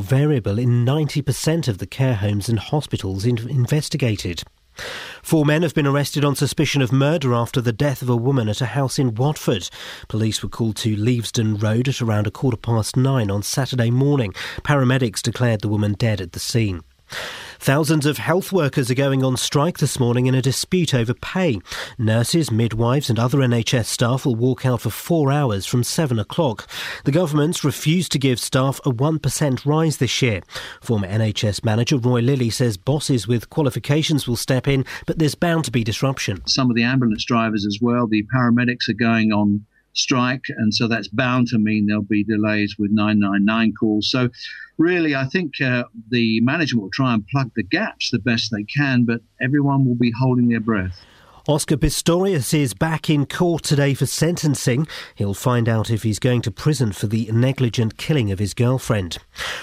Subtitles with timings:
[0.00, 4.42] variable in 90% of the care homes and hospitals in- investigated.
[5.22, 8.48] Four men have been arrested on suspicion of murder after the death of a woman
[8.48, 9.68] at a house in Watford.
[10.08, 14.32] Police were called to Leavesden Road at around a quarter past nine on Saturday morning.
[14.62, 16.82] Paramedics declared the woman dead at the scene.
[17.62, 21.60] Thousands of health workers are going on strike this morning in a dispute over pay.
[21.96, 26.68] Nurses, midwives, and other NHS staff will walk out for four hours from seven o'clock.
[27.04, 30.40] The government's refused to give staff a 1% rise this year.
[30.80, 35.64] Former NHS manager Roy Lilly says bosses with qualifications will step in, but there's bound
[35.66, 36.42] to be disruption.
[36.48, 40.88] Some of the ambulance drivers as well, the paramedics are going on strike, and so
[40.88, 44.10] that's bound to mean there'll be delays with 999 calls.
[44.10, 44.28] So,
[44.78, 48.64] really, I think uh, the management will try and plug the gaps the best they
[48.64, 51.00] can, but everyone will be holding their breath.
[51.48, 54.86] Oscar Pistorius is back in court today for sentencing.
[55.16, 59.18] He'll find out if he's going to prison for the negligent killing of his girlfriend.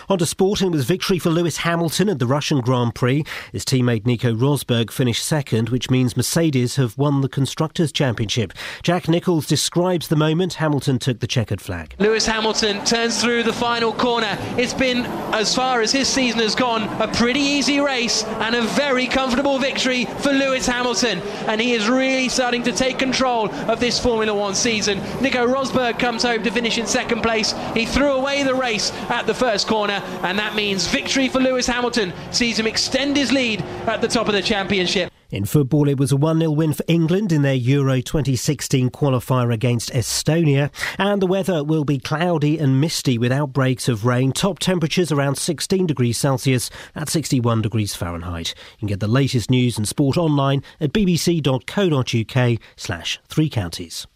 [0.09, 3.23] On to sporting with victory for Lewis Hamilton at the Russian Grand Prix.
[3.53, 8.51] His teammate Nico Rosberg finished second, which means Mercedes have won the Constructors' Championship.
[8.83, 11.95] Jack Nicholls describes the moment Hamilton took the checkered flag.
[11.97, 14.37] Lewis Hamilton turns through the final corner.
[14.57, 18.63] It's been, as far as his season has gone, a pretty easy race and a
[18.63, 21.19] very comfortable victory for Lewis Hamilton.
[21.47, 24.97] And he he is really starting to take control of this Formula One season.
[25.21, 27.53] Nico Rosberg comes home to finish in second place.
[27.75, 31.67] He threw away the race at the first corner, and that means victory for Lewis
[31.67, 35.11] Hamilton sees him extend his lead at the top of the championship.
[35.31, 39.53] In football, it was a 1 0 win for England in their Euro 2016 qualifier
[39.53, 40.71] against Estonia.
[40.97, 44.31] And the weather will be cloudy and misty with outbreaks of rain.
[44.31, 48.55] Top temperatures around 16 degrees Celsius at 61 degrees Fahrenheit.
[48.73, 54.07] You can get the latest news and sport online at bbc.co.uk slash three counties.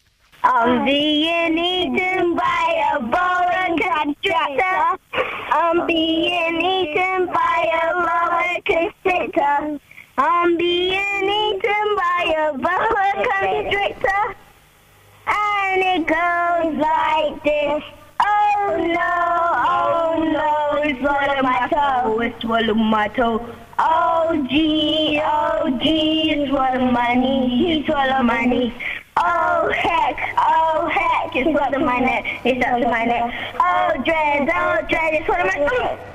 [0.44, 4.97] I'm being eaten by a boa constrictor.
[5.52, 9.80] I'm being eaten by a constrictor.
[10.16, 14.35] I'm being eaten by a boa constrictor.
[15.25, 17.84] And it goes like this.
[18.19, 19.13] Oh no,
[19.66, 23.44] oh no, it's swallowed my toe, it swallowed my toe.
[23.79, 28.72] Oh gee, oh gee, it swallowed my knee, it swallowed my knee.
[29.18, 33.34] Oh heck, oh heck, it swallowed my neck, it swallowed my neck.
[33.59, 36.12] Oh dread, oh dread, it swallowed my stomach.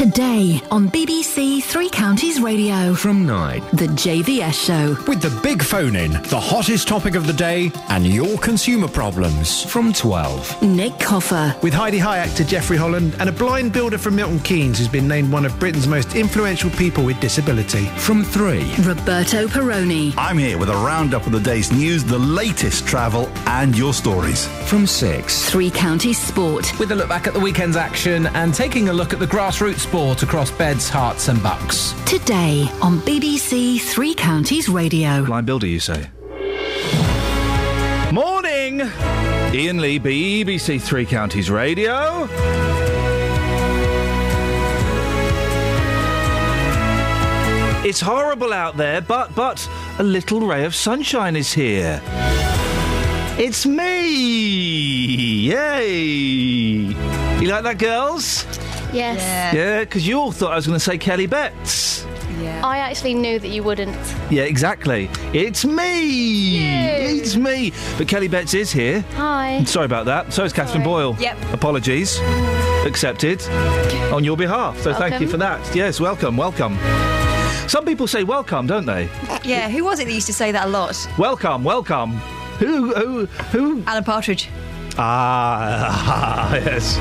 [0.00, 2.94] Today on BBC Three Counties Radio.
[2.94, 3.60] From 9.
[3.74, 4.96] The JVS Show.
[5.06, 9.62] With the big phone in, the hottest topic of the day, and your consumer problems.
[9.62, 10.62] From 12.
[10.62, 11.54] Nick Coffer.
[11.62, 15.30] With Hi-de-Hi actor Jeffrey Holland and a blind builder from Milton Keynes who's been named
[15.30, 17.84] one of Britain's most influential people with disability.
[17.98, 18.72] From 3.
[18.82, 20.14] Roberto Perrone.
[20.16, 24.46] I'm here with a roundup of the day's news, the latest travel, and your stories.
[24.66, 25.50] From 6.
[25.50, 26.78] Three Counties Sport.
[26.78, 29.26] With a look back at the weekend's action and taking a look at the
[29.60, 31.92] grassroots sport across Beds, Herts, and Bucks.
[32.06, 35.22] Today on BBC Three Counties Radio.
[35.26, 36.08] Blind builder, you say?
[38.10, 38.80] Morning!
[38.80, 42.26] Iain Lee, BBC Three Counties Radio.
[47.86, 52.00] It's horrible out there, but but a little ray of sunshine is here.
[53.36, 55.50] It's me!
[55.50, 55.90] Yay!
[57.40, 58.46] You like that, girls?
[58.92, 59.54] Yes.
[59.54, 62.06] Yeah, because you all thought I was going to say Kelly Betts.
[62.62, 63.96] I actually knew that you wouldn't.
[64.30, 65.10] Yeah, exactly.
[65.32, 66.58] It's me!
[67.18, 67.72] It's me!
[67.96, 69.00] But Kelly Betts is here.
[69.16, 69.64] Hi.
[69.64, 70.32] Sorry about that.
[70.32, 71.16] So is Catherine Boyle.
[71.18, 71.52] Yep.
[71.52, 72.18] Apologies.
[72.86, 73.42] Accepted
[74.12, 74.78] on your behalf.
[74.80, 75.74] So thank you for that.
[75.74, 76.78] Yes, welcome, welcome.
[77.68, 79.08] Some people say welcome, don't they?
[79.44, 80.96] Yeah, who was it that used to say that a lot?
[81.18, 82.12] Welcome, welcome.
[82.58, 83.82] Who, who, who?
[83.86, 84.48] Alan Partridge.
[84.98, 86.98] Ah, yes.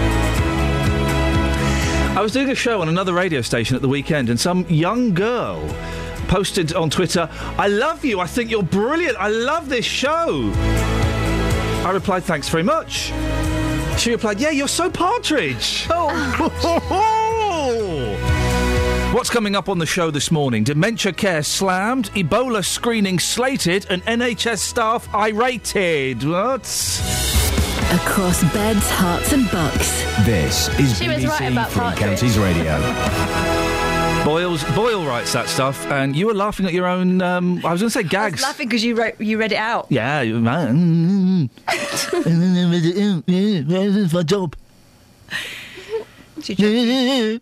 [2.16, 5.14] I was doing a show on another radio station at the weekend, and some young
[5.14, 5.62] girl
[6.28, 8.20] posted on Twitter, I love you.
[8.20, 9.18] I think you're brilliant.
[9.18, 10.52] I love this show.
[10.56, 13.14] I replied, thanks very much.
[13.98, 15.88] She replied, yeah, you're so Partridge.
[15.90, 16.10] Oh.
[19.14, 20.64] What's coming up on the show this morning?
[20.64, 26.24] Dementia care slammed, Ebola screening slated, and NHS staff irated.
[26.24, 27.39] What?
[27.92, 30.04] Across Beds, Herts, and Bucks.
[30.24, 32.78] This is She was right BBC about Three Counties Radio.
[34.24, 37.20] Boyle's, Boyle writes that stuff, and you were laughing at your own.
[37.20, 38.44] Um, I was going to say I was gags.
[38.44, 39.88] laughing because you, wrote, you read it out.
[39.90, 41.50] Yeah, you- man.
[41.66, 44.14] Where's mm, mm, mm.
[44.14, 44.56] my job?
[46.38, 47.42] It's your job.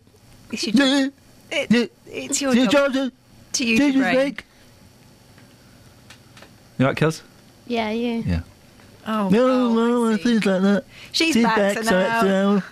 [0.54, 1.14] It's your job.
[1.52, 4.38] It, it's your job to use your brain.
[6.78, 7.22] You right, Kels?
[7.66, 8.24] Yeah, you.
[8.26, 8.42] Yeah.
[9.08, 10.84] Oh, No, no, things like that.
[11.12, 12.64] She's back, so now.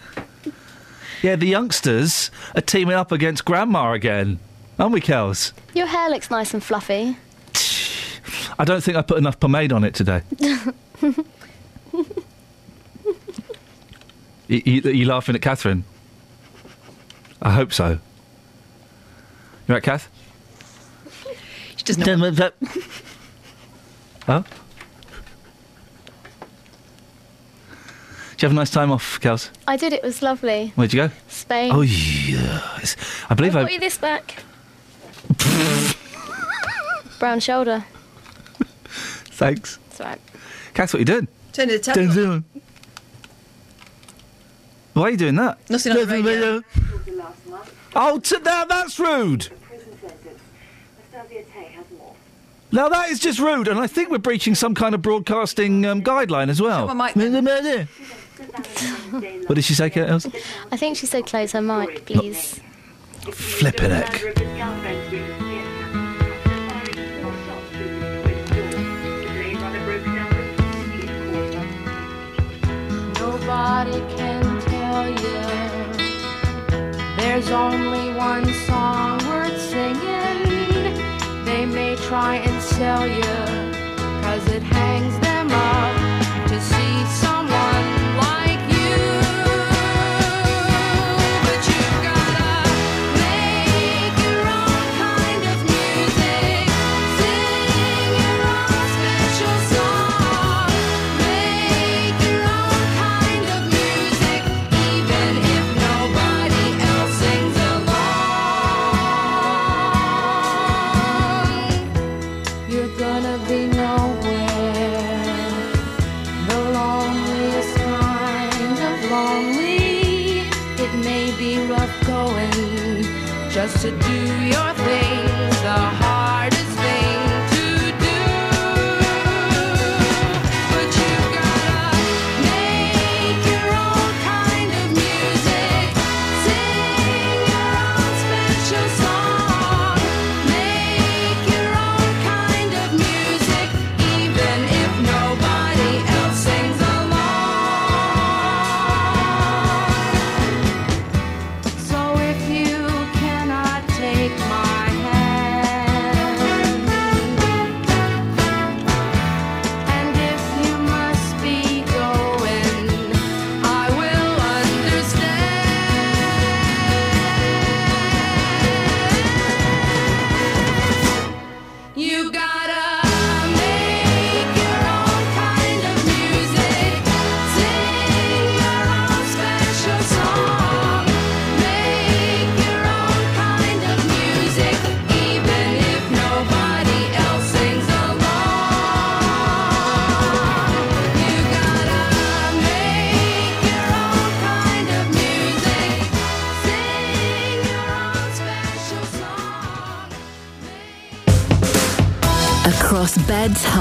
[1.21, 4.39] Yeah, the youngsters are teaming up against Grandma again.
[4.77, 5.53] Aren't we, Kels?
[5.73, 7.17] Your hair looks nice and fluffy.
[8.59, 10.21] I don't think I put enough pomade on it today.
[14.47, 15.83] You, you, you laughing at Catherine?
[17.41, 17.99] I hope so.
[19.67, 20.07] You right, Kath?
[21.77, 22.51] She doesn't know.
[24.27, 24.43] Huh?
[28.35, 29.49] Did you have a nice time off, Kels?
[29.65, 29.93] I did.
[29.93, 30.73] It was lovely.
[30.75, 31.13] Where'd you go?
[31.29, 31.71] Spain.
[31.73, 32.97] Oh, yes.
[33.29, 33.61] I I believe I.
[33.63, 34.43] got you this back.
[37.17, 37.85] Brown shoulder.
[39.31, 39.77] Thanks.
[39.87, 40.19] That's right.
[40.73, 41.27] Kath, what are you doing?
[41.53, 42.31] Turn the table.
[42.33, 42.43] on.
[44.95, 45.57] Why are you doing that?
[45.69, 46.61] Nothing on the radio.
[47.95, 49.47] Oh, t- now that's rude.
[52.73, 56.01] Now that is just rude, and I think we're breaching some kind of broadcasting um,
[56.01, 56.89] guideline as well.
[58.37, 58.51] Shut
[59.11, 59.43] my mic then.
[59.47, 60.09] What did she say, Kate?
[60.09, 60.31] Elsa?
[60.71, 62.59] I think she said close her mic, please.
[63.31, 64.11] Flipping heck.
[73.19, 75.41] Nobody can tell you
[77.17, 80.95] there's only one song worth singing.
[81.45, 83.21] They may try and sell you,
[84.23, 85.24] cause it hangs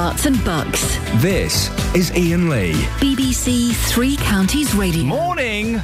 [0.04, 0.98] Herts, and bucks.
[1.22, 2.74] This is Iain Lee.
[3.00, 5.04] BBC Three Counties Radio.
[5.04, 5.80] Morning.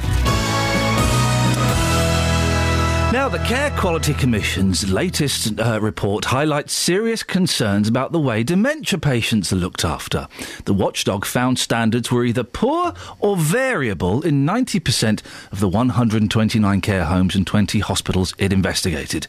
[3.21, 8.97] Now, the Care Quality Commission's latest uh, report highlights serious concerns about the way dementia
[8.97, 10.27] patients are looked after.
[10.65, 17.05] The watchdog found standards were either poor or variable in 90% of the 129 care
[17.05, 19.27] homes and 20 hospitals it investigated.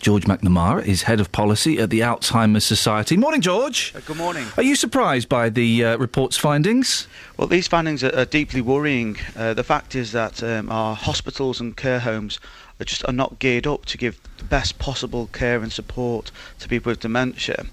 [0.00, 3.16] George McNamara is head of policy at the Alzheimer's Society.
[3.16, 3.94] Morning, George.
[4.04, 4.46] Good morning.
[4.56, 7.06] Are you surprised by the uh, report's findings?
[7.36, 9.16] Well, these findings are, are deeply worrying.
[9.36, 12.40] Uh, the fact is that um, our hospitals and care homes
[12.86, 16.30] just are not geared up to give the best possible care and support
[16.60, 17.66] to people with dementia,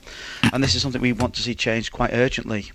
[0.51, 2.71] and this is something we want to see changed quite urgently.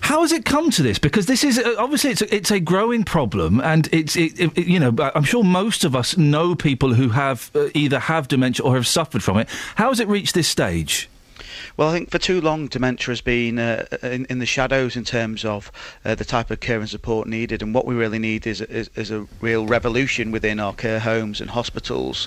[0.00, 0.98] How has it come to this?
[0.98, 4.66] Because this is uh, obviously it's a, it's a growing problem, and it's it, it,
[4.66, 8.64] you know I'm sure most of us know people who have uh, either have dementia
[8.64, 9.48] or have suffered from it.
[9.74, 11.08] How has it reached this stage?
[11.78, 15.04] Well, I think for too long dementia has been uh, in, in the shadows in
[15.04, 15.70] terms of
[16.04, 18.90] uh, the type of care and support needed, and what we really need is, is,
[18.96, 22.26] is a real revolution within our care homes and hospitals.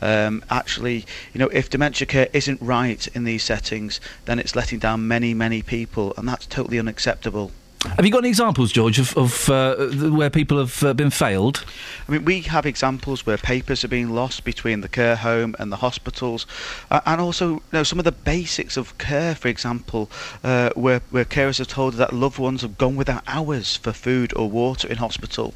[0.00, 4.78] Um, actually, you know, if dementia care isn't right in these settings, then it's letting
[4.78, 7.50] down many, many people, and that's totally unacceptable.
[7.96, 9.74] Have you got any examples, George, of, of uh,
[10.10, 11.64] where people have uh, been failed?
[12.06, 15.72] I mean, we have examples where papers are being lost between the care home and
[15.72, 16.46] the hospitals,
[16.92, 20.08] uh, and also you know, some of the basics of care, for example,
[20.44, 24.32] uh, where, where carers are told that loved ones have gone without hours for food
[24.36, 25.52] or water in hospital,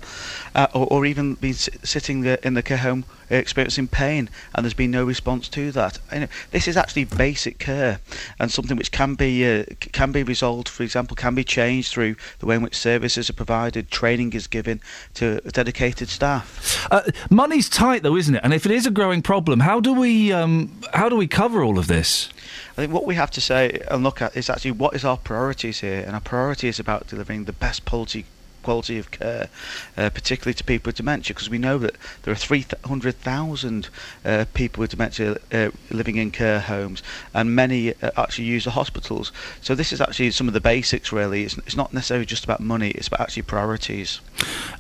[0.56, 4.74] uh, or, or even been s- sitting in the care home experiencing pain, and there's
[4.74, 5.98] been no response to that.
[6.12, 8.00] You know, this is actually basic care,
[8.38, 10.68] and something which can be uh, can be resolved.
[10.68, 14.46] For example, can be changed through the way in which services are provided, training is
[14.46, 14.80] given
[15.14, 16.86] to dedicated staff.
[16.90, 18.40] Uh, money's tight, though, isn't it?
[18.44, 21.62] And if it is a growing problem, how do we um, how do we cover
[21.62, 22.30] all of this?
[22.72, 25.16] I think what we have to say and look at is actually what is our
[25.16, 28.26] priorities here, and our priority is about delivering the best quality
[28.66, 29.48] quality of care,
[29.96, 33.88] uh, particularly to people with dementia, because we know that there are 300,000
[34.24, 37.00] uh, people with dementia uh, living in care homes,
[37.32, 39.30] and many uh, actually use the hospitals.
[39.60, 41.12] So this is actually some of the basics.
[41.12, 44.20] Really, it's, it's not necessarily just about money; it's about actually priorities.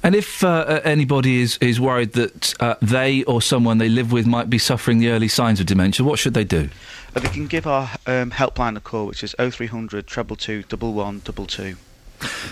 [0.02, 4.10] And if uh, uh, anybody is, is worried that uh, they or someone they live
[4.10, 6.70] with might be suffering the early signs of dementia, what should they do?
[7.14, 11.22] They can give our um, helpline a call, which is 0300 treble two double one
[11.24, 11.76] double two.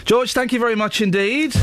[0.05, 1.55] George, thank you very much indeed.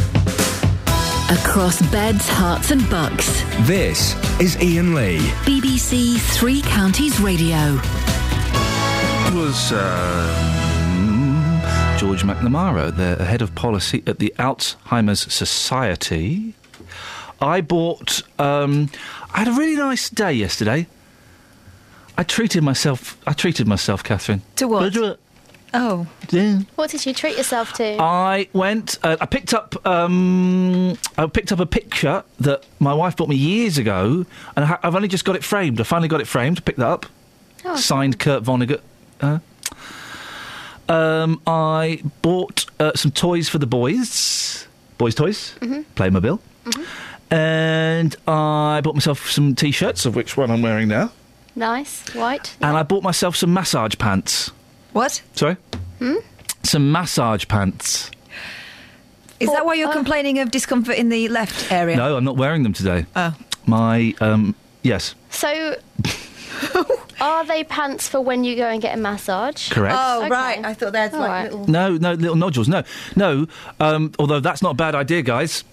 [1.31, 3.41] Across beds, Herts, and bucks.
[3.61, 5.19] This is Iain Lee.
[5.45, 7.79] BBC Three Counties Radio.
[9.27, 11.61] It was um,
[11.97, 16.53] George McNamara, the head of policy at the Alzheimer's Society.
[17.39, 18.21] I bought.
[18.37, 18.89] Um,
[19.33, 20.87] I had a really nice day yesterday.
[22.17, 23.17] I treated myself.
[23.25, 24.41] I treated myself, Catherine.
[24.57, 24.93] To what?
[25.73, 26.05] Oh.
[26.75, 27.95] What did you treat yourself to?
[28.01, 28.99] I went.
[29.03, 29.85] Uh, I picked up.
[29.87, 34.25] Um, I picked up a picture that my wife bought me years ago,
[34.55, 35.79] and I ha- I've only just got it framed.
[35.79, 36.63] I finally got it framed.
[36.65, 37.05] Picked that up.
[37.63, 38.81] Oh, Signed Kurt Vonnegut.
[39.21, 39.39] Uh,
[40.89, 44.67] um, I bought uh, some toys for the boys.
[44.97, 45.53] Boys' toys.
[45.61, 45.85] Mhm.
[45.95, 46.39] Playmobil.
[46.65, 47.33] Mm-hmm.
[47.33, 51.11] And I bought myself some t-shirts, of which one I'm wearing now.
[51.55, 52.03] Nice.
[52.13, 52.57] White.
[52.61, 54.51] And I bought myself some massage pants.
[54.93, 55.21] What?
[55.33, 55.57] Sorry.
[55.99, 56.15] Hmm?
[56.63, 58.11] Some massage pants.
[59.39, 61.95] Is that why uh, you're complaining of discomfort in the left area?
[61.97, 63.05] No, I'm not wearing them today.
[63.15, 63.35] Oh.
[63.65, 65.75] My um, yes, So,
[67.21, 69.71] are they pants for when you go and get a massage?
[69.71, 69.95] Correct.
[69.97, 70.29] Oh, Okay.
[70.29, 70.65] right.
[70.65, 71.51] I thought that's All like right.
[71.51, 71.67] little.
[71.67, 72.67] no, no little nodules.
[72.67, 72.83] No,
[73.15, 73.47] no.
[73.79, 75.63] Um, although that's not a bad idea, guys.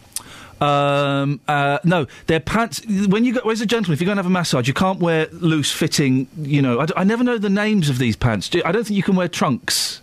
[0.60, 2.80] Um, uh, no, they're pants.
[2.86, 4.98] When you go, as a gentleman, if you're going to have a massage, you can't
[5.00, 6.26] wear loose fitting.
[6.36, 8.48] You know, I, d- I never know the names of these pants.
[8.48, 10.00] Do- I don't think you can wear trunks.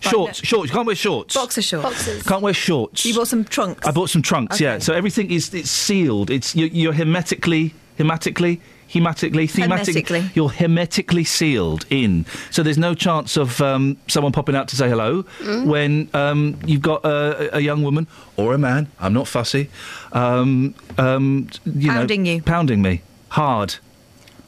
[0.00, 0.68] Shorts, shorts.
[0.70, 1.34] You can't wear shorts.
[1.34, 1.84] Boxer shorts.
[1.88, 2.22] Boxers.
[2.24, 3.06] Can't wear shorts.
[3.06, 3.86] You bought some trunks.
[3.86, 4.60] I bought some trunks.
[4.60, 6.30] Yeah, so everything is it's sealed.
[6.30, 8.60] It's you're, you're hermetically, hermetically,
[8.94, 9.68] hematically, thematically.
[9.68, 10.30] Hermetically.
[10.34, 12.24] You're hermetically sealed in.
[12.50, 15.66] So there's no chance of um, someone popping out to say hello Mm.
[15.66, 18.88] when um, you've got a, a young woman or a man.
[19.00, 19.68] I'm not fussy.
[20.12, 22.42] Um, um, you Pounding know, you.
[22.42, 23.74] pounding me hard.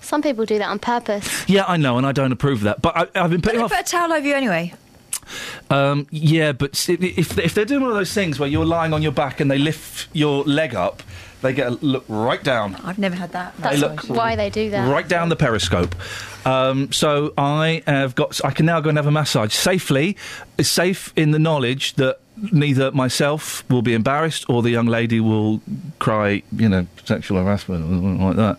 [0.00, 1.44] Some people do that on purpose.
[1.48, 2.80] Yeah, I know, and I don't approve of that.
[2.82, 3.72] But I, I've been putting They off.
[3.72, 4.72] put a towel over you anyway.
[5.70, 9.02] Um, yeah, but if if they're doing one of those things where you're lying on
[9.02, 11.02] your back and they lift your leg up,
[11.42, 13.56] they get a look right down, I've never had that.
[13.58, 14.90] That's look- why they do that.
[14.90, 15.94] right down the periscope.
[16.44, 18.40] Um, so I have got.
[18.44, 20.16] I can now go and have a massage safely,
[20.60, 22.20] safe in the knowledge that
[22.52, 25.60] neither myself will be embarrassed or the young lady will
[25.98, 28.58] cry, you know, sexual harassment or something like that.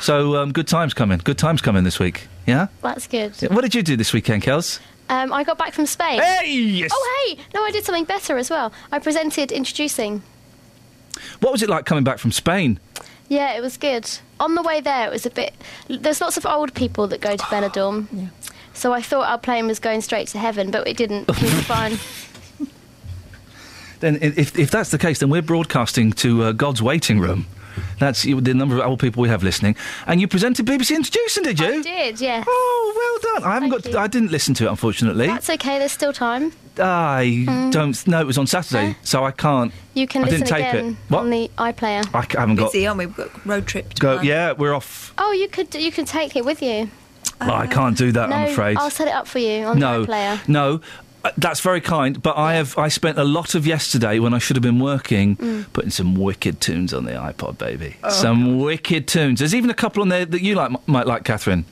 [0.00, 1.18] So um, good times coming.
[1.24, 2.28] Good times coming this week.
[2.46, 2.68] Yeah.
[2.82, 3.32] That's good.
[3.40, 4.78] Yeah, What did you do this weekend, Kels?
[5.08, 6.20] Um, I got back from Spain.
[6.20, 6.90] Hey, yes.
[6.92, 7.38] Oh, hey!
[7.54, 8.72] No, I did something better as well.
[8.92, 10.22] I presented introducing.
[11.40, 12.78] What was it like coming back from Spain?
[13.28, 14.08] Yeah, it was good.
[14.40, 15.54] On the way there, it was a bit.
[15.88, 18.30] There's lots of old people that go to Benidorm.
[18.76, 21.28] So I thought our plane was going straight to heaven, but it didn't.
[21.28, 21.96] It was fine.
[24.00, 27.46] Then, if, if that's the case, then we're broadcasting to uh, God's waiting room.
[27.98, 29.76] That's the number of old people we have listening.
[30.06, 31.66] And you presented BBC Introducing, did you?
[31.80, 32.44] I did, yes.
[32.48, 33.48] Oh, well done.
[33.50, 33.92] I haven't Thank got.
[33.92, 33.98] you.
[33.98, 35.26] I didn't listen to it, unfortunately.
[35.26, 35.78] That's okay.
[35.78, 36.52] There's still time.
[36.78, 37.70] I Mm.
[37.70, 38.06] don't.
[38.08, 39.72] No, it was on Saturday, so I can't.
[39.94, 40.96] You can I listen didn't tape again it.
[41.12, 41.20] What?
[41.20, 42.04] on the iPlayer.
[42.12, 42.72] I c- haven't got.
[42.72, 43.06] Busy, aren't we?
[43.06, 44.14] We've got road trip to Go.
[44.16, 44.26] plan.
[44.26, 45.14] Yeah, we're off.
[45.16, 46.90] Oh, you could you can take it with you.
[47.40, 48.28] Well, I can't do that.
[48.30, 48.76] no, I'm afraid.
[48.76, 50.48] I'll set it up for you on no, the iPlayer.
[50.48, 50.80] no.
[51.24, 54.38] Uh, That's very kind, but I have I spent a lot of yesterday when I
[54.38, 55.64] should have been working Mm.
[55.72, 57.96] putting some wicked tunes on the iPod, baby.
[58.04, 58.10] Oh.
[58.10, 59.38] some wicked tunes.
[59.38, 61.64] There's even a couple on there that you like, might like, Catherine.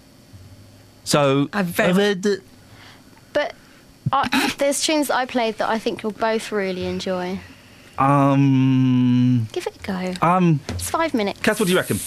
[1.05, 2.15] So I've very
[3.35, 3.55] But
[4.11, 7.39] uh, there's tunes that I played that I think you'll both really enjoy.
[7.99, 10.27] um Give it a go.
[10.27, 11.41] um, It's five minutes.
[11.43, 11.99] Kath, what do you reckon?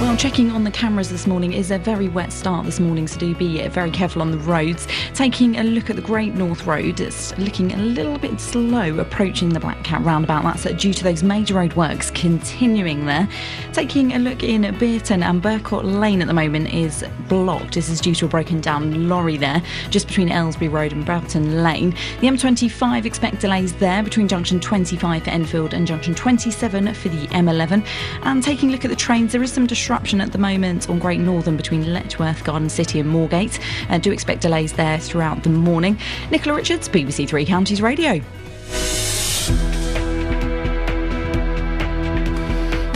[0.01, 3.19] Well, checking on the cameras this morning is a very wet start this morning, so
[3.19, 4.87] do be very careful on the roads.
[5.13, 9.49] Taking a look at the Great North Road, it's looking a little bit slow approaching
[9.49, 10.43] the Black Cat roundabout.
[10.43, 13.27] That's due to those major road works continuing there.
[13.73, 17.73] Taking a look in Bierton and Burcott Lane at the moment is blocked.
[17.73, 21.61] This is due to a broken down lorry there, just between Aylesbury Road and Broughton
[21.61, 21.89] Lane.
[22.21, 27.27] The M25 expect delays there between junction 25 for Enfield and junction 27 for the
[27.27, 27.85] M11.
[28.23, 30.99] And taking a look at the trains, there is some disruption at the moment on
[30.99, 33.59] Great Northern between Letchworth, Garden City, and Moorgate.
[33.89, 35.97] Uh, do expect delays there throughout the morning.
[36.29, 38.21] Nicola Richards, BBC Three Counties Radio.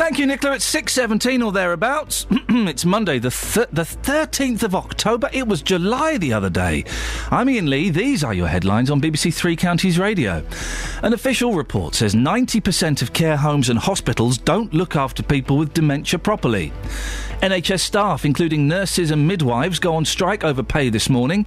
[0.04, 0.56] Thank you, Nicola.
[0.56, 2.28] It's 6.17 or thereabouts.
[2.50, 5.30] it's Monday, the, th- the 13th of October.
[5.32, 6.84] It was July the other day.
[7.32, 7.90] I'm Iain Lee.
[7.90, 10.44] These are your headlines on BBC Three Counties Radio.
[11.04, 15.74] An official report says 90% of care homes and hospitals don't look after people with
[15.74, 16.74] dementia properly.
[17.42, 21.46] NHS staff, including nurses and midwives, go on strike over pay this morning.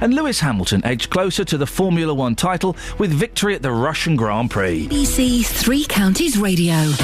[0.00, 4.16] And Lewis Hamilton edged closer to the Formula One title with victory at the Russian
[4.16, 4.88] Grand Prix.
[4.88, 6.94] BBC Three Counties Radio.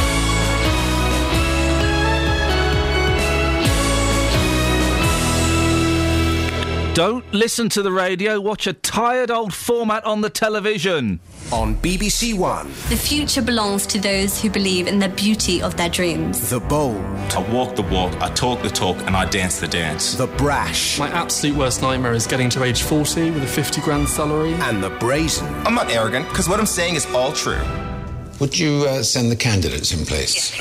[6.95, 11.19] Don't listen to the radio, watch a tired old format on the television.
[11.51, 12.69] On BBC One.
[12.89, 16.51] The future belongs to those who believe in the beauty of their dreams.
[16.51, 17.03] The bold.
[17.35, 20.15] I walk the walk, I talk the talk, and I dance the dance.
[20.15, 20.97] The brash.
[20.97, 24.55] My absolute worst nightmare is getting to age 40 with a 50 grand salary.
[24.55, 25.53] And the brazen.
[25.67, 27.61] I'm not arrogant, because what I'm saying is all true.
[28.39, 30.53] Would you uh, send the candidates in place?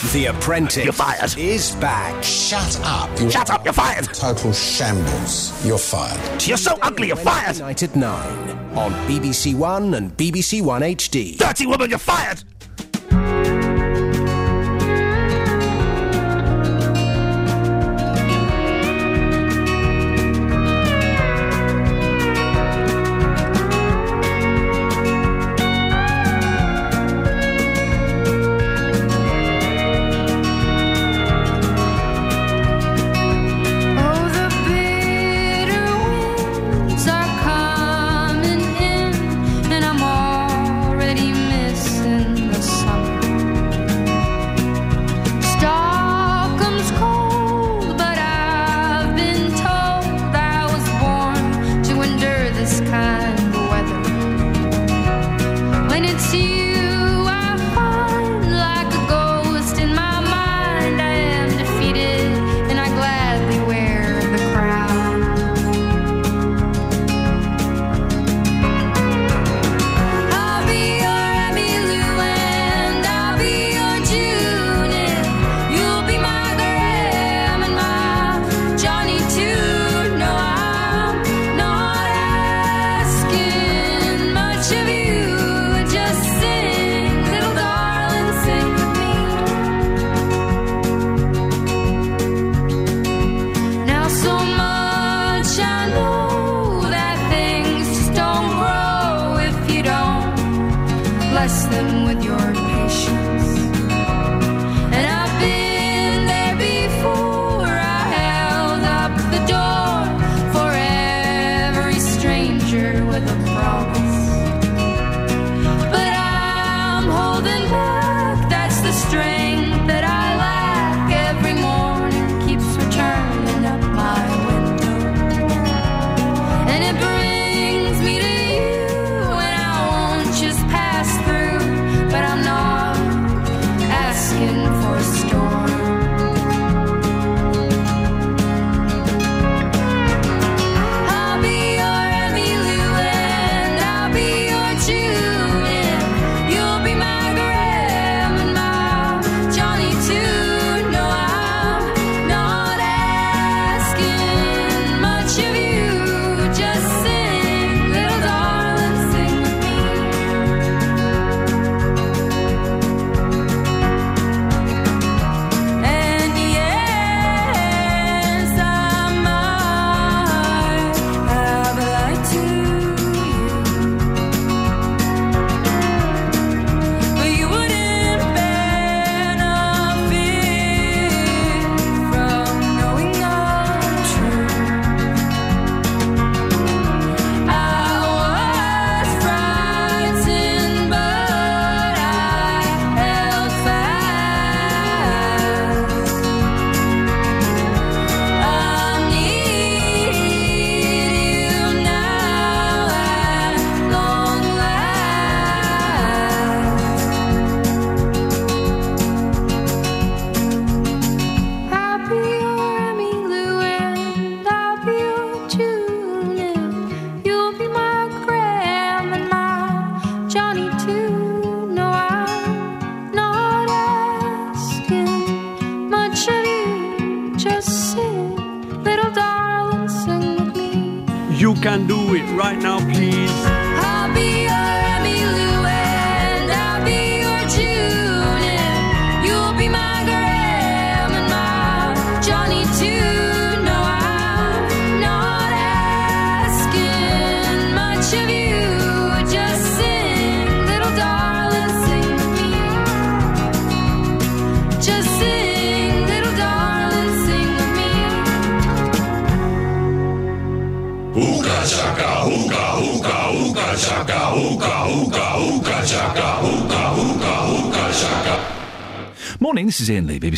[0.00, 0.82] The Apprentice.
[0.82, 1.36] You're fired.
[1.36, 2.24] Is back.
[2.24, 3.20] Shut up.
[3.20, 4.06] You Shut up, you're fired.
[4.06, 5.64] Total shambles.
[5.64, 6.42] You're fired.
[6.46, 7.58] You're so ugly, you're fired.
[7.60, 11.36] Night at 9 on BBC One and BBC One HD.
[11.36, 12.42] Dirty woman, you're fired!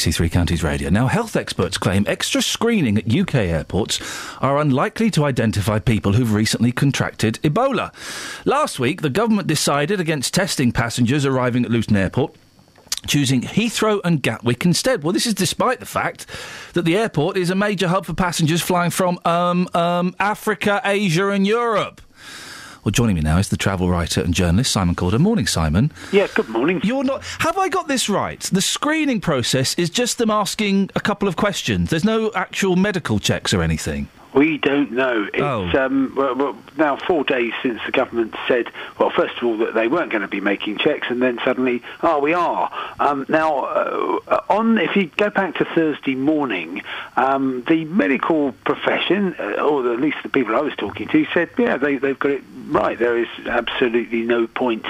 [0.03, 0.91] BBC Three Counties Radio.
[0.91, 4.01] Now, health experts claim extra screening at UK airports
[4.41, 7.95] are unlikely to identify people who've recently contracted Ebola.
[8.45, 12.35] Last week, the government decided against testing passengers arriving at Luton Airport.
[13.07, 15.05] Choosing Heathrow and Gatwick instead.
[15.05, 16.27] Well, this is despite the fact
[16.75, 21.29] that the airport is a major hub for passengers flying from um, um, Africa, Asia,
[21.29, 22.01] and Europe.
[22.85, 25.21] Well, joining me now is the travel writer and journalist Simon Calder.
[25.21, 25.93] Morning, Simon.
[26.11, 26.81] Yeah, good morning.
[26.83, 27.23] You're not.
[27.39, 28.41] Have I got this right?
[28.41, 31.91] The screening process is just them asking a couple of questions.
[31.91, 34.09] There's no actual medical checks or anything.
[34.35, 35.29] We don't know.
[35.33, 35.69] It's Oh.
[35.85, 38.69] um, well, well, now four days since the government said,
[38.99, 41.83] well, first of all, that they weren't going to be making checks, and then suddenly,
[42.03, 42.71] oh, we are.
[42.99, 46.83] Um, now, uh, on if you go back to Thursday morning,
[47.17, 51.51] um, the medical profession, uh, or at least the people I was talking to, said,
[51.59, 52.99] yeah, they, they've got it right.
[52.99, 54.87] There is absolutely no point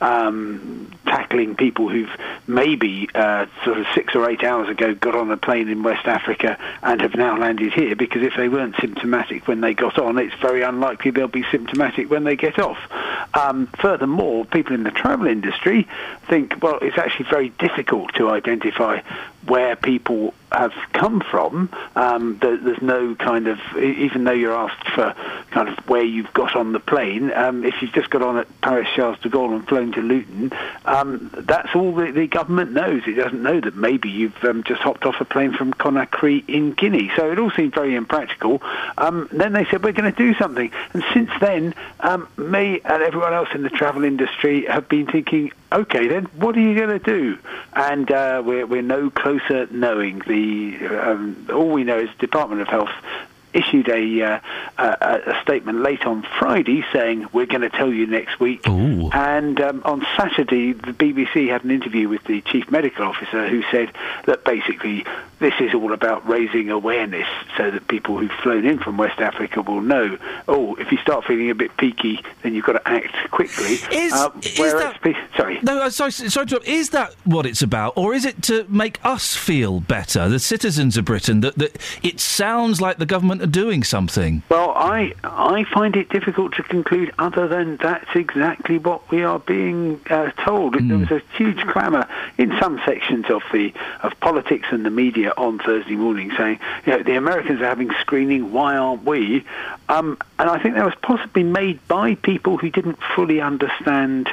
[0.00, 2.10] um, tackling people who've
[2.46, 6.06] maybe uh, sort of six or eight hours ago got on a plane in West
[6.06, 10.18] Africa and have now landed here because if they weren't symptomatic when they got on,
[10.18, 12.78] it's very unlikely they'll be symptomatic when they get off.
[13.34, 15.88] Um, furthermore, people in the travel industry
[16.28, 19.00] think, well, it's actually very difficult to identify
[19.48, 21.68] where people have come from.
[21.94, 25.14] Um, there, there's no kind of, even though you're asked for
[25.50, 28.60] kind of where you've got on the plane, um, if you've just got on at
[28.60, 30.52] Paris Charles de Gaulle and flown to Luton,
[30.84, 33.02] um, that's all the, the government knows.
[33.06, 36.72] It doesn't know that maybe you've um, just hopped off a plane from Conakry in
[36.72, 37.10] Guinea.
[37.16, 38.62] So it all seemed very impractical.
[38.96, 40.70] Um, then they said, we're going to do something.
[40.94, 45.52] And since then, um, me and everyone else in the travel industry have been thinking,
[45.72, 47.38] okay, then what are you going to do?
[47.74, 50.20] And uh, we're, we're no closer knowing.
[50.20, 52.90] The um, all we know is Department of Health
[53.52, 54.40] issued a, uh,
[54.78, 58.66] a, a statement late on Friday saying we're going to tell you next week.
[58.66, 63.62] And um, on Saturday, the BBC had an interview with the chief medical officer who
[63.70, 63.92] said
[64.26, 65.04] that basically
[65.38, 69.62] this is all about raising awareness so that people who've flown in from West Africa
[69.62, 70.18] will know.
[70.48, 73.74] Oh, if you start feeling a bit peaky, then you've got to act quickly.
[73.92, 75.60] Is, Uh, is that pe- sorry?
[75.62, 76.60] No, sorry, sorry to.
[76.68, 80.96] Is that what it's about, or is it to make us feel better, the citizens
[80.96, 84.42] of Britain, that, that it sounds like the government doing something?
[84.48, 89.38] Well, I I find it difficult to conclude other than that's exactly what we are
[89.38, 90.74] being uh, told.
[90.74, 93.72] There was a huge clamour in some sections of the
[94.02, 97.90] of politics and the media on Thursday morning saying, you know, the Americans are having
[98.00, 99.44] screening, why aren't we?
[99.88, 104.30] Um, and I think that was possibly made by people who didn't fully understand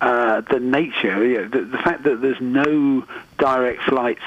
[0.00, 3.02] uh, the nature, you know, the, the fact that there's no
[3.38, 4.22] direct flights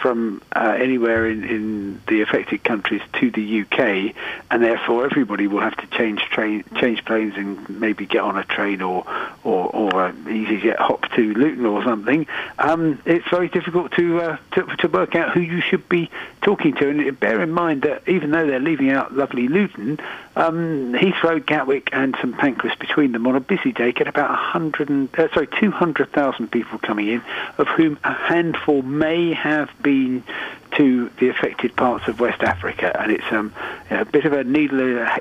[0.00, 4.14] from uh, anywhere in, in the affected countries to the UK,
[4.50, 8.44] and therefore everybody will have to change train, change planes, and maybe get on a
[8.44, 9.04] train or
[9.44, 12.26] or, or uh, EasyJet hop to Luton or something.
[12.58, 16.10] Um, it's very difficult to, uh, to to work out who you should be
[16.42, 19.98] talking to, and bear in mind that even though they're leaving out lovely Luton,
[20.36, 24.88] um, Heathrow, Gatwick, and St Pancras between them on a busy day get about 100
[24.88, 27.22] and, uh, sorry 200,000 people coming in,
[27.58, 28.12] of whom a
[28.52, 30.22] handful may have been
[30.76, 33.52] to the affected parts of West Africa, and it's um,
[33.90, 34.80] a bit of a needle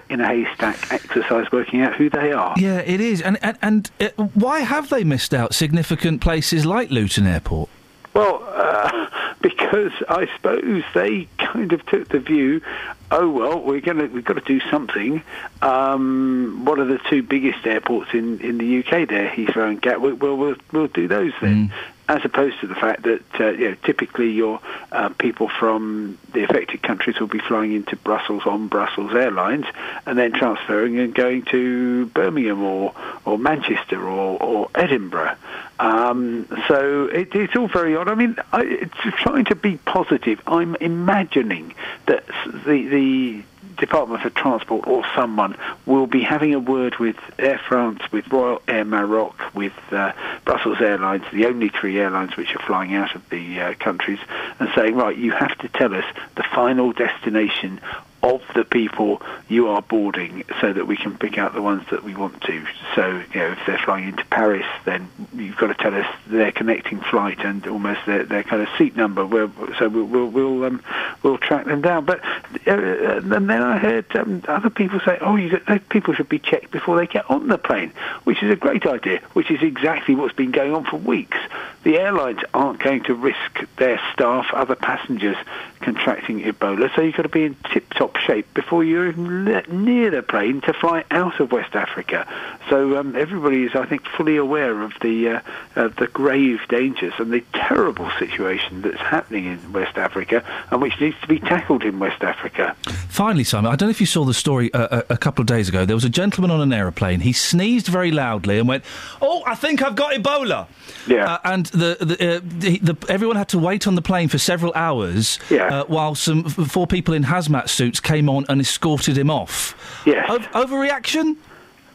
[0.10, 2.56] in a- haystack exercise working out who they are.
[2.58, 3.22] Yeah, it is.
[3.22, 7.70] And and, and uh, why have they missed out significant places like Luton Airport?
[8.14, 9.10] Well, uh,
[9.42, 12.62] because I suppose they kind of took the view,
[13.10, 15.22] oh well, we're gonna we've got to do something.
[15.62, 19.10] Um, what are the two biggest airports in, in the UK?
[19.10, 20.22] There, Heathrow and Gatwick.
[20.22, 21.74] Well, we'll we'll do those then.
[22.08, 24.60] As opposed to the fact that uh, you know, typically your
[24.92, 29.66] uh, people from the affected countries will be flying into Brussels on Brussels Airlines
[30.06, 35.36] and then transferring and going to Birmingham or, or Manchester or, or Edinburgh.
[35.80, 38.08] Um, so it, it's all very odd.
[38.08, 40.42] I mean, I, it's trying to be positive.
[40.46, 41.74] I'm imagining
[42.08, 42.26] that
[42.66, 43.44] the the
[43.78, 45.56] Department for Transport or someone
[45.86, 50.14] will be having a word with Air France, with Royal Air Maroc, with uh,
[50.46, 54.20] Brussels Airlines, the only three airlines which are flying out of the uh, countries,
[54.60, 56.06] and saying, right, you have to tell us
[56.36, 57.80] the final destination
[58.24, 62.04] of the people you are boarding so that we can pick out the ones that
[62.04, 62.66] we want to.
[62.96, 66.52] So, you know, if they're flying into Paris, then you've got to tell us their
[66.52, 69.26] connecting flight and almost their, their kind of seat number.
[69.26, 70.84] We'll, so we'll we'll we'll, um,
[71.24, 72.06] we'll track them down.
[72.06, 72.24] But
[72.68, 76.72] uh, and then I heard um, other people say, "Oh, you people should be checked
[76.72, 77.92] before they get on the plane,"
[78.24, 79.20] which is a great idea.
[79.34, 81.38] Which is exactly what's been going on for weeks.
[81.84, 85.38] The airlines aren't going to risk their staff, other passengers,
[85.80, 86.94] contracting Ebola.
[86.96, 89.46] So you've got to be in tip-top shape before you're even
[89.86, 92.28] near the plane to fly out of West Africa.
[92.70, 95.42] So um, everybody is, I think, fully aware of the uh,
[95.76, 101.00] of the grave dangers and the terrible situation that's happening in West Africa and which
[101.00, 102.76] needs to be tackled in West Africa.
[103.10, 105.48] Finally, Simon, I don't know if you saw the story uh, a, a couple of
[105.48, 105.86] days ago.
[105.86, 107.22] There was a gentleman on an aeroplane.
[107.22, 108.84] He sneezed very loudly and went,
[109.22, 110.68] "Oh, I think I've got Ebola."
[111.08, 111.34] Yeah.
[111.34, 114.38] Uh, and the, the, uh, the, the everyone had to wait on the plane for
[114.38, 115.40] several hours.
[115.50, 115.82] Yeah.
[115.82, 119.76] Uh, while some four people in hazmat suits came on and escorted him off.
[120.06, 120.26] Yes.
[120.30, 121.38] O- overreaction.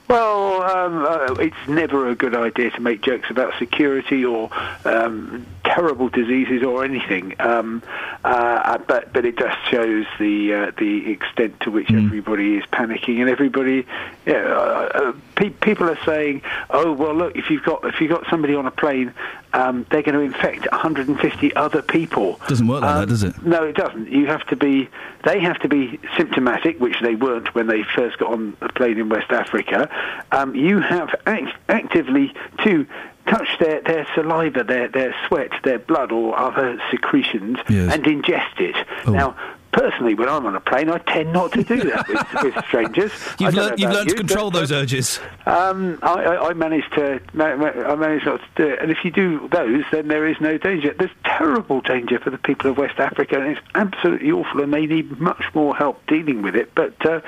[0.09, 4.51] Well, um, uh, it's never a good idea to make jokes about security or
[4.85, 7.35] um, terrible diseases or anything.
[7.41, 7.83] Um,
[8.25, 13.21] uh, but but it just shows the uh, the extent to which everybody is panicking
[13.21, 13.87] and everybody.
[14.25, 18.11] Yeah, uh, uh, pe- people are saying, "Oh well, look, if you've got if you've
[18.11, 19.13] got somebody on a plane,
[19.53, 23.43] um, they're going to infect 150 other people." Doesn't work like Um, that, does it?
[23.45, 24.11] No, it doesn't.
[24.11, 24.89] You have to be.
[25.25, 28.99] They have to be symptomatic, which they weren't when they first got on the plane
[28.99, 29.89] in West Africa.
[30.33, 32.33] Um, you have act- actively
[32.65, 32.87] to
[33.27, 37.93] touch their, their saliva, their their sweat, their blood, or other secretions, Yes.
[37.93, 38.77] and ingest it.
[39.07, 39.13] Oh.
[39.13, 39.37] Now.
[39.73, 43.13] Personally, when I'm on a plane, I tend not to do that with, with strangers.
[43.39, 45.21] You've learned, you've learned to control but, those urges.
[45.45, 48.79] um, I, I, I managed to, I managed not to do it.
[48.81, 50.95] And if you do those, then there is no danger.
[50.99, 54.87] There's terrible danger for the people of West Africa, and it's absolutely awful, and they
[54.87, 56.75] need much more help dealing with it.
[56.75, 57.21] But uh,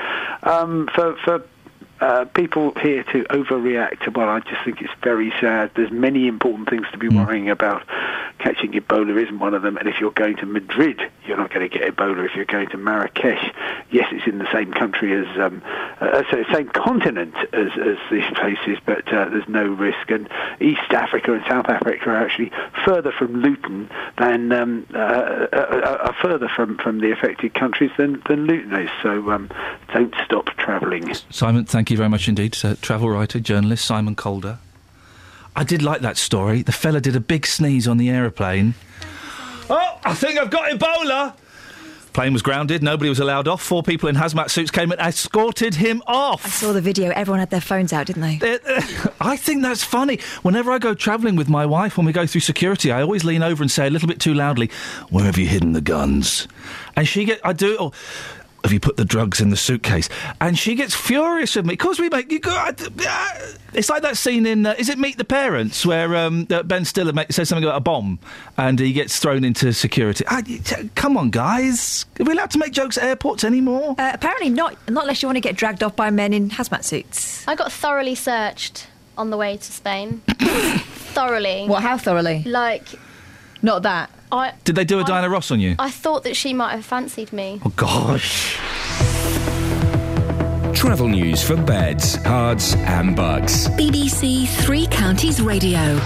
[0.42, 1.44] um, for for
[2.00, 5.70] uh, people here to overreact, well, I just think it's very sad.
[5.74, 7.87] There's many important things to be worrying about.
[8.38, 11.68] Catching Ebola isn't one of them, and if you're going to Madrid, you're not going
[11.68, 12.24] to get Ebola.
[12.24, 13.52] If you're going to Marrakesh,
[13.90, 15.61] yes, it's in the same country as, um,
[16.00, 20.11] uh, so same continent as, as these places, but uh, there's no risk.
[20.11, 20.28] And
[20.61, 22.52] East Africa and South Africa are actually
[22.84, 27.90] further from Luton than um, uh, uh, uh, are further from, from the affected countries
[27.98, 28.90] than, than Luton is.
[29.02, 29.50] So um,
[29.92, 31.12] don't stop travelling.
[31.30, 32.57] Simon, thank you very much indeed.
[32.62, 34.59] Uh, travel writer, journalist Simon Calder.
[35.57, 36.62] I did like that story.
[36.62, 38.74] The fella did a big sneeze on the aeroplane.
[39.68, 41.35] Oh, I think I've got Ebola.
[42.12, 42.83] Plane was grounded.
[42.83, 43.62] Nobody was allowed off.
[43.62, 46.44] Four people in hazmat suits came and escorted him off.
[46.44, 47.11] I saw the video.
[47.11, 48.40] Everyone had their phones out, didn't they?
[49.20, 50.18] I think that's funny.
[50.42, 53.42] Whenever I go travelling with my wife, when we go through security, I always lean
[53.42, 54.70] over and say a little bit too loudly,
[55.11, 56.48] "Where have you hidden the guns?"
[56.96, 57.92] And she get, I do, or
[58.68, 60.11] have you put the drugs in the suitcase?
[60.42, 62.54] And she gets furious with me because we make you go.
[62.54, 62.72] uh,
[63.72, 66.85] It's like that scene in uh, is it Meet the Parents where um, uh, Ben
[66.85, 68.18] Stiller ma- says something about a bomb
[68.59, 70.22] and he gets thrown into security.
[70.28, 73.94] I, t- come on, guys, are we allowed to make jokes at airports anymore?
[73.98, 74.76] Uh, apparently not.
[74.87, 77.48] Not unless you want to get dragged off by men in hazmat suits.
[77.48, 80.18] I got thoroughly searched on the way to Spain.
[80.28, 81.64] thoroughly.
[81.66, 81.83] What?
[81.83, 82.42] How thoroughly?
[82.44, 82.87] Like,
[83.62, 84.11] Not that.
[84.31, 84.53] I.
[84.64, 85.75] Did they do a Diana Ross on you?
[85.79, 87.61] I thought that she might have fancied me.
[87.64, 88.57] Oh gosh.
[90.75, 93.69] Travel news for beds, cards, and bugs.
[93.71, 95.99] BBC Three Counties Radio.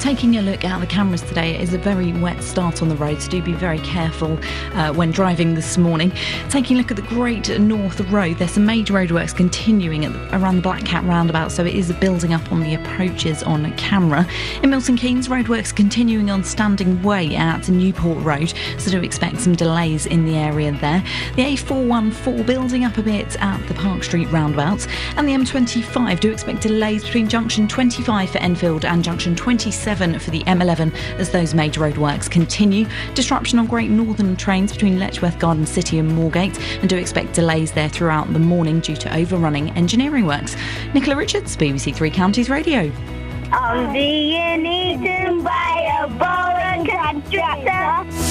[0.00, 3.20] Taking a look at the cameras today, is a very wet start on the road,
[3.20, 4.38] so do be very careful
[4.72, 6.10] uh, when driving this morning.
[6.48, 10.56] Taking a look at the Great North Road, there's some major roadworks continuing the, around
[10.56, 14.26] the Black Cat roundabout, so it is building up on the approaches on camera.
[14.62, 19.54] In Milton Keynes, roadworks continuing on Standing Way at Newport Road, so do expect some
[19.54, 21.04] delays in the area there.
[21.36, 24.86] The A414 building up a bit at the Park Street roundabout,
[25.18, 30.30] and the M25 do expect delays between junction 25 for Enfield and junction 27 for
[30.30, 32.86] the M11 as those major roadworks continue.
[33.14, 37.72] Disruption on Great Northern trains between Letchworth Garden City and Moorgate, and do expect delays
[37.72, 40.56] there throughout the morning due to overrunning engineering works.
[40.94, 42.92] Nicola Richards, BBC Three Counties Radio.
[43.52, 48.30] I'm being eaten by a boa constrictor.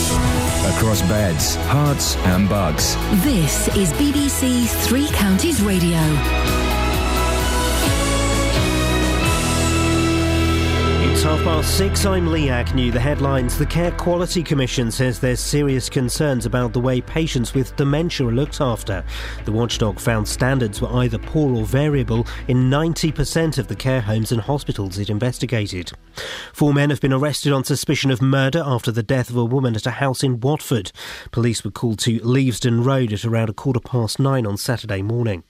[0.77, 2.95] Across beds, Herts, and bugs.
[3.23, 5.97] This is BBC Three Counties Radio.
[11.19, 12.05] It's half past six.
[12.05, 12.91] I'm Lee Agnew.
[12.91, 17.75] The headlines The Care Quality Commission says there's serious concerns about the way patients with
[17.75, 19.03] dementia are looked after.
[19.43, 24.32] The watchdog found standards were either poor or variable in 90% of the care homes
[24.32, 25.91] and hospitals it investigated.
[26.53, 29.75] Four men have been arrested on suspicion of murder after the death of a woman
[29.75, 30.93] at a house in Watford.
[31.32, 35.43] Police were called to Leavesden Road at around a quarter past nine on Saturday morning.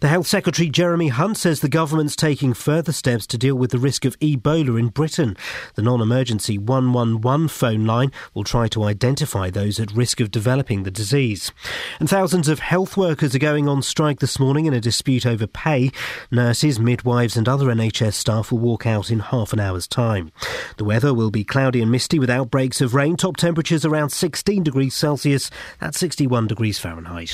[0.00, 3.78] The Health Secretary Jeremy Hunt says the government's taking further steps to deal with the
[3.78, 5.36] risk of Ebola in Britain.
[5.74, 10.82] The non emergency 111 phone line will try to identify those at risk of developing
[10.82, 11.52] the disease.
[12.00, 15.46] And thousands of health workers are going on strike this morning in a dispute over
[15.46, 15.92] pay.
[16.30, 20.32] Nurses, midwives, and other NHS staff will walk out in half an hour's time.
[20.78, 23.16] The weather will be cloudy and misty with outbreaks of rain.
[23.16, 27.32] Top temperatures around 16 degrees Celsius, at 61 degrees Fahrenheit.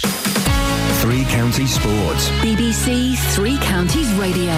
[1.09, 2.29] Three Counties Sports.
[2.43, 4.53] BBC Three Counties Radio.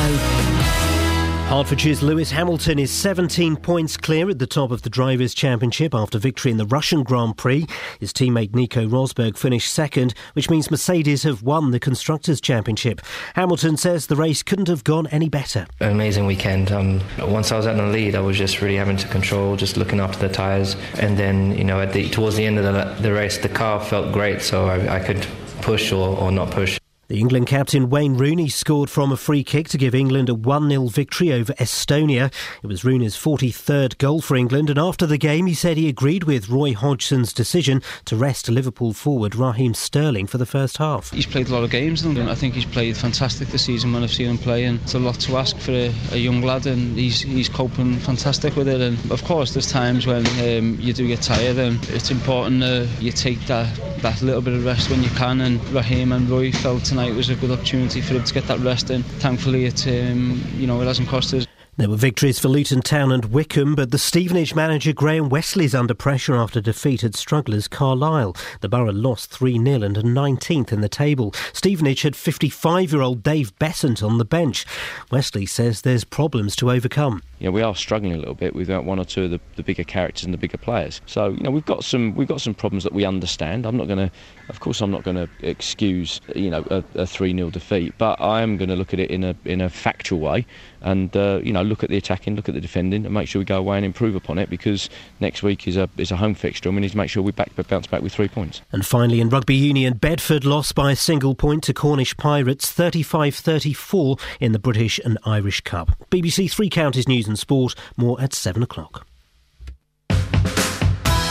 [1.46, 6.18] Hertfordshire's Lewis Hamilton is 17 points clear at the top of the Drivers' Championship after
[6.18, 7.68] victory in the Russian Grand Prix.
[8.00, 13.00] His teammate Nico Rosberg finished second, which means Mercedes have won the Constructors' Championship.
[13.36, 15.68] Hamilton says the race couldn't have gone any better.
[15.78, 16.72] An amazing weekend.
[16.72, 19.54] Um, once I was out in the lead, I was just really having to control,
[19.54, 20.74] just looking after the tyres.
[20.98, 23.80] And then, you know, at the towards the end of the, the race, the car
[23.80, 25.24] felt great, so I, I could
[25.62, 26.79] push or, or not push.
[27.10, 30.70] The England captain Wayne Rooney scored from a free kick to give England a 1
[30.70, 32.32] 0 victory over Estonia.
[32.62, 36.22] It was Rooney's 43rd goal for England, and after the game, he said he agreed
[36.22, 41.10] with Roy Hodgson's decision to rest Liverpool forward Raheem Sterling for the first half.
[41.10, 44.04] He's played a lot of games and I think he's played fantastic this season when
[44.04, 46.66] I've seen him play and it's a lot to ask for a, a young lad
[46.66, 50.92] and he's he's coping fantastic with it and of course there's times when um, you
[50.92, 53.68] do get tired and it's important uh, you take that,
[54.00, 57.30] that little bit of rest when you can and Raheem and Roy felt tonight was
[57.30, 60.80] a good opportunity for him to get that rest and thankfully it um, you know
[60.82, 61.46] it hasn't cost us.
[61.80, 65.74] There were victories for Luton Town and Wycombe, but the Stevenage manager Graham Westley is
[65.74, 68.36] under pressure after defeat at strugglers Carlisle.
[68.60, 71.32] The Borough lost 3 0 and are 19th in the table.
[71.54, 74.66] Stevenage had 55 year old Dave Beasant on the bench.
[75.10, 77.22] Westley says there's problems to overcome.
[77.46, 79.62] know, we are struggling a little bit without uh, one or two of the, the
[79.62, 81.00] bigger characters and the bigger players.
[81.06, 83.64] So, you know, we've got some we've got some problems that we understand.
[83.64, 84.10] I'm not going to,
[84.50, 88.20] of course, I'm not going to excuse, you know, a, a three 0 defeat, but
[88.20, 90.44] I am going to look at it in a in a factual way,
[90.82, 93.40] and uh, you know, look at the attacking, look at the defending, and make sure
[93.40, 94.88] we go away and improve upon it because
[95.20, 97.32] next week is a is a home fixture, and we need to make sure we
[97.32, 98.62] back bounce back with three points.
[98.72, 103.34] And finally, in rugby union, Bedford lost by a single point to Cornish Pirates 35
[103.34, 105.90] 34 in the British and Irish Cup.
[106.10, 109.06] BBC Three Counties News and Sport, more at 7 o'clock.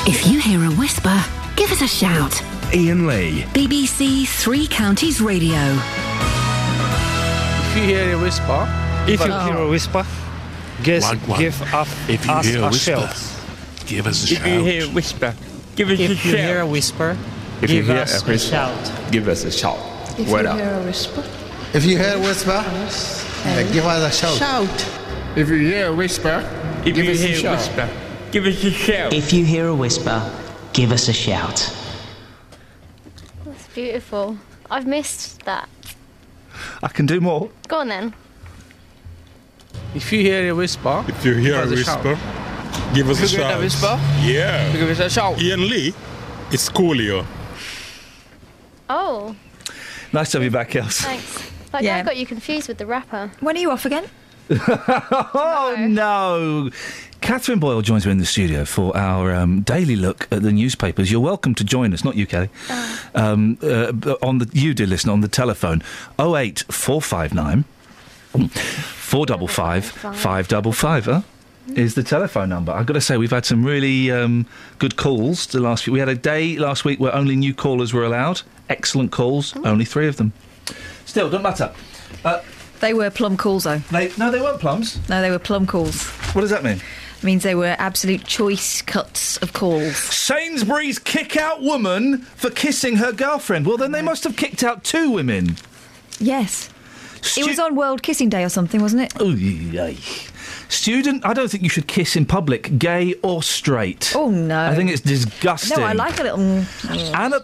[0.07, 1.23] If you hear a whisper,
[1.55, 2.41] give us a shout.
[2.73, 3.43] Iain Lee.
[3.53, 5.57] BBC Three Counties Radio.
[7.69, 10.05] If you hear a whisper, If you hear a whisper,
[10.83, 11.39] guess, One, one.
[11.39, 13.85] give up If you us hear a a whisper, shout.
[13.87, 14.37] give us a shout.
[14.37, 15.33] If you hear a whisper,
[15.75, 16.39] give us If a you shout.
[16.39, 17.17] hear a whisper,
[17.61, 19.11] If you give hear us a a whisper, shout.
[19.11, 19.79] give us a shout.
[20.19, 20.57] If Word you up.
[20.57, 21.23] hear a whisper,
[21.73, 24.85] If you hear a whisper, uh, give us a shout.
[25.35, 26.43] If you hear a whisper,
[26.85, 27.57] If give you us a hear a shout.
[27.57, 27.89] whisper,
[28.31, 29.13] give us a shout.
[29.13, 30.21] If you hear a whisper,
[30.73, 31.73] give us a shout.
[33.45, 34.37] That's beautiful.
[34.71, 35.67] I've missed that.
[36.83, 37.49] I can do more.
[37.67, 38.13] Go on then.
[39.95, 42.03] If you hear a whisper, If you hear a give us shout.
[42.03, 43.57] whisper, give us a If you hear shout.
[43.57, 44.71] a whisper, Yeah.
[44.71, 45.39] give us a shout.
[45.41, 45.93] Iain Lee,
[46.51, 47.25] it's Coolio.
[48.89, 49.35] Oh,
[50.11, 51.01] Nice to have you back, Kels.
[51.01, 51.51] thanks.
[51.71, 51.97] Like Yeah.
[51.97, 53.31] I got you confused with the rapper.
[53.41, 54.05] When are you off again?
[54.49, 56.69] oh no.
[57.21, 61.11] Catherine Boyle joins me in the studio for our um, daily look at the newspapers.
[61.11, 62.49] You're welcome to join us, not you, Kelly.
[63.13, 63.91] Um, uh,
[64.23, 65.83] on the you do listen on the telephone
[66.17, 67.65] 08459
[68.31, 71.05] 455 555.
[71.05, 71.21] Huh?
[71.75, 72.71] Is the telephone number.
[72.71, 74.47] I've got to say, we've had some really um,
[74.79, 75.93] good calls the last few.
[75.93, 78.41] We had a day last week where only new callers were allowed.
[78.69, 80.33] Excellent calls, only three of them.
[81.05, 81.71] Still, don't matter.
[82.25, 82.41] Uh,
[82.79, 83.77] They were plum calls, though.
[83.91, 84.97] They, no, they weren't plums.
[85.09, 86.07] No, they were plum calls.
[86.33, 86.81] What does that mean?
[87.17, 89.95] It means they were absolute choice cuts of calls.
[89.97, 93.67] Sainsbury's kick out woman for kissing her girlfriend.
[93.67, 95.57] Well, then they must have kicked out two women.
[96.19, 96.69] Yes.
[97.37, 99.13] It was on World Kissing Day or something, wasn't it?
[99.19, 99.97] Oh, yay.
[100.69, 104.13] Student, I don't think you should kiss in public, gay or straight.
[104.15, 104.69] Oh, no.
[104.69, 105.79] I think it's disgusting.
[105.79, 106.39] No, I like a little.
[107.15, 107.39] Anna.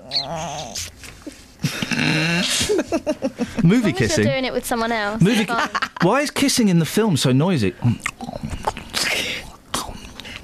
[3.64, 4.24] Movie As long as kissing.
[4.26, 5.22] You're doing it with someone else.
[5.22, 5.46] Movie.
[5.50, 5.88] it's.
[6.04, 7.74] Why is kissing in the film so noisy?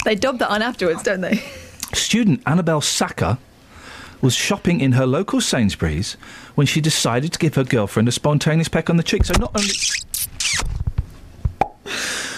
[0.04, 1.44] They dub that on afterwards, don't they?
[1.94, 3.38] Student Annabelle Saka
[4.22, 6.14] was shopping in her local Sainsbury's
[6.56, 9.26] when she decided to give her girlfriend a spontaneous peck on the cheek.
[9.26, 9.74] So not only.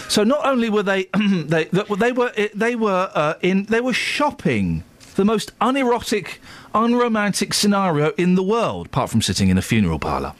[0.10, 4.84] So not only were they they they were they were uh, in they were shopping
[5.16, 6.40] the most unerotic,
[6.74, 10.34] unromantic scenario in the world, apart from sitting in a funeral parlour.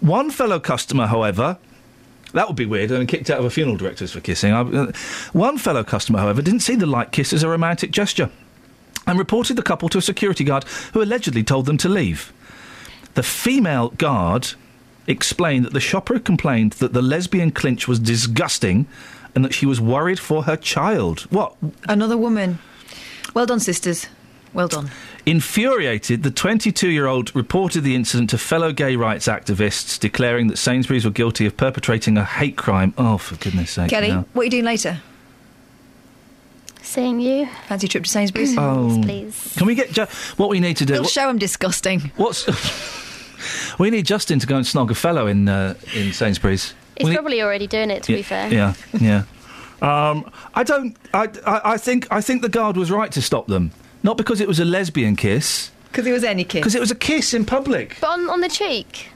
[0.00, 1.58] One fellow customer, however.
[2.32, 2.92] That would be weird.
[2.92, 4.52] I mean, kicked out of a funeral directors for kissing.
[4.52, 4.92] I, uh,
[5.32, 8.30] one fellow customer, however, didn't see the light kiss as a romantic gesture
[9.06, 12.32] and reported the couple to a security guard who allegedly told them to leave.
[13.14, 14.52] The female guard
[15.06, 18.86] explained that the shopper complained that the lesbian clinch was disgusting
[19.34, 21.20] and that she was worried for her child.
[21.30, 21.54] What?
[21.88, 22.58] Another woman.
[23.34, 24.06] Well done, sisters.
[24.52, 24.90] Well done.
[25.26, 30.56] Infuriated, the 22 year old reported the incident to fellow gay rights activists, declaring that
[30.56, 32.94] Sainsbury's were guilty of perpetrating a hate crime.
[32.96, 33.90] Oh, for goodness sake.
[33.90, 34.24] Kelly, no.
[34.32, 35.00] what are you doing later?
[36.86, 37.48] Seeing you.
[37.66, 38.56] Fancy trip to Sainsbury's?
[38.58, 39.00] Oh.
[39.02, 39.54] please.
[39.58, 39.90] Can we get.
[39.92, 40.06] Ju-
[40.36, 40.94] what we need to do.
[40.94, 42.12] It'll what- show them disgusting.
[42.16, 42.46] What's.
[43.78, 46.74] we need Justin to go and snog a fellow in, uh, in Sainsbury's.
[46.96, 48.52] He's We need- probably already doing it, to yeah, be fair.
[48.52, 49.22] Yeah, yeah.
[49.82, 50.96] Um, I don't.
[51.12, 52.06] I, I, I think.
[52.10, 53.72] I think the guard was right to stop them.
[54.02, 55.70] Not because it was a lesbian kiss.
[55.92, 56.60] Because it was any kiss.
[56.60, 57.98] Because it was a kiss in public.
[58.00, 59.10] But on, on the cheek.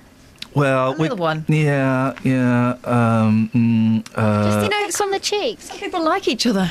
[0.54, 1.44] Well, we- Another one.
[1.48, 2.76] Yeah, yeah.
[2.84, 5.64] Um, mm, uh, Just, you know, it's on the cheeks.
[5.70, 6.70] Some people like each other.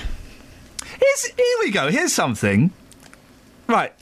[0.99, 1.89] Here's, here we go.
[1.89, 2.71] Here's something.
[3.67, 3.93] Right.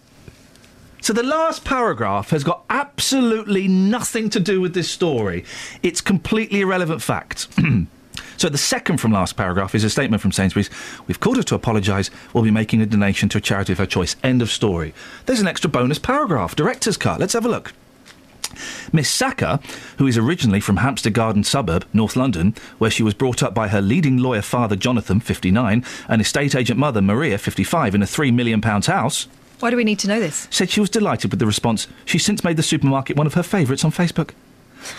[1.02, 5.46] So the last paragraph has got absolutely nothing to do with this story.
[5.84, 7.48] It's completely irrelevant fact.
[8.38, 10.70] so the second from last paragraph is a statement from Sainsbury's.
[11.08, 12.10] We've called her to apologise.
[12.34, 14.16] We'll be making a donation to a charity of her choice.
[14.24, 14.94] End of story.
[15.28, 16.56] There's an extra bonus paragraph.
[16.56, 17.20] Director's cut.
[17.20, 17.74] Let's have a look.
[18.92, 19.60] Miss Saka,
[19.98, 23.68] who is originally from Hampstead Garden suburb, North London, where she was brought up by
[23.68, 28.34] her leading lawyer father Jonathan, 59, and estate agent mother Maria, 55, in a £3
[28.34, 29.28] million house,
[29.60, 30.48] Why do we need to know this?
[30.52, 31.88] said she was delighted with the response.
[32.06, 34.32] She's since made the supermarket one of her favourites on Facebook.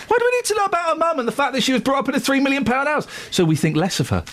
[0.09, 1.83] Why do we need to know about her mum and the fact that she was
[1.83, 3.07] brought up in a £3 million house?
[3.31, 4.25] So we think less of her.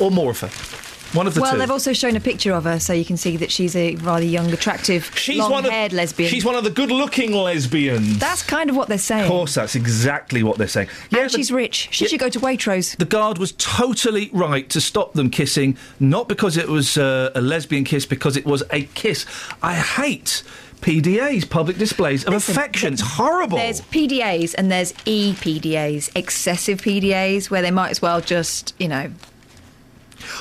[0.00, 0.85] Or more of her.
[1.12, 1.58] One of the well, two.
[1.58, 4.24] they've also shown a picture of her, so you can see that she's a rather
[4.24, 6.28] young, attractive, She's one of- long-haired lesbian.
[6.30, 8.18] She's one of the good-looking lesbians.
[8.18, 9.24] That's kind of what they're saying.
[9.24, 10.88] Of course, that's exactly what they're saying.
[11.10, 11.88] Yeah, and she's rich.
[11.90, 12.96] She should go to Waitrose.
[12.96, 17.40] The guard was totally right to stop them kissing, not because it was uh, a
[17.40, 19.24] lesbian kiss, because it was a kiss.
[19.62, 20.42] I hate
[20.80, 22.92] PDAs, public displays of affection.
[22.92, 23.56] It's horrible.
[23.58, 29.10] There's PDAs and there's EPDAs, excessive PDAs, where they might as well just, you know.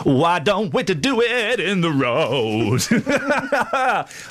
[0.03, 2.81] Why don't we to do it in the road?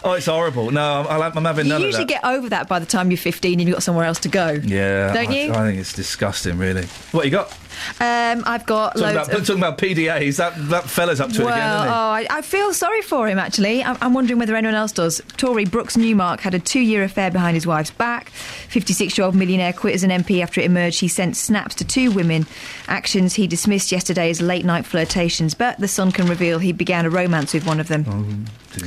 [0.04, 0.70] oh, it's horrible.
[0.70, 2.22] No, I'm, I'm having You none usually of that.
[2.22, 4.50] get over that by the time you're 15 and you've got somewhere else to go.
[4.62, 5.52] yeah, Don't I, you?
[5.52, 6.86] I think it's disgusting, really.
[7.12, 7.56] What you got?
[8.00, 9.46] Um, I've got Talking about, of.
[9.46, 10.36] talking about PDAs.
[10.36, 11.88] That that fella's up to well, it again, isn't he?
[11.88, 13.82] oh, I, I feel sorry for him actually.
[13.82, 15.20] I'm, I'm wondering whether anyone else does.
[15.36, 18.30] Tory Brooks Newmark had a two-year affair behind his wife's back.
[18.70, 22.46] 56-year-old millionaire quit as an MP after it emerged he sent snaps to two women.
[22.88, 27.10] Actions he dismissed yesterday as late-night flirtations, but the Sun can reveal he began a
[27.10, 28.04] romance with one of them.
[28.08, 28.86] Oh,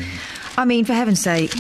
[0.58, 1.54] I mean, for heaven's sake.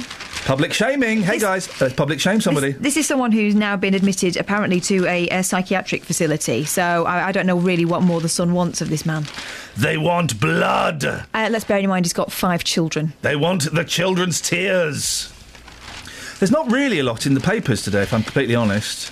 [0.47, 1.23] Public shaming.
[1.23, 2.71] Hey guys, uh, public shame somebody.
[2.71, 7.27] This is someone who's now been admitted apparently to a, a psychiatric facility, so I,
[7.27, 9.25] I don't know really what more the Sun wants of this man.
[9.75, 11.03] They want blood.
[11.03, 13.11] Uh, let's bear in mind he's got five children.
[13.23, 15.33] They want the children's tears.
[16.39, 19.11] There's not really a lot in the papers today, if I'm completely honest.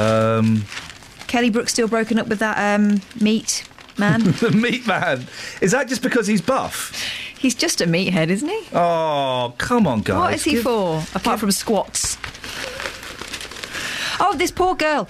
[0.00, 0.64] Um,
[1.26, 4.22] Kelly Brooks still broken up with that um, meat man.
[4.40, 5.26] the meat man.
[5.60, 7.20] Is that just because he's buff?
[7.44, 8.62] He's just a meathead, isn't he?
[8.72, 10.16] Oh, come on, guys.
[10.16, 12.16] what is he Give- for, apart from squats?
[14.20, 15.06] Oh, this poor girl.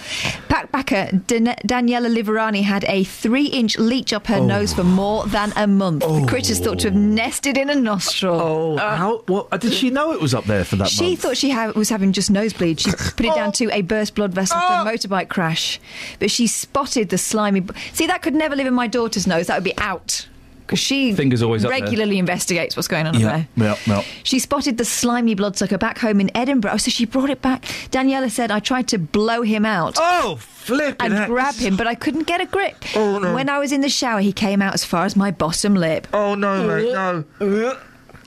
[0.48, 4.46] Backpacker Dan- Daniela Liverani had a three inch leech up her Oh.
[4.46, 6.00] nose for more than a month.
[6.00, 8.40] The critter's thought to have nested in a nostril.
[8.40, 9.18] Oh, how?
[9.26, 11.20] What, uh, did she know it was up there for that She month?
[11.22, 12.80] thought she ha- was having just nosebleed.
[12.80, 15.78] She put it down to a burst blood vessel from a motorbike crash.
[16.18, 17.60] But she spotted the slimy.
[17.60, 19.46] B- See, that could never live in my daughter's nose.
[19.48, 20.26] That would be out.
[20.66, 23.48] Because she Fingers always regularly investigates what's going on up there.
[23.56, 24.02] yeah, yeah.
[24.22, 27.62] She spotted the slimy bloodsucker back home in Edinburgh, Oh, so she brought it back.
[27.90, 29.96] Daniela said, I tried to blow him out.
[29.98, 32.76] Oh, flip And grab him, but I couldn't get a grip.
[32.96, 33.34] Oh, no.
[33.34, 36.06] When I was in the shower, he came out as far as my bottom lip.
[36.14, 37.24] Oh no, mate, no.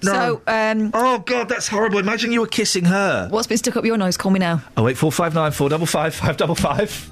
[0.04, 0.14] No.
[0.14, 1.98] So, um, oh god, that's horrible.
[1.98, 3.28] Imagine you were kissing her.
[3.32, 4.16] what's been stuck up your nose?
[4.16, 4.62] Call me now.
[4.78, 7.10] Oh wait, four five nine four double five five double five.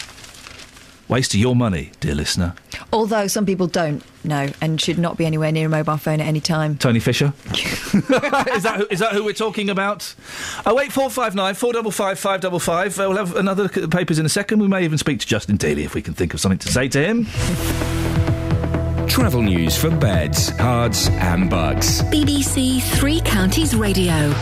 [1.08, 2.56] Waste of your money, dear listener.
[2.92, 6.26] Although some people don't know and should not be anywhere near a mobile phone at
[6.26, 6.78] any time.
[6.78, 7.32] Tony Fisher?
[7.54, 10.16] is, that who, is that who we're talking about?
[10.66, 13.00] Oh, wait, 459 455 555.
[13.00, 14.60] Uh, we'll have another look at the papers in a second.
[14.60, 16.88] We may even speak to Justin Daly if we can think of something to say
[16.88, 17.26] to him.
[19.08, 22.02] Travel news for beds, cards, and bugs.
[22.04, 24.34] BBC Three Counties Radio.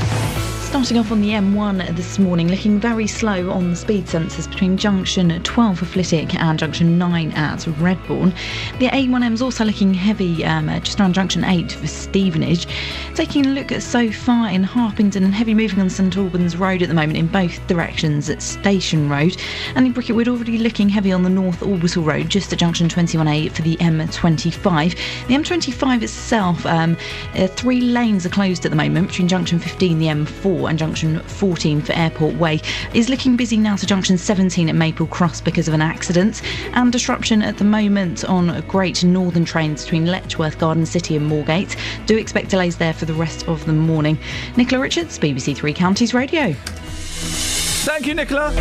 [0.74, 4.76] Starting off on the M1 this morning, looking very slow on the speed sensors between
[4.76, 8.36] junction 12 for Flitwick and junction 9 at Redbourn.
[8.80, 12.66] The A1M is also looking heavy um, just around junction 8 for Stevenage.
[13.14, 16.82] Taking a look at so far in Harpenden and heavy moving on St Albans Road
[16.82, 19.38] at the moment in both directions at Station Road.
[19.76, 22.88] And in Bricket Wood, already looking heavy on the North Orbital Road just at junction
[22.88, 24.98] 21A for the M25.
[25.28, 26.98] The M25 itself, um,
[27.36, 31.20] uh, three lanes are closed at the moment between junction 15, the M4, and junction
[31.20, 32.62] 14 for Airport Way.
[32.94, 36.42] Is looking busy now to junction 17 at Maple Cross because of an accident.
[36.74, 41.76] And disruption at the moment on Great Northern trains between Letchworth, Garden City, and Moorgate.
[42.06, 44.18] Do expect delays there for the rest of the morning.
[44.58, 46.54] Nicola Richards, BBC Three Counties Radio.
[46.54, 48.52] Thank you, Nicola.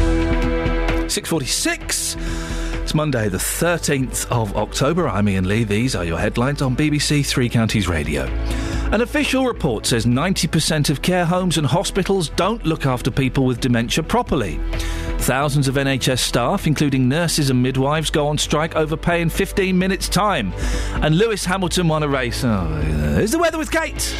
[1.09, 2.17] 646.
[2.83, 5.09] It's Monday, the 13th of October.
[5.09, 5.65] I'm Iain Lee.
[5.65, 8.27] These are your headlines on BBC Three Counties Radio.
[8.93, 13.59] An official report says 90% of care homes and hospitals don't look after people with
[13.59, 14.61] dementia properly.
[15.21, 19.79] Thousands of NHS staff, including nurses and midwives, go on strike over pay in 15
[19.79, 20.53] minutes' time.
[20.97, 22.45] And Lewis Hamilton won a race.
[22.45, 22.67] Oh,
[23.17, 24.15] here's the weather with Kate.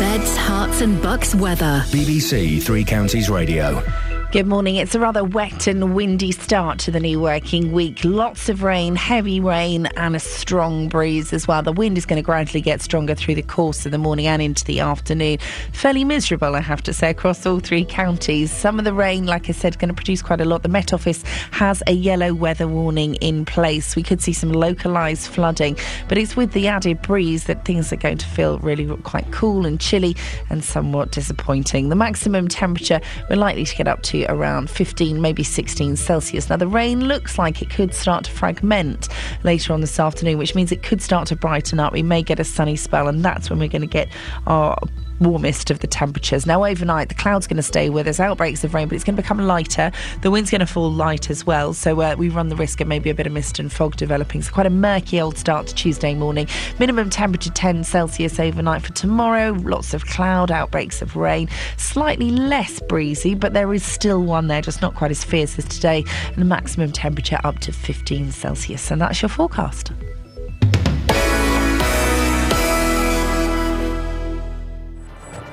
[0.00, 1.84] Beds, Herts, and bucks weather.
[1.90, 3.84] BBC Three Counties Radio.
[4.32, 4.76] Good morning.
[4.76, 8.04] It's a rather wet and windy start to the new working week.
[8.04, 11.64] Lots of rain, heavy rain, and a strong breeze as well.
[11.64, 14.40] The wind is going to gradually get stronger through the course of the morning and
[14.40, 15.38] into the afternoon.
[15.72, 18.52] Fairly miserable, I have to say, across all three counties.
[18.52, 20.62] Some of the rain, like I said, going to produce quite a lot.
[20.62, 23.96] The Met Office has a yellow weather warning in place.
[23.96, 25.76] We could see some localised flooding,
[26.08, 29.66] but it's with the added breeze that things are going to feel really quite cool
[29.66, 30.14] and chilly
[30.50, 31.88] and somewhat disappointing.
[31.88, 36.48] The maximum temperature we're likely to get up to around 15, maybe 16 Celsius.
[36.48, 39.08] Now, the rain looks like it could start to fragment
[39.44, 41.92] later on this afternoon, which means it could start to brighten up.
[41.92, 44.08] We may get a sunny spell, and that's when we're going to get
[44.46, 44.78] our
[45.20, 46.46] warmest of the temperatures.
[46.46, 49.16] Now, overnight, the cloud's going to stay with us, outbreaks of rain, but it's going
[49.16, 49.92] to become lighter.
[50.22, 52.88] The wind's going to fall light as well, so uh, we run the risk of
[52.88, 54.42] maybe a bit of mist and fog developing.
[54.42, 56.48] So, quite a murky old start to Tuesday morning.
[56.78, 59.52] Minimum temperature 10 Celsius overnight for tomorrow.
[59.52, 61.48] Lots of cloud, outbreaks of rain.
[61.76, 65.66] Slightly less breezy, but there is still one there, just not quite as fierce as
[65.66, 66.04] today.
[66.26, 68.90] And the maximum temperature up to 15 Celsius.
[68.90, 69.92] And that's your forecast.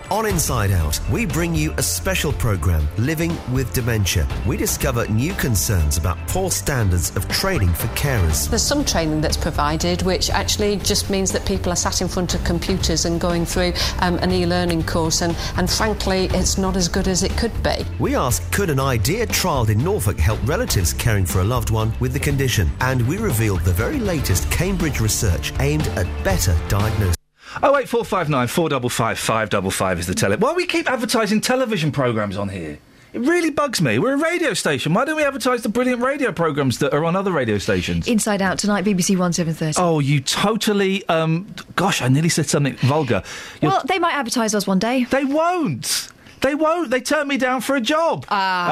[0.09, 4.25] On Inside Out, we bring you a special program, Living with Dementia.
[4.47, 8.49] We discover new concerns about poor standards of training for carers.
[8.49, 12.35] There's some training that's provided, which actually just means that people are sat in front
[12.35, 16.87] of computers and going through um, an e-learning course, and, and frankly, it's not as
[16.87, 17.85] good as it could be.
[17.99, 21.91] We ask, could an idea trialled in Norfolk help relatives caring for a loved one
[21.99, 22.69] with the condition?
[22.79, 27.16] And we revealed the very latest Cambridge research aimed at better diagnosis.
[27.63, 30.37] Oh wait, four five nine four double five five double five is the tele.
[30.37, 32.77] Why do we keep advertising television programs on here?
[33.13, 33.97] It really bugs me.
[33.99, 34.93] We're a radio station.
[34.93, 38.07] Why don't we advertise the brilliant radio programs that are on other radio stations?
[38.07, 39.75] Inside Out tonight, BBC One Seven Thirty.
[39.81, 41.07] Oh, you totally.
[41.09, 43.23] Um, gosh, I nearly said something vulgar.
[43.61, 45.05] You're- Well, they might advertise us one day.
[45.05, 46.09] They won't.
[46.41, 46.89] They won't.
[46.91, 48.25] They turn me down for a job.
[48.29, 48.67] Ah.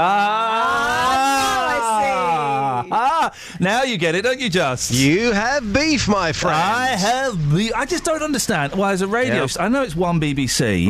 [1.77, 2.85] Ah.
[2.91, 3.31] Ah.
[3.59, 4.91] Now you get it, don't you, Just?
[4.91, 6.55] You have beef, my friend.
[6.55, 7.71] I have beef.
[7.75, 9.45] I just don't understand why, as a radio, Yeah.
[9.47, 10.89] st- I know it's one BBC.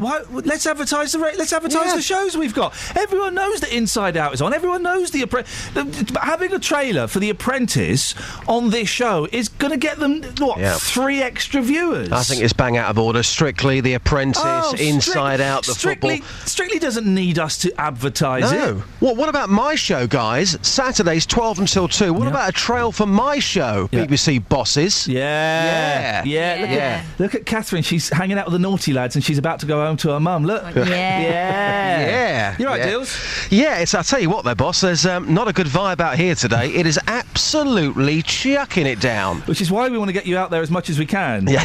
[0.00, 0.22] Why?
[0.30, 1.96] Let's advertise the ra- let's advertise Yeah.
[1.96, 2.74] the shows we've got.
[2.96, 4.52] Everyone knows that Inside Out is on.
[4.54, 5.44] Everyone knows the, appre-
[5.74, 8.14] the having a trailer for The Apprentice
[8.48, 10.74] on this show is going to get them what Yeah.
[10.78, 12.10] three extra viewers.
[12.10, 13.22] I think it's bang out of order.
[13.22, 15.02] Strictly, The Apprentice, Oh, Inside
[15.36, 16.07] Strict- Out, the Strictly, football.
[16.44, 18.56] Strictly doesn't need us to advertise it.
[18.56, 18.82] No.
[19.00, 20.56] What, what about my show, guys?
[20.62, 22.12] Saturdays, 12 until 2.
[22.12, 25.06] What about a trail for my show, BBC Bosses?
[25.06, 26.24] Yeah, Yeah.
[26.24, 26.60] yeah.
[26.60, 26.76] Look, Yeah.
[27.14, 27.82] At, look at Catherine.
[27.82, 30.20] She's hanging out with the naughty lads, and she's about to go home to her
[30.20, 30.44] mum.
[30.44, 30.74] Look.
[30.74, 30.84] Yeah.
[30.84, 31.98] yeah.
[32.00, 32.56] Yeah.
[32.58, 32.86] You're right, yeah.
[32.86, 33.16] Deals.
[33.50, 36.16] Yeah, it's, I'll tell you what, though, boss, there's um, not a good vibe out
[36.16, 36.68] here today.
[36.72, 39.38] It is absolutely chucking it down.
[39.42, 41.46] Which is why we want to get you out there as much as we can.
[41.48, 41.64] Yeah.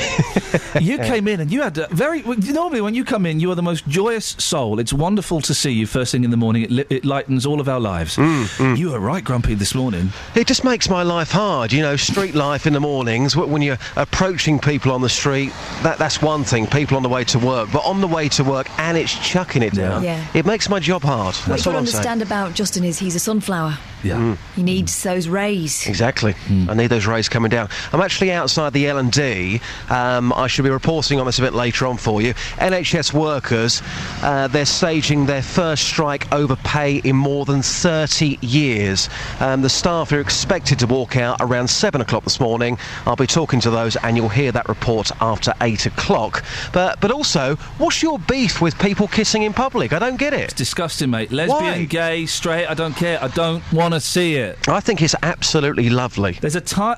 [0.79, 2.21] you came in and you had a very.
[2.23, 4.79] Normally, when you come in, you are the most joyous soul.
[4.79, 6.63] It's wonderful to see you first thing in the morning.
[6.63, 8.17] It, li- it lightens all of our lives.
[8.17, 10.11] Mm, You were right grumpy this morning.
[10.35, 11.95] It just makes my life hard, you know.
[11.95, 15.51] Street life in the mornings, when you're approaching people on the street,
[15.83, 16.67] that, that's one thing.
[16.67, 19.61] People on the way to work, but on the way to work, and it's chucking
[19.63, 20.03] it down.
[20.03, 20.25] Yeah.
[20.33, 21.35] It makes my job hard.
[21.35, 21.95] What That's you all got I'm saying.
[21.97, 23.77] understand about Justin is he's a sunflower.
[24.03, 24.35] Yeah.
[24.55, 25.87] He needs those rays.
[25.87, 26.35] Exactly.
[26.49, 27.69] I need those rays coming down.
[27.91, 29.61] I'm actually outside the L&D.
[29.89, 32.33] Um, I should be reporting on this a bit later on for you.
[32.57, 33.81] NHS workers,
[34.21, 39.09] uh, they're staging their first strike over pay in more than 30 years.
[39.39, 42.77] Um, the staff are expected to walk out around 7 o'clock this morning.
[43.05, 46.43] I'll be talking to those and you'll hear that report after 8 o'clock.
[46.71, 49.93] But, but also, what's your beef with people kissing in public?
[49.93, 50.41] I don't get it.
[50.41, 51.31] It's disgusting, mate.
[51.31, 51.85] Lesbian, Why?
[51.85, 53.21] gay, straight, I don't care.
[53.23, 54.57] I don't want to see it.
[54.67, 56.33] I think it's absolutely lovely.
[56.41, 56.97] There's a time.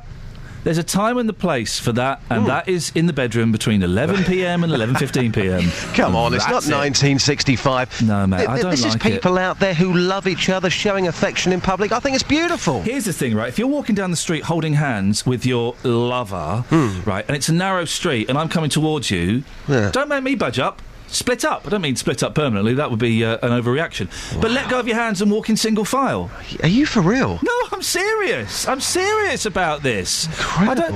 [0.63, 2.47] There's a time and the place for that, and Hmm.
[2.47, 4.63] that is in the bedroom between 11 p.m.
[4.63, 5.71] and 11:15 p.m.
[5.93, 6.73] Come on, it's not it.
[6.73, 8.01] 1965.
[8.01, 9.11] No, mate, I don't This is like it.
[9.13, 11.91] people out there who love each other, showing affection in public.
[11.91, 12.81] I think it's beautiful.
[12.81, 13.47] Here's the thing, right?
[13.47, 17.01] If you're walking down the street holding hands with your lover, Hmm.
[17.07, 19.91] right, and it's a narrow street, and I'm coming towards you, Yeah.
[19.91, 20.81] don't make me budge up.
[21.07, 21.65] Split up.
[21.65, 22.73] I don't mean split up permanently.
[22.73, 24.09] That would be uh, an overreaction.
[24.41, 26.29] But let go of your hands and walk in single file.
[26.61, 27.39] Are you for real?
[27.41, 28.67] No, I'm serious.
[28.67, 30.27] I'm serious about this.
[30.57, 30.95] I don't.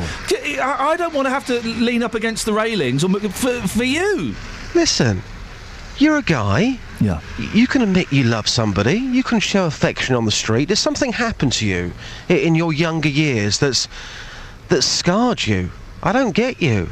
[0.60, 4.36] I don't want to have to lean up against the railings or for, for you.
[4.76, 5.22] Listen,
[5.97, 6.80] you're a guy.
[6.99, 7.22] Yeah.
[7.53, 8.95] You can admit you love somebody.
[8.95, 10.66] You can show affection on the street.
[10.66, 11.93] There's something happened to you
[12.28, 13.88] in your younger years that's
[14.68, 15.72] that scarred you.
[16.03, 16.89] I don't get you.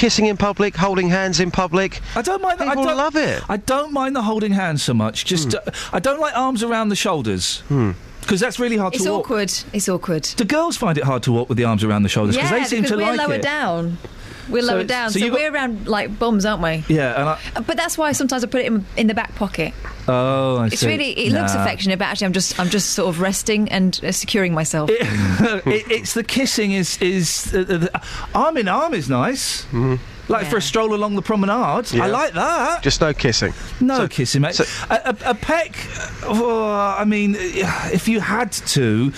[0.00, 2.00] Kissing in public, holding hands in public.
[2.16, 2.58] I don't mind.
[2.58, 3.42] People I don't love it.
[3.50, 5.26] I don't mind the holding hands so much.
[5.26, 5.60] Just uh,
[5.92, 7.60] I don't like arms around the shoulders.
[7.68, 7.90] Hmm.
[8.22, 9.30] Because that's really hard It's to walk.
[9.30, 9.74] It's awkward.
[9.76, 10.22] It's awkward.
[10.36, 12.34] Do girls find it hard to walk with the arms around the shoulders?
[12.34, 13.42] yeah, they seem because to we're like lower it.
[13.42, 13.98] down.
[14.50, 16.84] We're So lower it's- down, so so, got- we're around like bums, aren't we?
[16.94, 19.34] Yeah, and I, Uh, But that's why sometimes I put it in, in the back
[19.36, 19.72] pocket.
[20.08, 20.86] oh, I It's see.
[20.88, 24.12] really it looks affectionate, but actually I'm just I'm just sort of resting and uh,
[24.12, 24.90] securing myself.
[24.90, 28.00] it, it's the kissing is is uh, the,
[28.34, 29.66] arm in arm is nice.
[30.28, 31.96] Like for a stroll along the promenade, Mm-hmm.
[31.96, 32.04] Yeah.
[32.04, 32.82] I like that.
[32.84, 33.52] Just no kissing.
[33.80, 34.60] No So- kissing, mate.
[34.60, 35.74] a, a, a peck.
[36.22, 39.12] Oh, I mean, if you had to,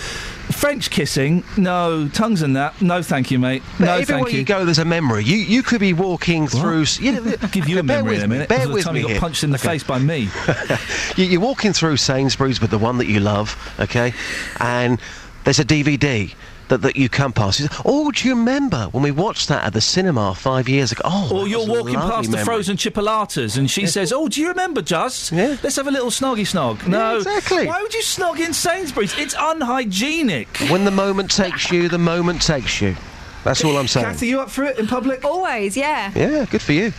[0.53, 1.43] French kissing.
[1.57, 2.81] No tongues and that.
[2.81, 3.63] No, thank you, mate.
[3.77, 4.39] But no, everywhere thank you.
[4.39, 5.23] you go, there's a memory.
[5.23, 6.85] You you could be walking through.
[6.99, 8.49] You know, I'll give you a memory in a minute.
[8.49, 9.19] Bear with me you got here.
[9.19, 10.29] punched in the face by me.
[11.15, 14.13] You're walking through Sainsbury's with the one that you love, okay,
[14.59, 14.99] and
[15.43, 16.33] there's a DVD.
[16.69, 17.59] That, that you come past.
[17.59, 21.01] You Oh, do you remember when we watched that at the cinema five years ago?
[21.03, 24.47] Oh, Or you're walking lovely past the frozen chipolatas and she says, Oh, do you
[24.47, 25.31] remember, Just?
[25.31, 25.57] Yeah.
[25.61, 26.87] Let's have a little snoggy snog.
[26.87, 27.17] No.
[27.17, 27.67] exactly.
[27.67, 29.17] Why would you snog in Sainsbury's?
[29.17, 30.47] It's unhygienic.
[30.69, 32.95] When the moment takes you, the moment takes you.
[33.43, 34.05] That's all I'm saying.
[34.05, 35.25] Kathy, you up for it in public?
[35.25, 36.11] Always, yeah.
[36.15, 36.93] Yeah, good for you.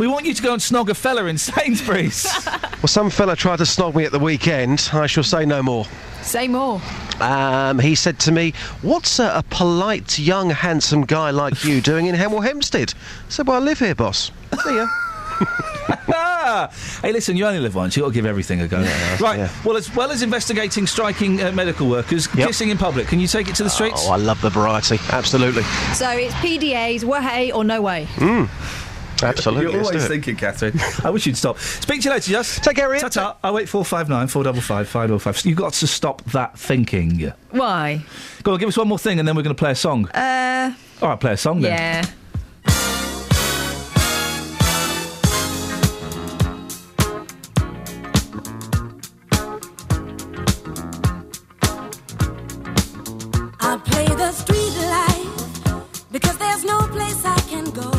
[0.00, 2.26] We want you to go and snog a fella in Sainsbury's.
[2.80, 4.88] Well, some fella tried to snog me at the weekend.
[4.94, 5.84] I shall say no more.
[6.22, 6.80] Say more.
[7.20, 12.06] Um, he said to me, What's a, a polite, young, handsome guy like you doing
[12.06, 12.94] in Hemel Hempstead?
[12.94, 14.30] I said, Well, I live here, boss.
[14.64, 14.86] See ya.
[16.08, 16.70] Ah!
[17.02, 17.94] hey, listen, you only live once.
[17.96, 18.78] You've got to give everything a go.
[19.20, 19.40] right.
[19.40, 19.50] yeah.
[19.62, 22.46] Well, as well as investigating striking uh, medical workers, Yep.
[22.46, 24.04] kissing in public, can you take it to the streets?
[24.06, 24.96] Oh, I love the variety.
[25.10, 25.64] Absolutely.
[25.92, 28.06] So it's PDAs, way or no way.
[28.14, 28.48] Mm.
[29.22, 29.72] Absolutely.
[29.72, 30.78] You're always thinking, Catherine.
[31.04, 31.58] I wish you'd stop.
[31.58, 32.62] Speak to you later, Just.
[32.64, 33.00] Take care, Iain.
[33.00, 33.36] Ta-ta.
[33.44, 35.46] Oh, wait, 459 455 505.
[35.46, 37.32] You've got to stop that thinking.
[37.50, 38.02] Why?
[38.42, 40.08] Go on, give us one more thing and then we're going to play a song.
[40.08, 41.72] Uh, All right, play a song then.
[41.72, 42.06] yeah.
[53.62, 57.89] I play the street life because there's no place I can go.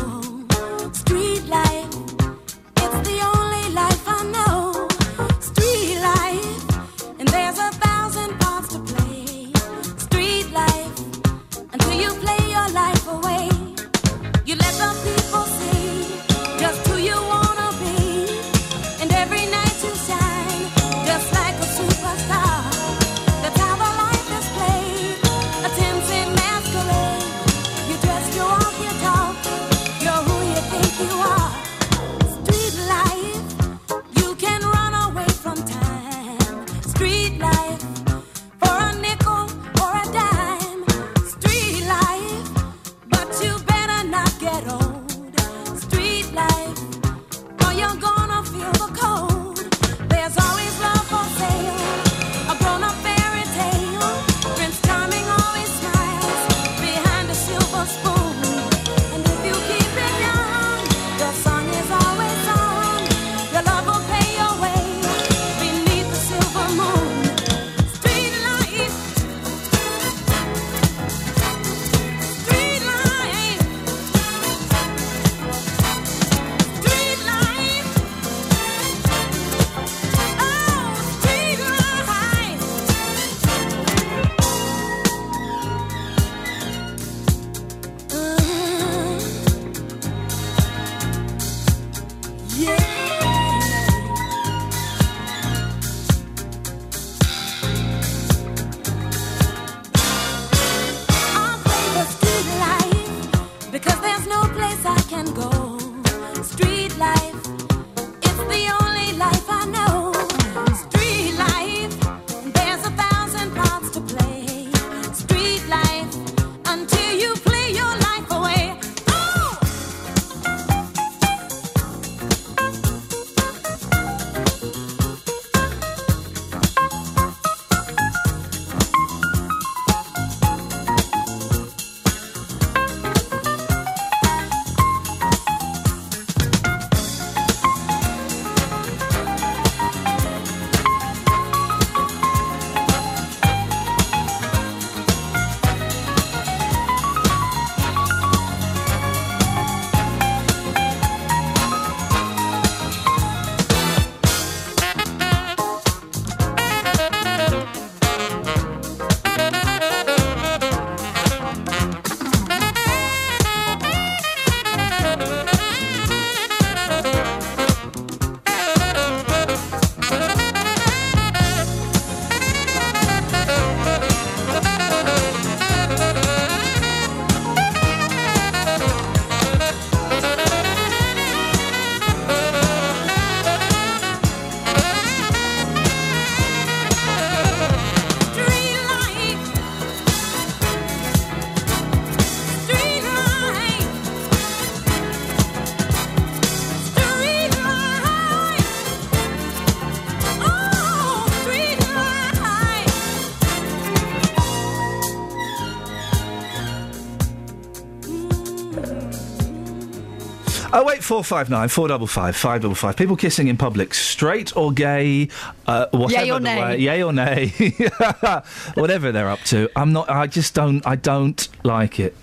[210.74, 212.96] Oh wait, four five nine, four double five, five double five.
[212.96, 215.28] People kissing in public, straight or gay,
[215.66, 216.62] uh, whatever yay or the nay.
[216.62, 217.48] way, yay or nay,
[218.74, 219.68] whatever they're up to.
[219.76, 220.08] I'm not.
[220.08, 220.86] I just don't.
[220.86, 222.16] I don't like it.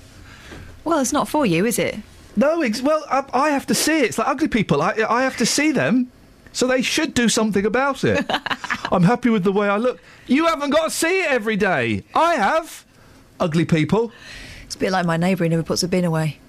[0.84, 2.00] Well, it's not for you, is it?
[2.36, 2.62] No.
[2.62, 4.06] Ex- well, I, I have to see it.
[4.06, 4.82] It's like ugly people.
[4.82, 6.12] I, I have to see them.
[6.52, 8.26] So they should do something about it.
[8.92, 10.00] I'm happy with the way I look.
[10.26, 12.04] You haven't got to see it every day.
[12.16, 12.86] I have.
[13.40, 14.12] Ugly people.
[14.64, 16.40] It's a bit like my neighbour who never puts a bin away.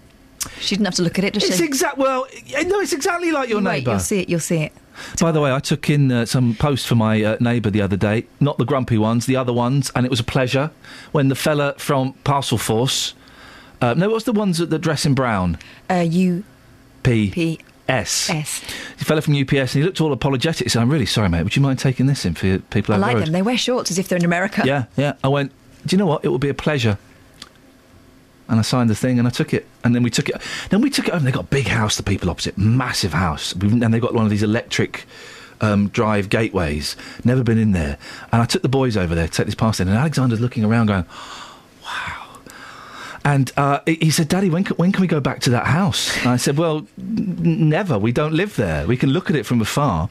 [0.59, 1.65] She didn't have to look at it, does It's she?
[1.65, 1.99] exact.
[1.99, 2.27] Well,
[2.65, 3.91] no, it's exactly like your neighbour.
[3.93, 4.29] You'll see it.
[4.29, 4.73] You'll see it.
[5.21, 7.97] By the way, I took in uh, some posts for my uh, neighbour the other
[7.97, 8.27] day.
[8.39, 10.71] Not the grumpy ones, the other ones, and it was a pleasure
[11.13, 13.15] when the fella from Parcelforce.
[13.81, 15.59] Uh, no, what's the ones that, that dress in brown?
[15.91, 16.45] Uh, you.
[17.03, 17.31] P.
[17.31, 17.59] P.
[17.89, 18.31] S.
[18.31, 18.61] S.
[18.99, 20.65] The fella from UPS, and he looked all apologetic.
[20.67, 21.43] He said, "I'm really sorry, mate.
[21.43, 23.33] Would you mind taking this in for people I like the road?" them.
[23.33, 24.63] They wear shorts as if they're in America.
[24.65, 25.15] Yeah, yeah.
[25.25, 25.51] I went.
[25.87, 26.25] Do you know what?
[26.25, 26.99] It would be a pleasure
[28.51, 29.67] and I signed the thing and I took it.
[29.85, 30.43] And then we took it.
[30.71, 31.25] Then we took it home.
[31.25, 33.53] They got a big house, the people opposite, massive house.
[33.53, 35.07] And they got one of these electric
[35.61, 36.97] um, drive gateways.
[37.25, 37.97] Never been in there.
[38.33, 39.87] And I took the boys over there to take this pass in.
[39.87, 41.07] And Alexander's looking around going,
[41.85, 42.27] wow.
[43.25, 46.17] And uh, he said, Daddy, when can, when can we go back to that house?
[46.19, 47.99] And I said, Well, n- never.
[47.99, 48.87] We don't live there.
[48.87, 50.09] We can look at it from afar.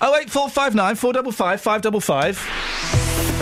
[0.00, 3.41] 08459 455 555.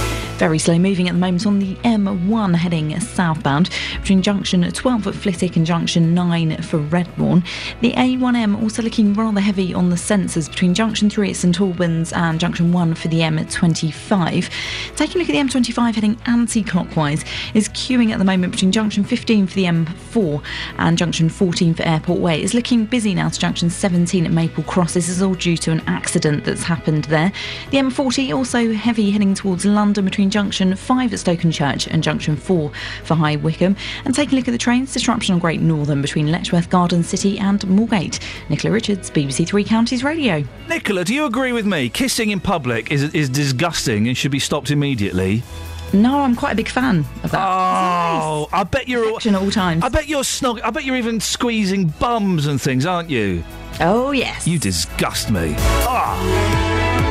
[0.41, 3.69] Very slow moving at the moment on the M1 heading southbound
[3.99, 7.45] between junction 12 at Flitwick and junction 9 for Redbourn.
[7.81, 12.11] The A1M also looking rather heavy on the sensors between junction 3 at St Albans
[12.13, 14.49] and junction 1 for the M25.
[14.95, 17.23] Taking a look at the M25 heading anti clockwise
[17.53, 20.43] is queuing at the moment between junction 15 for the M4
[20.79, 22.41] and junction 14 for Airport Way.
[22.41, 24.95] It's looking busy now to junction 17 at Maple Cross.
[24.95, 27.31] This is all due to an accident that's happened there.
[27.69, 32.71] The M40 also heavy heading towards London between junction 5 at Stokenchurch and junction 4
[33.03, 33.75] for High Wycombe.
[34.05, 37.37] And taking a look at the trains, disruption on Great Northern between Letchworth Garden City
[37.37, 38.19] and Moorgate.
[38.49, 40.43] Nicola Richards, BBC Three Counties Radio.
[40.67, 41.89] Nicola, do you agree with me?
[41.89, 45.43] Kissing in public is is disgusting and should be stopped immediately.
[45.93, 47.45] No, I'm quite a big fan of that.
[47.45, 49.83] Oh, I bet you're all, at all times.
[49.83, 50.61] I bet you're snog.
[50.63, 53.43] I bet you're even squeezing bums and things, aren't you?
[53.81, 54.47] Oh yes.
[54.47, 55.55] You disgust me.
[55.57, 57.10] Ah.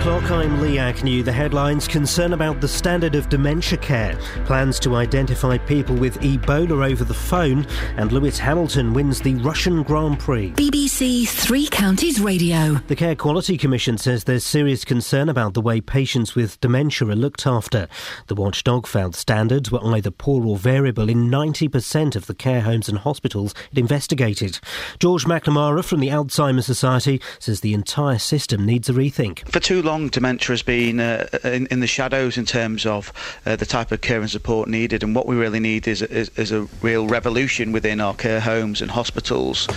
[0.00, 0.30] O'clock.
[0.30, 1.22] I'm Lee Agnew.
[1.22, 6.90] The headlines concern about the standard of dementia care, plans to identify people with Ebola
[6.90, 7.66] over the phone,
[7.98, 10.52] and Lewis Hamilton wins the Russian Grand Prix.
[10.52, 12.74] BBC Three Counties Radio.
[12.86, 17.16] The Care Quality Commission says there's serious concern about the way patients with dementia are
[17.16, 17.86] looked after.
[18.28, 22.88] The watchdog found standards were either poor or variable in 90% of the care homes
[22.88, 24.60] and hospitals it investigated.
[24.98, 29.46] George McNamara from the Alzheimer's Society says the entire system needs a rethink.
[29.50, 33.12] For too long, dementia has been uh, in, in the shadows in terms of
[33.46, 36.28] uh, the type of care and support needed, and what we really need is, is,
[36.30, 39.68] is a real revolution within our care homes and hospitals.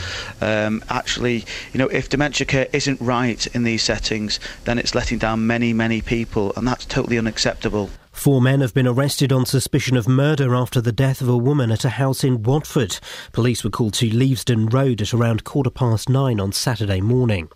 [0.42, 5.18] Um, actually, you know, if dementia care isn't right in these settings, then it's letting
[5.18, 7.90] down many, many people, and that's totally unacceptable.
[8.12, 11.72] Four men have been arrested on suspicion of murder after the death of a woman
[11.72, 13.00] at a house in Watford.
[13.32, 17.50] Police were called to Leavesden Road at around quarter past nine on Saturday morning.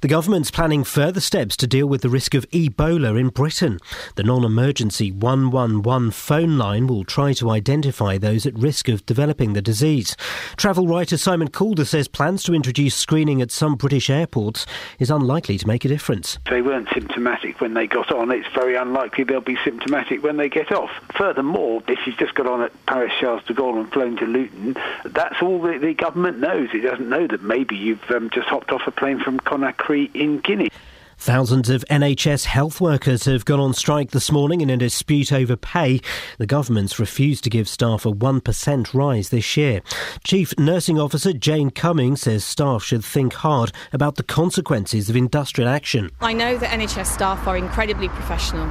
[0.00, 3.78] The government's planning further steps to deal with the risk of Ebola in Britain.
[4.16, 9.52] The non emergency 111 phone line will try to identify those at risk of developing
[9.52, 10.16] the disease.
[10.56, 14.66] Travel writer Simon Calder says plans to introduce screening at some British airports
[14.98, 16.38] is unlikely to make a difference.
[16.50, 18.30] They weren't symptomatic when they got on.
[18.30, 20.90] It's very unlikely they'll be symptomatic when they get off.
[21.16, 24.76] Furthermore, if you've just got on at Paris Charles de Gaulle and flown to Luton,
[25.04, 26.70] that's all the, the government knows.
[26.72, 30.38] It doesn't know that maybe you've um, just hopped off a plane from Conakry in
[30.40, 30.70] Guinea.
[31.18, 35.56] Thousands of NHS health workers have gone on strike this morning in a dispute over
[35.56, 36.00] pay.
[36.38, 39.80] The government's refused to give staff a 1% rise this year.
[40.24, 45.70] Chief Nursing Officer Jane Cummings says staff should think hard about the consequences of industrial
[45.70, 46.10] action.
[46.20, 48.70] I know that NHS staff are incredibly professional.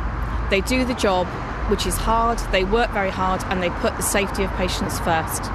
[0.50, 1.26] They do the job,
[1.72, 5.50] which is hard, they work very hard, and they put the safety of patients first.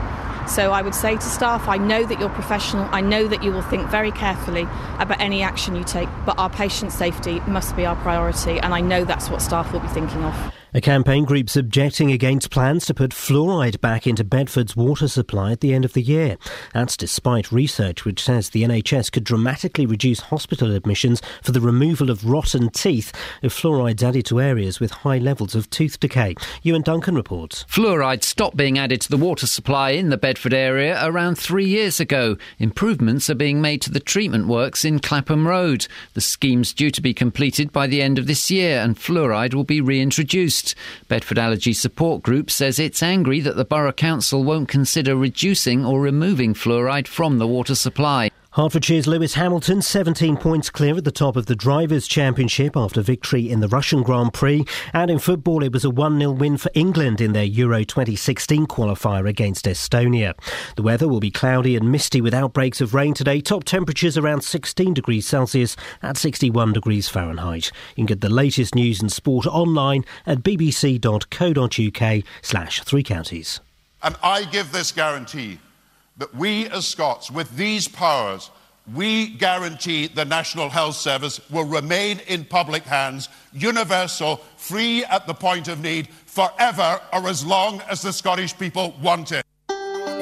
[0.49, 3.53] So I would say to staff, I know that you're professional, I know that you
[3.53, 4.63] will think very carefully
[4.99, 8.81] about any action you take, but our patient safety must be our priority, and I
[8.81, 10.58] know that's what staff will be thinking of.
[10.75, 15.63] A campaign group's objecting against plans to put fluoride back into Bedford's water supply at
[15.63, 16.37] the end of the year.
[16.75, 22.11] That's despite research which says the NHS could dramatically reduce hospital admissions for the removal
[22.11, 26.35] of rotten teeth if fluoride's added to areas with high levels of tooth decay.
[26.63, 27.65] Ewan Duncan reports.
[27.67, 31.99] Fluoride stopped being added to the water supply in the Bedford area around three years
[31.99, 32.37] ago.
[32.59, 35.87] Improvements are being made to the treatment works in Clapham Road.
[36.13, 39.65] The scheme's due to be completed by the end of this year and fluoride will
[39.65, 40.58] be reintroduced.
[41.09, 46.01] Bedford Allergy Support Group says it's angry that the Borough Council won't consider reducing or
[46.01, 48.31] removing fluoride from the water supply.
[48.59, 53.49] Hertfordshire's Lewis Hamilton, 17 points clear at the top of the Drivers' Championship after victory
[53.49, 54.65] in the Russian Grand Prix.
[54.93, 58.67] And in football, it was a 1 0 win for England in their Euro 2016
[58.67, 60.35] qualifier against Estonia.
[60.75, 63.41] The weather will be cloudy and misty with outbreaks of rain today.
[63.41, 67.71] Top temperatures around 16 degrees Celsius at 61 degrees Fahrenheit.
[67.95, 73.61] You can get the latest news and sport online at bbc.co.uk slash three counties.
[74.03, 75.61] And I give this guarantee
[76.19, 78.51] that we as Scots, with these powers,
[78.95, 85.35] we guarantee the National Health Service will remain in public hands, universal, free at the
[85.35, 89.45] point of need, forever or as long as the Scottish people want it.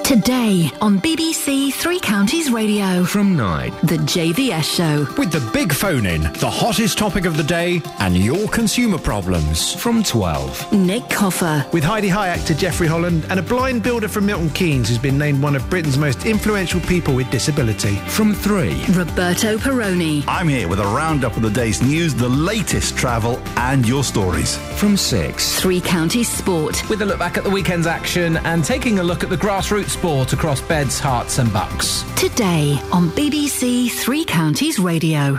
[0.07, 3.02] Today on BBC Three Counties Radio.
[3.02, 3.72] From 9.
[3.82, 4.98] The JVS Show.
[5.18, 9.74] With the big phone in, the hottest topic of the day, and your consumer problems.
[9.74, 10.72] From 12.
[10.72, 11.66] Nick Coffer.
[11.72, 15.42] With Hi-de-Hi actor Jeffrey Holland and a blind builder from Milton Keynes who's been named
[15.42, 17.96] one of Britain's most influential people with disability.
[18.07, 18.84] From 3.
[18.90, 20.22] Roberto Perrone.
[20.28, 24.57] I'm here with a roundup of the day's news, the latest travel, and your stories.
[24.78, 25.59] From 6.
[25.59, 26.88] Three Counties Sport.
[26.88, 29.95] With a look back at the weekend's action and taking a look at the grassroots
[29.97, 32.05] sport across beds, Herts, and bucks.
[32.16, 35.38] Today on BBC Three Counties Radio.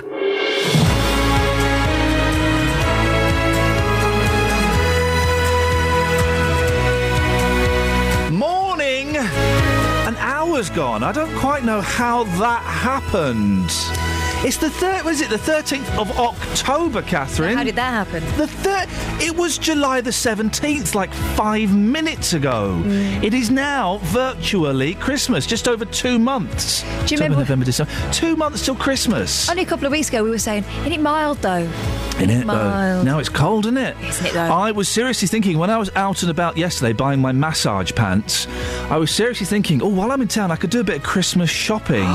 [8.32, 9.16] Morning!
[9.16, 11.04] An hour's gone.
[11.04, 13.72] I don't quite know how that happened.
[14.46, 15.04] It's the third.
[15.04, 17.58] Was it the thirteenth of October, Catherine?
[17.58, 18.24] How did that happen?
[18.38, 18.88] The third.
[19.22, 22.80] It was July the seventeenth, like five minutes ago.
[22.86, 23.24] Mm.
[23.24, 25.46] It is now virtually Christmas.
[25.48, 26.82] Just over two months.
[26.82, 27.92] Do you October, remember- November, December.
[28.14, 29.50] Two months till Christmas.
[29.50, 31.68] Only a couple of weeks ago, we were saying, "Isn't it mild though?"
[32.18, 32.54] Isn't it, though?
[32.54, 33.06] mild.
[33.06, 33.96] Now it's cold, isn't it?
[34.04, 34.40] Isn't it, though?
[34.52, 38.48] I was seriously thinking when I was out and about yesterday buying my massage pants.
[38.90, 41.04] I was seriously thinking, oh, while I'm in town, I could do a bit of
[41.04, 42.08] Christmas shopping.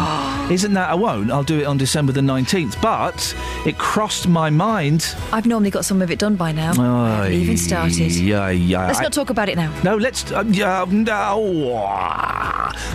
[0.51, 0.91] Isn't that?
[0.91, 1.31] I won't.
[1.31, 2.81] I'll do it on December the nineteenth.
[2.81, 3.35] But
[3.67, 5.15] it crossed my mind.
[5.33, 6.73] I've normally got some of it done by now.
[6.81, 8.13] I haven't even started.
[8.13, 8.87] Yeah, yeah.
[8.87, 9.73] Let's I- not talk about it now.
[9.83, 10.31] no, let's.
[10.33, 11.73] Uh, yeah, no.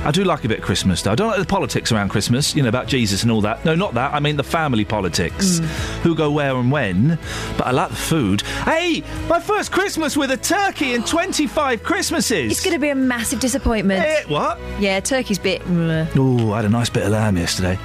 [0.03, 1.11] I do like a bit of Christmas, though.
[1.11, 3.63] I don't like the politics around Christmas, you know, about Jesus and all that.
[3.65, 4.13] No, not that.
[4.13, 5.59] I mean the family politics.
[6.03, 7.17] Who go where and when.
[7.57, 8.41] But I like the food.
[8.65, 12.51] Hey, my first Christmas with a turkey in 25 Christmases.
[12.51, 14.03] It's going to be a massive disappointment.
[14.03, 14.59] Eh, what?
[14.79, 15.61] Yeah, turkey's bit.
[15.63, 17.77] mm, Oh, I had a nice bit of lamb yesterday.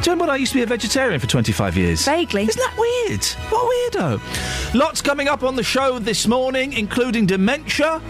[0.00, 2.06] Do you remember when I used to be a vegetarian for 25 years?
[2.06, 2.44] Vaguely.
[2.44, 3.22] Isn't that weird?
[3.50, 4.74] What a weirdo.
[4.74, 8.00] Lots coming up on the show this morning, including dementia,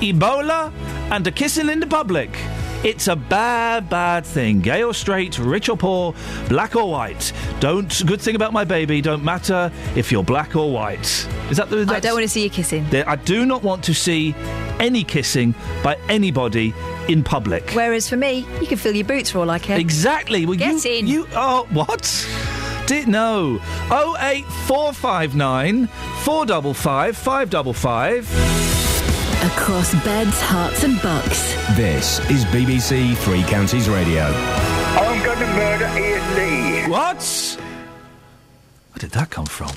[0.00, 0.70] Ebola,
[1.10, 2.36] and a kissing in the public.
[2.84, 4.60] It's a bad, bad thing.
[4.60, 6.14] Gay or straight, rich or poor,
[6.48, 7.32] black or white.
[7.58, 8.06] Don't.
[8.06, 9.00] Good thing about my baby.
[9.00, 11.26] Don't matter if you're black or white.
[11.50, 11.86] Is that the?
[11.88, 12.86] I don't want to see you kissing.
[12.94, 14.32] I do not want to see
[14.78, 16.72] any kissing by anybody
[17.08, 17.70] in public.
[17.72, 19.80] Whereas for me, you can fill your boots for all I care.
[19.80, 20.46] Exactly.
[20.46, 21.06] Well, Get you, in.
[21.08, 22.26] You are what?
[22.86, 23.56] Did no.
[23.90, 28.77] 08459 455 555.
[29.42, 31.54] Across beds, Herts, and bucks.
[31.76, 34.24] This is BBC Three Counties Radio.
[34.24, 36.34] I'm going to murder Iain
[36.86, 36.90] Lee.
[36.90, 37.22] What?
[38.90, 39.70] Where did that come from?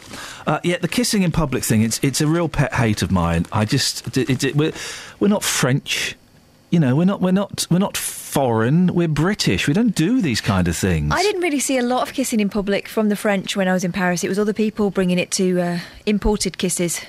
[0.47, 1.84] Uh, yeah, the kissing in public thing.
[1.84, 3.45] It's it's a real pet hate of mine.
[3.51, 4.74] I just it, it, it- we're
[5.20, 6.16] we're not French.
[6.72, 8.88] You know, we're not we're not we're not foreign.
[8.95, 9.68] We're British.
[9.68, 11.14] We don't do these kind of things.
[11.14, 13.74] I didn't really see a lot of kissing in public from the French when I
[13.74, 14.24] was in Paris.
[14.24, 16.99] It was other people bringing it to uh, imported kisses.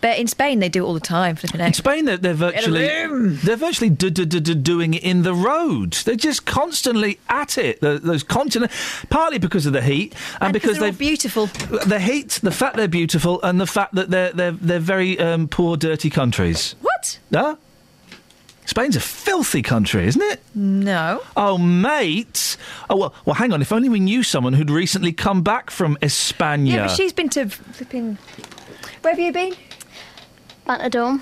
[0.00, 1.36] But in Spain, they do it all the time.
[1.36, 1.72] Flipping In.
[1.72, 5.92] Spain, they're, they're virtually they're virtually doing it in the road.
[5.92, 7.80] They're just constantly at it.
[7.80, 8.72] The, those continent,
[9.10, 11.46] partly because of the heat, and, And because they're beautiful.
[11.46, 15.48] the heat, the fact they're beautiful, and the fact that they're they're they're very um,
[15.48, 16.74] poor, dirty countries.
[16.80, 17.18] What?
[17.30, 17.58] No.
[18.64, 20.40] Spain's a filthy country, isn't it?
[20.54, 21.20] No.
[21.36, 22.56] Oh, mate.
[22.88, 23.14] Oh well.
[23.24, 23.60] Well, hang on.
[23.60, 26.68] If only we knew someone who'd recently come back from España.
[26.72, 28.18] Yeah, but she's been to flipping.
[29.02, 29.54] Where have you been?
[30.66, 31.20] Bantadorm.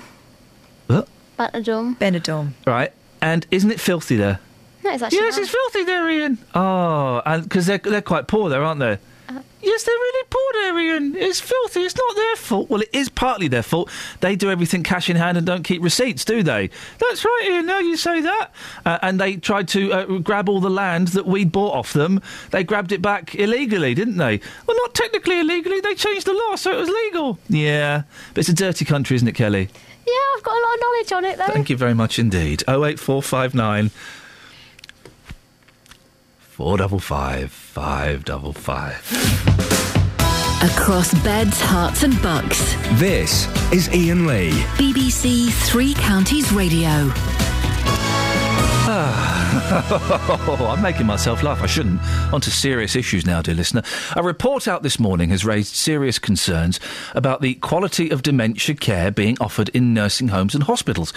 [0.87, 1.07] What?
[1.37, 1.97] Bantadorm.
[1.97, 2.51] Benidorm.
[2.65, 2.91] Right.
[3.21, 4.39] And isn't it filthy there?
[4.83, 5.43] No, it's actually Yes, nice.
[5.45, 6.37] it's filthy there, Iain.
[6.55, 8.97] Oh, and because they're they're quite poor there, aren't they?
[9.61, 11.15] Yes, they're really poor on, Iain.
[11.15, 11.81] It's filthy.
[11.81, 12.69] It's not their fault.
[12.69, 13.89] Well, it is partly their fault.
[14.19, 16.69] They do everything cash in hand and don't keep receipts, do they?
[16.99, 17.65] That's right, Iain.
[17.65, 18.51] Now you say that.
[18.85, 22.21] Uh, and they tried to uh, grab all the land that we bought off them.
[22.51, 24.39] They grabbed it back illegally, didn't they?
[24.65, 25.79] Well, not technically illegally.
[25.79, 27.39] They changed the law so it was legal.
[27.49, 28.03] Yeah,
[28.33, 29.69] but it's a dirty country, isn't it, Kelly?
[30.07, 31.53] Yeah, I've got a lot of knowledge on it though.
[31.53, 32.63] Thank you very much indeed.
[32.67, 32.99] Oh eight
[36.61, 39.01] four five nine four double five five double five.
[40.61, 42.75] Across beds, Herts, and bucks.
[42.99, 44.51] This is Iain Lee.
[44.77, 47.09] BBC Three Counties Radio.
[48.93, 51.61] Ah, I'm making myself laugh.
[51.61, 52.01] I shouldn't.
[52.33, 53.81] On to serious issues now, dear listener.
[54.15, 56.79] A report out this morning has raised serious concerns
[57.15, 61.11] about the quality of dementia care being offered in nursing homes and hospitals.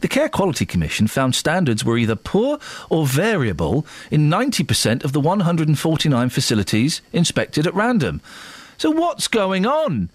[0.00, 2.58] The Care Quality Commission found standards were either poor
[2.88, 8.22] or variable in 90% of the 149 facilities inspected at random.
[8.78, 10.08] So, what's going on?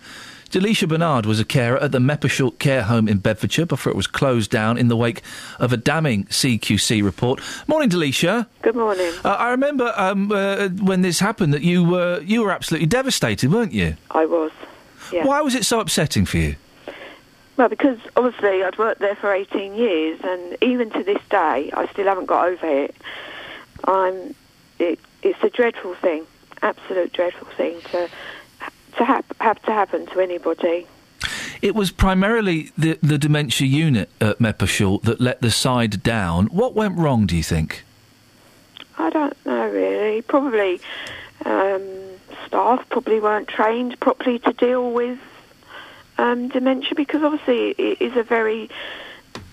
[0.50, 4.08] Delisha Bernard was a carer at the Meppershall Care Home in Bedfordshire before it was
[4.08, 5.22] closed down in the wake
[5.60, 7.40] of a damning CQC report.
[7.68, 8.48] Morning, Delisha.
[8.64, 9.14] Good morning.
[9.24, 13.52] Uh, I remember um, uh, when this happened that you were you were absolutely devastated,
[13.52, 13.96] weren't you?
[14.10, 14.52] I was.
[15.14, 15.26] Yeah.
[15.26, 16.56] Why was it so upsetting for you?
[17.56, 21.88] Well, because obviously I'd worked there for 18 years, and even to this day, I
[21.92, 22.96] still haven't got over it.
[23.84, 24.34] I'm.
[24.80, 26.26] It, it's a dreadful thing,
[26.64, 28.10] absolute dreadful thing to
[28.98, 30.88] to hap- have to happen to anybody.
[31.62, 36.48] It was primarily the, the dementia unit at Meppershall that let the side down.
[36.48, 37.84] What went wrong, do you think?
[38.98, 40.22] I don't know really.
[40.22, 40.80] Probably
[41.46, 41.82] um,
[42.48, 45.20] staff probably weren't trained properly to deal with
[46.18, 48.70] um, dementia because obviously it is a very,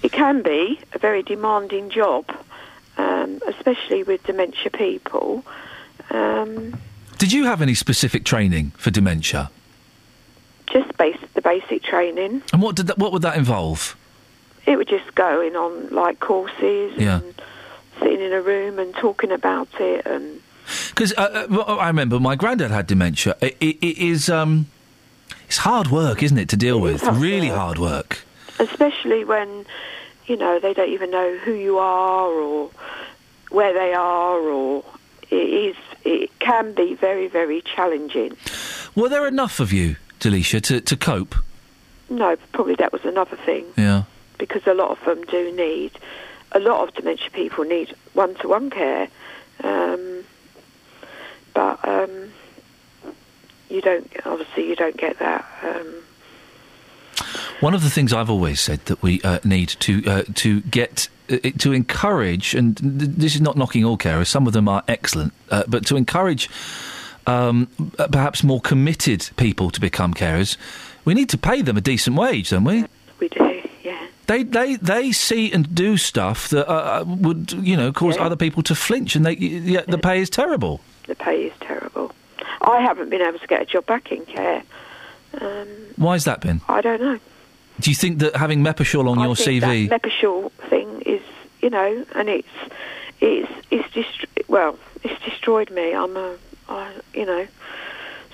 [0.02, 2.24] it can be a very demanding job,
[2.98, 5.44] um, especially with dementia people.
[6.10, 6.78] Um,
[7.18, 9.50] Did you have any specific training for dementia?
[10.72, 12.42] just base, the basic training.
[12.52, 13.96] And what did that, what would that involve?
[14.66, 17.20] It would just going on like courses Yeah.
[17.20, 17.34] and
[18.00, 20.40] sitting in a room and talking about it and
[20.88, 23.36] Because uh, uh, I remember my granddad had dementia.
[23.40, 24.66] It, it, it is um,
[25.46, 27.00] it's hard work, isn't it, to deal with?
[27.02, 27.58] hard really work.
[27.58, 28.24] hard work.
[28.58, 29.64] especially when
[30.26, 32.70] you know they don't even know who you are or
[33.50, 34.84] where they are or
[35.30, 35.76] it is
[36.06, 38.36] it can be very very challenging
[38.94, 41.34] Were there enough of you, Delisha, to, to cope?
[42.08, 44.04] no probably that was another thing Yeah.
[44.38, 45.92] because a lot of them do need
[46.52, 49.08] a lot of dementia people need one-to-one care
[49.64, 50.24] um,
[51.54, 52.30] but um,
[53.68, 55.94] you don't obviously you don't get that um,
[57.60, 61.08] One of the things I've always said that we uh, need to uh, to get
[61.58, 64.26] to encourage, and this is not knocking all carers.
[64.28, 66.48] Some of them are excellent, uh, but to encourage
[67.26, 70.56] um, uh, perhaps more committed people to become carers,
[71.04, 72.84] we need to pay them a decent wage, don't we?
[73.18, 77.76] we do yeah They they they see and do stuff that uh, uh, would you
[77.76, 80.80] know cause other people to flinch, and they yeah, the pay is terrible.
[81.06, 82.12] the pay is terrible
[82.60, 84.62] I haven't been able to get a job back in care
[85.40, 86.60] um, Why's that been?
[86.68, 87.18] I don't know
[87.80, 89.88] Do you think that having Meppershall on I your think CV?
[89.88, 91.22] That Meppershall thing is,
[91.60, 92.48] you know, and it's
[93.20, 95.94] it's it's dest- well, it's destroyed me.
[95.94, 96.36] I'm a,
[96.68, 97.46] I, you know.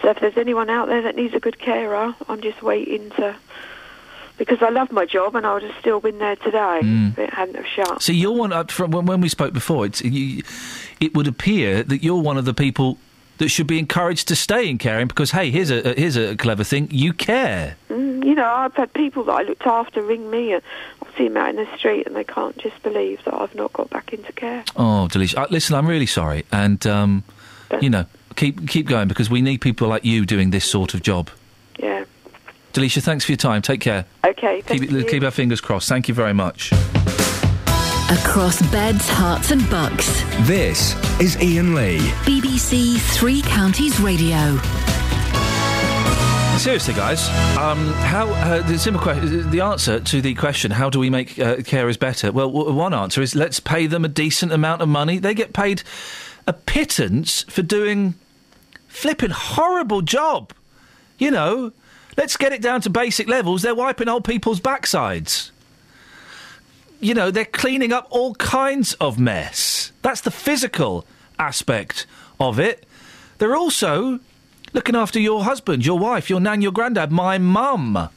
[0.01, 3.37] So if there's anyone out there that needs a good carer, I'm just waiting to.
[4.39, 7.13] Because I love my job, and I would have still been there today Mm.
[7.13, 8.03] if it hadn't have shut.
[8.03, 9.87] So you're one up from when, when we spoke before.
[9.87, 10.43] It's, you,
[11.01, 12.99] it would appear that you're one of the people
[13.43, 16.63] that should be encouraged to stay in caring because hey, here's a here's a clever
[16.63, 16.87] thing.
[16.93, 17.77] You care.
[17.91, 20.63] Mm, you know, I've had people that I looked after ring me, and
[21.03, 23.73] I see them out in the street, and they can't just believe that I've not
[23.73, 24.63] got back into care.
[24.77, 27.25] Oh, Delisha, uh, listen, I'm really sorry, and um,
[27.81, 28.07] you know,
[28.37, 31.29] keep keep going because we need people like you doing this sort of job.
[31.81, 32.05] Yeah.
[32.75, 33.61] Delisha, thanks for your time.
[33.61, 34.07] Take care.
[34.25, 34.61] Okay.
[34.61, 35.05] Thank keep you.
[35.05, 35.89] keep our fingers crossed.
[35.89, 36.73] Thank you very much.
[38.13, 40.23] Across beds, Herts, and bucks.
[40.47, 41.97] This is Iain Lee.
[42.27, 44.59] BBC Three Counties Radio.
[46.59, 47.27] Seriously, guys,
[47.57, 51.39] um, how uh, the simple question, the answer to the question, how do we make
[51.39, 52.31] uh, carers better?
[52.31, 55.19] Well, w- one answer is let's pay them a decent amount of money.
[55.19, 55.83] They get paid
[56.47, 58.13] a pittance for doing
[58.89, 60.53] flipping horrible job.
[61.17, 61.73] You know,
[62.19, 63.63] let's get it down to basic levels.
[63.63, 65.52] They're wiping old people's backsides.
[67.03, 69.91] You know, they're cleaning up all kinds of mess.
[70.03, 71.05] That's the physical
[71.37, 72.07] aspect
[72.39, 72.87] of it.
[73.39, 74.21] They're also
[74.73, 78.09] looking after your husband, your wife, your nan, your granddad, my mum.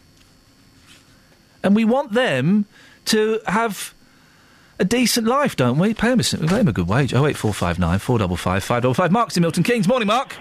[1.63, 2.65] And we want them
[3.05, 3.95] to have
[4.77, 5.95] a decent life, don't we?
[5.95, 7.11] Pay them a, pay them a good wage.
[7.11, 9.11] Oh eight four five nine four double five five double five.
[9.11, 9.87] Mark's in Milton Keynes.
[9.87, 10.33] Morning, Mark.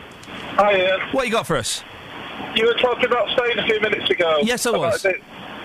[0.57, 1.01] Hi, Iain.
[1.13, 1.83] What you got for us?
[2.55, 4.41] You were talking about Spain a few minutes ago.
[4.43, 5.03] Yes, I was.
[5.03, 5.15] the-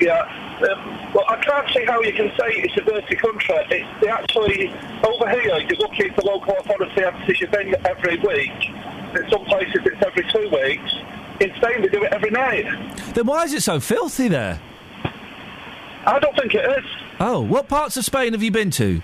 [0.02, 0.58] yeah.
[0.60, 3.56] Um, well, I can't see how you can say it's a dirty country.
[3.72, 4.70] It's they actually
[5.04, 5.58] over here.
[5.60, 8.70] You're lucky if the local authority empties your bin every week.
[9.16, 10.92] In some places, it's every two weeks.
[11.40, 12.66] In Spain, they do it every night.
[13.14, 14.60] Then why is it so filthy there?
[16.06, 16.86] I don't think it is.
[17.20, 19.02] Oh, what parts of Spain have you been to?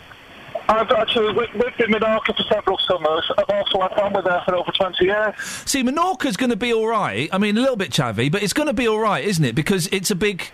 [0.67, 3.31] I've actually li- lived in Menorca for several summers.
[3.37, 5.35] I've also had family there for over 20 years.
[5.65, 7.29] See, Menorca's going to be all right.
[7.31, 9.53] I mean, a little bit chavvy, but it's going to be all right, isn't it?
[9.55, 10.49] Because it's a big.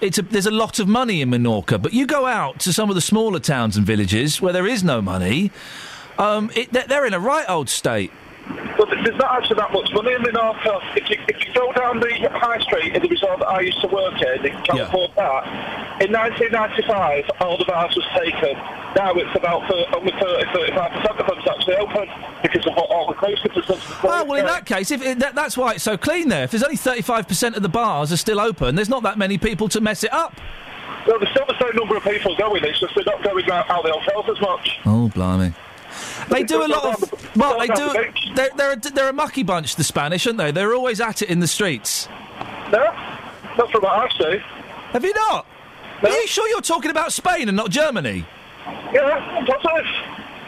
[0.00, 2.90] It's a, there's a lot of money in Menorca, but you go out to some
[2.90, 5.50] of the smaller towns and villages where there is no money.
[6.18, 8.12] Um, it, they're, they're in a right old state.
[8.78, 10.80] But there's not actually that much money in Menorca.
[10.96, 13.80] If you, if you go down the high street in the resort that I used
[13.80, 14.86] to work in, you can't Yeah.
[14.88, 16.02] afford that.
[16.04, 18.54] In 1995, all the bars was taken.
[18.94, 22.08] Now it's about thir- only 30, 35% of them's actually open
[22.42, 23.82] because of what all the closing percentages.
[24.04, 26.44] Oh well, in that case, if it, that, that's why it's so clean there.
[26.44, 29.68] If there's only 35% of the bars are still open, there's not that many people
[29.70, 30.34] to mess it up.
[31.06, 32.64] Well, there's still the same number of people going.
[32.64, 34.78] It's just they're not going out out the hotels as much.
[34.84, 35.52] Oh, blimey.
[36.28, 37.36] They do a lot of.
[37.36, 38.10] Well, they do.
[38.34, 40.50] They're, they're, a, they're a mucky bunch, the Spanish, aren't they?
[40.50, 42.08] They're always at it in the streets.
[42.72, 42.84] No,
[43.56, 44.40] not from what I've seen.
[44.92, 45.46] Have you not?
[46.02, 48.24] Are you sure you're talking about Spain and not Germany?
[48.92, 49.86] Yeah, positive.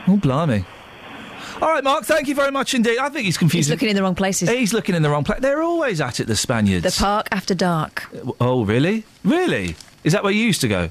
[0.09, 0.65] Oh, blimey.
[1.61, 2.99] All right, Mark, thank you very much indeed.
[2.99, 3.69] I think he's confused.
[3.69, 4.49] He's looking in the wrong places.
[4.49, 5.41] He's looking in the wrong place.
[5.41, 6.85] They're always at it, the Spaniards.
[6.85, 8.09] The park after dark.
[8.41, 9.05] Oh, really?
[9.25, 9.75] Really?
[10.05, 10.91] Is that where you used to go?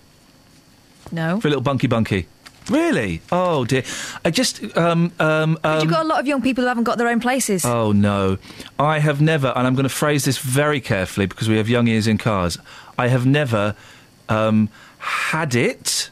[1.11, 1.39] No.
[1.39, 2.27] For a little bunky bunky?
[2.69, 3.22] Really?
[3.31, 3.84] Oh, dear.
[4.26, 4.61] I just.
[4.77, 7.19] Um, um, um, You've got a lot of young people who haven't got their own
[7.19, 7.65] places.
[7.65, 8.38] Oh no,
[8.80, 11.88] I have never, and I'm going to phrase this very carefully because we have young
[11.88, 12.57] ears in cars.
[12.98, 13.76] I have never
[14.30, 14.69] um,
[14.99, 16.10] had it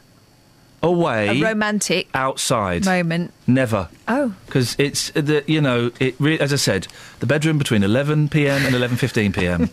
[0.82, 2.84] away a romantic outside.
[2.84, 3.32] moment.
[3.46, 4.34] Never, Oh.
[4.46, 6.14] because it's the you know it.
[6.18, 6.86] Re- as I said,
[7.20, 8.64] the bedroom between 11 p.m.
[8.66, 9.68] and 11:15 p.m.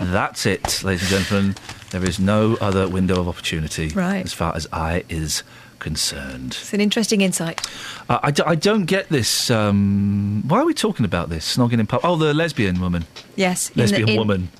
[0.12, 1.56] That's it, ladies and gentlemen.
[1.90, 4.22] There is no other window of opportunity Right.
[4.24, 5.42] as far as I is
[5.78, 6.56] concerned.
[6.60, 7.60] It's an interesting insight.
[8.08, 9.50] Uh, I, d- I don't get this.
[9.50, 11.56] Um, why are we talking about this?
[11.56, 12.00] Snogging in pub?
[12.04, 13.06] Oh, the lesbian woman.
[13.36, 13.68] Yes.
[13.70, 14.48] in the- Lesbian in- woman.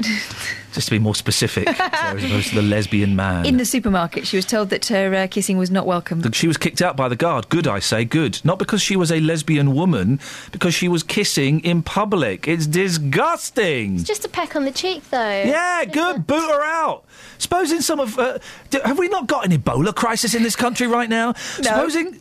[0.74, 3.47] Just to be more specific, as opposed to the lesbian man.
[3.47, 6.20] In the supermarket, she was told that her uh, kissing was not welcome.
[6.20, 7.49] That she was kicked out by the guard.
[7.49, 8.39] Good, I say, good.
[8.45, 10.20] Not because she was a lesbian woman,
[10.53, 12.47] because she was kissing in public.
[12.47, 13.95] It's disgusting.
[13.95, 15.19] It's just a peck on the cheek, though.
[15.19, 16.27] Yeah, good.
[16.27, 17.05] Boot her out.
[17.39, 18.19] Supposing some of.
[18.19, 18.39] Uh,
[18.70, 21.33] d- have we not got an Ebola crisis in this country right now?
[21.35, 22.21] Supposing.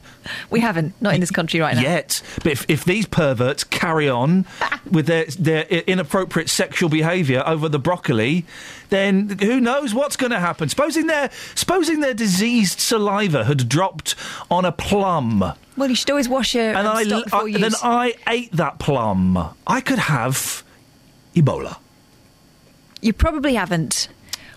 [0.49, 0.93] We haven't.
[1.01, 1.81] Not in this country right now.
[1.81, 2.21] Yet.
[2.43, 4.45] But if, if these perverts carry on
[4.91, 8.45] with their, their inappropriate sexual behaviour over the broccoli,
[8.89, 10.67] then who knows what's going to happen?
[10.67, 14.15] Supposing their, supposing their diseased saliva had dropped
[14.51, 15.53] on a plum.
[15.77, 17.61] Well, you should always wash your And I, stop before I- use.
[17.61, 19.53] then I ate that plum.
[19.65, 20.63] I could have
[21.35, 21.77] Ebola.
[23.01, 24.09] You probably haven't.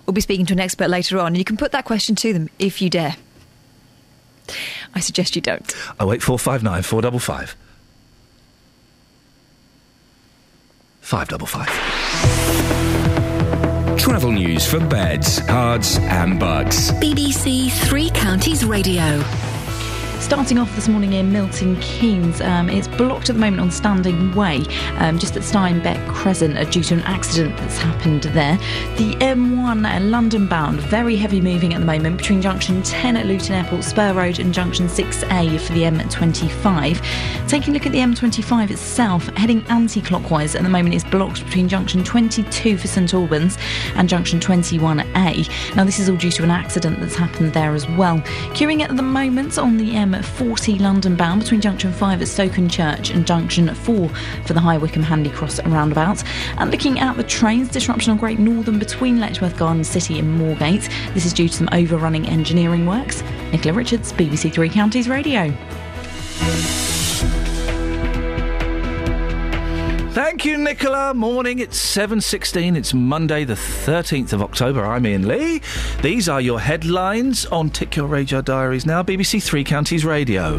[0.07, 2.33] We'll be speaking to an expert later on, and you can put that question to
[2.33, 3.17] them if you dare.
[4.95, 5.73] I suggest you don't.
[5.99, 7.57] Oh eight four five nine four double five.
[11.01, 11.69] Five double five.
[13.99, 16.93] Travel news for beds, cards, and bugs.
[16.93, 19.23] BBC Three Counties Radio.
[20.21, 24.35] Starting off this morning in Milton Keynes, um, it's blocked at the moment on Standing
[24.35, 24.63] Way,
[24.99, 28.59] um, just at Steinbeck Crescent, uh, due to an accident that's happened there.
[28.99, 33.27] The M1 uh, London bound, very heavy moving at the moment between junction 10 at
[33.27, 37.49] Luton Airport, Spur Road, and junction 6A for the M25.
[37.49, 41.45] Taking a look at the M25 itself, heading anti clockwise at the moment is blocked
[41.47, 43.57] between junction 22 for St Albans
[43.97, 45.75] and junction 21A.
[45.75, 48.19] Now, this is all due to an accident that's happened there as well.
[48.53, 53.27] Queuing at the moment on the M40 London bound between junction 5 at Stokenchurch and
[53.27, 54.09] junction 4
[54.45, 56.23] for the High Wycombe Handy Cross roundabout.
[56.59, 60.89] And looking at the trains, disruption on Great Northern between Letchworth Garden City and Moorgate.
[61.15, 63.23] This is due to some overrunning engineering works.
[63.53, 65.53] Nicola Richards, BBC Three Counties Radio.
[70.13, 71.15] Thank you, Nicola.
[71.15, 71.61] Morning.
[71.61, 72.75] It's seven sixteen.
[72.75, 74.85] It's Monday, the thirteenth of October.
[74.85, 75.63] I'm Iain Lee.
[76.03, 79.05] These are your headlines on Tick Your Radar Diaries now.
[79.05, 80.59] BBC Three Counties Radio.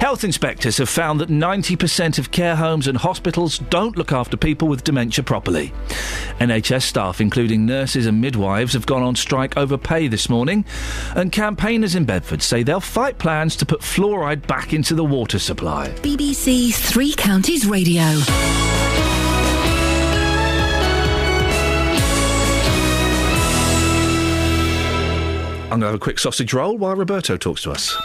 [0.00, 4.68] Health inspectors have found that 90% of care homes and hospitals don't look after people
[4.68, 5.72] with dementia properly.
[6.40, 10.64] NHS staff, including nurses and midwives, have gone on strike over pay this morning,
[11.16, 15.38] and campaigners in Bedford say they'll fight plans to put fluoride back into the water
[15.38, 15.88] supply.
[16.02, 18.02] BBC Three Counties Radio.
[25.74, 27.96] I'm going to have a quick sausage roll while Roberto talks to us.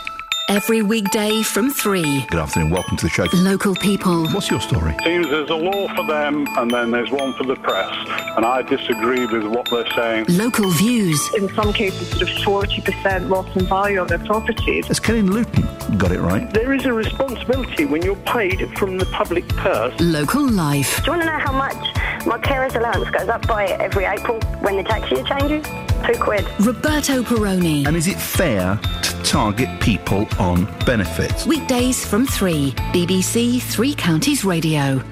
[0.50, 2.26] Every weekday from 3.
[2.26, 3.28] Good afternoon, welcome to the show.
[3.34, 4.28] Local people.
[4.30, 4.96] What's your story?
[5.04, 7.94] Seems there's a law for them and then there's one for the press,
[8.36, 10.26] and I disagree with what they're saying.
[10.28, 11.22] Local views.
[11.36, 14.88] In some cases, sort of 40% loss in value on their properties.
[14.88, 16.52] Has Kenny Luton got it right?
[16.52, 19.94] There is a responsibility when you're paid from the public purse.
[20.00, 20.98] Local life.
[21.04, 24.40] Do you want to know how much my carer's allowance goes up by every April
[24.62, 25.64] when the tax year changes?
[26.08, 26.48] Two quid.
[26.62, 27.86] Roberto Perrone.
[27.86, 31.46] And is it fair to target people on benefits?
[31.46, 32.72] Weekdays from 3.
[32.94, 35.04] BBC Three Counties Radio.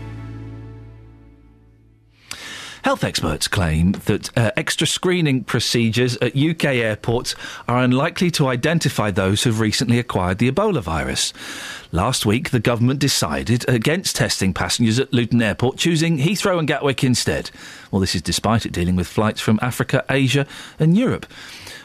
[2.87, 7.35] Health experts claim that uh, extra screening procedures at UK airports
[7.67, 11.33] are unlikely to identify those who've recently acquired the Ebola virus.
[11.91, 17.03] Last week, the government decided against testing passengers at Luton Airport, choosing Heathrow and Gatwick
[17.03, 17.51] instead.
[17.91, 20.47] Well, this is despite it dealing with flights from Africa, Asia,
[20.79, 21.25] and Europe.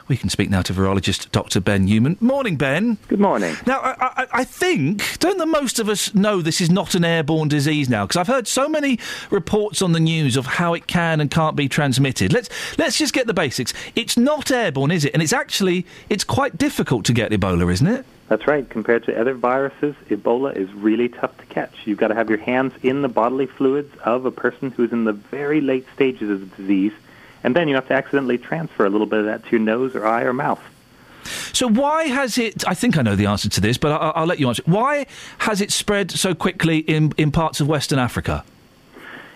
[0.08, 1.60] We can speak now to virologist Dr.
[1.60, 2.16] Ben Newman.
[2.20, 2.98] Morning, Ben.
[3.08, 3.56] Good morning.
[3.66, 7.04] Now, I, I, I think, don't the most of us know this is not an
[7.04, 8.04] airborne disease now?
[8.04, 8.98] Because I've heard so many
[9.30, 12.32] reports on the news of how it can and can't be transmitted.
[12.32, 12.48] Let's
[12.78, 13.72] let's just get the basics.
[13.94, 15.12] It's not airborne, is it?
[15.14, 18.04] And it's actually it's quite difficult to get Ebola, isn't it?
[18.28, 18.68] That's right.
[18.68, 21.74] Compared to other viruses, Ebola is really tough to catch.
[21.84, 25.04] You've got to have your hands in the bodily fluids of a person who's in
[25.04, 26.92] the very late stages of the disease,
[27.44, 29.94] and then you have to accidentally transfer a little bit of that to your nose
[29.94, 30.62] or eye or mouth.
[31.52, 32.66] So why has it?
[32.66, 34.62] I think I know the answer to this, but I'll, I'll let you answer.
[34.66, 35.06] Why
[35.38, 38.44] has it spread so quickly in in parts of Western Africa?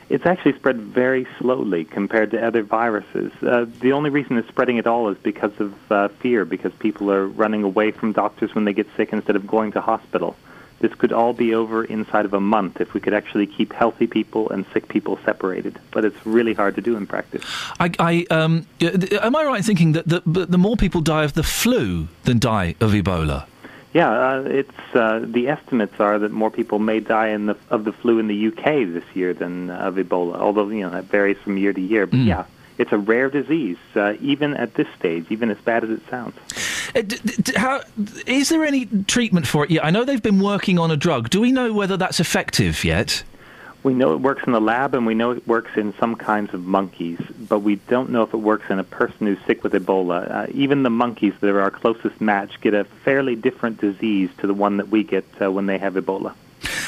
[0.09, 3.33] It's actually spread very slowly compared to other viruses.
[3.43, 7.11] Uh, the only reason it's spreading at all is because of uh, fear, because people
[7.11, 10.37] are running away from doctors when they get sick instead of going to hospital.
[10.81, 14.07] This could all be over inside of a month if we could actually keep healthy
[14.07, 15.79] people and sick people separated.
[15.91, 17.43] But it's really hard to do in practice.
[17.81, 21.33] I, I um, am I right in thinking that the, the, more people die of
[21.33, 23.47] the flu than die of Ebola?
[23.95, 27.85] Yeah, uh, it's uh, the estimates are that more people may die in the, of
[27.85, 30.37] the flu in the UK this year than uh, of Ebola.
[30.37, 32.45] Although you know that varies from year to year, but yeah,
[32.79, 36.37] it's a rare disease, uh, even at this stage, even as bad as it sounds.
[36.95, 37.83] Uh, d- d- how,
[38.27, 39.85] is there any treatment for it yet?
[39.85, 41.31] I know they've been working on a drug.
[41.31, 43.23] Do we know whether that's effective yet?
[43.83, 46.53] We know it works in the lab, and we know it works in some kinds
[46.53, 49.75] of monkeys, but we don't know if it works in a person who's sick with
[49.75, 50.29] Ebola.
[50.29, 54.49] Uh, even the monkeys that are our closest match get a fairly different disease to
[54.49, 56.35] the one that we get uh, when they have Ebola.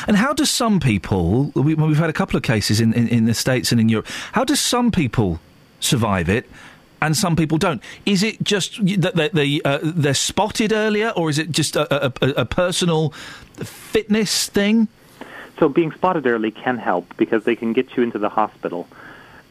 [0.09, 3.24] And how do some people, we, we've had a couple of cases in, in, in
[3.27, 5.39] the States and in Europe, how do some people
[5.80, 6.48] survive it
[7.00, 7.82] and some people don't?
[8.06, 12.06] Is it just that they, they, uh, they're spotted earlier or is it just a,
[12.06, 13.10] a, a, personal
[13.55, 14.88] fitness thing?
[15.59, 18.88] So being spotted early can help because they can get you into the hospital.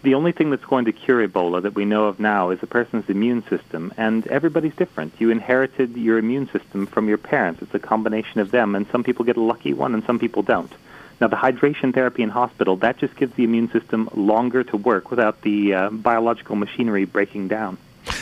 [0.03, 2.67] The only thing that's going to cure Ebola that we know of now is a
[2.67, 5.13] person's immune system, and everybody's different.
[5.17, 7.61] You inherited your immune system from your parents.
[7.61, 10.43] It's a combination of them, and some people get a lucky one and some people
[10.43, 10.71] don't.
[11.19, 15.10] Now, the hydration therapy in hospital, that just gives the immune system longer to work
[15.10, 17.77] without the uh, biological machinery breaking down.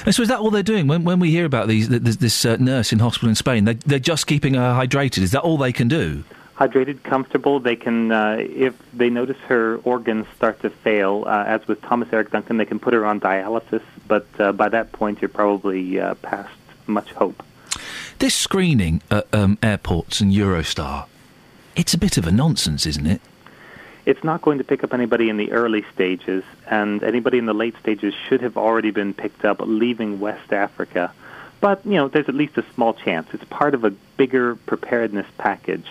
[0.05, 0.87] And so is that all they're doing?
[0.87, 3.73] When, when we hear about these, this, this uh, nurse in hospital in Spain, they,
[3.73, 5.19] they're just keeping her hydrated.
[5.19, 6.23] Is that all they can do?
[6.57, 7.59] hydrated, comfortable.
[7.59, 12.09] They can, uh, if they notice her organs start to fail, uh, as with Thomas
[12.11, 13.83] Eric Duncan, they can put her on dialysis.
[14.07, 16.53] But uh, by that point, you're probably uh, past
[16.87, 17.43] much hope.
[18.19, 21.07] This screening at um, airports and Eurostar,
[21.75, 23.21] it's a bit of a nonsense, isn't it?
[24.05, 27.53] It's not going to pick up anybody in the early stages, and anybody in the
[27.53, 31.11] late stages should have already been picked up leaving West Africa.
[31.59, 33.27] But, you know, there's at least a small chance.
[33.33, 35.87] It's part of a bigger preparedness package.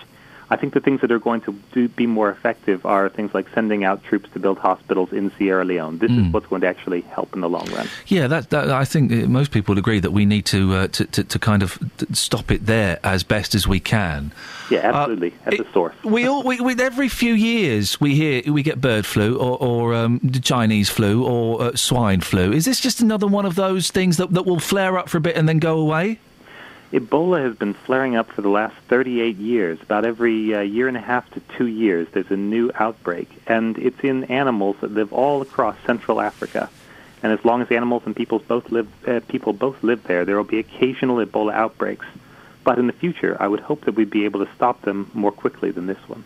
[0.49, 3.47] I think the things that are going to do, be more effective are things like
[3.53, 5.97] sending out troops to build hospitals in Sierra Leone.
[5.97, 7.87] This is what's going to actually help in the long run.
[8.07, 10.87] Yeah, that, that I think uh, most people would agree that we need to, uh,
[10.89, 11.77] to, to to kind of
[12.13, 14.31] stop it there as best as we can.
[14.69, 15.95] Yeah, absolutely, at the source.
[16.03, 19.93] We all we, we every few years we hear we get bird flu or, or
[19.95, 22.51] um, the Chinese flu or uh, swine flu.
[22.51, 25.21] Is this just another one of those things that that will flare up for a
[25.21, 26.19] bit and then go away?
[26.91, 29.81] Ebola has been flaring up for the last 38 years.
[29.81, 33.77] About every uh, year and a half to two years, there's a new outbreak, and
[33.77, 36.69] it's in animals that live all across Central Africa.
[37.23, 40.37] And as long as animals and people both live, uh, people both live there, there
[40.37, 42.05] will be occasional Ebola outbreaks.
[42.63, 45.31] But in the future, I would hope that we'd be able to stop them more
[45.31, 46.23] quickly than this one.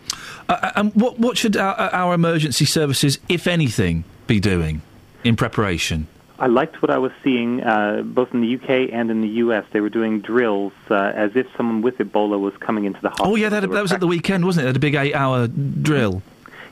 [0.47, 4.81] Uh, and what what should our, our emergency services, if anything, be doing
[5.23, 6.07] in preparation?
[6.39, 9.65] I liked what I was seeing uh, both in the UK and in the US.
[9.71, 13.33] They were doing drills uh, as if someone with Ebola was coming into the hospital.
[13.33, 14.63] Oh yeah, that, that was at the weekend, wasn't it?
[14.63, 16.21] They had a big eight-hour drill.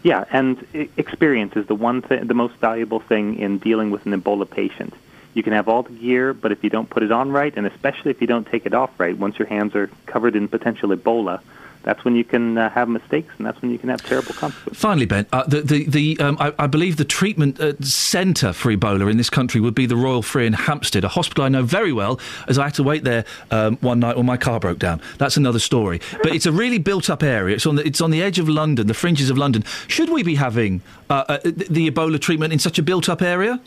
[0.04, 0.66] Yeah, and
[0.96, 4.94] experience is the one thing, the most valuable thing in dealing with an Ebola patient.
[5.34, 7.68] You can have all the gear, but if you don't put it on right, and
[7.68, 10.90] especially if you don't take it off right, once your hands are covered in potential
[10.90, 11.42] Ebola,
[11.88, 14.78] that's when you can uh, have mistakes, and that's when you can have terrible consequences.
[14.78, 18.70] Finally, Ben, uh, the the, the um, I, I believe the treatment uh, centre for
[18.76, 21.64] Ebola in this country would be the Royal Free in Hampstead, a hospital I know
[21.64, 22.20] very well,
[22.50, 25.00] as I had to wait there um, one night when my car broke down.
[25.18, 26.02] That's another story.
[26.22, 27.56] But it's a really built-up area.
[27.56, 29.64] It's on the it's on the edge of London, the fringes of London.
[29.88, 33.62] Should we be having uh, uh, the Ebola treatment in such a built-up area?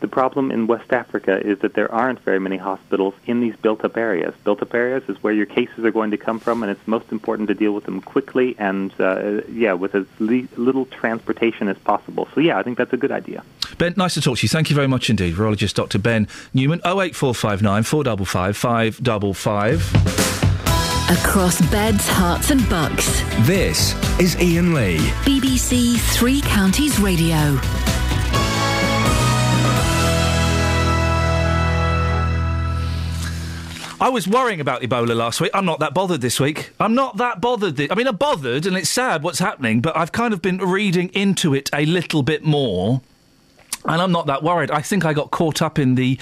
[0.00, 3.96] The problem in West Africa is that there aren't very many hospitals in these built-up
[3.96, 4.32] areas.
[4.44, 7.48] Built-up areas is where your cases are going to come from, and it's most important
[7.48, 12.28] to deal with them quickly and, uh, yeah, with as le- little transportation as possible.
[12.32, 13.42] So, yeah, I think that's a good idea.
[13.76, 14.48] Ben, nice to talk to you.
[14.48, 15.34] Thank you very much indeed.
[15.34, 15.98] Virologist Dr.
[15.98, 20.28] Ben Newman, 08459 455 555.
[21.10, 23.22] Across beds, Herts, and bucks.
[23.46, 24.98] This is Iain Lee.
[25.24, 27.58] BBC Three Counties Radio.
[34.00, 35.50] I was worrying about Ebola last week.
[35.52, 36.70] I'm not that bothered this week.
[36.78, 37.80] I'm not that bothered.
[37.90, 41.08] I mean, I'm bothered, and it's sad what's happening, but I've kind of been reading
[41.08, 43.00] into it a little bit more.
[43.84, 44.70] And I'm not that worried.
[44.70, 46.16] I think I got caught up in the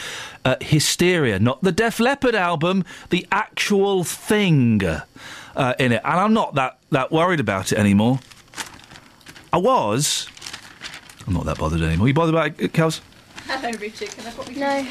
[0.45, 6.01] uh, hysteria, not the Def Leppard album, the actual thing uh, in it.
[6.03, 8.21] And I'm not that, that worried about it anymore.
[9.53, 10.29] I was.
[11.27, 12.09] I'm not that bothered anymore.
[12.09, 13.01] You bothered about it, Kels?
[13.61, 14.09] Hello, Richard.
[14.11, 14.83] Can I put me No.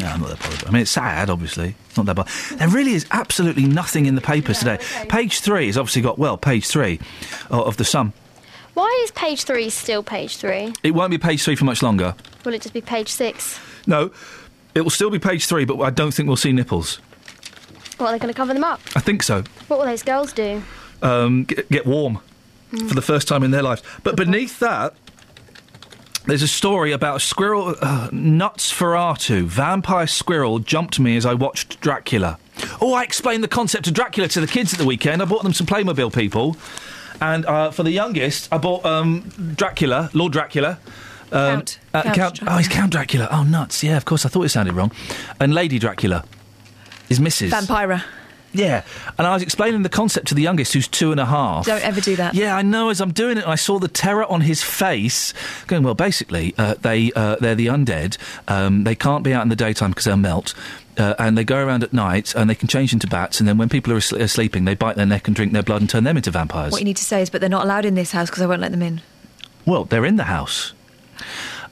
[0.00, 0.68] No, I'm not that bothered.
[0.68, 1.74] I mean, it's sad, obviously.
[1.88, 2.28] It's not that bad.
[2.58, 4.78] There really is absolutely nothing in the papers today.
[5.08, 7.00] Page three has obviously got, well, page three
[7.50, 8.12] uh, of the Sun.
[8.74, 10.72] Why is page three still page three?
[10.82, 12.14] It won't be page three for much longer.
[12.44, 13.58] Will it just be page six?
[13.86, 14.12] No,
[14.74, 16.96] it will still be page three, but I don't think we'll see nipples.
[17.98, 18.80] What are they going to cover them up?
[18.94, 19.42] I think so.
[19.68, 20.62] What will those girls do?
[21.02, 22.20] Um, get, get warm
[22.72, 22.88] Mm.
[22.88, 23.82] for the first time in their lives.
[24.04, 24.94] But beneath that,
[26.30, 29.42] there's a story about a squirrel, uh, Nutsferatu.
[29.42, 32.38] Vampire squirrel jumped me as I watched Dracula.
[32.80, 35.22] Oh, I explained the concept of Dracula to the kids at the weekend.
[35.22, 36.56] I bought them some Playmobil people.
[37.20, 39.22] And uh, for the youngest, I bought um,
[39.56, 40.78] Dracula, Lord Dracula.
[41.32, 41.78] Um, Count.
[41.94, 43.28] uh, Count Oh, he's Count Dracula.
[43.30, 43.82] Oh, nuts.
[43.82, 44.24] Yeah, of course.
[44.24, 44.92] I thought it sounded wrong.
[45.40, 46.24] And Lady Dracula
[47.08, 47.50] is Mrs.
[47.50, 48.04] Vampira.
[48.52, 48.82] Yeah,
[49.16, 51.66] and I was explaining the concept to the youngest, who's two and a half.
[51.66, 52.34] Don't ever do that.
[52.34, 52.88] Yeah, I know.
[52.88, 55.32] As I'm doing it, I saw the terror on his face.
[55.68, 55.94] Going well.
[55.94, 58.16] Basically, uh, they uh, they're the undead.
[58.48, 60.54] Um, they can't be out in the daytime because they'll melt.
[60.98, 63.38] Uh, and they go around at night and they can change into bats.
[63.40, 65.62] And then when people are, asle- are sleeping, they bite their neck and drink their
[65.62, 66.72] blood and turn them into vampires.
[66.72, 68.46] What you need to say is, but they're not allowed in this house because I
[68.46, 69.00] won't let them in.
[69.64, 70.72] Well, they're in the house.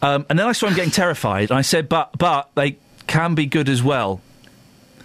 [0.01, 1.51] Um, and then I saw him getting terrified.
[1.51, 4.21] And I said, but but they can be good as well.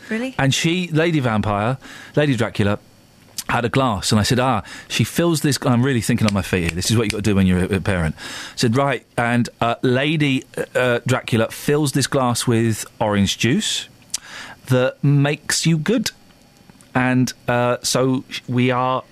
[0.09, 0.35] Really?
[0.37, 1.77] And she, Lady Vampire,
[2.15, 2.79] Lady Dracula,
[3.49, 6.41] had a glass, and I said, "Ah, she fills this." I'm really thinking on my
[6.41, 6.69] feet here.
[6.71, 8.15] This is what you got to do when you're a, a parent.
[8.17, 10.43] I said, "Right," and uh, Lady
[10.75, 13.89] uh, Dracula fills this glass with orange juice
[14.67, 16.11] that makes you good,
[16.95, 19.03] and uh, so we are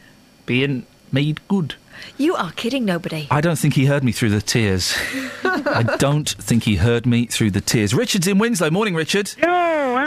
[0.45, 1.75] being made good.
[2.17, 3.27] You are kidding nobody.
[3.29, 4.95] I don't think he heard me through the tears.
[5.43, 7.93] I don't think he heard me through the tears.
[7.93, 8.69] Richard's in Winslow.
[8.71, 9.33] Morning, Richard.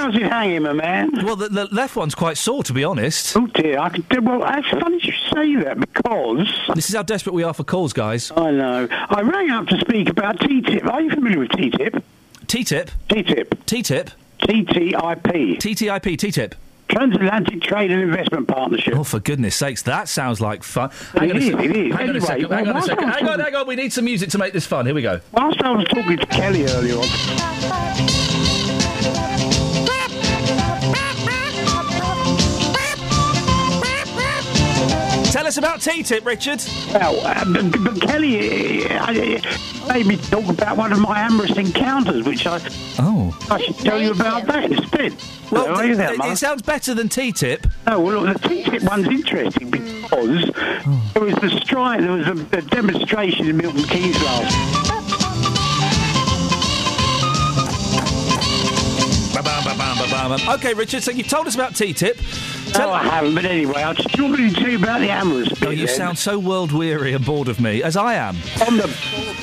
[0.05, 1.11] How's it hanging, my man?
[1.25, 3.37] Well, the, the left one's quite sore, to be honest.
[3.37, 7.33] Oh dear, I could, well, that's funny you say that because This is how desperate
[7.33, 8.31] we are for calls, guys.
[8.37, 10.87] I know I rang up to speak about TTIP.
[10.87, 12.03] Are you familiar with TTIP?
[12.47, 12.91] TTIP?
[13.09, 13.49] TTIP.
[13.67, 14.11] TTIP?
[14.41, 15.57] TTIP.
[15.59, 16.53] TTIP, TTIP.
[16.87, 18.95] Transatlantic Trade and Investment Partnership.
[18.95, 20.91] Oh, for goodness sakes, that sounds like fun.
[21.15, 21.95] Hang It is, it is.
[21.95, 22.51] Hang on a second.
[22.51, 23.09] Hang well, on a second.
[23.09, 23.67] Hang on, hang on.
[23.67, 24.85] We need some music to make this fun.
[24.85, 25.21] Here we go.
[25.33, 28.15] Whilst I was talking to Kelly earlier on,
[35.55, 36.63] us about TTIP, Richard.
[36.93, 41.57] well, uh, but, but Kelly uh, uh, made me talk about one of my amorous
[41.57, 42.61] encounters, which I
[42.99, 45.15] oh I should tell you about that instead.
[45.51, 47.71] Well, Hello, are you there, it, sounds better than TTIP.
[47.87, 50.51] No, well, look, the TTIP one's interesting because
[51.13, 55.04] there was the strike, there was a, a demonstration in Milton Keynes last.
[59.67, 62.79] Okay, Richard, so you've told us about TTIP.
[62.79, 65.63] No, I haven't, but anyway, I just wanted to tell you about the amorous bit.
[65.63, 65.97] Oh, you then.
[65.97, 68.37] sound so world weary and bored of me, as I am.
[68.67, 68.87] On the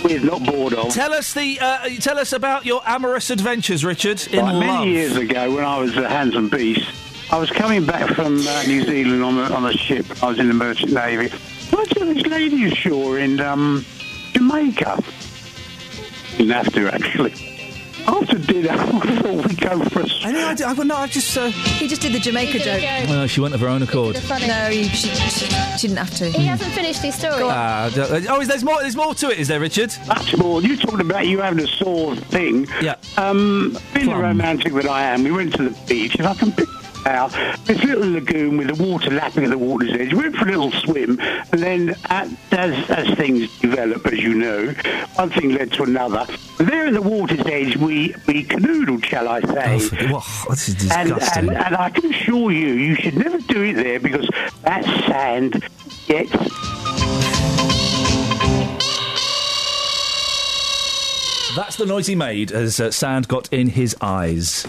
[0.03, 0.93] with, not bored of.
[0.93, 1.59] Tell us the.
[1.59, 4.27] Uh, tell us about your amorous adventures, Richard.
[4.27, 4.59] In love.
[4.59, 6.87] many years ago, when I was a handsome beast,
[7.31, 10.05] I was coming back from uh, New Zealand on a, on a ship.
[10.23, 11.33] I was in the Merchant Navy.
[11.73, 13.85] I took this lady ashore in um,
[14.33, 15.01] Jamaica.
[16.37, 17.50] Didn't have to, actually.
[18.07, 20.29] After dinner, I thought we'd go for a swim.
[20.29, 21.37] I know, I, did- I, no, I just.
[21.37, 21.49] Uh...
[21.49, 22.81] He just did the Jamaica joke.
[23.09, 24.21] Well, she went of her own accord.
[24.29, 25.45] No, you, she, she,
[25.77, 26.29] she didn't have to.
[26.29, 27.43] He hasn't finished his story.
[27.43, 28.79] Ah, uh, oh, is there's more?
[28.81, 29.93] There's more to it, is there, Richard?
[30.07, 30.61] Much more.
[30.61, 32.67] You talking about you having a sore thing?
[32.81, 32.95] Yeah.
[33.17, 36.15] Um, being the romantic that I am, we went to the beach.
[36.19, 36.67] If I can pick
[37.05, 37.31] out
[37.65, 40.51] this little lagoon with the water lapping at the water's edge, we went for a
[40.51, 44.73] little swim, and then as as things develop, as you know,
[45.15, 46.25] one thing led to another.
[46.57, 49.89] There at the water's edge, we we canoodled, shall I say?
[50.13, 51.49] Oh, this is and, disgusting.
[51.49, 54.27] and, and I can assure you, you should never do it there because
[54.63, 55.63] that sand
[56.07, 56.31] gets
[61.53, 64.65] That's the noise he made as uh, sand got in his eyes.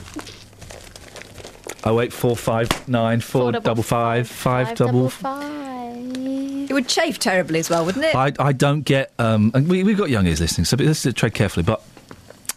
[1.85, 5.13] Oh wait, four five nine four double five five double.
[6.69, 8.15] It would chafe terribly as well, wouldn't it?
[8.15, 9.13] I I don't get.
[9.19, 11.65] Um, and we we've got young ears listening, so let's tread carefully.
[11.65, 11.83] But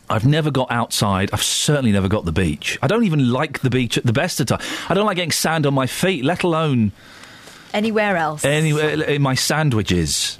[0.09, 1.31] I've never got outside.
[1.33, 2.77] I've certainly never got the beach.
[2.83, 4.63] I don't even like the beach at the best of times.
[4.87, 6.91] I don't like getting sand on my feet, let alone
[7.73, 8.45] Anywhere else.
[8.45, 10.37] anywhere in my sandwiches.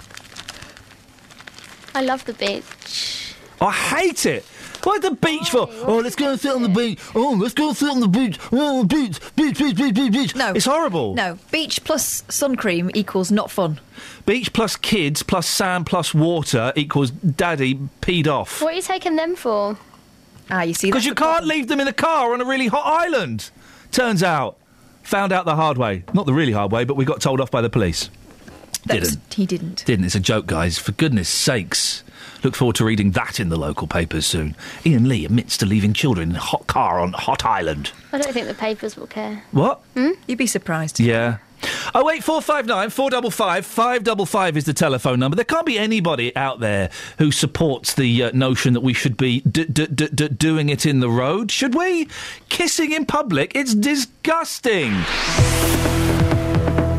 [1.94, 3.34] I love the beach.
[3.60, 4.46] I hate it.
[4.86, 5.68] Why the beach for?
[5.82, 7.00] Oh, let's go and sit on the beach.
[7.16, 8.38] Oh, let's go and sit on the beach.
[8.52, 10.36] Oh, beach, beach, beach, beach, beach, beach.
[10.36, 10.52] No.
[10.52, 11.14] It's horrible.
[11.14, 13.80] No, beach plus sun cream equals not fun.
[14.26, 18.62] Beach plus kids plus sand plus water equals daddy peed off.
[18.62, 19.76] What are you taking them for?
[20.52, 22.86] Ah, you see, Because you can't leave them in a car on a really hot
[22.86, 23.50] island.
[23.90, 24.56] Turns out.
[25.02, 26.04] Found out the hard way.
[26.14, 28.08] Not the really hard way, but we got told off by the police.
[28.86, 29.34] That Didn't.
[29.34, 29.84] he didn't.
[29.84, 30.04] Didn't.
[30.04, 30.78] It's a joke, guys.
[30.78, 32.04] For goodness sakes.
[32.42, 34.54] Look forward to reading that in the local papers soon.
[34.84, 37.92] Iain Lee admits to leaving children in a hot car on hot island.
[38.12, 39.42] I don't think the papers will care.
[39.52, 39.80] What?
[39.94, 40.10] Hmm?
[40.26, 41.00] You'd be surprised.
[41.00, 41.38] Yeah.
[41.94, 45.34] Oh wait, four five nine four double five five double five is the telephone number.
[45.36, 49.40] There can't be anybody out there who supports the uh, notion that we should be
[49.40, 52.08] d- d- d- d- doing it in the road, should we?
[52.50, 54.92] Kissing in public, it's disgusting.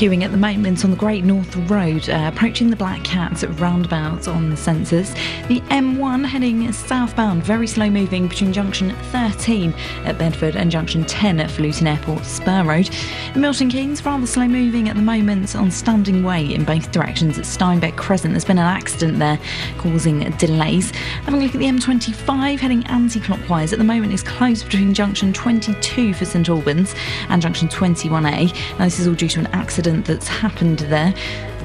[0.00, 4.28] Queuing at the moment on the Great North Road, uh, approaching the Black Cat roundabout
[4.28, 5.14] on the sensors.
[5.46, 9.74] The M1 heading southbound, very slow moving between junction 13
[10.06, 12.88] at Bedford and junction 10 at Luton Airport Spur Road.
[13.36, 17.44] Milton Keynes, rather slow moving at the moment on Standing Way in both directions at
[17.44, 18.32] Steinbeck Crescent.
[18.32, 19.38] There's been an accident there
[19.76, 20.92] causing delays.
[21.26, 24.94] Having a look at the M25 heading anti clockwise, at the moment is closed between
[24.94, 26.94] junction 22 for St Albans
[27.28, 28.78] and junction 21A.
[28.78, 29.46] Now, this is all due to an
[29.90, 31.14] accident that's happened there.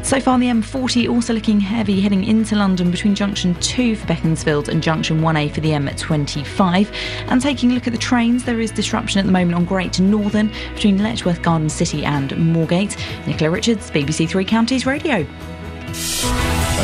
[0.03, 4.69] So far, the M40 also looking heavy heading into London between junction 2 for Beaconsfield
[4.69, 6.93] and junction 1A for the M25.
[7.27, 9.99] And taking a look at the trains, there is disruption at the moment on Great
[9.99, 12.97] Northern between Letchworth Garden City and Moorgate.
[13.25, 15.21] Nicola Richards, BBC Three Counties Radio.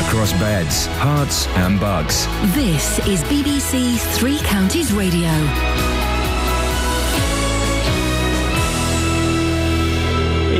[0.06, 2.26] Across beds, Herts, and bugs.
[2.54, 6.01] This is BBC Three Counties Radio.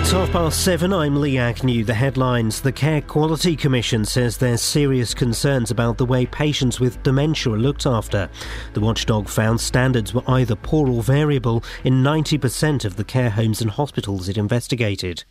[0.02, 0.92] It's half past seven.
[0.92, 1.84] I'm Lee Agnew.
[1.84, 2.60] The headlines.
[2.60, 7.56] The Care Quality Commission says there's serious concerns about the way patients with dementia are
[7.56, 8.28] looked after.
[8.72, 13.62] The watchdog found standards were either poor or variable in 90% of the care homes
[13.62, 15.22] and hospitals it investigated.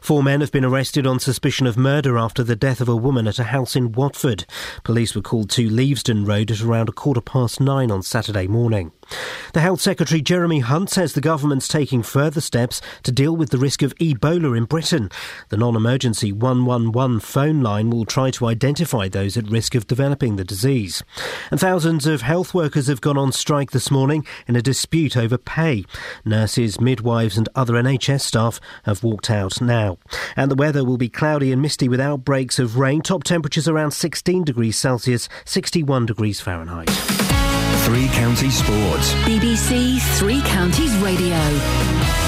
[0.00, 3.26] Four men have been arrested on suspicion of murder after the death of a woman
[3.26, 4.46] at a house in Watford.
[4.84, 8.92] Police were called to Leavesden Road at around a quarter past nine on Saturday morning.
[9.52, 13.58] The Health Secretary Jeremy Hunt says the government's taking further steps to deal with the
[13.58, 15.10] risk of Ebola in Britain.
[15.48, 20.36] The non emergency 111 phone line will try to identify those at risk of developing
[20.36, 21.02] the disease.
[21.50, 25.38] And thousands of health workers have gone on strike this morning in a dispute over
[25.38, 25.84] pay.
[26.24, 29.89] Nurses, midwives, and other NHS staff have walked out now.
[30.36, 33.00] And the weather will be cloudy and misty with outbreaks of rain.
[33.00, 36.90] Top temperatures around 16 degrees Celsius, 61 degrees Fahrenheit.
[37.84, 39.14] Three Counties Sports.
[39.24, 42.19] BBC Three Counties Radio.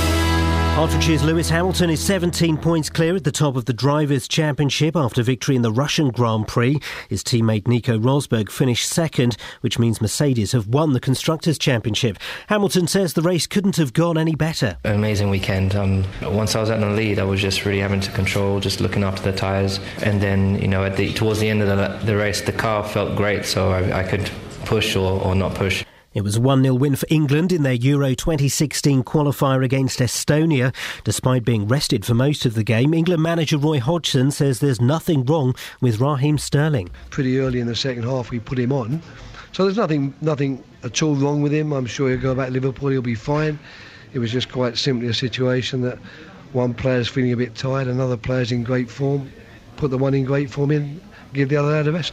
[0.75, 5.23] Hertfordshire's Lewis Hamilton is 17 points clear at the top of the Drivers' Championship after
[5.23, 6.81] victory in the Russian Grand Prix.
[7.11, 12.17] His teammate Nico Rosberg finished second, which means Mercedes have won the Constructors' Championship.
[12.49, 14.79] Hamilton says the race couldn't have gone any better.
[14.85, 15.77] amazing weekend.
[15.77, 18.81] Um, once I was at the lead, I was just really having to control, just
[18.81, 22.17] looking after the tires, and then you know the towards the end of the, the
[22.17, 24.31] race, the car felt great, so I, I could
[24.65, 25.85] push or, or not push.
[26.15, 30.75] It was a 1 0 win for England in their Euro 2016 qualifier against Estonia.
[31.05, 35.25] Despite being rested for most of the game, England manager Roy Hodgson says there's nothing
[35.25, 36.91] wrong with Raheem Sterling.
[37.09, 39.01] pretty early in the second half we put him on.
[39.53, 41.73] So there's nothing nothing at all wrong with him.
[41.73, 43.59] I'm sure he'll go back to Liverpool, he'll be fine.
[44.13, 45.99] It was just quite simply a situation that
[46.53, 49.33] one player's feeling a bit tired, another player's in great form,
[49.77, 51.01] put the one in great form in,
[51.33, 52.13] give the other their best.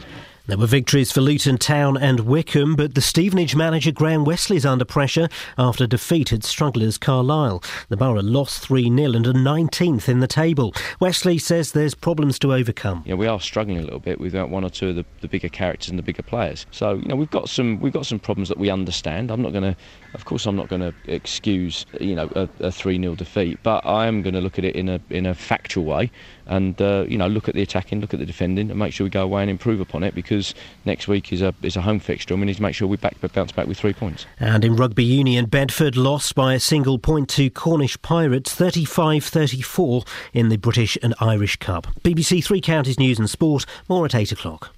[0.50, 4.84] There were victories for Luton Town and Wycombe, but the Stevenage manager Graham Westley's under
[4.84, 7.62] pressure after defeat at strugglers Carlisle.
[7.88, 10.74] The Borough lost 3 0 and are 19th in the table.
[10.98, 13.04] Wesley says there's problems to overcome.
[13.06, 15.28] Yeah, we are struggling a little bit without uh, one or two of the, the
[15.28, 16.66] bigger characters and the bigger players.
[16.72, 19.30] So you know we've got some we've got some problems that we understand.
[19.30, 19.76] I'm not going to,
[20.14, 22.28] of course, I'm not going to excuse you know
[22.58, 25.26] a, 3 0 defeat, but I am going to look at it in a in
[25.26, 26.10] a factual way
[26.50, 29.04] and uh, you know look at the attacking, look at the defending, and make sure
[29.04, 30.54] we go away and improve upon it because
[30.84, 32.96] next week is a is a home fixture and we need to make sure we
[32.96, 34.26] back bounce back with three points.
[34.38, 40.48] And in rugby union, Bedford lost by a single point to Cornish Pirates, 35-34 in
[40.48, 41.86] the British and Irish Cup.
[42.02, 43.64] BBC Three Counties News and Sport.
[43.88, 44.74] More at eight o'clock.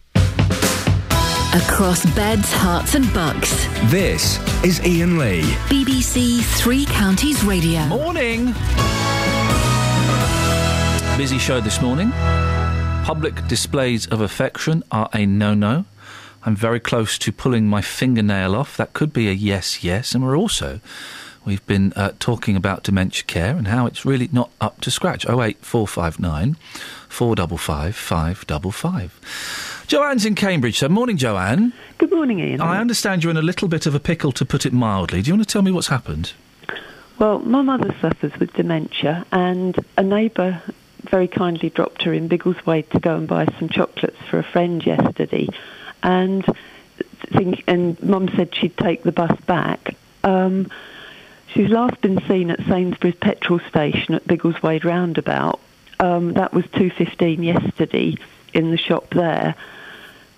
[1.55, 3.66] Across beds, Herts, and bucks.
[3.90, 5.43] This is Iain Lee.
[5.69, 7.85] BBC Three Counties Radio.
[7.89, 8.55] Morning.
[11.18, 12.10] Busy show this morning.
[13.05, 15.84] Public displays of affection are a no no.
[16.44, 18.76] I'm very close to pulling my fingernail off.
[18.76, 20.14] That could be a yes, yes.
[20.14, 20.80] And we're also,
[21.44, 25.24] we've been uh, talking about dementia care and how it's really not up to scratch.
[25.26, 26.56] 08459
[27.09, 29.84] 455 555.
[29.86, 30.78] Joanne's in Cambridge.
[30.78, 31.72] So, morning, Joanne.
[31.98, 32.60] Good morning, Iain.
[32.60, 35.22] I understand you're in a little bit of a pickle, to put it mildly.
[35.22, 36.32] Do you want to tell me what's happened?
[37.18, 40.62] Well, my mother suffers with dementia, and a neighbour
[41.11, 44.85] very kindly dropped her in Biggleswade to go and buy some chocolates for a friend
[44.85, 45.49] yesterday,
[46.03, 46.45] and
[47.33, 49.97] think, and Mum said she'd take the bus back.
[50.24, 50.70] Um,
[51.49, 55.61] she's last been seen at Sainsbury's petrol station at Biggleswade roundabout.
[56.01, 58.16] Um, that was two fifteen yesterday
[58.53, 59.55] in the shop there.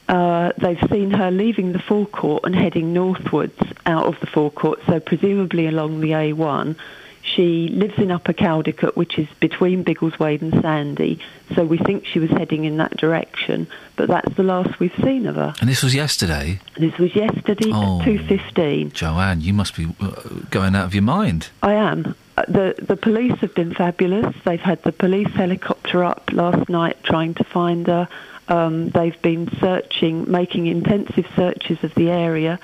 [0.09, 5.01] Uh, they've seen her leaving the forecourt and heading northwards out of the forecourt, so
[5.01, 6.77] presumably along the A1
[7.25, 11.19] she lives in Upper Caldecote, which is between Biggleswade and Sandy,
[11.55, 13.67] so we think she was heading in that direction.
[13.97, 15.55] But that's the last we've seen of her.
[15.61, 16.61] And this was yesterday.
[16.79, 17.99] This was yesterday Oh.
[18.01, 18.91] at two fifteen.
[18.93, 20.11] Joanne, you must be uh,
[20.51, 21.49] going out of your mind.
[21.63, 22.15] I am.
[22.37, 24.35] Uh, The the police have been fabulous.
[24.45, 28.07] They've had the police helicopter up last night trying to find her.
[28.49, 32.59] Um, they've been searching, making intensive searches of the area.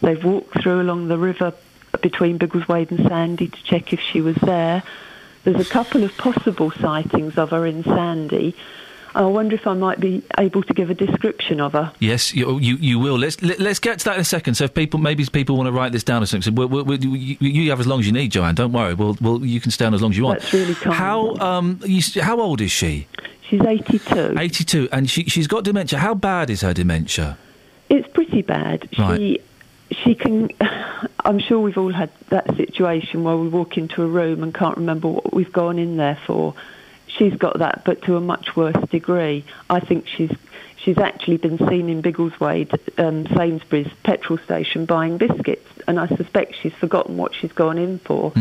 [0.00, 1.52] They've walked through along the river
[2.02, 4.82] between Biggleswade and Sandy to check if she was there.
[5.44, 8.56] There's a couple of possible sightings of her in Sandy.
[9.16, 11.90] I wonder if I might be able to give a description of her.
[12.00, 13.16] Yes, you you, you will.
[13.16, 14.54] Let's let, let's get to that in a second.
[14.56, 17.02] So if people maybe people want to write this down or something, we'll, we'll, we'll,
[17.02, 18.54] you, you have as long as you need, Joanne.
[18.54, 18.92] Don't worry.
[18.92, 20.40] We'll, we'll you can stay on as long as you want.
[20.40, 20.94] That's really kind.
[20.94, 23.06] How um you, how old is she?
[23.48, 24.34] She's 82.
[24.36, 25.98] 82, and she she's got dementia.
[25.98, 27.38] How bad is her dementia?
[27.88, 28.86] It's pretty bad.
[28.98, 29.16] Right.
[29.16, 29.40] She
[29.90, 30.50] she can.
[31.24, 34.76] I'm sure we've all had that situation where we walk into a room and can't
[34.76, 36.54] remember what we've gone in there for.
[37.08, 39.44] She's got that, but to a much worse degree.
[39.68, 40.30] I think she's
[40.76, 46.54] she's actually been seen in Biggleswade, um, Sainsbury's petrol station, buying biscuits, and I suspect
[46.62, 48.32] she's forgotten what she's gone in for.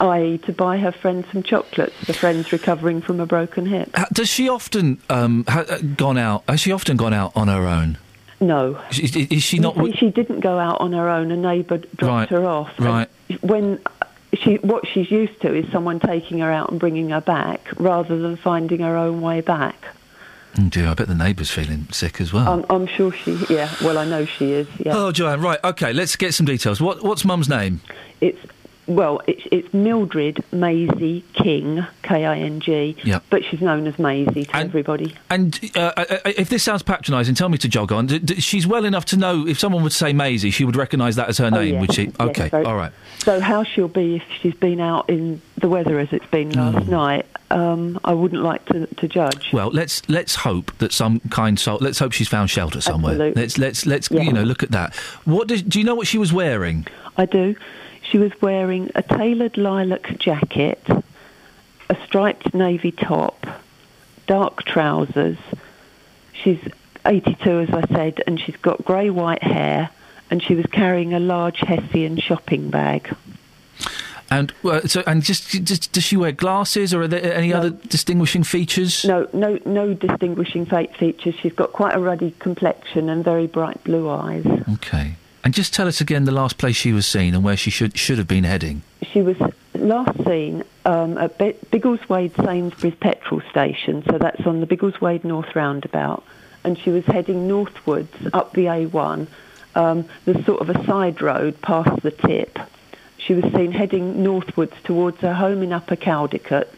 [0.00, 1.94] I.e., to buy her friend some chocolates.
[2.06, 3.94] The friend's recovering from a broken hip.
[4.12, 6.44] Does she often um ha- uh, gone out?
[6.48, 7.98] Has she often gone out on her own?
[8.42, 8.78] No.
[8.90, 9.76] Is, is she not?
[9.96, 11.30] She didn't go out on her own.
[11.30, 12.72] A neighbour dropped Right, her off.
[12.78, 13.08] Right.
[13.40, 13.80] When
[14.34, 18.18] she, what she's used to is someone taking her out and bringing her back, rather
[18.18, 19.76] than finding her own way back.
[20.58, 22.52] Oh dear, I bet the neighbour's feeling sick as well.
[22.52, 23.38] I'm, I'm sure she.
[23.48, 23.72] Yeah.
[23.82, 24.68] Well, I know she is.
[24.78, 24.92] Yeah.
[24.96, 26.80] Oh, Joanne, right, okay, let's get some details.
[26.80, 27.80] What What's Mum's name?
[28.20, 28.38] It's
[28.86, 32.96] well, it's, it's Mildred Maisie King, K I N G.
[33.04, 33.20] Yeah.
[33.30, 35.14] But she's known as Maisie to everybody.
[35.30, 38.06] And uh, uh, uh, if this sounds patronising, tell me to jog on.
[38.06, 41.16] D- d- she's well enough to know if someone would say Maisie, she would recognise
[41.16, 42.12] that as her Oh, name, yes, would she?
[42.18, 42.92] Okay, very- all right.
[43.18, 46.88] So how she'll be if she's been out in the weather as it's been last
[46.88, 49.52] night, um, I wouldn't like to, to judge.
[49.52, 51.78] Well, let's let's hope that some kind soul.
[51.80, 53.12] Let's hope she's found shelter somewhere.
[53.12, 53.42] Absolutely.
[53.42, 54.22] Let's let's let's Yeah.
[54.22, 54.94] you know look at that.
[55.24, 55.94] What does, do you know?
[55.94, 56.86] What she was wearing?
[57.16, 57.54] I do.
[58.12, 60.86] She was wearing a tailored lilac jacket,
[61.88, 63.46] a striped navy top,
[64.26, 65.38] dark trousers.
[66.34, 66.60] She's
[67.06, 69.88] 82, as I said, and she's got grey white hair,
[70.30, 73.16] and she was carrying a large Hessian shopping bag.
[74.30, 77.70] And uh, so and just, just does she wear glasses or are there any other
[77.70, 79.06] distinguishing features?
[79.06, 81.34] No, no, no distinguishing fe- features.
[81.36, 84.44] She's got quite a ruddy complexion and very bright blue eyes.
[84.74, 85.16] Okay.
[85.44, 87.98] And just tell us again the last place she was seen and where she should
[87.98, 88.82] should have been heading.
[89.12, 89.36] She was
[89.74, 95.54] last seen um, at Be- Biggleswade Sainsbury's petrol station, so that's on the Biggleswade North
[95.56, 96.22] roundabout,
[96.64, 99.26] and she was heading northwards up the A1.
[99.74, 102.58] Um, there's sort of a side road past the tip.
[103.18, 106.68] She was seen heading northwards towards her home in Upper Caldecote.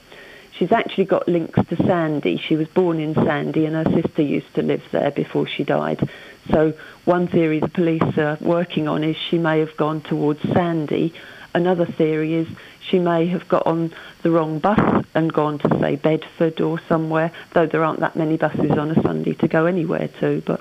[0.52, 2.36] she's actually got links to Sandy.
[2.38, 6.08] She was born in Sandy, and her sister used to live there before she died.
[6.50, 11.12] So one theory the police are working on is she may have gone towards Sandy.
[11.54, 12.48] Another theory is
[12.80, 13.92] she may have got on
[14.22, 17.30] the wrong bus and gone to say Bedford or somewhere.
[17.52, 20.60] Though there aren't that many buses on a Sunday to go anywhere to, but.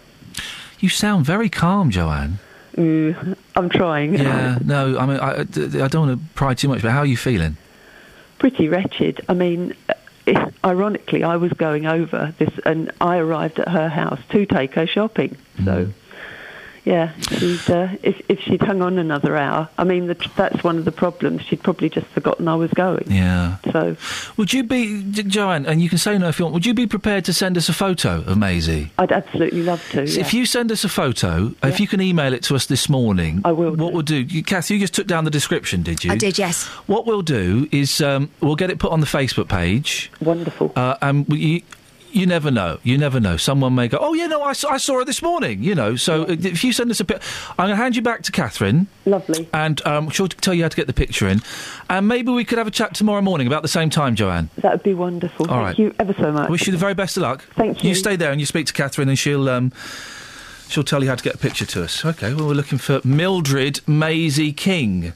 [0.80, 2.40] You sound very calm, Joanne.
[2.76, 4.16] Mm, I'm trying.
[4.16, 7.06] Yeah, no, I mean, I, I don't want to pry too much, but how are
[7.06, 7.58] you feeling?
[8.44, 9.22] pretty wretched.
[9.30, 9.74] I mean,
[10.64, 14.88] ironically, I was going over this, and I arrived at her house to take her
[14.88, 15.38] shopping.
[15.64, 15.91] So, mm-hmm.
[16.86, 20.78] Yeah, she'd, uh, if if she'd hung on another hour, I mean, the, that's one
[20.78, 21.42] of the problems.
[21.44, 23.06] She'd probably just forgotten I was going.
[23.10, 23.58] Yeah.
[23.72, 23.96] So,
[24.38, 26.88] Would you be, Joanne, and you can say no if you want, would you be
[26.88, 28.92] prepared to send us a photo of Maisie?
[28.98, 30.08] I'd absolutely love to.
[30.08, 30.22] So yeah.
[30.22, 33.42] If you send us a photo, if you can email it to us this morning,
[33.46, 33.76] I will.
[33.76, 36.12] What we'll do, you, Kathy, you just took down the description, did you?
[36.12, 36.66] I did, yes.
[36.88, 40.12] What we'll do is um, we'll get it put on the Facebook page.
[40.22, 40.74] Wonderful.
[40.76, 41.64] Uh, and we,
[42.15, 42.80] you, never know.
[42.84, 43.38] You never know.
[43.38, 45.95] Someone may go, oh, yeah, no, I saw, I saw it this morning, you know.
[45.95, 47.22] So uh, if you send us a pic,
[47.52, 48.88] I'm going to hand you back to Catherine.
[49.06, 49.49] Lovely.
[49.53, 51.41] And um, she'll tell you how to get the picture in.
[51.90, 54.49] And maybe we could have a chat tomorrow morning about the same time, Joanne.
[54.57, 55.49] That would be wonderful.
[55.49, 55.80] All Thank right.
[55.80, 56.48] you ever so much.
[56.48, 57.44] I wish you the very best of luck.
[57.56, 57.90] Thank you.
[57.90, 59.72] You stay there and you speak to Catherine, and she'll um,
[60.69, 62.03] she'll tell you how to get a picture to us.
[62.06, 62.34] Okay.
[62.34, 65.14] Well, we're looking for Mildred Maisie King.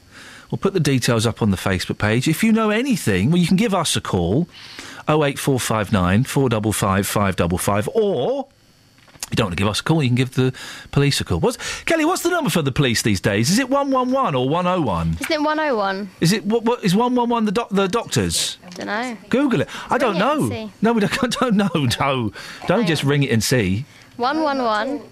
[0.50, 2.26] We'll put the details up on the Facebook page.
[2.26, 4.48] If you know anything, well, you can give us a call.
[5.08, 8.48] 08459 455 555 or
[9.30, 10.54] you don't want to give us a call, you can give the
[10.90, 11.38] police a call.
[11.40, 13.50] What's, Kelly, what's the number for the police these days?
[13.50, 15.18] Is it 111 or 101?
[15.20, 16.10] Isn't it 101?
[16.20, 18.56] Is it what, what is 111 the doc, the doctors?
[18.64, 19.16] I don't know.
[19.28, 19.68] Google it.
[19.90, 20.70] I don't Ring it know.
[20.80, 21.88] No, we don't, I don't know.
[22.00, 22.32] No,
[22.66, 23.84] don't just ring it and see.
[24.16, 25.02] 111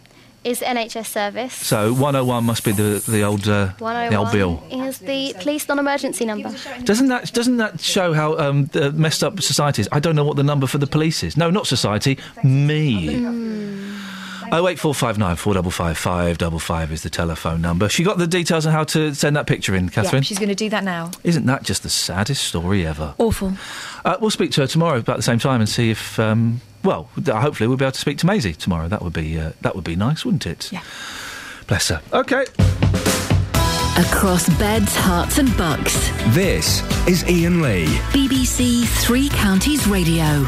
[0.47, 1.53] is NHS service.
[1.55, 4.63] So 101 must be the the old uh, the old bill.
[4.71, 6.55] is the police non-emergency number.
[6.85, 9.89] Doesn't that doesn't that show how um, the messed up society is?
[9.91, 11.37] I don't know what the number for the police is.
[11.37, 12.19] No, not society.
[12.45, 13.27] Me.
[14.53, 17.89] Oh eight four five nine four double five five double five is the telephone number.
[17.89, 20.23] She got the details on how to send that picture in, Catherine.
[20.23, 21.11] Yeah, she's going to do that now.
[21.25, 23.15] Isn't that just the saddest story ever?
[23.19, 23.55] Awful.
[24.05, 27.11] Uh, we'll speak to her tomorrow about the same time and see if, um, well,
[27.27, 28.89] hopefully we'll be able to speak to Maisie tomorrow.
[28.89, 30.73] That would be uh, that would be nice, wouldn't it?
[30.73, 30.83] Yeah.
[31.67, 32.01] Bless her.
[32.13, 32.47] Okay.
[33.99, 36.11] Across beds, Herts, and bucks.
[36.29, 37.87] This is Iain Lee.
[38.13, 40.45] BBC Three Counties Radio.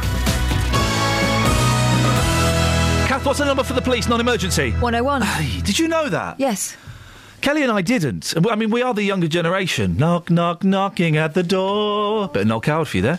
[3.08, 4.72] Kath, what's the number for the police non-emergency?
[4.72, 5.22] 101.
[5.22, 6.38] Hey, did you know that?
[6.38, 6.76] Yes.
[7.40, 8.34] Kelly and I didn't.
[8.48, 9.96] I mean, we are the younger generation.
[9.96, 12.28] Knock, knock, knocking at the door.
[12.28, 13.18] Bit of Noel Coward for you there.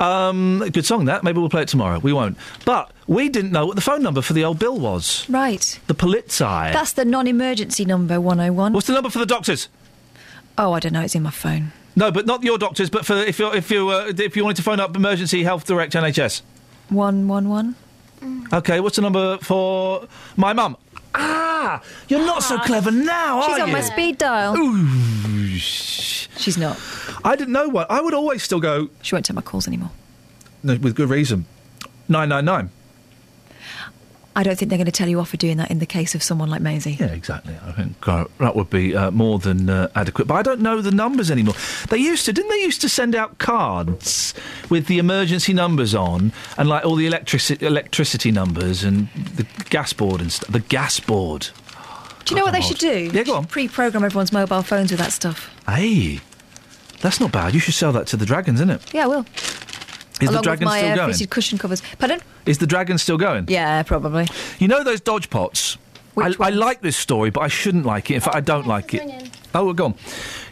[0.00, 1.24] Um, good song that.
[1.24, 1.98] Maybe we'll play it tomorrow.
[1.98, 2.36] We won't.
[2.64, 5.28] But we didn't know what the phone number for the old bill was.
[5.30, 5.78] Right.
[5.86, 6.72] The Polizei.
[6.72, 8.72] That's the non-emergency number 101.
[8.72, 9.68] What's the number for the doctors?
[10.58, 11.00] Oh, I don't know.
[11.02, 11.72] It's in my phone.
[11.96, 12.90] No, but not your doctors.
[12.90, 15.64] But for if you if you uh, if you wanted to phone up emergency health
[15.64, 16.42] direct NHS.
[16.90, 17.76] 111.
[18.52, 20.76] Okay, what's the number for my mum?
[21.14, 23.72] Ah, you're not so clever now, She's are on you?
[23.74, 24.56] my speed dial.
[24.56, 25.56] Ooh,
[26.36, 26.78] She's not.
[27.24, 27.90] I didn't know what.
[27.90, 28.88] I would always still go.
[29.02, 29.90] She won't take my calls anymore.
[30.62, 31.46] No, with good reason.
[32.08, 32.70] Nine nine nine.
[34.36, 36.14] I don't think they're going to tell you off for doing that in the case
[36.14, 36.96] of someone like Maisie.
[36.98, 37.56] Yeah, exactly.
[37.64, 40.26] I think uh, that would be uh, more than uh, adequate.
[40.26, 41.54] But I don't know the numbers anymore.
[41.88, 42.60] They used to, didn't they?
[42.62, 44.34] Used to send out cards
[44.68, 49.92] with the emergency numbers on, and like all the electrici- electricity numbers and the gas
[49.92, 50.50] board and stuff.
[50.50, 51.48] The gas board.
[52.24, 53.10] Do you know what they I'm should do?
[53.12, 53.44] Yeah, go on.
[53.44, 55.54] Pre-program everyone's mobile phones with that stuff.
[55.68, 56.20] Hey,
[57.02, 57.52] that's not bad.
[57.54, 58.94] You should sell that to the dragons, isn't it?
[58.94, 59.26] Yeah, I will.
[60.20, 61.12] Is Along the dragon with my still uh, going?
[61.12, 61.82] fitted cushion covers.
[61.98, 62.20] Pardon?
[62.46, 63.46] Is the dragon still going?
[63.48, 64.26] Yeah, probably.
[64.58, 65.76] You know those dodge pots?
[66.16, 68.14] I, I like this story, but I shouldn't like it.
[68.14, 69.30] In fact, I don't like it.
[69.52, 69.94] Oh, we're gone.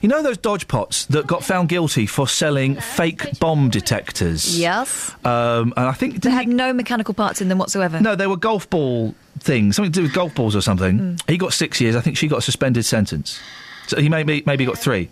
[0.00, 4.58] You know those dodge pots that got found guilty for selling fake bomb detectors?
[4.58, 5.12] Yes.
[5.24, 8.00] Um, and I think They had no mechanical parts in them whatsoever.
[8.00, 11.18] no, they were golf ball things, something to do with golf balls or something.
[11.28, 11.94] He got six years.
[11.94, 13.38] I think she got a suspended sentence.
[13.86, 15.10] So he maybe maybe got three.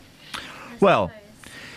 [0.80, 1.12] Well,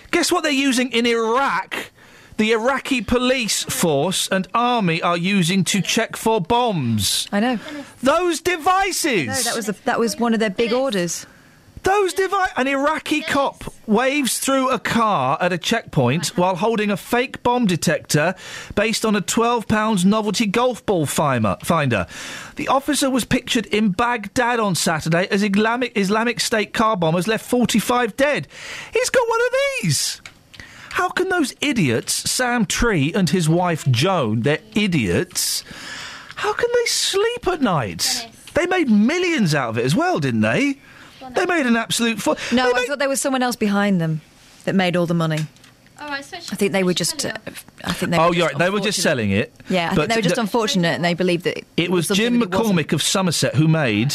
[0.09, 1.91] guess what they're using in Iraq?
[2.37, 7.27] The Iraqi police force and army are using to check for bombs.
[7.31, 7.59] I know.
[8.01, 9.27] Those devices.
[9.27, 11.25] No, that was the, that was one of their big orders.
[11.83, 12.49] Those device.
[12.55, 16.41] An Iraqi cop waves through a car at a checkpoint uh-huh.
[16.41, 18.35] while holding a fake bomb detector
[18.73, 22.07] based on a £12 novelty golf ball finder.
[22.55, 27.45] The officer was pictured in Baghdad on Saturday as Islamic, Islamic State car bombers left
[27.45, 28.47] 45 dead.
[28.93, 30.21] He's got one of these.
[30.93, 35.63] How can those idiots, Sam Tree and his wife Joan, they're idiots,
[36.35, 38.27] how can they sleep at night?
[38.53, 40.77] They made millions out of it as well, didn't they?
[41.31, 42.21] They made an absolute.
[42.21, 44.21] Fu- No, I thought there was someone else behind them
[44.65, 45.39] that made all the money.
[45.97, 47.25] I think they were just.
[47.25, 47.33] Uh,
[47.85, 48.17] I think they.
[48.17, 48.59] oh, were you're just right.
[48.65, 49.53] They were just selling it.
[49.69, 52.07] Yeah, I but think they were just the- unfortunate, and they believed that It was
[52.07, 52.77] something Jim that wasn't.
[52.77, 54.13] McCormick of Somerset who made.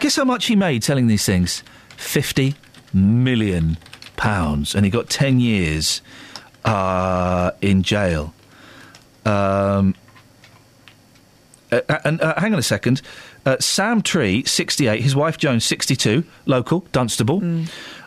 [0.00, 1.64] Guess how much he made selling these things?
[1.96, 2.54] Fifty
[2.92, 3.76] million
[4.16, 6.00] pounds, and he got ten years
[6.64, 8.34] uh, in jail.
[9.24, 9.94] Um,
[11.72, 13.02] uh, uh, and uh, hang on a second.
[13.46, 17.42] Uh, Sam Tree, 68, his wife Joan, 62, local, Dunstable.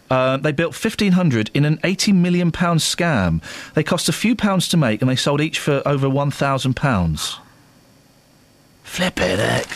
[0.09, 3.41] Uh, they built 1,500 in an 80 million pound scam.
[3.73, 7.37] They cost a few pounds to make and they sold each for over 1,000 pounds.
[8.83, 9.67] Flip it, heck.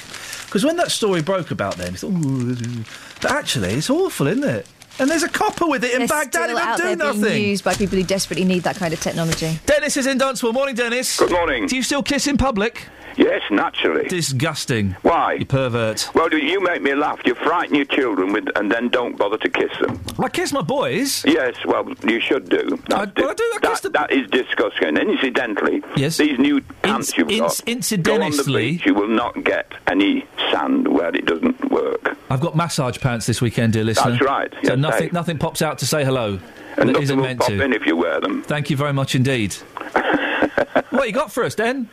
[0.46, 4.68] Because when that story broke about them, thought, but actually, it's awful, isn't it?
[5.02, 6.52] And there's a copper with it in They're Baghdad.
[6.52, 8.94] It still don't out do there being used by people who desperately need that kind
[8.94, 9.60] of technology.
[9.66, 10.54] Dennis is in Dunstable.
[10.54, 11.18] Morning, Dennis.
[11.18, 11.66] Good morning.
[11.66, 12.88] Do you still kiss in public?
[13.18, 14.08] Yes, naturally.
[14.08, 14.92] Disgusting.
[15.02, 15.34] Why?
[15.34, 16.10] You pervert.
[16.14, 17.20] Well, do you make me laugh?
[17.26, 20.02] You frighten your children with, and then don't bother to kiss them.
[20.20, 21.24] I kiss my boys.
[21.26, 22.80] Yes, well, you should do.
[22.88, 24.90] That's di- that, that is disgusting.
[24.90, 26.18] And incidentally, yes.
[26.18, 30.26] these new pants you've got, go on the incidentally- beach, you will not get any
[30.52, 32.18] sand where it doesn't work.
[32.30, 34.12] I've got massage pants this weekend, dear listener.
[34.12, 34.54] That's right.
[34.64, 35.14] So Yes, nothing, Dave.
[35.14, 36.40] nothing pops out to say hello.
[36.78, 37.62] And nothing isn't will meant pop to.
[37.62, 38.44] in if you wear them.
[38.44, 39.54] Thank you very much indeed.
[40.92, 41.90] what you got for us, Den?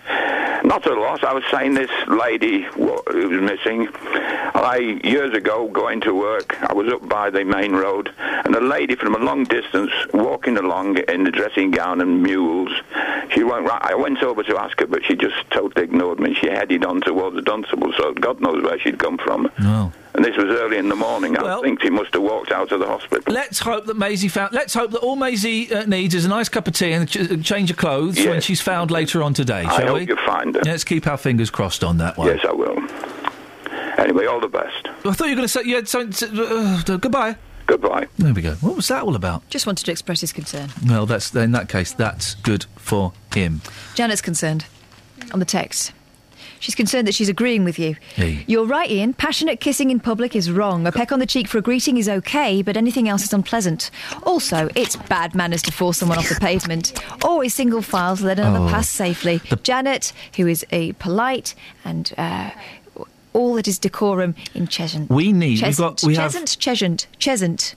[0.69, 1.25] Not a lot.
[1.25, 3.89] I was saying this lady who was missing.
[4.55, 8.61] I years ago going to work, I was up by the main road, and a
[8.61, 12.71] lady from a long distance walking along in a dressing gown and mules.
[13.31, 13.81] She went right.
[13.83, 16.35] I went over to ask her, but she just totally ignored me.
[16.35, 19.51] She headed on towards the Dunstable, so God knows where she'd come from.
[19.59, 19.91] No.
[20.15, 21.35] And this was early in the morning.
[21.35, 23.33] Well- I think she must have walked out of the hospital.
[23.33, 24.53] Let's hope that Maisie found.
[24.53, 27.07] Let's hope that all Maisie uh, needs is a nice cup of tea and a
[27.07, 28.27] ch- change of clothes yes.
[28.27, 29.65] when she's found later on today.
[29.65, 30.07] I shall hope we?
[30.09, 30.63] you find her.
[30.63, 32.29] Let's keep our fingers crossed on that one.
[32.29, 32.79] Yes, I will.
[33.99, 34.89] Anyway, all the best.
[35.05, 36.13] I thought you were going to say you had something.
[36.13, 37.37] To, uh, goodbye.
[37.67, 38.09] Goodbye.
[38.17, 38.55] There we go.
[38.55, 39.47] What was that all about?
[39.51, 40.71] Just wanted to express his concern.
[40.87, 43.61] Well, that's in that case, that's good for him.
[43.95, 44.65] Janet's concerned
[45.33, 45.93] on the text.
[46.61, 47.97] She's concerned that she's agreeing with you.
[48.15, 48.45] Hey.
[48.47, 49.15] You're right, Iain.
[49.15, 50.87] Passionate kissing in public is wrong.
[50.87, 53.91] A peck on the cheek for a greeting is okay, but anything else is unpleasant.
[54.25, 56.93] Also, it's bad manners to force someone off the pavement.
[57.25, 58.69] Always single file to let another Oh.
[58.69, 59.41] pass safely.
[59.63, 61.55] Janet, who is a polite
[61.85, 62.51] and uh,
[63.33, 65.09] all that is decorum in Cheshunt.
[65.11, 67.75] We need- we've Cheshunt, got- we have- Cheshunt, Cheshunt, Cheshunt.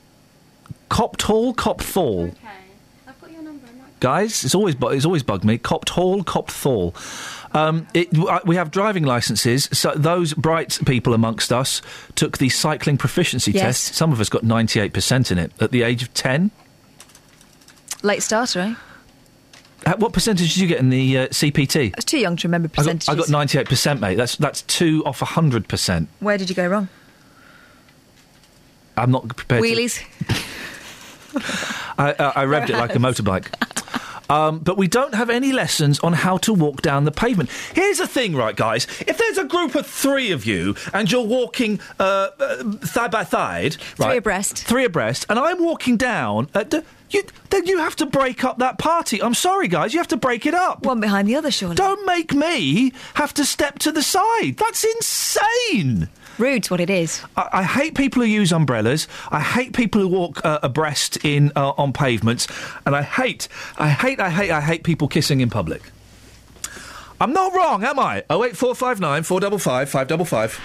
[0.89, 2.31] Copt Hall, Copt Thal.
[3.99, 5.59] Guys, it's always bu- it's always bugged me.
[5.59, 6.95] Copt Hall, Copt Thal.
[7.53, 9.67] Um, it, uh, we have driving licences.
[9.73, 11.81] So those bright people amongst us
[12.15, 13.61] took the cycling proficiency Yes.
[13.63, 13.95] test.
[13.95, 16.51] Some of us got ninety eight percent in it at the age of ten.
[18.03, 18.73] Late starter, eh?
[19.85, 21.87] Uh, What percentage did you get in the uh, CPT?
[21.87, 23.09] I was too young to remember I got, percentages.
[23.09, 24.15] I got ninety eight percent, mate.
[24.15, 26.07] That's that's two off hundred percent.
[26.19, 26.87] Where did you go wrong?
[28.97, 29.61] I'm not prepared.
[29.63, 30.01] to- Wheelies.
[31.97, 33.47] I, I, I revved it like a motorbike.
[34.31, 37.49] Um, but we don't have any lessons on how to walk down the pavement.
[37.73, 38.87] Here's the thing, right, guys?
[39.01, 43.25] If there's a group of three of you and you're walking uh, uh, thigh by
[43.25, 44.57] thigh, right, abreast.
[44.65, 48.59] three abreast, and I'm walking down, at the, you, then you have to break up
[48.59, 49.21] that party.
[49.21, 50.85] I'm sorry, guys, you have to break it up.
[50.85, 51.75] One behind the other, surely.
[51.75, 54.55] Don't make me have to step to the side.
[54.57, 56.07] That's insane.
[56.37, 57.21] Rude's what it is.
[57.37, 59.07] I, I hate people who use umbrellas.
[59.29, 62.47] I hate people who walk uh, abreast in uh, on pavements,
[62.85, 63.47] and I hate,
[63.77, 65.81] I hate, I hate, I hate people kissing in public.
[67.19, 68.23] I'm not wrong, am I?
[68.31, 70.59] Oh eight four five nine four double five five double five.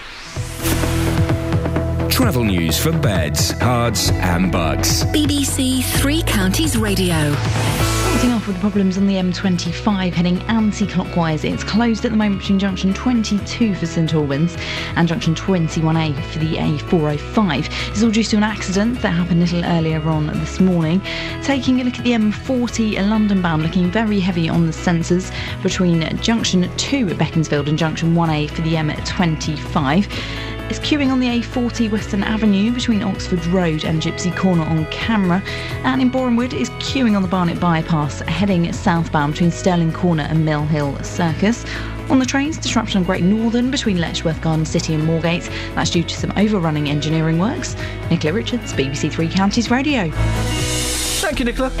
[2.09, 5.03] Travel news for beds, cards, and Bucks.
[5.05, 7.33] BBC Three Counties Radio.
[7.33, 11.43] Starting off with problems on the M25 heading anti-clockwise.
[11.43, 14.57] It's closed at the moment between junction 22 for St Albans
[14.95, 17.89] and junction 21A for the A405.
[17.89, 21.01] It's all due to an accident that happened a little earlier on this morning.
[21.43, 25.31] Taking a look at the M40 London bound, looking very heavy on the sensors
[25.61, 30.56] between junction 2 at Beaconsfield and junction 1A for the M25.
[30.69, 35.41] It's queuing on the A40 Western Avenue between Oxford Road and Gypsy Corner on camera.
[35.83, 40.43] And in Borehamwood is queuing on the Barnet bypass heading southbound between Stirling Corner and
[40.43, 41.63] Mill Hill Circus.
[42.09, 45.49] On the trains, disruption on Great Northern between Letchworth Garden City and Moorgate.
[45.73, 47.77] That's due to some overrunning engineering works.
[48.09, 50.11] Nicola Richards, BBC Three Counties Radio.
[50.11, 51.71] Thank you, Nicola.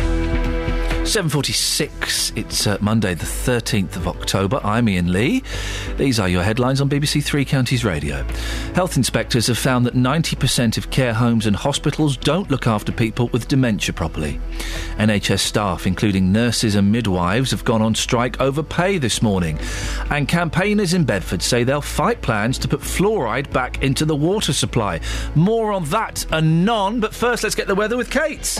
[1.07, 4.59] 7.46, it's uh, Monday the 13th of October.
[4.61, 5.41] I'm Iain Lee.
[5.95, 8.23] These are your headlines on BBC Three Counties Radio.
[8.75, 13.29] Health inspectors have found that 90% of care homes and hospitals don't look after people
[13.29, 14.41] with dementia properly.
[14.97, 19.57] NHS staff, including nurses and midwives, have gone on strike over pay this morning.
[20.09, 24.51] And campaigners in Bedford say they'll fight plans to put fluoride back into the water
[24.51, 24.99] supply.
[25.35, 28.59] More on that anon, but first let's get the weather with Kate.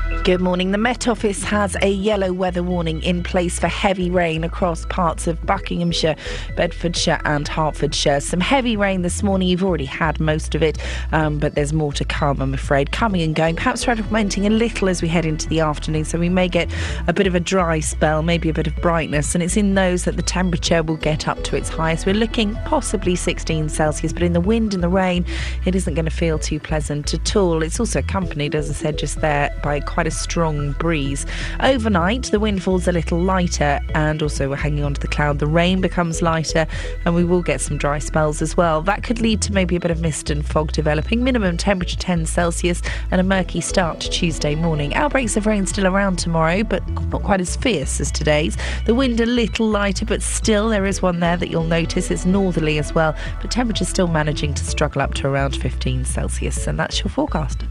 [0.23, 0.69] Good morning.
[0.69, 5.25] The Met Office has a yellow weather warning in place for heavy rain across parts
[5.25, 6.15] of Buckinghamshire,
[6.55, 8.19] Bedfordshire, and Hertfordshire.
[8.19, 9.47] Some heavy rain this morning.
[9.47, 10.77] You've already had most of it,
[11.11, 12.91] um, but there's more to come, I'm afraid.
[12.91, 16.05] Coming and going, perhaps fragmenting a little as we head into the afternoon.
[16.05, 16.71] So we may get
[17.07, 20.05] a bit of a dry spell, maybe a bit of brightness, and it's in those
[20.05, 22.05] that the temperature will get up to its highest.
[22.05, 25.25] We're looking possibly 16 Celsius, but in the wind and the rain,
[25.65, 27.63] it isn't going to feel too pleasant at all.
[27.63, 31.25] It's also accompanied, as I said just there, by quite a strong breeze.
[31.59, 35.39] Overnight, the wind falls a little lighter, and also we're hanging on to the cloud.
[35.39, 36.67] The rain becomes lighter,
[37.05, 38.81] and we will get some dry spells as well.
[38.81, 41.23] That could lead to maybe a bit of mist and fog developing.
[41.23, 42.81] Minimum temperature 10 Celsius,
[43.11, 44.93] and a murky start to Tuesday morning.
[44.95, 48.57] Outbreaks of rain still around tomorrow, but not quite as fierce as today's.
[48.85, 52.11] The wind a little lighter, but still there is one there that you'll notice.
[52.11, 56.67] It's northerly as well, but temperatures still managing to struggle up to around 15 Celsius,
[56.67, 57.63] and that's your forecast.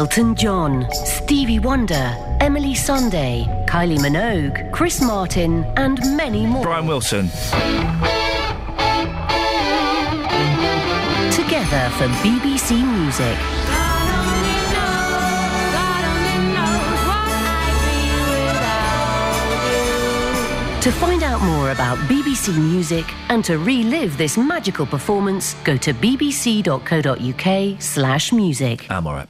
[0.00, 6.62] Elton John, Stevie Wonder, Emeli Sandé, Kylie Minogue, Chris Martin, and many more.
[6.62, 7.28] Brian Wilson.
[11.30, 13.36] Together for BBC Music.
[20.80, 25.92] To find out more about BBC Music and to relive this magical performance, go to
[25.92, 28.90] bbc.co.uk slash music.
[28.90, 29.28] I'm all right.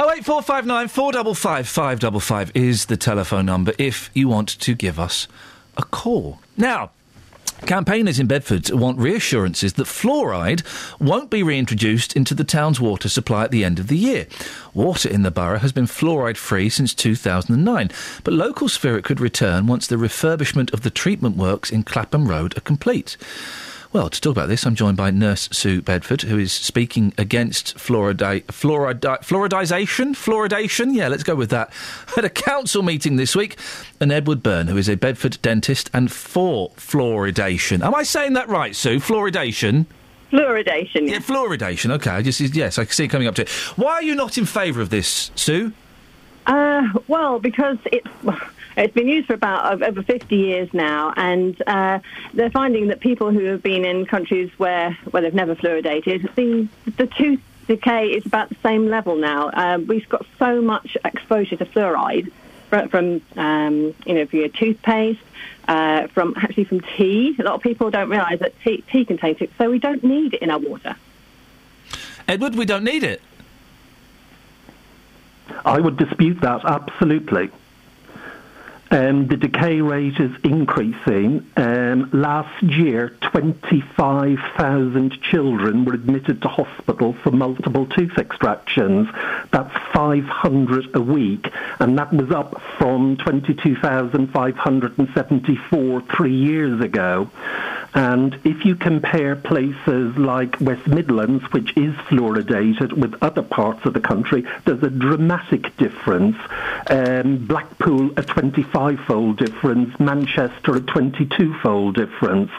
[0.00, 5.28] 08459 455 555 is the telephone number if you want to give us
[5.76, 6.38] a call.
[6.56, 6.92] Now,
[7.66, 10.62] Campaigners in Bedford want reassurances that fluoride
[10.98, 14.26] won't be reintroduced into the town's water supply at the end of the year.
[14.72, 17.90] Water in the borough has been fluoride free since 2009,
[18.24, 22.26] but locals fear it could return once the refurbishment of the treatment works in Clapham
[22.26, 23.18] Road are complete.
[23.92, 27.76] Well, to talk about this, I'm joined by Nurse Sue Bedford, who is speaking against
[27.76, 30.10] fluoridi- fluoridi- fluoridisation?
[30.14, 30.94] Fluoridation?
[30.94, 31.72] Yeah, let's go with that.
[32.16, 33.58] At a council meeting this week,
[33.98, 37.84] and Edward Byrne, who is a Bedford dentist and for fluoridation.
[37.84, 39.00] Am I saying that right, Sue?
[39.00, 39.86] Fluoridation?
[40.30, 41.08] Fluoridation.
[41.08, 41.90] Yeah, fluoridation.
[41.94, 43.48] Okay, I just yes, I can see it coming up to it.
[43.74, 45.72] Why are you not in favour of this, Sue?
[46.46, 48.06] Uh, well, because it's
[48.76, 52.00] it's been used for about over 50 years now, and uh,
[52.34, 56.68] they're finding that people who have been in countries where where they've never fluoridated, the
[56.96, 59.50] the tooth decay is about the same level now.
[59.52, 62.32] Um, we've got so much exposure to fluoride
[62.68, 65.20] from, from um, you know, via toothpaste,
[65.68, 67.36] uh, from actually from tea.
[67.38, 70.34] A lot of people don't realise that tea, tea contains it, so we don't need
[70.34, 70.96] it in our water.
[72.26, 73.20] Edward, we don't need it.
[75.64, 77.50] I would dispute that absolutely.
[78.92, 81.46] Um, the decay rate is increasing.
[81.56, 89.08] Um, last year, 25,000 children were admitted to hospital for multiple tooth extractions.
[89.52, 97.30] That's 500 a week, and that was up from 22,574 three years ago.
[97.94, 103.94] And if you compare places like West Midlands, which is fluoridated, with other parts of
[103.94, 106.36] the country, there's a dramatic difference.
[106.88, 108.22] Um, Blackpool, a
[108.80, 109.98] 25-fold difference.
[110.00, 112.50] Manchester, a 22-fold difference.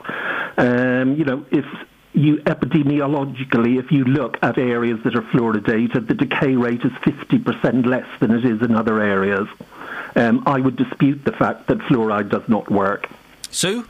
[0.57, 1.65] Um, you know, if
[2.14, 7.85] you epidemiologically, if you look at areas that are fluoridated, the decay rate is 50%
[7.85, 9.48] less than it is in other areas.
[10.15, 13.10] Um, I would dispute the fact that fluoride does not work.
[13.49, 13.88] Sue?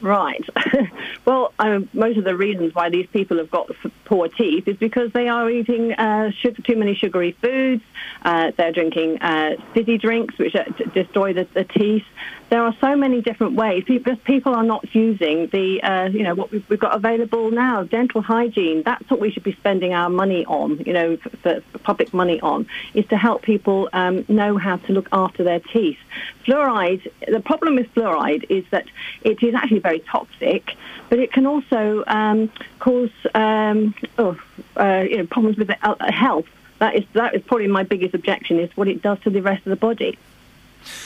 [0.00, 0.44] Right.
[1.24, 3.70] well, um, most of the reasons why these people have got
[4.04, 7.82] poor teeth is because they are eating uh, sugar, too many sugary foods.
[8.22, 10.54] Uh, they're drinking uh, fizzy drinks, which
[10.92, 12.04] destroy the, the teeth.
[12.48, 13.82] There are so many different ways.
[13.84, 17.82] People, people are not using the, uh, you know, what we've, we've got available now.
[17.82, 18.84] Dental hygiene.
[18.84, 20.78] That's what we should be spending our money on.
[20.86, 24.92] You know, for, for public money on is to help people um, know how to
[24.92, 25.98] look after their teeth.
[26.44, 27.10] Fluoride.
[27.26, 28.86] The problem with fluoride is that
[29.22, 30.76] it is actually very toxic,
[31.08, 34.38] but it can also um, cause um, oh,
[34.76, 36.46] uh, you know, problems with the, uh, health.
[36.78, 39.66] That is that is probably my biggest objection is what it does to the rest
[39.66, 40.16] of the body.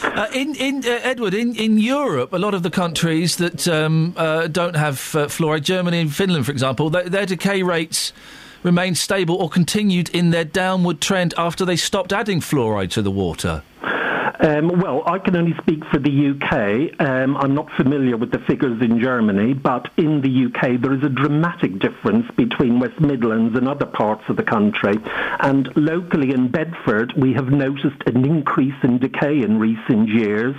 [0.02, 4.14] Uh, in, in uh, Edward, in, in Europe, a lot of the countries that um,
[4.16, 8.12] uh, don't have uh, fluoride, Germany and Finland, for example, their, their decay rates
[8.62, 13.10] remained stable or continued in their downward trend after they stopped adding fluoride to the
[13.10, 13.62] water.
[13.82, 16.98] Um, well, I can only speak for the UK.
[17.00, 21.02] Um, I'm not familiar with the figures in Germany, but in the UK there is
[21.02, 24.98] a dramatic difference between West Midlands and other parts of the country.
[25.40, 30.56] And locally in Bedford, we have noticed an increase in decay in recent years.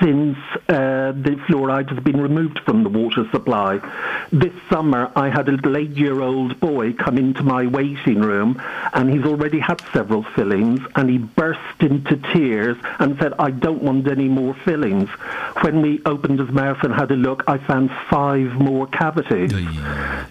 [0.00, 0.36] since
[0.68, 3.78] uh, the fluoride has been removed from the water supply.
[4.32, 8.60] This summer, I had a little eight-year-old boy come into my waiting room,
[8.92, 13.82] and he's already had several fillings, and he burst into tears and said, "I don't
[13.82, 15.08] want any more fillings."
[15.62, 19.52] When we opened his mouth and had a look, I found five more cavities.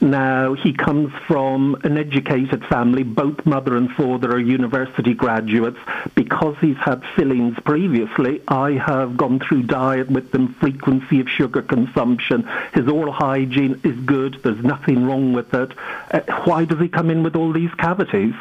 [0.01, 3.03] Now he comes from an educated family.
[3.03, 5.79] Both mother and father are university graduates.
[6.15, 11.61] Because he's had fillings previously, I have gone through diet with them, frequency of sugar
[11.61, 12.47] consumption.
[12.73, 14.39] His oral hygiene is good.
[14.43, 15.71] There's nothing wrong with it.
[16.11, 18.35] Uh, why does he come in with all these cavities?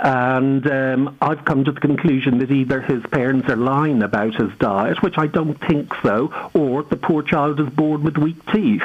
[0.00, 4.50] And um, I've come to the conclusion that either his parents are lying about his
[4.58, 8.82] diet, which I don't think so, or the poor child is born with weak teeth.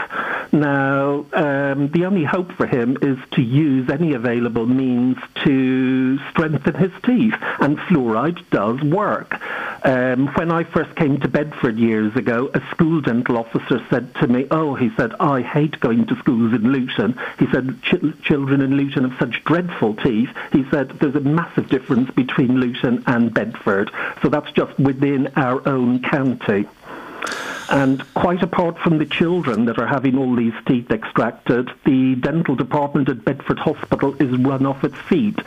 [0.52, 6.74] Now, um, the only hope for him is to use any available means to strengthen
[6.76, 9.40] his teeth, and fluoride does work.
[9.84, 14.28] Um, when I first came to Bedford years ago, a school dental officer said to
[14.28, 18.62] me, "Oh, he said, I hate going to schools in Luton." He said, Ch- "Children
[18.62, 23.34] in Luton have such dreadful teeth." He said, "There's a massive difference between Luton and
[23.34, 23.92] Bedford,
[24.22, 26.68] so that's just within our own county."
[27.70, 32.56] And quite apart from the children that are having all these teeth extracted, the dental
[32.56, 35.38] department at Bedford Hospital is run off its feet.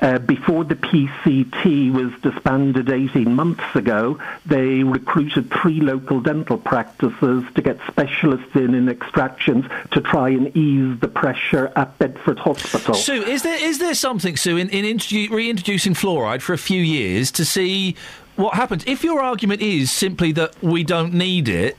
[0.00, 7.44] Uh, before the PCT was disbanded 18 months ago, they recruited three local dental practices
[7.54, 12.94] to get specialists in in extractions to try and ease the pressure at Bedford Hospital.
[12.94, 16.80] Sue, is there is there something, Sue, in, in introdu- reintroducing fluoride for a few
[16.80, 17.96] years to see
[18.42, 18.84] what happens?
[18.86, 21.76] If your argument is simply that we don't need it,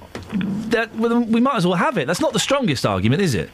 [0.70, 2.08] that we might as well have it.
[2.08, 3.50] That's not the strongest argument, is it?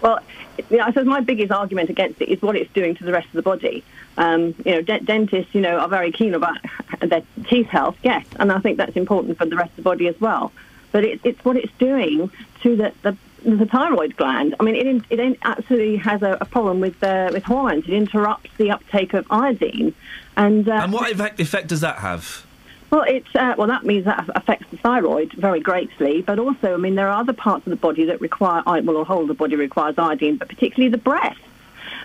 [0.00, 0.20] Well,
[0.58, 3.34] I suppose my biggest argument against it is what it's doing to the rest of
[3.34, 3.84] the body.
[4.16, 6.58] Um, you know, de- dentists, you know, are very keen about
[7.00, 10.08] their teeth health, yes, and I think that's important for the rest of the body
[10.08, 10.52] as well.
[10.90, 12.30] But it, it's what it's doing
[12.62, 14.56] to the, the the thyroid gland.
[14.58, 17.84] I mean, it it absolutely has a, a problem with uh, with hormones.
[17.84, 19.94] It interrupts the uptake of iodine,
[20.38, 22.46] and uh, and what effect, effect does that have?
[22.90, 26.76] Well, it's uh, well that means that affects the thyroid very greatly, but also, I
[26.76, 29.34] mean, there are other parts of the body that require well, the whole of the
[29.34, 31.40] body requires iodine, but particularly the breast.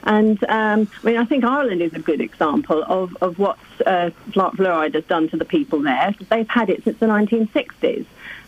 [0.05, 4.10] And um, I mean, I think Ireland is a good example of of what uh,
[4.31, 6.14] fluoride has done to the people there.
[6.30, 8.05] They've had it since the 1960s,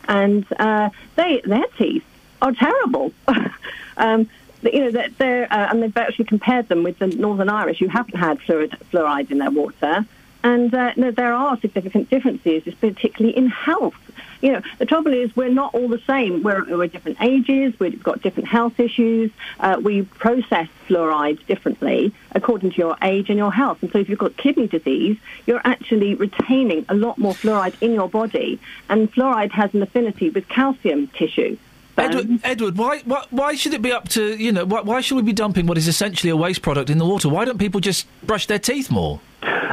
[0.07, 2.03] and uh, they their teeth
[2.41, 3.13] are terrible.
[3.97, 4.27] um,
[4.73, 7.87] you know, they're, they're uh, and they've actually compared them with the Northern Irish who
[7.87, 10.05] haven't had fluoride, in their water.
[10.43, 13.95] And uh, there are significant differences, particularly in health.
[14.41, 16.43] You know, the trouble is we're not all the same.
[16.43, 17.73] We're, we're different ages.
[17.79, 19.31] We've got different health issues.
[19.59, 23.81] Uh, we process fluoride differently according to your age and your health.
[23.81, 25.17] And so if you've got kidney disease,
[25.47, 28.59] you're actually retaining a lot more fluoride in your body.
[28.87, 31.57] And fluoride has an affinity with calcium tissue.
[31.97, 35.15] Edward, Edward, why, why why should it be up to you know why, why should
[35.15, 37.29] we be dumping what is essentially a waste product in the water?
[37.29, 39.19] Why don't people just brush their teeth more?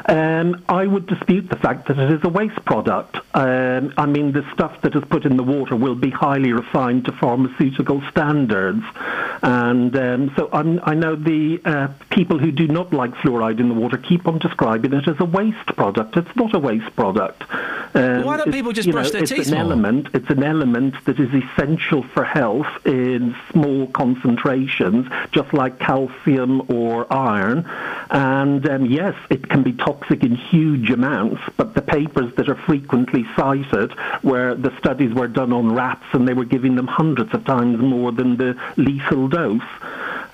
[0.07, 3.17] Um, I would dispute the fact that it is a waste product.
[3.35, 7.05] Um, I mean, the stuff that is put in the water will be highly refined
[7.07, 8.83] to pharmaceutical standards.
[9.43, 13.69] And um, so I'm, i know the uh, people who do not like fluoride in
[13.69, 16.17] the water keep on describing it as a waste product.
[16.17, 17.43] It's not a waste product.
[17.95, 19.61] Um, why don't people just brush know, their it's teeth an more?
[19.61, 20.09] element.
[20.15, 27.13] It's an element that is essential for health in small concentrations, just like calcium or
[27.13, 27.69] iron.
[28.11, 31.41] And um, yes, it can be toxic in huge amounts.
[31.57, 36.27] But the papers that are frequently cited, where the studies were done on rats and
[36.27, 39.61] they were giving them hundreds of times more than the lethal dose.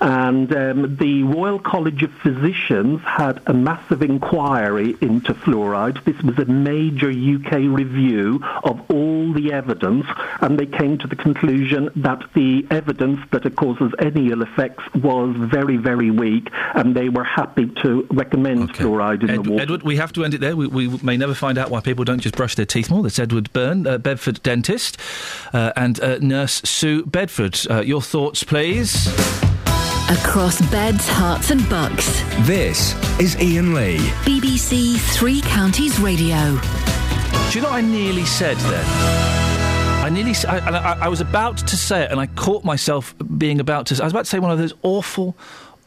[0.01, 6.03] And um, the Royal College of Physicians had a massive inquiry into fluoride.
[6.05, 10.05] This was a major UK review of all the evidence,
[10.41, 14.83] and they came to the conclusion that the evidence that it causes any ill effects
[14.95, 19.63] was very, very weak, and they were happy to recommend fluoride in Ed- the water.
[19.63, 20.55] Edward, we have to end it there.
[20.55, 23.03] We, we may never find out why people don't just brush their teeth more.
[23.03, 24.97] That's Edward Byrne, uh, Bedford dentist,
[25.53, 27.59] uh, and uh, nurse Sue Bedford.
[27.69, 29.48] Uh, your thoughts, please.
[30.09, 32.23] Across beds, Herts, and bucks.
[32.47, 33.97] This is Iain Lee.
[34.25, 36.35] BBC Three Counties Radio.
[37.51, 38.85] Do you know what I nearly said then?
[40.03, 42.63] I nearly, s- I, and I, I was about to say it, and I caught
[42.63, 44.01] myself being about to.
[44.01, 45.37] I was about to say one of those awful,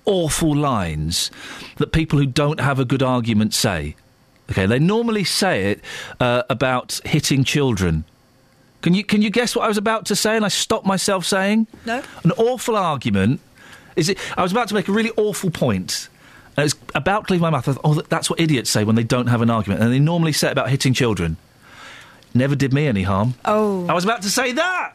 [0.05, 1.33] awful lines
[1.79, 3.97] that people who don't have a good argument say.
[4.53, 5.81] Okay, they normally say it
[6.21, 8.05] uh, about hitting children.
[8.83, 10.37] Can you can you guess what I was about to say?
[10.37, 12.03] And I stopped myself saying No.
[12.23, 13.41] an awful argument.
[13.97, 14.19] Is it?
[14.37, 16.09] I was about to make a really awful point.
[16.57, 17.67] And it was about to leave my mouth.
[17.67, 19.99] I thought, oh, that's what idiots say when they don't have an argument, and they
[19.99, 21.37] normally say about hitting children.
[22.35, 23.35] Never did me any harm.
[23.45, 23.87] Oh.
[23.87, 24.95] I was about to say that.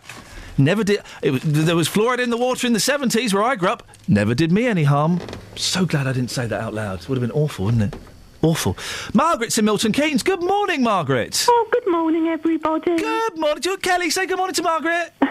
[0.58, 1.02] Never did.
[1.22, 3.88] It was, there was fluoride in the water in the 70s where I grew up.
[4.08, 5.22] Never did me any harm.
[5.56, 7.02] So glad I didn't say that out loud.
[7.02, 8.00] It would have been awful, wouldn't it?
[8.42, 8.78] Awful.
[9.14, 10.24] Margaret's in Milton Keynes.
[10.24, 11.46] Good morning, Margaret.
[11.50, 12.96] Oh, good morning, everybody.
[12.98, 14.10] Good morning to Kelly.
[14.10, 15.12] Say good morning to Margaret.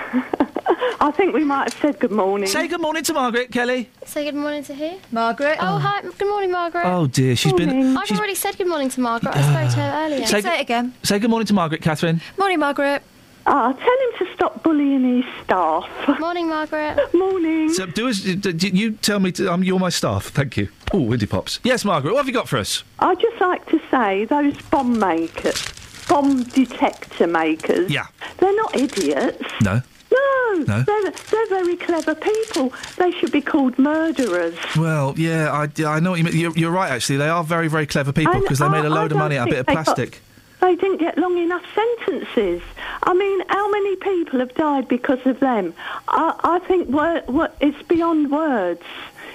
[1.00, 2.48] I think we might have said good morning.
[2.48, 3.88] Say good morning to Margaret, Kelly.
[4.04, 4.96] Say good morning to who?
[5.12, 5.58] Margaret.
[5.60, 6.02] Oh, hi.
[6.02, 6.84] Good morning, Margaret.
[6.84, 7.96] Oh dear, she's been.
[7.96, 9.36] I've she's- already said good morning to Margaret.
[9.36, 10.26] I spoke to her earlier.
[10.26, 10.92] Say, Say it again.
[11.04, 12.20] Say good morning to Margaret, Catherine.
[12.36, 13.02] Morning, Margaret.
[13.48, 15.88] Ah, tell him to stop bullying his staff.
[16.18, 16.98] Morning, Margaret.
[17.14, 17.72] Morning.
[17.72, 18.20] So do us.
[18.20, 19.30] d- d- You tell me.
[19.32, 20.26] To, um, you're my staff.
[20.26, 20.68] Thank you.
[20.92, 21.60] Oh, windy pops.
[21.62, 22.12] Yes, Margaret.
[22.12, 22.82] What have you got for us?
[22.98, 25.62] I'd just like to say those bomb makers,
[26.08, 28.06] bomb detector makers, Yeah.
[28.38, 29.44] they're not idiots.
[29.62, 29.80] No.
[30.10, 30.82] No, No?
[30.82, 32.72] They're, they're very clever people.
[32.96, 34.54] They should be called murderers.
[34.76, 36.36] Well, yeah, I, I know what you mean.
[36.36, 36.90] You're, you're right.
[36.90, 39.48] Actually, they are very, very clever people because they made a load of money out
[39.48, 40.22] of a bit of think they got- plastic.
[40.66, 42.60] They didn't get long enough sentences.
[43.04, 45.72] I mean, how many people have died because of them?
[46.08, 48.82] I, I think wor- wor- it's beyond words.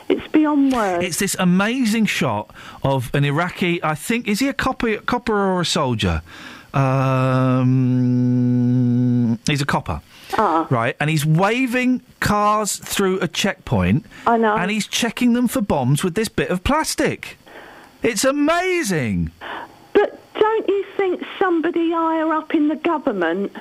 [0.10, 1.06] It's beyond words.
[1.06, 2.54] It's this amazing shot
[2.84, 3.82] of an Iraqi.
[3.82, 6.22] I think is he a copper, copper or a soldier?
[8.02, 10.02] Um, he's a copper.
[10.38, 10.68] Ah.
[10.70, 14.06] Right, and he's waving cars through a checkpoint.
[14.28, 14.58] I know.
[14.58, 17.38] And he's checking them for bombs with this bit of plastic.
[18.04, 19.32] It's amazing.
[20.42, 23.56] But don't you think somebody higher up in the government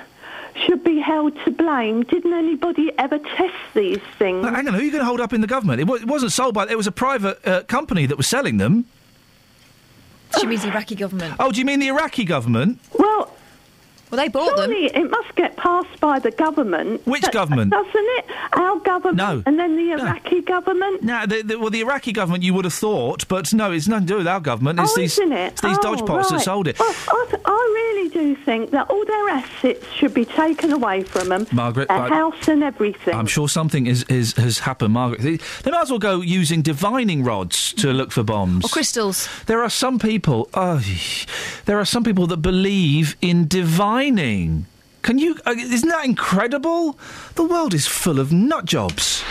[0.65, 2.03] should be held to blame?
[2.03, 4.43] Didn't anybody ever test these things?
[4.43, 5.79] Now, hang on, who are you going to hold up in the government?
[5.79, 6.67] It, wa- it wasn't sold by.
[6.67, 8.85] It was a private uh, company that was selling them.
[10.39, 11.35] She means the Iraqi government.
[11.39, 12.79] Oh, do you mean the Iraqi government?
[12.97, 13.31] Well,
[14.11, 17.05] well, they bought surely it must get passed by the government.
[17.07, 17.71] Which Do- government?
[17.71, 18.25] Doesn't it?
[18.53, 19.43] Our government No.
[19.45, 21.03] and then the Iraqi government?
[21.03, 24.07] No, the, the, well, the Iraqi government you would have thought, but no, it's nothing
[24.07, 24.79] to do with our government.
[24.79, 25.53] It's oh, these, isn't it?
[25.53, 26.43] it's these oh, dodge pots that right.
[26.43, 26.79] sold it.
[26.79, 31.03] Well, I, th- I really do think that all their assets should be taken away
[31.03, 31.47] from them.
[31.51, 33.13] Margaret, their I- house and everything.
[33.13, 35.21] I'm sure something is, is, has happened, Margaret.
[35.21, 38.65] They, they might as well go using divining rods to look for bombs.
[38.65, 39.29] Or crystals.
[39.45, 40.49] There are some people.
[40.53, 40.81] Oh,
[41.65, 43.47] there are some people that believe in
[44.01, 44.65] divining.
[45.03, 45.37] Can you?
[45.45, 46.97] Uh, isn't that incredible?
[47.35, 49.23] The world is full of nut jobs.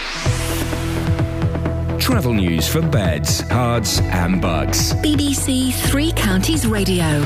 [1.98, 4.92] Travel news for beds, cards, and Bucks.
[4.94, 7.24] BBC Three Counties Radio.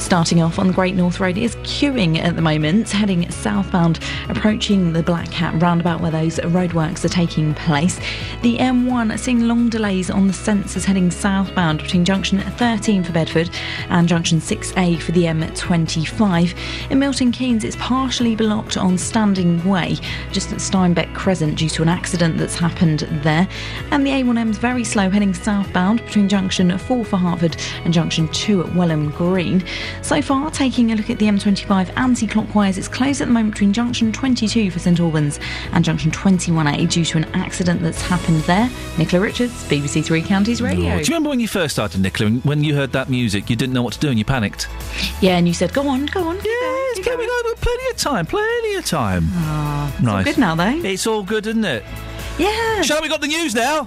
[0.00, 4.00] Starting off on the Great North Road is queuing at the moment, heading southbound,
[4.30, 8.00] approaching the Black Cat roundabout where those roadworks are taking place.
[8.40, 13.50] The M1 seeing long delays on the sensors heading southbound between junction 13 for Bedford
[13.90, 16.56] and junction 6A for the M25.
[16.90, 19.96] In Milton Keynes, it's partially blocked on Standing Way,
[20.32, 23.46] just at Steinbeck Crescent due to an accident that's happened there.
[23.90, 28.62] And the A1M's very slow heading southbound between junction 4 for Hartford and junction 2
[28.62, 29.62] at Welham Green.
[30.02, 33.72] So far, taking a look at the M25 anti-clockwise, it's closed at the moment between
[33.72, 35.38] junction 22 for St Albans
[35.72, 38.70] and junction 21A due to an accident that's happened there.
[38.98, 40.94] Nicola Richards, BBC Three Counties Radio.
[40.94, 42.28] Oh, do you remember when you first started, Nicola?
[42.28, 44.68] and When you heard that music, you didn't know what to do and you panicked.
[45.20, 47.26] Yeah, and you said, "Go on, go on." Yeah, it's plenty,
[47.60, 48.26] plenty of time.
[48.26, 49.28] Plenty of time.
[49.32, 50.14] Oh, it's nice.
[50.14, 50.88] all good now, though.
[50.88, 51.84] It's all good, isn't it?
[52.38, 52.82] Yeah.
[52.82, 53.86] Shall we got the news now?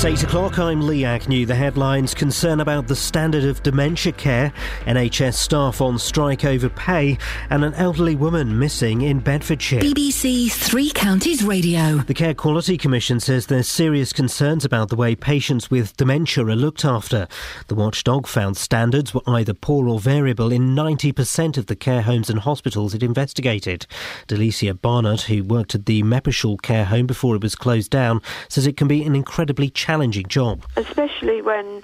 [0.00, 0.58] It's 8 o'clock.
[0.58, 1.44] I'm Lee Agnew.
[1.44, 4.50] The headlines concern about the standard of dementia care,
[4.86, 7.18] NHS staff on strike over pay,
[7.50, 9.82] and an elderly woman missing in Bedfordshire.
[9.82, 11.98] BBC Three Counties Radio.
[11.98, 16.56] The Care Quality Commission says there's serious concerns about the way patients with dementia are
[16.56, 17.28] looked after.
[17.66, 22.30] The watchdog found standards were either poor or variable in 90% of the care homes
[22.30, 23.86] and hospitals it investigated.
[24.28, 28.66] Delicia Barnett, who worked at the Meppershall care home before it was closed down, says
[28.66, 29.89] it can be an incredibly challenging
[30.28, 30.64] job.
[30.76, 31.82] especially when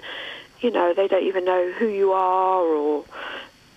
[0.61, 3.03] you know they don't even know who you are or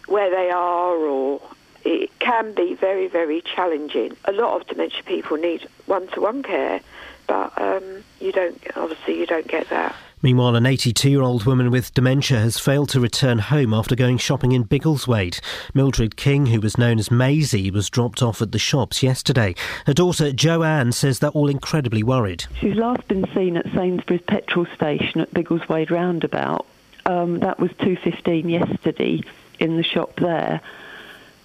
[0.06, 1.40] where they are or
[1.84, 6.80] it can be very very challenging a lot of dementia people need one-to-one care
[7.26, 11.70] but um, you don't obviously you don't get that Meanwhile, an 82 year old woman
[11.70, 15.40] with dementia has failed to return home after going shopping in Biggleswade.
[15.72, 19.54] Mildred King, who was known as Maisie, was dropped off at the shops yesterday.
[19.86, 22.44] Her daughter Joanne says they're all incredibly worried.
[22.60, 26.66] She's last been seen at Sainsbury's petrol station at Biggleswade roundabout.
[27.06, 29.22] Um, that was 2.15 yesterday
[29.58, 30.60] in the shop there.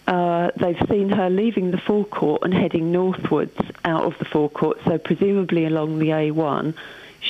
[0.08, 4.98] Uh, they've seen her leaving the forecourt and heading northwards out of the forecourt, so
[4.98, 6.76] presumably along the A1.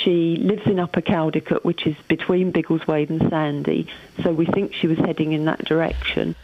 [0.04, 3.88] She lives in Upper Caldecote, which is between Biggleswade and Sandy,
[4.22, 6.36] so we think she was heading in that direction.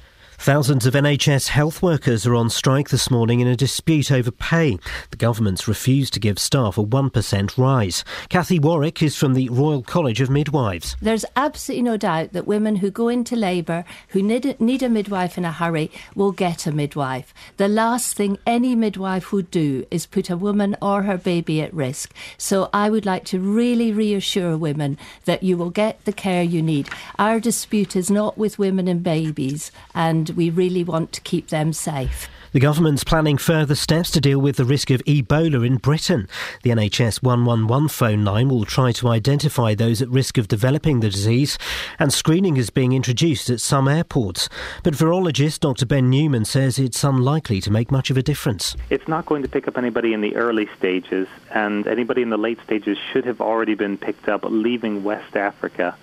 [0.42, 4.80] Thousands of NHS health workers are on strike this morning in a dispute over pay.
[5.12, 8.04] The government's refused to give staff a 1% rise.
[8.30, 10.96] Cathy Warwick is from the Royal College of Midwives.
[11.00, 15.38] There's absolutely no doubt that women who go into labour, who need, need a midwife
[15.38, 17.36] in a hurry, will get a midwife.
[17.58, 21.72] The last thing any midwife would do is put a woman or her baby at
[21.72, 22.16] risk.
[22.40, 26.64] So I would like to really reassure women that you will get the care you
[26.64, 26.90] need.
[27.20, 31.74] Our dispute is not with women and babies, and we really want to keep them
[31.74, 32.30] safe.
[32.54, 36.28] The government's planning further steps to deal with the risk of Ebola in Britain.
[36.64, 41.10] The NHS 111 phone line will try to identify those at risk of developing the
[41.10, 41.58] disease,
[41.98, 44.50] and screening is being introduced at some airports.
[44.84, 45.86] But virologist Dr.
[45.86, 48.76] Ben Neuman says it's unlikely to make much of a difference.
[48.90, 52.38] It's not going to pick up anybody in the early stages, and anybody in the
[52.38, 55.96] late stages should have already been picked up leaving West Africa.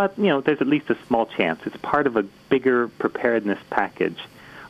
[0.00, 1.60] But, you know, there's at least a small chance.
[1.66, 4.18] It's part of a bigger preparedness package.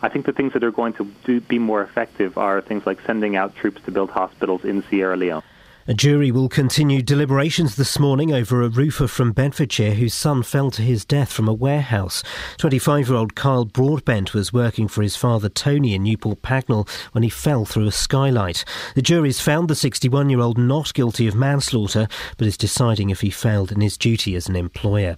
[0.03, 3.01] I think the things that are going to do, be more effective are things like
[3.03, 5.45] sending out troops to build hospitals in Sierra Leone.
[5.89, 10.71] A jury will continue deliberations this morning over a roofer from Bedfordshire whose son fell
[10.73, 12.23] to his death from a warehouse.
[12.59, 17.23] 25 year old Kyle Broadbent was working for his father Tony in Newport Pagnell when
[17.23, 18.63] he fell through a skylight.
[18.95, 23.23] The jury's found the 61 year old not guilty of manslaughter but is deciding if
[23.23, 25.17] he failed in his duty as an employer.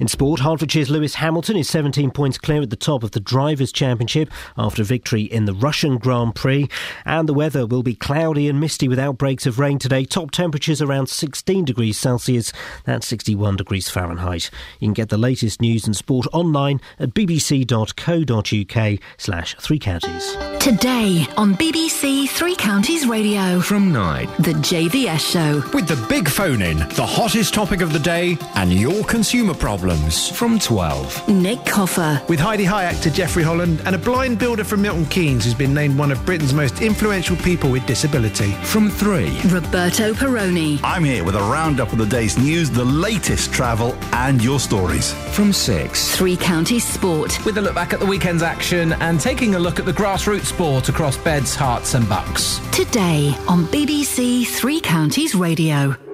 [0.00, 3.72] In sport, Hertfordshire's Lewis Hamilton is 17 points clear at the top of the Drivers'
[3.72, 6.68] Championship after victory in the Russian Grand Prix.
[7.04, 10.04] And the weather will be cloudy and misty with outbreaks of rain today.
[10.04, 12.52] Top temperatures around 16 degrees Celsius.
[12.84, 14.50] That's 61 degrees Fahrenheit.
[14.78, 20.36] You can get the latest news and sport online at bbc.co.uk slash three counties.
[20.60, 23.60] Today on BBC Three Counties Radio.
[23.60, 24.26] From 9.
[24.38, 25.62] The JVS Show.
[25.72, 30.30] With the big phone in, the hottest topic of the day, and your consumer problems.
[30.30, 31.28] From 12.
[31.28, 32.22] Nick Coffer.
[32.28, 35.98] With Hi-de-Hi actor Jeffrey Holland and a blind builder from Milton Keynes who's been named
[35.98, 38.52] one of Britain's most influential people with disability.
[38.64, 39.40] From 3.
[39.50, 40.80] Roberto Perrone.
[40.82, 45.12] I'm here with a roundup of the day's news, the latest travel, and your stories.
[45.34, 46.16] From 6.
[46.16, 47.44] Three Counties Sport.
[47.44, 50.46] With a look back at the weekend's action and taking a look at the grassroots
[50.46, 52.60] sport across beds, Herts and Bucks.
[52.72, 56.07] Today on BBC Three Counties Radio.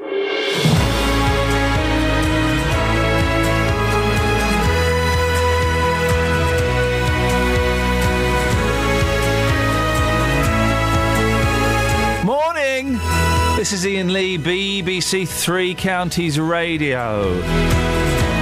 [13.65, 17.41] This is Iain Lee, BBC Three Counties Radio.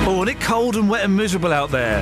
[0.04, 2.00] Oh, and it cold and wet and miserable out there.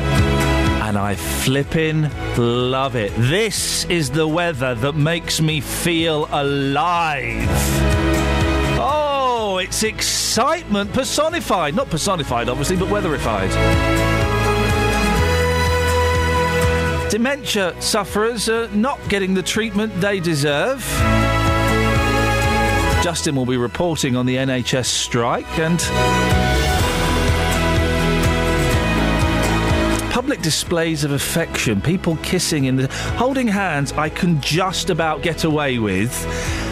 [0.83, 3.13] And I flippin' love it.
[3.19, 7.47] This is the weather that makes me feel alive.
[8.81, 11.75] Oh, it's excitement personified.
[11.75, 13.51] Not personified, obviously, but weatherified.
[17.11, 20.81] Dementia sufferers are not getting the treatment they deserve.
[23.03, 25.81] Justin will be reporting on the NHS strike and.
[30.13, 32.89] Public displays of affection, people kissing in the.
[33.17, 36.13] holding hands, I can just about get away with.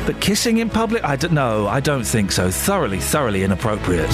[0.05, 2.51] But kissing in public, I don't know, I don't think so.
[2.51, 4.11] Thoroughly, thoroughly inappropriate.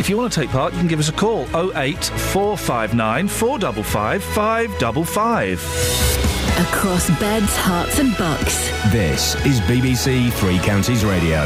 [0.00, 4.24] If you want to take part, you can give us a call 08 459 455
[4.24, 6.23] 555.
[6.58, 8.68] Across beds, Herts, and Bucks.
[8.92, 11.42] This is BBC Three Counties Radio.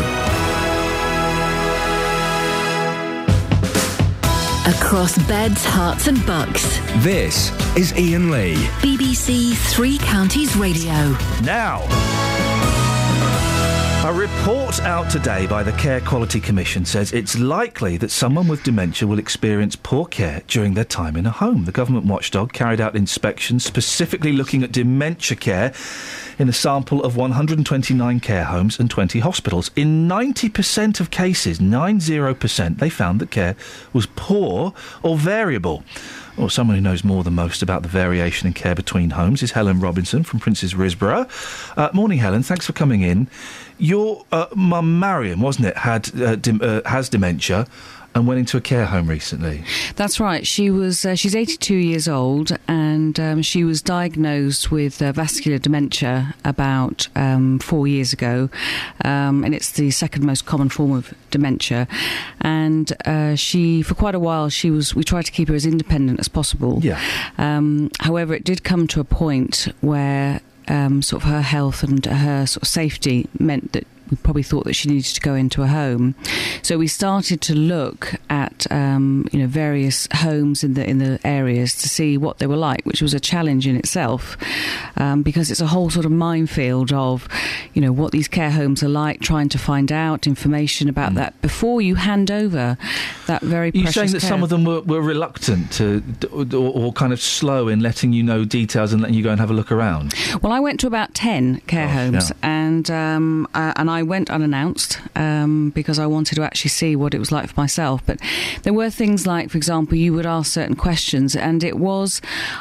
[4.69, 6.79] Across beds, Herts, and Bucks.
[7.03, 8.57] This is Iain Lee.
[8.83, 11.17] BBC Three Counties Radio.
[11.43, 11.79] Now,
[14.09, 18.63] a report out today by the Care Quality Commission says it's likely that someone with
[18.63, 21.67] dementia will experience poor care during their time in a home.
[21.67, 25.75] The government watchdog carried out inspections specifically looking at dementia care
[26.39, 29.71] in a sample of 129 care homes and 20 hospitals.
[29.77, 33.57] In 90% of cases, 90%, they found that care
[33.93, 34.73] was poor
[35.03, 35.85] or variable.
[36.39, 39.51] Well, someone who knows more than most about the variation in care between homes is
[39.51, 41.29] Helen Robinson from Princes Risborough.
[41.77, 42.45] Uh, morning, Helen.
[42.45, 43.29] Thanks for coming in.
[43.79, 47.67] Your uh, mum, Marion, wasn't it, had uh, dim- uh, has dementia
[48.15, 49.63] and went into a care home recently.
[49.97, 50.47] That's right.
[50.47, 55.59] She was uh, she's 82 years old, and um, she was diagnosed with uh, vascular
[55.59, 58.51] dementia about um, four years ago,
[59.05, 61.87] um, and it's the second most common form of dementia.
[62.41, 64.95] And uh, she, for quite a while, she was.
[64.95, 66.81] We tried to keep her as independent as possible.
[66.83, 67.01] Yeah.
[67.39, 72.05] Um, however, it did come to a point where um, sort of her health and
[72.05, 75.63] her sort of safety meant that we probably thought that she needed to go into
[75.63, 76.15] a home.
[76.63, 81.19] So we started to look at um, you know various homes in the in the
[81.25, 84.37] areas to see what they were like, which was a challenge in itself
[84.97, 87.29] um, because it's a whole sort of minefield of
[87.75, 91.41] you know what these care homes are like, trying to find out information about that
[91.43, 92.77] before you hand over
[93.27, 93.71] that very.
[93.71, 96.03] Are you precious saying that some of them were, were reluctant to,
[96.33, 99.41] or, or kind of slow in letting you know details and letting you go and
[99.41, 100.15] have a look around?
[100.43, 102.37] Well, I went to about ten care homes, yeah.
[102.43, 107.15] and um, uh, and I went unannounced um, because I wanted to actually see what
[107.15, 108.03] it was like for myself.
[108.07, 108.21] But
[108.63, 112.21] there were things like, for example, you would ask certain questions, and it was,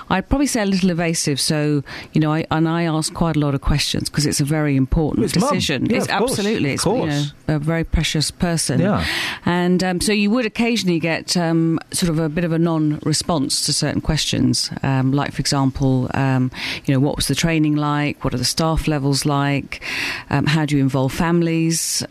[0.09, 1.39] I'd probably say, a little evasive.
[1.39, 1.83] So
[2.13, 4.75] you know, I, and I asked quite a lot of questions because it's a very
[4.75, 5.85] important It's decision.
[5.85, 8.79] Yeah, it's absolutely, it's you know, a very precious person.
[8.79, 9.05] Yeah.
[9.45, 13.65] And um, so you would occasionally get um, sort of a bit of a non-response
[13.65, 16.51] to certain questions, um, like for example, um,
[16.85, 18.23] you know, what was the training like?
[18.23, 19.83] What are the staff levels like?
[20.29, 21.26] Um, how do you involve families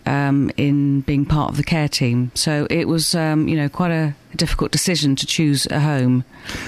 [0.06, 2.30] um, in being part of the care team?
[2.34, 6.24] So it was, um, you know, quite a difficult decision to choose a home.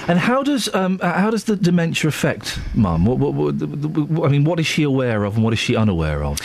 [0.07, 3.05] And how does um, uh, how does the dementia affect Mum?
[3.05, 6.23] What, what, what, I mean, what is she aware of and what is she unaware
[6.23, 6.39] of?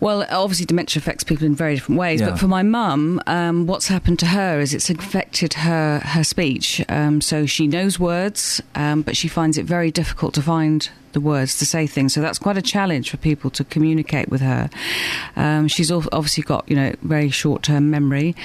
[0.00, 2.20] Well, obviously, dementia affects people in very different ways.
[2.20, 2.30] Yeah.
[2.30, 6.84] But for my mum, um, what's happened to her is it's affected her her speech.
[6.88, 11.20] Um, so she knows words, um, but she finds it very difficult to find the
[11.20, 12.14] words to say things.
[12.14, 14.70] So that's quite a challenge for people to communicate with her.
[15.36, 18.36] Um, she's obviously got you know very short term memory,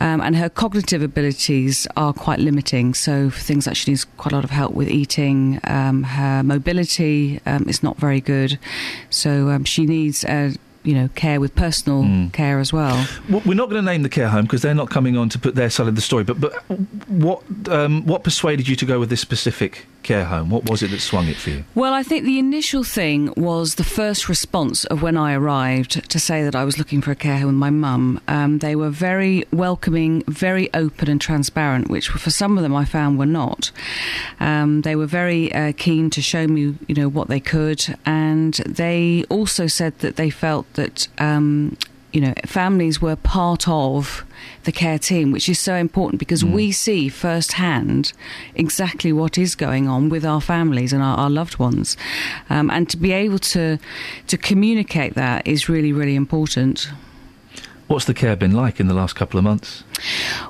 [0.00, 2.94] um, and her cognitive abilities are quite limiting.
[2.94, 5.60] So for things like she needs quite a lot of help with eating.
[5.64, 8.58] Um, her mobility um, is not very good,
[9.10, 10.24] so um, she needs.
[10.24, 10.52] Uh,
[10.84, 12.26] you know, care with personal Hmm.
[12.30, 13.06] care as well.
[13.30, 15.38] Well, we're not going to name the care home because they're not coming on to
[15.38, 16.24] put their side of the story.
[16.24, 16.52] But but
[17.08, 20.50] what um, what persuaded you to go with this specific care home?
[20.50, 21.64] What was it that swung it for you?
[21.74, 26.18] Well, I think the initial thing was the first response of when I arrived to
[26.18, 28.20] say that I was looking for a care home with my mum.
[28.28, 32.84] Um, they were very welcoming, very open and transparent, which for some of them I
[32.84, 33.70] found were not.
[34.40, 38.54] Um, they were very uh, keen to show me, you know, what they could, and
[38.54, 41.08] they also said that they felt that.
[41.18, 41.76] Um,
[42.12, 44.24] you know, families were part of
[44.64, 48.12] the care team, which is so important because we see firsthand
[48.54, 51.96] exactly what is going on with our families and our, our loved ones,
[52.50, 53.78] um, and to be able to
[54.26, 56.88] to communicate that is really, really important.
[57.92, 59.84] What's the care been like in the last couple of months?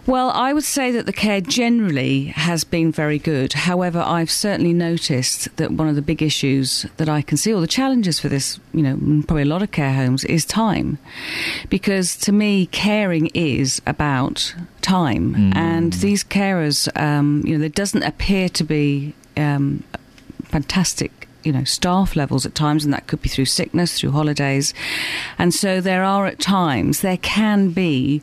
[0.06, 3.52] Well, I would say that the care generally has been very good.
[3.52, 7.60] However, I've certainly noticed that one of the big issues that I can see, or
[7.60, 10.98] the challenges for this, you know, probably a lot of care homes, is time.
[11.68, 15.52] Because to me, caring is about time.
[15.56, 19.82] And these carers, um, you know, there doesn't appear to be um,
[20.44, 24.74] fantastic you know staff levels at times and that could be through sickness through holidays.
[25.38, 28.22] And so there are at times there can be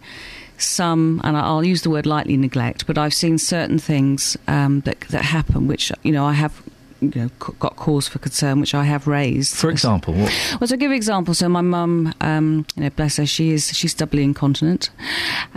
[0.58, 5.00] some and I'll use the word lightly neglect but I've seen certain things um, that
[5.10, 6.62] that happen which you know I have
[7.02, 9.56] you know got cause for concern which I have raised.
[9.56, 10.58] For example, what?
[10.60, 13.70] well, to give an example, so my mum, um, you know, bless her, she is
[13.70, 14.90] she's doubly incontinent,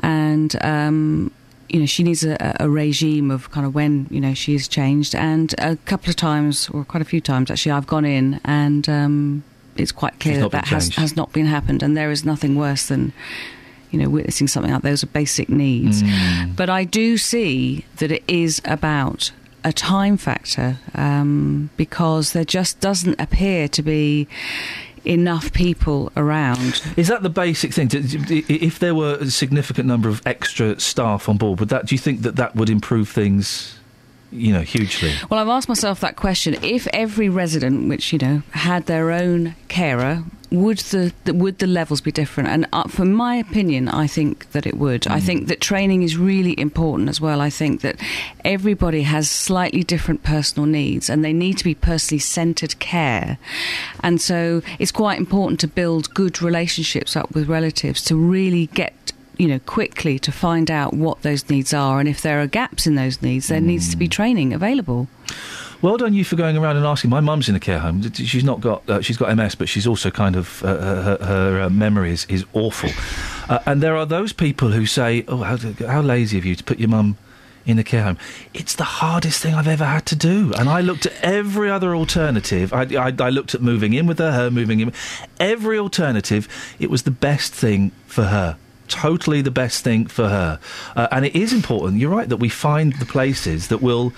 [0.00, 1.32] and um,
[1.72, 4.68] you know she needs a, a regime of kind of when you know she is
[4.68, 5.14] changed.
[5.14, 8.88] And a couple of times, or quite a few times actually, I've gone in and
[8.88, 9.44] um,
[9.76, 12.86] it's quite clear that that has, has not been happened, and there is nothing worse
[12.86, 13.12] than.
[13.90, 16.02] You know, witnessing something like those are basic needs.
[16.02, 16.56] Mm.
[16.56, 19.32] But I do see that it is about
[19.64, 24.28] a time factor um, because there just doesn't appear to be
[25.04, 26.82] enough people around.
[26.96, 27.88] Is that the basic thing?
[27.92, 31.86] If there were a significant number of extra staff on board, would that?
[31.86, 33.78] Do you think that that would improve things?
[34.32, 35.12] You know, hugely.
[35.30, 36.56] Well, I've asked myself that question.
[36.62, 42.00] If every resident, which you know, had their own carer, would the, would the levels
[42.00, 42.48] be different?
[42.48, 45.06] And uh, from my opinion, I think that it would.
[45.06, 47.40] I think that training is really important as well.
[47.40, 47.96] I think that
[48.44, 53.38] everybody has slightly different personal needs, and they need to be personally centered care.
[54.00, 58.94] And so, it's quite important to build good relationships up with relatives to really get
[59.38, 62.86] you know, quickly to find out what those needs are, and if there are gaps
[62.86, 65.08] in those needs, there needs to be training available.
[65.82, 67.10] Well done you for going around and asking.
[67.10, 68.12] My mum's in a care home.
[68.12, 71.62] She's not got uh, she's got MS, but she's also kind of uh, her, her
[71.62, 72.90] uh, memory is, is awful.
[73.48, 75.56] Uh, and there are those people who say, "Oh, how,
[75.88, 77.18] how lazy of you to put your mum."
[77.64, 78.18] In a care home,
[78.52, 81.94] it's the hardest thing I've ever had to do, and I looked at every other
[81.94, 82.72] alternative.
[82.72, 84.92] I, I, I looked at moving in with her, her moving in.
[85.38, 86.48] Every alternative,
[86.80, 88.56] it was the best thing for her
[88.92, 90.58] totally the best thing for her.
[90.96, 94.12] Uh, and it is important, you're right, that we find the places that will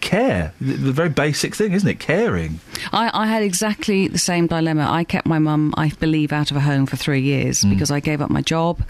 [0.00, 0.52] care.
[0.60, 1.98] The, the very basic thing, isn't it?
[1.98, 2.60] Caring.
[2.92, 4.86] I, I had exactly the same dilemma.
[4.90, 7.70] I kept my mum, I believe, out of a home for three years Mm.
[7.70, 8.82] because I gave up my job.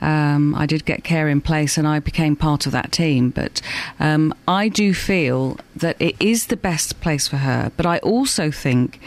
[0.00, 3.30] Um, I did get care in place and I became part of that team.
[3.30, 3.60] But
[4.00, 7.70] um, I do feel that it is the best place for her.
[7.76, 8.98] But I also think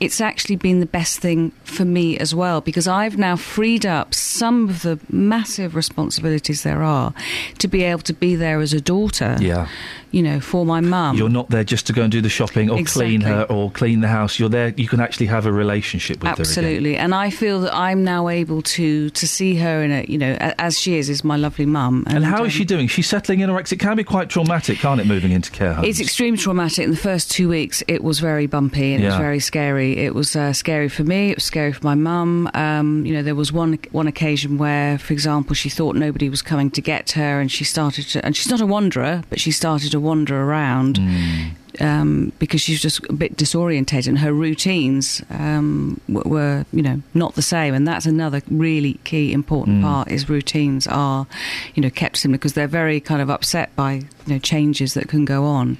[0.00, 4.14] it's actually been the best thing for me as well because I've now freed up
[4.14, 7.12] some of the massive responsibilities there are
[7.58, 9.36] to be able to be there as a daughter.
[9.38, 9.68] Yeah.
[10.10, 11.16] You know, for my mum.
[11.16, 14.00] You're not there just to go and do the shopping or clean her or clean
[14.00, 14.38] the house.
[14.38, 14.74] You're there.
[14.76, 16.40] You can actually have a relationship with her.
[16.40, 20.18] Absolutely, and I feel that I'm now able to to see her in a you
[20.18, 22.04] know a- as she is is my lovely mum.
[22.06, 22.88] And how is um, she doing?
[22.88, 25.06] She's settling in, or it can be quite traumatic, can't it?
[25.06, 25.88] Moving into care homes.
[25.88, 26.84] It's extremely traumatic.
[26.84, 29.98] In the first two weeks, it was very bumpy and it was very scary.
[29.98, 31.30] It was uh, scary for me.
[31.30, 32.50] It was scary for my mum.
[32.54, 36.42] Um, you know, there was one one occasion where, for example, she thought nobody was
[36.42, 38.24] coming to get her, and she started to.
[38.24, 40.98] And she's not a wanderer, but she started to wander around.
[40.98, 41.59] Hmm.
[41.80, 47.34] Um, because she's just a bit disorientated, and her routines um, were, you know, not
[47.34, 47.74] the same.
[47.74, 49.82] And that's another really key important Mm.
[49.82, 51.26] part: is routines are,
[51.74, 53.92] you know, kept similar because they're very kind of upset by
[54.26, 55.76] you know changes that can go on.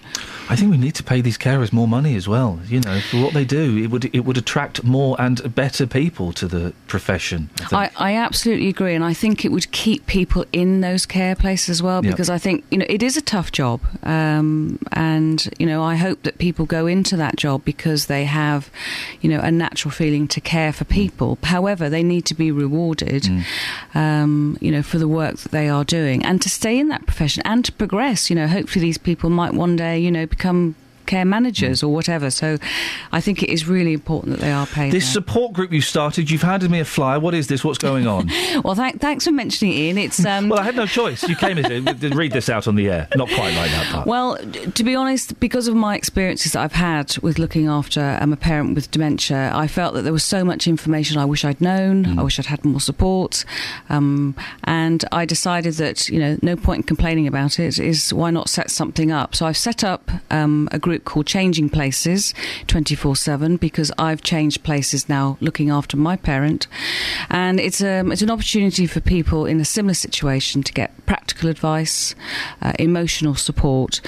[0.49, 2.59] I think we need to pay these carers more money as well.
[2.67, 6.33] You know, for what they do, it would it would attract more and better people
[6.35, 7.49] to the profession.
[7.73, 7.81] I.
[7.81, 11.69] I, I absolutely agree, and I think it would keep people in those care places
[11.71, 15.67] as well because I think you know it is a tough job, um, and you
[15.67, 18.71] know I hope that people go into that job because they have,
[19.21, 21.39] you know, a natural feeling to care for people.
[21.43, 23.29] However, they need to be rewarded,
[23.95, 27.07] um, you know, for the work that they are doing and to stay in that
[27.07, 28.31] profession and to progress.
[28.31, 30.75] You know, hopefully these people might one day, you know, become
[31.11, 32.31] care managers or whatever.
[32.31, 32.57] So
[33.11, 34.93] I think it is really important that they are paid.
[34.93, 37.19] This support group you started, you've handed me a flyer.
[37.19, 37.65] What is this?
[37.65, 38.31] What's going on?
[38.65, 39.99] well, thank, thanks for mentioning it, Iain.
[39.99, 41.29] It's um, well, I had no choice.
[41.29, 43.09] You came in to read this out on the air.
[43.17, 44.07] Not quite like that part.
[44.07, 48.33] Well, to be honest, because of my experiences that I've had with looking after um,
[48.33, 51.61] a parent with dementia, I felt that there was so much information I wish I'd
[51.61, 52.05] known.
[52.05, 52.19] Mm.
[52.21, 53.45] I wish I'd had more support,
[53.89, 57.81] um, and I decided that you know no point in complaining about it.
[57.81, 59.35] Is why not set something up?
[59.35, 62.35] So I've set up um, a group called Changing Places,
[62.67, 66.67] twenty four seven, because I've changed places now, looking after my parent,
[67.29, 71.49] and it's um, it's an opportunity for people in a similar situation to get practical
[71.49, 72.15] advice,
[72.63, 74.01] uh, emotional support,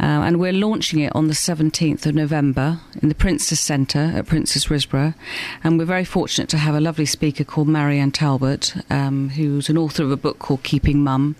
[0.00, 4.26] uh, and we're launching it on the 17th of November in the Princess Centre at
[4.26, 5.14] Princes Risborough,
[5.62, 9.78] and we're very fortunate to have a lovely speaker called Marianne Talbot, um, who's an
[9.78, 11.36] author of a book called Keeping Mum,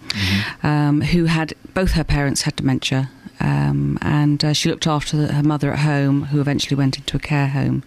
[0.62, 3.10] um, who had both her parents had dementia.
[3.40, 7.16] Um, and uh, she looked after the, her mother at home, who eventually went into
[7.16, 7.82] a care home.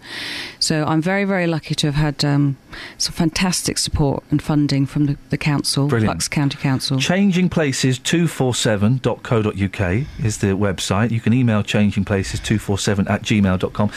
[0.58, 2.56] So I'm very, very lucky to have had um,
[2.98, 6.14] some fantastic support and funding from the, the council, Brilliant.
[6.14, 6.98] Bucks County Council.
[6.98, 11.10] Changing Places 247.co.uk is the website.
[11.10, 13.90] You can email changingplaces247 at gmail.com.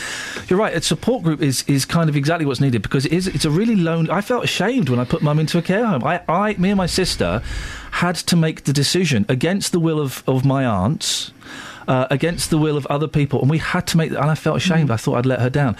[0.47, 3.27] You're right, a support group is, is kind of exactly what's needed because it is,
[3.27, 4.11] it's a really lonely.
[4.11, 6.03] I felt ashamed when I put mum into a care home.
[6.03, 7.41] I, I, me and my sister
[7.91, 11.31] had to make the decision against the will of, of my aunts.
[11.87, 14.09] Uh, against the will of other people, and we had to make.
[14.09, 14.89] And I felt ashamed.
[14.89, 15.75] I thought I'd let her down.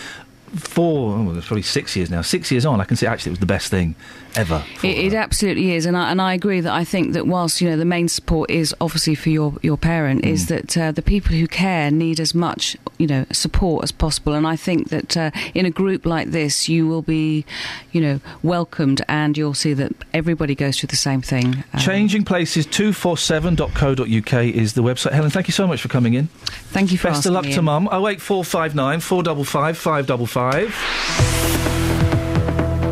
[0.56, 2.22] Four, oh, it's probably six years now.
[2.22, 3.96] Six years on, I can see actually it was the best thing
[4.38, 4.64] ever.
[4.84, 7.70] It, it absolutely is, and I, and I agree that I think that whilst you
[7.70, 10.28] know the main support is obviously for your your parent, Mm.
[10.30, 14.34] is that uh, the people who care need as much you know support as possible,
[14.34, 17.46] and I think that uh, in a group like this, you will be,
[17.92, 21.64] you know, welcomed, and you'll see that everybody goes through the same thing.
[21.74, 25.12] Um, Changing Places 247.co.uk is the website.
[25.14, 26.28] Helen, thank you so much for coming in.
[26.72, 27.66] Thank you for Best of luck to in.
[27.66, 27.88] mum.
[27.92, 31.75] 08459 455 555.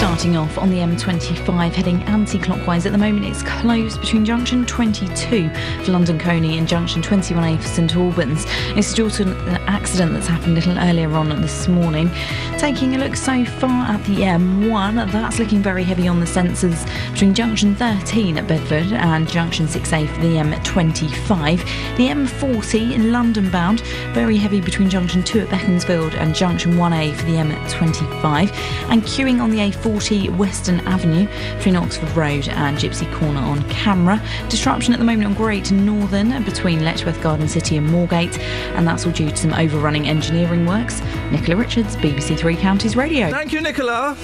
[0.00, 2.86] Starting off on the M25, heading anti-clockwise.
[2.86, 5.50] At the moment, it's closed between junction 22
[5.84, 8.46] for London Colney and junction 21A for St Albans.
[8.78, 9.36] It's due to an
[9.68, 12.10] accident that's happened a little earlier on this morning.
[12.56, 16.82] Taking a look so far at the M1, that's looking very heavy on the sensors
[17.12, 21.58] between junction 13 at Bedford and junction 6A for the M25.
[21.98, 23.80] The M40 in London bound,
[24.14, 28.50] very heavy between junction 2 at Beaconsfield and junction 1A for the M25.
[28.88, 29.58] And queuing on the
[29.90, 31.26] A40 Western Avenue
[31.56, 34.22] between Oxford Road and Gypsy Corner on camera.
[34.48, 38.38] Disruption at the moment on Great Northern between Letchworth Garden City and Moorgate,
[38.76, 41.00] and that's all due to some overrunning engineering works.
[41.32, 43.30] Nicola Richards, BBC Three Counties Radio.
[43.30, 44.16] Thank you, Nicola.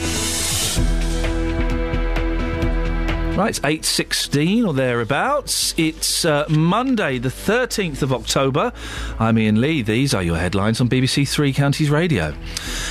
[3.37, 5.75] Right, it's 8.16 or thereabouts.
[5.77, 8.73] It's uh, Monday, the 13th of October.
[9.19, 9.83] I'm Iain Lee.
[9.83, 12.33] These are your headlines on BBC Three Counties Radio.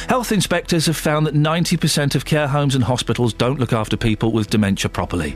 [0.07, 4.31] Health inspectors have found that 90% of care homes and hospitals don't look after people
[4.31, 5.31] with dementia properly.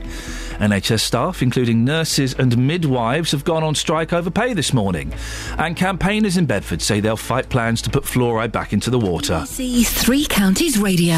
[0.59, 5.11] NHS staff, including nurses and midwives, have gone on strike over pay this morning.
[5.57, 9.39] And campaigners in Bedford say they'll fight plans to put fluoride back into the water.
[9.39, 11.15] BBC Three Counties Radio.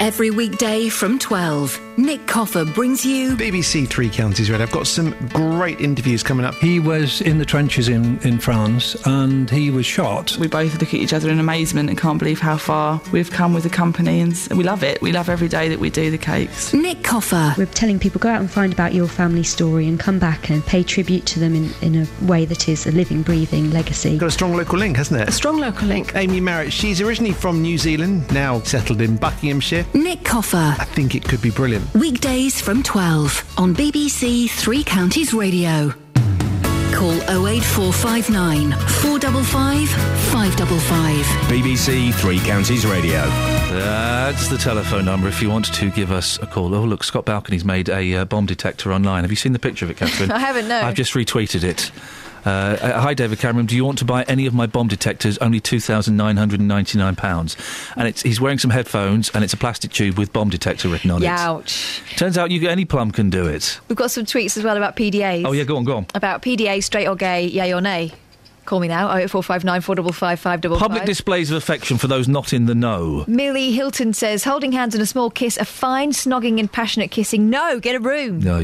[0.00, 4.62] Every weekday from 12, Nick Coffer brings you BBC Three Counties Red.
[4.62, 6.54] I've got some great interviews coming up.
[6.54, 10.38] He was in the trenches in, in France and he was shot.
[10.38, 13.52] We both look at each other in amazement and can't believe how far we've come
[13.52, 15.02] with the company, and we love it.
[15.02, 16.72] We love every day that we do the cakes.
[16.72, 17.52] Nick Coffer.
[17.58, 20.64] We're telling people go out and find about your family story and come back and
[20.64, 24.16] pay tribute to them in, in a way that is a living, breathing legacy.
[24.16, 25.28] Got a strong local link, hasn't it?
[25.28, 26.12] A strong local link.
[26.14, 29.84] Amy Merritt, she's originally from New Zealand, now settled in Buckinghamshire.
[29.94, 30.76] Nick Coffer.
[30.78, 31.92] I think it could be brilliant.
[31.94, 35.92] Weekdays from 12 on BBC Three Counties Radio.
[36.92, 37.14] Call
[37.46, 41.24] 08459 455 555.
[41.48, 43.22] BBC Three Counties Radio.
[43.70, 46.74] That's the telephone number if you want to give us a call.
[46.74, 49.22] Oh, look, Scott Balcony's made a uh, bomb detector online.
[49.24, 50.30] Have you seen the picture of it, Catherine?
[50.32, 50.80] I haven't, no.
[50.80, 51.90] I've just retweeted it.
[52.44, 53.66] Uh, uh, hi, David Cameron.
[53.66, 55.38] Do you want to buy any of my bomb detectors?
[55.38, 57.56] Only two thousand nine hundred and ninety-nine pounds.
[57.96, 61.10] And it's he's wearing some headphones, and it's a plastic tube with bomb detector written
[61.10, 62.12] on Youch.
[62.12, 62.16] it.
[62.16, 63.80] Turns out you any plum can do it.
[63.88, 65.44] We've got some tweets as well about PDAs.
[65.46, 66.06] Oh yeah, go on, go on.
[66.14, 68.12] About PDA, straight or gay, yay or nay.
[68.70, 70.78] Call me now, 08459 455 555.
[70.78, 73.24] Public displays of affection for those not in the know.
[73.26, 77.50] Millie Hilton says, holding hands and a small kiss, a fine snogging and passionate kissing.
[77.50, 78.38] No, get a room.
[78.38, 78.60] No.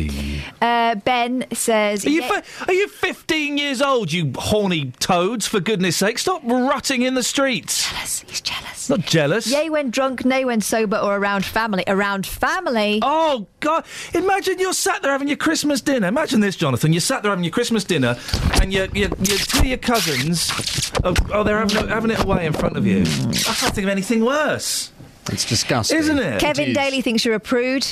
[0.62, 5.48] Uh, ben says, Are you, "Yeah." fi- are you 15 years old, you horny toads,
[5.48, 6.20] for goodness sake?
[6.20, 7.90] Stop rutting in the streets.
[7.90, 8.20] Jealous.
[8.28, 8.88] He's jealous.
[8.88, 9.50] Not jealous.
[9.50, 11.82] Yay when drunk, nay when sober, or around family.
[11.88, 13.00] Around family.
[13.02, 13.84] Oh, God.
[14.14, 16.06] Imagine you're sat there having your Christmas dinner.
[16.06, 16.92] Imagine this, Jonathan.
[16.92, 18.16] You're sat there having your Christmas dinner,
[18.62, 20.50] and your, your, your two of your cousins,
[21.04, 23.00] oh, oh they're having, it- having it away in front of you.
[23.00, 24.92] I can't think of anything worse.
[25.32, 25.98] It's disgusting.
[25.98, 26.40] Isn't it?
[26.40, 27.86] Kevin Daly thinks you're a prude.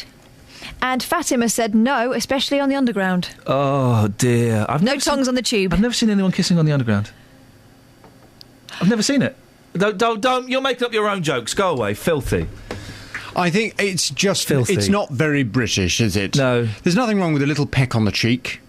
[0.81, 3.31] And Fatima said no, especially on the underground.
[3.47, 4.66] Oh, dear.
[4.68, 5.73] I've no tongues on the tube.
[5.73, 7.10] I've never seen anyone kissing on the underground.
[8.81, 9.36] I've never seen it.
[9.74, 10.49] Don't, don't, don't.
[10.49, 11.55] You're making up your own jokes.
[11.55, 11.94] Go away.
[11.94, 12.49] Filthy.
[13.34, 14.74] I think it's just Filthy.
[14.74, 16.36] it's not very British, is it?
[16.36, 16.68] No.
[16.83, 18.60] There's nothing wrong with a little peck on the cheek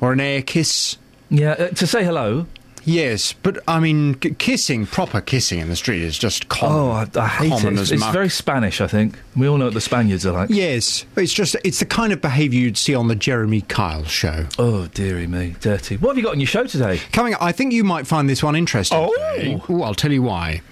[0.00, 0.96] or an air kiss.
[1.30, 2.46] Yeah, uh, to say hello.
[2.84, 6.76] Yes, but I mean, k- kissing, proper kissing in the street is just common.
[6.76, 7.78] Oh, I, I hate it.
[7.78, 9.18] as It's very Spanish, I think.
[9.36, 10.50] We all know what the Spaniards are like.
[10.50, 14.46] Yes, it's just it's the kind of behaviour you'd see on the Jeremy Kyle show.
[14.58, 15.96] Oh, dearie me, dirty.
[15.96, 16.98] What have you got on your show today?
[17.12, 18.98] Coming up, I think you might find this one interesting.
[19.00, 20.62] Oh, Ooh, I'll tell you why.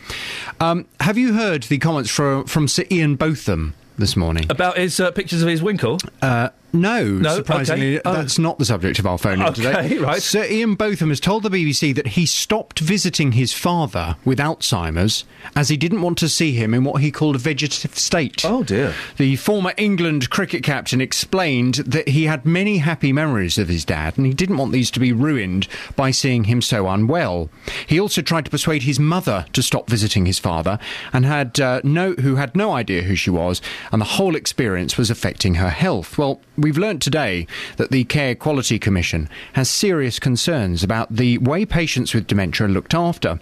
[0.58, 4.46] Um, have you heard the comments from from Sir Ian Botham this morning?
[4.50, 5.98] About his uh, pictures of his winkle?
[6.20, 7.36] Uh, no, No?
[7.36, 8.02] surprisingly, Okay.
[8.04, 8.12] Oh.
[8.14, 9.98] that's not the subject of our phone Okay, today.
[9.98, 10.22] right.
[10.22, 15.24] Sir Ian Botham has told the BBC that he stopped visiting his father with Alzheimer's
[15.56, 18.44] as he didn't want to see him in what he called a vegetative state.
[18.44, 18.94] Oh dear.
[19.16, 24.16] The former England cricket captain explained that he had many happy memories of his dad
[24.16, 25.66] and he didn't want these to be ruined
[25.96, 27.50] by seeing him so unwell.
[27.86, 30.78] He also tried to persuade his mother to stop visiting his father
[31.12, 33.60] and had uh, no who had no idea who she was
[33.92, 36.18] and the whole experience was affecting her health.
[36.18, 41.64] Well, we've learnt today that the Care Quality Commission has serious concerns about the way
[41.64, 43.38] patients with dementia are looked after.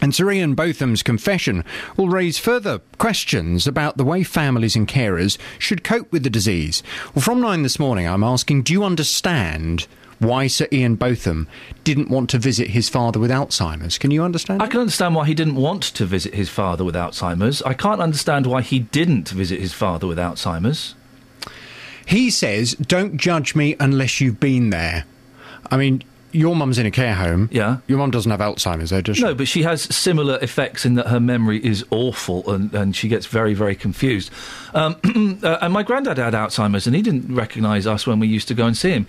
[0.00, 1.64] And Sir Ian Botham's confession
[1.96, 6.82] will raise further questions about the way families and carers should cope with the disease.
[7.14, 9.86] Well, from nine this morning, I'm asking do you understand
[10.18, 11.46] why Sir Ian Botham
[11.84, 13.98] didn't want to visit his father with Alzheimer's?
[13.98, 14.62] Can you understand?
[14.62, 17.62] I can understand why he didn't want to visit his father with Alzheimer's.
[17.62, 20.94] I can't understand why he didn't visit his father with Alzheimer's.
[22.06, 25.04] He says, don't judge me unless you've been there.
[25.70, 26.02] I mean,
[26.32, 27.48] your mum's in a care home.
[27.50, 27.78] Yeah.
[27.86, 29.22] Your mum doesn't have Alzheimer's, though, does she?
[29.22, 33.08] No, but she has similar effects in that her memory is awful and, and she
[33.08, 34.30] gets very, very confused.
[34.74, 34.96] Um,
[35.42, 38.54] uh, and my granddad had Alzheimer's and he didn't recognise us when we used to
[38.54, 39.06] go and see him.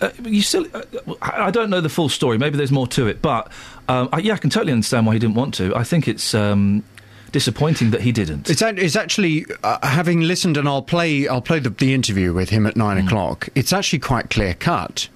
[0.00, 0.82] Uh, you still, uh,
[1.20, 2.38] I I don't know the full story.
[2.38, 3.52] Maybe there's more to it, but
[3.88, 5.74] um, I, yeah, I can totally understand why he didn't want to.
[5.76, 6.84] I think it's um,
[7.32, 8.48] disappointing that he didn't.
[8.50, 11.26] It's, it's actually uh, having listened, and I'll play.
[11.28, 13.06] I'll play the, the interview with him at nine Hmm.
[13.06, 13.48] o'clock.
[13.54, 15.08] It's actually quite clear cut.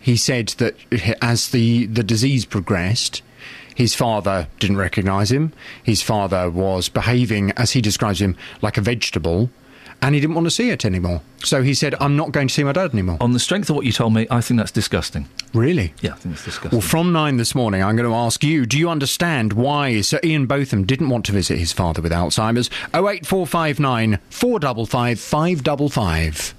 [0.00, 0.74] He said that
[1.22, 3.22] as the the disease progressed,
[3.74, 5.52] his father didn't recognise him.
[5.82, 9.50] His father was behaving, as he describes him, like a vegetable.
[10.02, 11.22] And he didn't want to see it anymore.
[11.44, 13.18] So he said, I'm not going to see my dad anymore.
[13.20, 15.28] On the strength of what you told me, I think that's disgusting.
[15.54, 15.94] Really?
[16.00, 16.76] Yeah, I think it's disgusting.
[16.76, 20.18] Well, from nine this morning, I'm going to ask you do you understand why Sir
[20.24, 22.68] Ian Botham didn't want to visit his father with Alzheimer's?
[22.94, 26.54] 08459 455 555.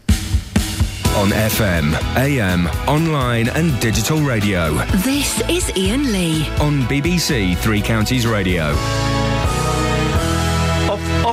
[1.15, 4.73] On FM, AM, online, and digital radio.
[5.03, 6.47] This is Iain Lee.
[6.59, 8.73] On BBC Three Counties Radio.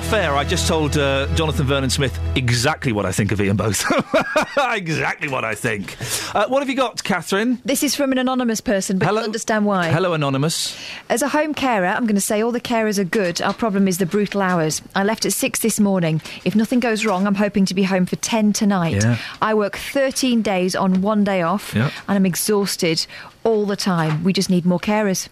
[0.01, 3.57] Off, air, I just told uh, Jonathan Vernon Smith exactly what I think of Ian
[3.59, 4.03] Botham.
[4.73, 5.95] exactly what I think.
[6.35, 7.61] Uh, what have you got, Catherine?
[7.67, 9.91] This is from an anonymous person, but you'll understand why.
[9.91, 10.75] Hello, Anonymous.
[11.11, 13.43] As a home carer, I'm going to say all the carers are good.
[13.43, 14.81] Our problem is the brutal hours.
[14.95, 16.23] I left at six this morning.
[16.47, 19.03] If nothing goes wrong, I'm hoping to be home for 10 tonight.
[19.05, 19.19] Yeah.
[19.43, 21.91] I work 13 days on one day off, Yeah.
[22.09, 23.07] and I'm exhausted
[23.45, 24.25] all the time.
[24.25, 25.29] We just need more carers.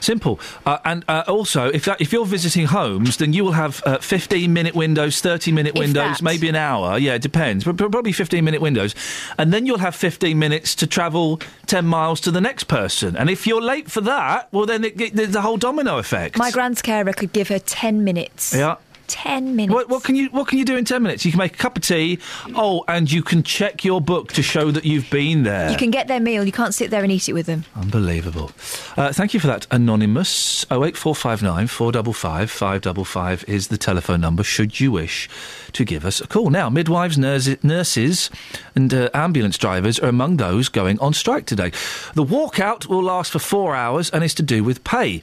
[0.00, 0.38] Simple.
[0.66, 3.98] Uh, and uh, also, if that, if you're visiting homes, then you will have uh,
[3.98, 6.22] 15 minute windows, 30 minute If windows, that.
[6.22, 6.98] maybe an hour.
[6.98, 7.64] Yeah, it depends.
[7.64, 8.94] But probably 15 minute windows.
[9.38, 13.16] And then you'll have 15 minutes to travel 10 miles to the next person.
[13.16, 16.36] And if you're late for that, well, then it, it, there's a whole domino effect.
[16.38, 18.54] My grand's carer could give her 10 minutes.
[18.54, 18.76] Yeah.
[19.06, 19.74] 10 minutes.
[19.74, 21.24] What, what can you What can you do in ten minutes?
[21.24, 22.18] You can make a cup of tea.
[22.54, 25.70] Oh, and you can check your book to show that you've been there.
[25.70, 27.64] You can get their meal, you can't sit there and eat it with them.
[27.76, 28.50] Unbelievable.
[28.96, 30.64] Uh, thank you for that, Anonymous.
[30.70, 35.28] 08459 455 555 is the telephone number should you wish
[35.72, 36.50] to give us a call.
[36.50, 38.30] Now, midwives, nurses, nurses
[38.74, 41.70] and uh, ambulance drivers are among those going on strike today.
[42.14, 45.22] The walkout will last for four hours and is to do with pay.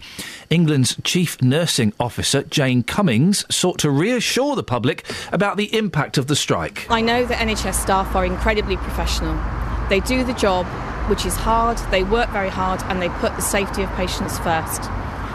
[0.49, 6.27] England's chief nursing officer, Jane Cummings, sought to reassure the public about the impact of
[6.27, 6.85] the strike.
[6.89, 9.39] I know that NHS staff are incredibly professional.
[9.87, 10.65] They do the job,
[11.09, 14.81] which is hard, they work very hard, and they put the safety of patients first.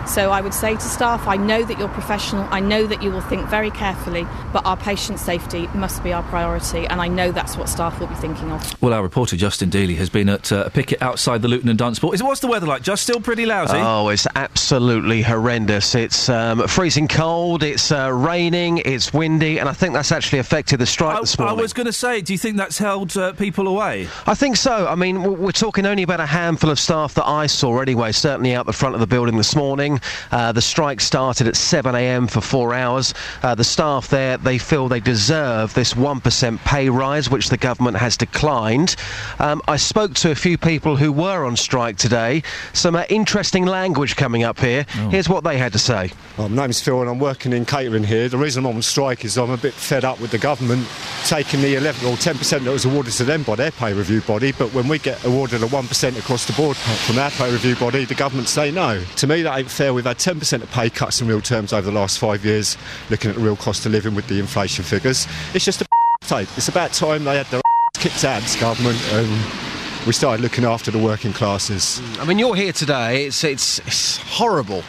[0.07, 3.11] So I would say to staff, I know that you're professional, I know that you
[3.11, 7.33] will think very carefully, but our patient safety must be our priority, and I know
[7.33, 8.83] that's what staff will be thinking of.
[8.83, 11.79] Well, our reporter Justin Dealey has been at uh, a picket outside the Luton and
[11.79, 12.13] Dunstable.
[12.13, 12.83] Is what's the weather like?
[12.83, 13.77] Just still pretty lousy.
[13.77, 15.95] Oh, it's absolutely horrendous.
[15.95, 20.79] It's um, freezing cold, it's uh, raining, it's windy, and I think that's actually affected
[20.79, 21.59] the strike this morning.
[21.59, 24.09] I was going to say, do you think that's held uh, people away?
[24.27, 24.87] I think so.
[24.87, 28.55] I mean, we're talking only about a handful of staff that I saw anyway, certainly
[28.55, 29.96] out the front of the building this morning.
[30.31, 33.15] Uh, the strike started at 7am for four hours.
[33.43, 37.97] Uh, the staff there, they feel they deserve this 1% pay rise, which the government
[37.97, 38.97] has declined.
[39.39, 42.43] Um, I spoke to a few people who were on strike today.
[42.73, 44.85] Some uh, interesting language coming up here.
[45.11, 46.11] Here's what they had to say.
[46.37, 48.29] Well, my name's Phil and I'm working in catering here.
[48.29, 50.87] The reason I'm on strike is I'm a bit fed up with the government
[51.25, 54.53] taking the 11 or 10% that was awarded to them by their pay review body,
[54.53, 58.05] but when we get awarded a 1% across the board from our pay review body,
[58.05, 59.03] the government say no.
[59.17, 59.86] To me, that ain't fair.
[59.93, 62.77] We've had 10% of pay cuts in real terms over the last five years,
[63.11, 65.27] looking at the real cost of living with the inflation figures.
[65.55, 65.87] It's just a
[66.23, 66.49] tape.
[66.57, 67.61] It's about time they had their
[67.95, 69.76] kicked out, this government, and
[70.07, 72.01] we started looking after the working classes.
[72.21, 73.27] I mean, you're here today.
[73.27, 74.85] It's it's, it's horrible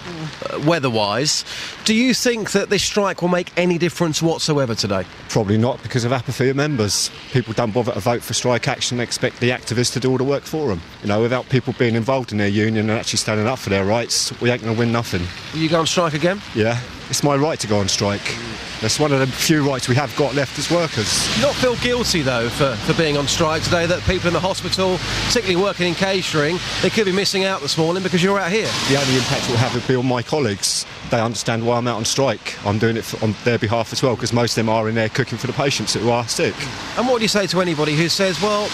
[0.50, 1.44] uh, weather-wise.
[1.86, 5.06] Do you think that this strike will make any difference whatsoever today?
[5.30, 7.10] Probably not because of apathy of members.
[7.32, 8.98] People don't bother to vote for strike action.
[8.98, 10.82] They expect the activists to do all the work for them.
[11.02, 13.86] You know, without people being involved in their union and actually standing up for their
[13.86, 15.24] rights, we ain't going to win nothing.
[15.54, 16.42] Will you go on strike again?
[16.54, 16.80] Yeah,
[17.10, 18.36] it's my right to go on strike.
[18.82, 21.28] That's one of the few rights we have got left as workers.
[21.42, 23.88] Not feel guilty though for, for being on strike today?
[23.88, 27.76] That people in the hospital, particularly working in catering, they could be missing out this
[27.76, 28.70] morning because you're out here.
[28.90, 30.86] The only impact it will have will be on my colleagues.
[31.10, 32.64] They understand why I'm out on strike.
[32.68, 34.94] I'm doing it for, on their behalf as well because most of them are in
[34.94, 36.54] there cooking for the patients who are sick.
[36.98, 38.66] And what do you say to anybody who says, well,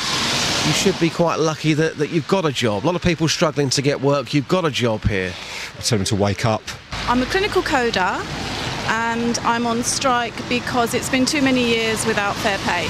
[0.68, 2.84] you should be quite lucky that, that you've got a job?
[2.84, 4.34] A lot of people struggling to get work.
[4.34, 5.32] You've got a job here.
[5.78, 6.62] I tell them to wake up.
[7.08, 8.24] I'm a clinical coder
[8.88, 12.88] and I'm on strike because it's been too many years without fair pay.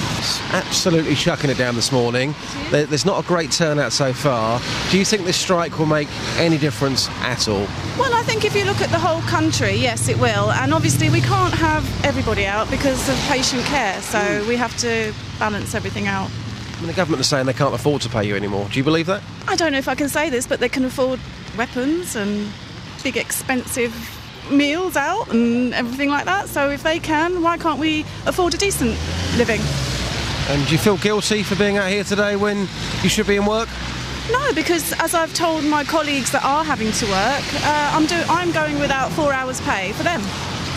[0.56, 2.36] Absolutely chucking it down this morning.
[2.70, 4.62] There's not a great turnout so far.
[4.92, 7.66] Do you think this strike will make any difference at all?
[7.98, 10.52] Well, I think if you look at the whole country, yes, it will.
[10.52, 14.48] And obviously, we can't have everybody out because of patient care, so hmm.
[14.48, 16.30] we have to balance everything out.
[16.30, 18.68] I mean, the government is saying they can't afford to pay you anymore.
[18.72, 19.24] Do you believe that?
[19.48, 21.20] I don't know if I can say this, but they can afford
[21.58, 22.48] weapons and
[23.04, 23.94] big expensive
[24.52, 26.48] meals out and everything like that.
[26.48, 28.98] So if they can, why can't we afford a decent
[29.38, 29.62] living?
[30.50, 32.68] And do you feel guilty for being out here today when
[33.02, 33.70] you should be in work?
[34.32, 38.24] No, because as I've told my colleagues that are having to work, uh, I'm, do-
[38.30, 40.22] I'm going without four hours' pay for them,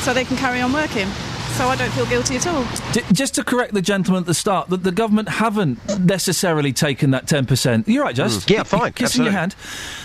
[0.01, 1.09] so they can carry on working.
[1.57, 2.67] So I don't feel guilty at all.
[2.93, 7.13] D- just to correct the gentleman at the start, that the government haven't necessarily taken
[7.13, 7.89] that ten percent.
[7.89, 8.51] You're right, just Mm.
[8.57, 9.55] Yeah, fine, Kissing your hand.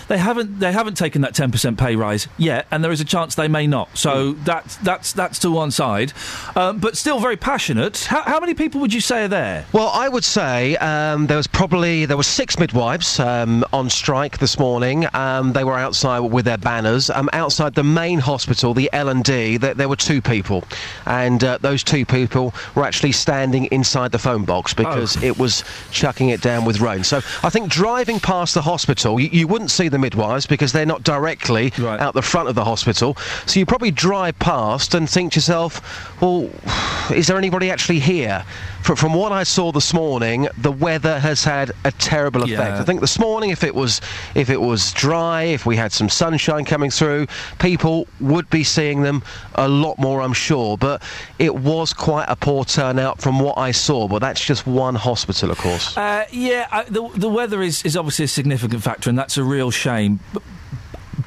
[0.08, 0.60] They haven't.
[0.60, 3.48] They haven't taken that ten percent pay rise yet, and there is a chance they
[3.48, 3.90] may not.
[3.98, 4.44] So Mm.
[4.46, 6.14] that's that's that's to one side,
[6.56, 7.98] um, but still very passionate.
[8.04, 9.66] How, how many people would you say are there?
[9.72, 14.38] Well, I would say um, there was probably there were six midwives um, on strike
[14.38, 15.06] this morning.
[15.12, 17.10] Um, they were outside with their banners.
[17.10, 20.64] Um, outside the main hospital, the L and D, there, there were two people,
[21.04, 25.64] and uh, those two people were actually standing inside the phone box because it was
[25.90, 27.04] chucking it down with rain.
[27.04, 30.86] So I think driving past the hospital, you, you wouldn't see the midwives because they're
[30.86, 33.16] not directly out the front of the hospital.
[33.46, 36.50] So you probably drive past and think to yourself, well,
[37.14, 38.44] is there anybody actually here?
[38.82, 42.74] Fr- From what I saw this morning, the weather has had a terrible effect.
[42.76, 42.80] Yeah.
[42.80, 44.00] I think this morning, if it was
[44.34, 47.26] if it was dry, if we had some sunshine coming through,
[47.58, 49.22] people would be seeing them
[49.54, 50.76] a lot more, I'm sure.
[50.76, 51.02] But
[51.38, 54.08] it was quite a poor turnout from what I saw.
[54.08, 55.96] But that's just one hospital, of course.
[55.96, 59.44] Uh, yeah, uh, the the weather is, is obviously a significant factor, and that's a
[59.44, 60.20] real shame.
[60.32, 60.42] But,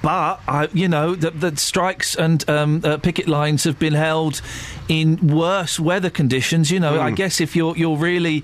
[0.05, 4.39] but I, you know, the, the strikes and um, uh, picket lines have been held
[4.87, 6.69] in worse weather conditions.
[6.69, 8.43] You know, I guess if you're you're really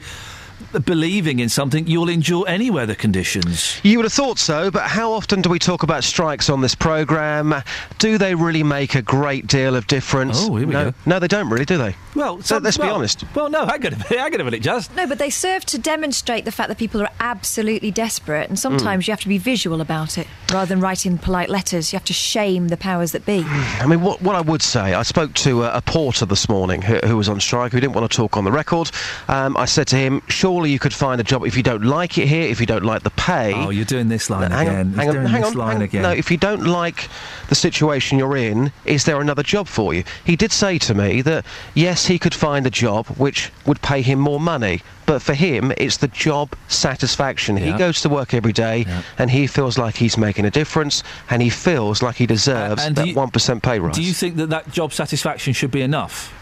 [0.86, 3.80] believing in something, you'll endure any weather conditions.
[3.84, 6.76] You would have thought so, but how often do we talk about strikes on this
[6.76, 7.54] programme?
[8.00, 10.38] Do they really make a great deal of difference?
[10.42, 10.98] Oh, here we no, go.
[11.06, 11.96] no, they don't really, do they?
[12.16, 13.24] Well, So let's be honest.
[13.36, 14.96] Well, no, hang on a minute, hang on a minute, just.
[14.96, 19.08] No, but they serve to demonstrate the fact that people are absolutely desperate, and sometimes
[19.08, 21.92] you have to be visual about it rather than writing polite letters.
[21.94, 23.44] You have to shame the powers that be.
[23.46, 26.82] I mean, what, what I would say, I spoke to a, a porter this morning
[26.82, 28.92] who, who was on strike, who didn't want to talk on the record.
[29.28, 32.18] Um, I said to him, surely you could find a job if you don't like
[32.18, 33.54] it here, if you don't like the pay.
[33.54, 34.88] Oh, you're doing this line hang again.
[34.88, 35.82] On, hang on, hang on, line hang on.
[35.84, 36.02] again.
[36.02, 37.08] No, if you don't like
[37.48, 40.04] the situation you're in, is there another job for you?
[40.26, 44.02] He did say to me that, yes, he could find a job which would pay
[44.02, 44.82] him more money.
[45.06, 47.56] But for him, it's the job satisfaction.
[47.56, 48.86] He goes to work every day
[49.18, 52.94] and he feels like he's making a difference and he feels like he deserves do
[52.94, 53.96] that 1% pay rise.
[53.96, 56.34] Do you think that that job satisfaction should be enough?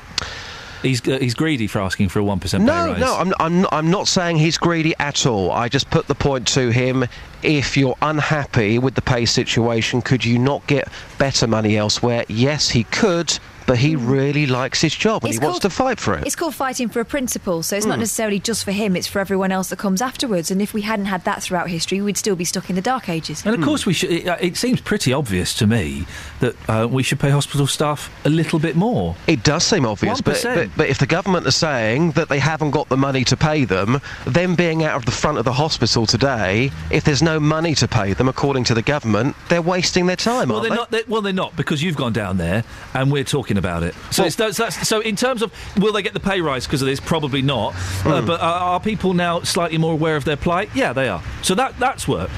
[0.81, 3.91] He's uh, he's greedy for asking for a one percent No, no, I'm, I'm, I'm
[3.91, 5.51] not saying he's greedy at all.
[5.51, 7.05] I just put the point to him
[7.43, 12.25] if you're unhappy with the pay situation, could you not get better money elsewhere?
[12.27, 13.37] Yes, he could,
[13.69, 16.25] but he really likes his job and It's he wants to fight for it.
[16.25, 18.05] It's called fighting for a principle, so it's not Mm.
[18.05, 20.49] necessarily just for him, it's for everyone else that comes afterwards.
[20.49, 23.09] And if we hadn't had that throughout history, we'd still be stuck in the dark
[23.09, 23.43] ages.
[23.45, 24.11] And of course, we should.
[24.11, 26.07] It, uh, it seems pretty obvious to me
[26.39, 29.15] that uh, we should pay hospital staff a little bit more.
[29.27, 32.71] It does seem obvious, but, but, but if the government are saying that they haven't
[32.71, 36.07] got the money to pay them, them being out of the front of the hospital
[36.07, 40.15] today, if there's no money to pay them, according to the government, they're wasting their
[40.15, 40.75] time, Well, aren't they're they?
[40.75, 40.91] not.
[40.91, 42.63] They're, well, they're not because you've gone down there
[42.95, 43.93] and we're talking about it.
[44.09, 46.65] So, Well- it's, that's, that's, so in terms of will they get the pay rise
[46.65, 46.99] because of this?
[46.99, 47.75] Probably not.
[48.05, 48.25] Uh, Hmm.
[48.25, 50.69] but are, are people now slightly more aware of their plight?
[50.73, 51.21] Yeah, they are.
[51.43, 52.31] So that that's worked.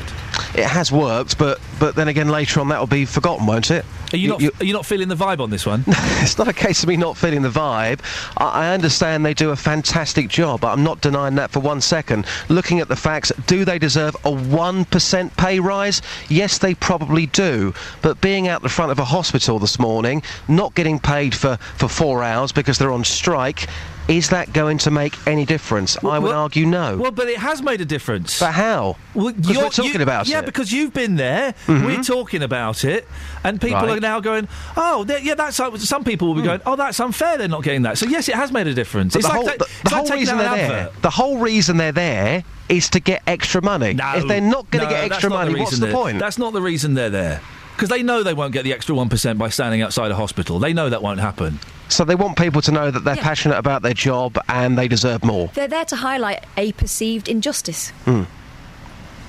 [0.56, 3.86] It has worked, but but then again, later on that'll be forgotten, won't it?
[4.14, 4.44] Are you, not?
[4.60, 5.84] are you not feeling the vibe on this one?
[5.88, 8.02] it's not a case of me not feeling the vibe.
[8.38, 10.66] I, I understand they do a fantastic job.
[10.66, 12.26] I'm not denying that for one second.
[12.50, 16.02] Looking at the facts, do they deserve a 1% pay rise?
[16.28, 17.74] Yes, they probably do.
[18.02, 21.88] But being out the front of a hospital this morning, not getting paid for, for
[21.88, 23.68] four hours because they're on strike,
[24.08, 25.98] is that going to make any difference?
[26.04, 26.98] I would argue no.
[26.98, 28.40] Well, but it has made a difference.
[28.40, 28.98] But how?
[29.14, 30.46] Well, you're- we're talking you- about yeah, it.
[30.46, 31.54] because you've been there.
[31.68, 31.86] Mhm.
[31.86, 33.08] We're talking about it,
[33.44, 33.98] and people Right.
[33.98, 37.38] are now going, "Oh, yeah, that's." uh," Some people will be going, "Oh, that's unfair.
[37.38, 39.14] They're not getting that." So yes, it has made a difference.
[39.14, 41.02] But it's the like whole, ta- the, the whole reason they're there, advert.
[41.02, 43.94] the whole reason they're there is to get extra money.
[43.94, 46.20] No, if they're not going no, to get extra money, what's the point?
[46.20, 47.42] That's not the reason they're there.
[47.76, 50.60] Because they know they won't get the extra one percent by standing outside a hospital.
[50.60, 51.60] They know that won't happen.
[51.92, 53.22] So they want people to know that they're Yeah.
[53.24, 55.50] passionate about their job and they deserve more.
[55.54, 57.90] They're there to highlight a perceived injustice.
[58.06, 58.24] Hmm.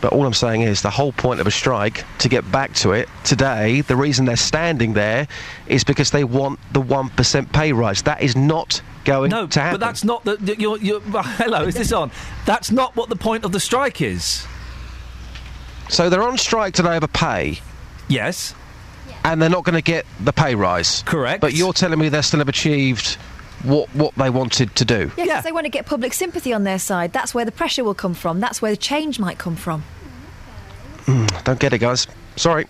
[0.00, 2.92] But all I'm saying is the whole point of a strike, to get back to
[2.92, 5.26] it, today, the reason they're standing there
[5.66, 8.02] is because they want the 1% pay rise.
[8.02, 9.80] That is not going No, to happen.
[9.80, 10.36] but that's not the.
[10.36, 11.00] the- You're, you're,
[11.42, 12.10] hello, is this on?
[12.46, 14.44] That's not what the point of the strike is.
[15.88, 17.60] So they're on strike today over pay.
[18.08, 18.54] Yes.
[19.24, 21.02] And they're not going to get the pay rise.
[21.04, 21.40] Correct.
[21.40, 23.14] But you're telling me they still have achieved
[23.62, 25.10] what, what they wanted to do.
[25.16, 27.12] Yeah, because they want to get public sympathy on their side.
[27.12, 28.40] That's where the pressure will come from.
[28.40, 29.84] That's where the change might come from.
[31.06, 32.06] Mm, don't get it, guys.
[32.36, 32.66] Sorry.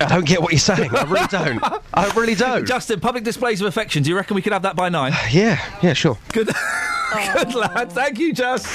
[0.00, 0.94] I don't get what you're saying.
[0.94, 1.62] I really don't.
[1.92, 2.66] I really don't.
[2.66, 4.02] Justin, public displays of affection.
[4.02, 5.12] Do you reckon we could have that by nine?
[5.30, 6.18] Yeah, yeah, sure.
[6.32, 6.46] Good,
[7.34, 7.92] good lad.
[7.92, 8.66] Thank you, Just.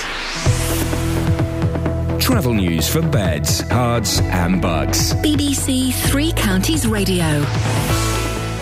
[2.19, 5.13] Travel news for beds, cards, and bugs.
[5.15, 7.43] BBC Three Counties Radio.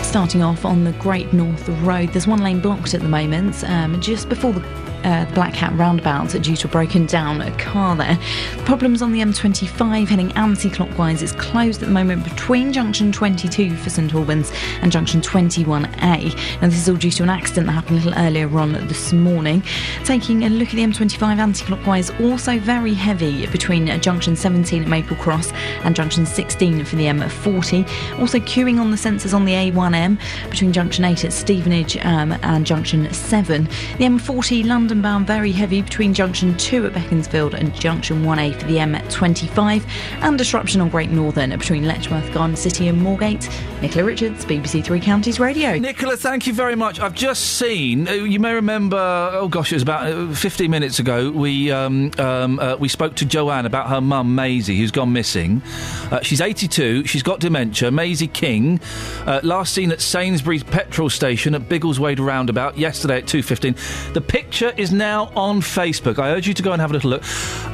[0.02, 2.10] starting off on the Great North Road.
[2.10, 4.60] There's one lane blocked at the moment, um, just before the
[5.04, 8.18] uh, Black Cat roundabout due to a broken down car there.
[8.64, 11.22] Problems on the M25 heading anti clockwise.
[11.22, 16.60] It's closed at the moment between junction 22 for St Albans and junction 21A.
[16.60, 19.12] Now, this is all due to an accident that happened a little earlier on this
[19.12, 19.62] morning.
[20.04, 24.88] Taking a look at the M25 anti clockwise, also very heavy between junction 17 at
[24.88, 25.52] Maple Cross
[25.82, 28.18] and junction 16 for the M40.
[28.18, 30.18] Also queuing on the sensors on the A1M
[30.50, 33.64] between junction 8 at Stevenage um, and junction 7.
[33.98, 38.66] The M40 London bound very heavy between junction 2 at Beaconsfield and junction 1A for
[38.66, 39.84] the M25,
[40.20, 43.50] and disruption on Great Northern between Letchworth, Garden City, and Moorgate.
[43.82, 45.76] Nicola Richards, BBC Three Counties Radio.
[45.76, 47.00] Nicola, thank you very much.
[47.00, 48.08] I've just seen.
[48.08, 48.96] Uh, you may remember.
[49.32, 51.30] Oh gosh, it was about uh, 15 minutes ago.
[51.30, 55.62] We um, um, uh, we spoke to Joanne about her mum Maisie, who's gone missing.
[56.10, 57.06] Uh, she's 82.
[57.06, 57.90] She's got dementia.
[57.90, 58.80] Maisie King,
[59.26, 64.12] uh, last seen at Sainsbury's petrol station at Biggleswade roundabout yesterday at 2:15.
[64.12, 66.18] The picture is now on Facebook.
[66.18, 67.22] I urge you to go and have a little look.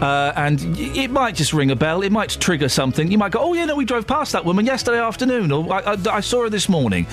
[0.02, 2.02] Uh, and it might just ring a bell.
[2.02, 3.10] It might trigger something.
[3.10, 5.94] You might go, oh, yeah, no, we drove past that woman yesterday afternoon, or I,
[5.94, 7.06] I, I saw her this morning.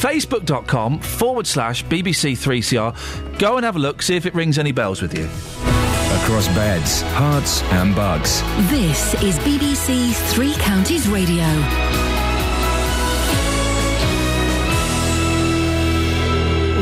[0.00, 3.38] Facebook.com forward slash BBC3CR.
[3.38, 5.24] Go and have a look, see if it rings any bells with you.
[6.22, 8.40] Across beds, Herts, and Bucks.
[8.70, 12.09] This is BBC Three Counties Radio.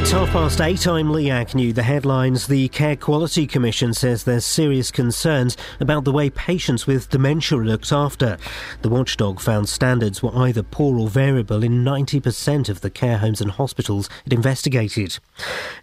[0.09, 0.87] It's half past eight.
[0.87, 1.75] I'm Lee Agnew.
[1.75, 7.11] The headlines The Care Quality Commission says there's serious concerns about the way patients with
[7.11, 8.39] dementia are looked after.
[8.81, 13.43] The watchdog found standards were either poor or variable in 90% of the care homes
[13.43, 15.19] and hospitals it investigated.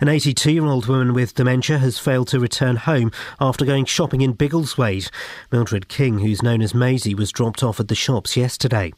[0.02, 4.22] An 82 year old woman with dementia has failed to return home after going shopping
[4.22, 5.12] in Biggleswade.
[5.52, 8.92] Mildred King, who's known as Maisie, was dropped off at the shops yesterday.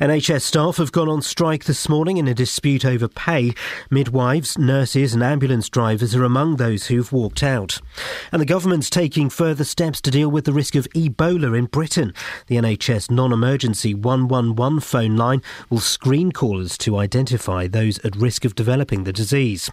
[0.00, 3.54] NHS staff have gone on strike this morning in a dispute over pay.
[3.90, 7.80] Midwives, nurses, and ambulance drivers are among those who've walked out.
[8.32, 12.12] And the government's taking further steps to deal with the risk of Ebola in Britain.
[12.48, 18.44] The NHS non emergency 111 phone line will screen callers to identify those at risk
[18.44, 19.70] of developing the disease.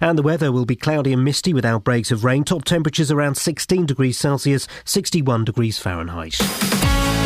[0.00, 2.44] And the weather will be cloudy and misty with outbreaks of rain.
[2.44, 6.36] Top temperatures around 16 degrees Celsius, 61 degrees Fahrenheit.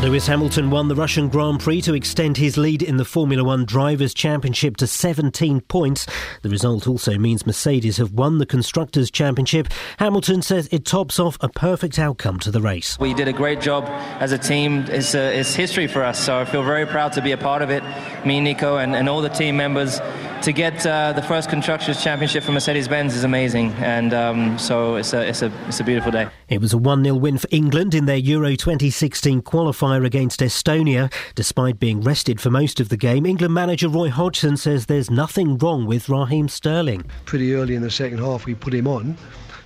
[0.00, 3.64] Lewis Hamilton won the Russian Grand Prix to extend his lead in the Formula One
[3.64, 6.06] Drivers' Championship to 17 points.
[6.42, 9.66] The result also means Mercedes have won the Constructors' Championship.
[9.98, 12.96] Hamilton says it tops off a perfect outcome to the race.
[13.00, 13.86] We did a great job
[14.20, 14.84] as a team.
[14.88, 17.62] It's, uh, it's history for us, so I feel very proud to be a part
[17.62, 17.82] of it.
[18.24, 20.00] Me, Nico, and, and all the team members.
[20.42, 24.94] To get uh, the first Constructors' Championship for Mercedes Benz is amazing, and um, so
[24.94, 26.28] it's a, it's, a, it's a beautiful day.
[26.48, 29.42] It was a 1 0 win for England in their Euro 2016
[29.88, 31.12] qualifier against Estonia.
[31.34, 35.58] Despite being rested for most of the game, England manager Roy Hodgson says there's nothing
[35.58, 37.04] wrong with Raheem Sterling.
[37.24, 39.16] Pretty early in the second half, we put him on.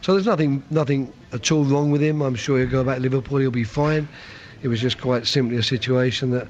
[0.01, 2.23] So there's nothing, nothing at all wrong with him.
[2.23, 4.09] I'm sure he'll go back to Liverpool, he'll be fine.
[4.63, 6.47] It was just quite simply a situation that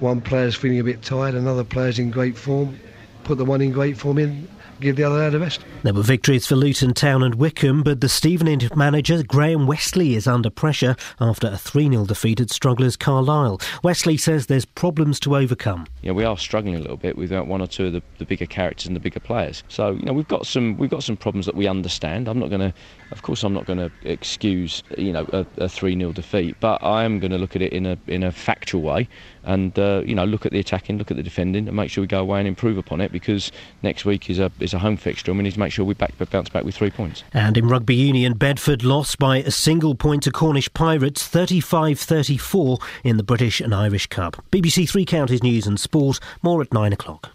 [0.00, 2.78] one player's feeling a bit tired, another player's in great form.
[3.24, 4.48] Put the one in great form in,
[4.80, 5.64] give the other lad a rest.
[5.82, 10.26] There were victories for Luton Town and Wycombe, but the Stevenage manager Graham Westley is
[10.26, 13.60] under pressure after a 3 0 defeat at strugglers Carlisle.
[13.82, 15.86] Westley says there's problems to overcome.
[16.02, 18.24] Yeah, we are struggling a little bit without uh, one or two of the, the
[18.24, 19.62] bigger characters and the bigger players.
[19.68, 22.28] So you know we've got some we've got some problems that we understand.
[22.28, 22.74] I'm not going to,
[23.12, 26.82] of course, I'm not going to excuse you know a, a 3 0 defeat, but
[26.82, 29.08] I am going to look at it in a in a factual way
[29.44, 32.02] and uh, you know look at the attacking, look at the defending, and make sure
[32.02, 33.50] we go away and improve upon it because
[33.82, 35.94] next week is a is a home fixture and we need to make sure we
[35.94, 37.24] back bounce back with three points.
[37.32, 43.16] And in rugby union, Bedford lost by a single point to Cornish Pirates, 35-34 in
[43.16, 44.44] the British and Irish Cup.
[44.50, 46.20] BBC Three Counties News and Sport.
[46.42, 47.30] More at nine o'clock.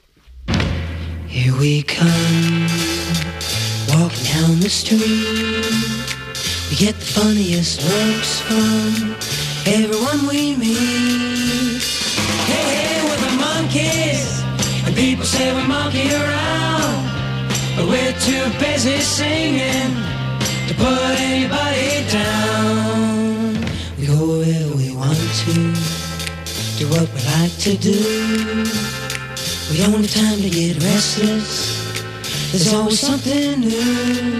[1.27, 2.67] Here we come,
[3.89, 5.65] walking down the street.
[6.69, 9.15] We get the funniest looks from
[9.65, 11.81] everyone we meet.
[12.49, 14.41] Hey, hey, we're the Monkees,
[14.85, 17.05] and people say we monkey around,
[17.75, 19.93] but we're too busy singing
[20.67, 23.53] to put anybody down.
[23.97, 25.53] We go where we want to,
[26.77, 28.65] do what we like to do.
[29.69, 31.84] We don't have time to get restless.
[32.55, 34.39] There's always something new.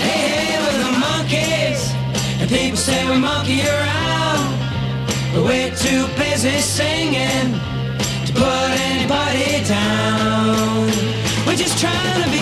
[0.00, 1.92] Hey, hey, we're the Monkees,
[2.40, 4.48] and people say we monkey around.
[5.34, 7.60] But we're too busy singing
[8.24, 10.86] to put anybody down.
[11.46, 12.33] We're just trying to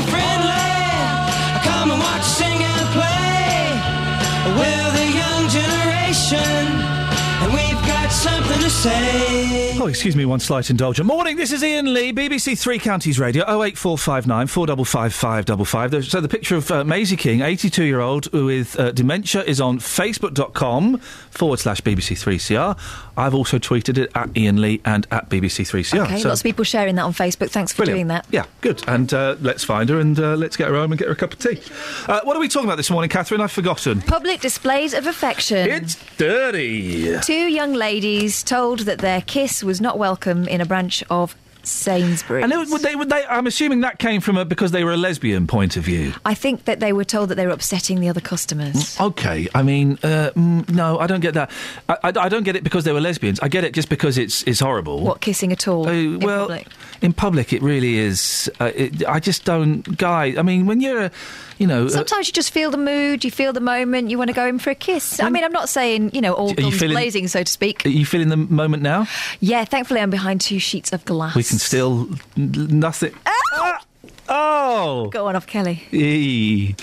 [8.82, 9.78] say.
[9.80, 11.06] Oh, excuse me, one slight indulgence.
[11.06, 16.04] Morning, this is Iain Lee, BBC Three Counties Radio, 08459 455 555.
[16.04, 19.78] So the picture of uh, Maisie King, 82 year old with uh, dementia, is on
[19.78, 22.78] facebook.com forward slash BBC3CR.
[23.16, 26.04] I've also tweeted it at Iain Lee and at BBC3CR.
[26.04, 27.50] Okay, So- lots of people sharing that on Facebook.
[27.50, 27.96] Thanks for Brilliant.
[27.98, 28.26] doing that.
[28.30, 28.82] Yeah, good.
[28.86, 31.16] And uh, let's find her and uh, let's get her home and get her a
[31.16, 31.60] cup of tea.
[32.08, 33.40] Uh, what are we talking about this morning, Catherine?
[33.40, 34.00] I've forgotten.
[34.02, 35.68] Public displays of affection.
[35.68, 37.18] It's dirty.
[37.20, 42.42] Two young ladies told that their kiss was not welcome in a branch of Sainsbury's.
[42.44, 44.92] And they, would they, would they, I'm assuming that came from a, because they were
[44.92, 46.12] a lesbian point of view.
[46.24, 48.98] I think that they were told that they were upsetting the other customers.
[49.00, 51.50] Okay, I mean, uh, mm, no, I don't get that.
[51.88, 53.40] I, I, I don't get it because they were lesbians.
[53.40, 55.00] I get it just because it's it's horrible.
[55.00, 55.88] What kissing at all?
[55.88, 56.66] in Uh, well, public?
[57.00, 58.50] in public, it really is.
[58.60, 60.34] Uh, it, I just don't, guy.
[60.38, 61.10] I mean, when you're, a,
[61.58, 64.28] you know, uh, Sometimes you just feel the mood, you feel the moment, you want
[64.28, 65.20] to go in for a kiss.
[65.20, 67.84] I mean, I'm not saying, you know, all guns feeling- blazing, so to speak.
[67.86, 69.06] are you feeling the moment now?
[69.40, 71.34] Yeah, thankfully I'm behind two sheets of glass.
[71.52, 73.12] We can still nothing.
[73.26, 73.84] Ah!
[74.30, 75.82] Oh, Go on off, Kelly.
[75.92, 76.74] Eee.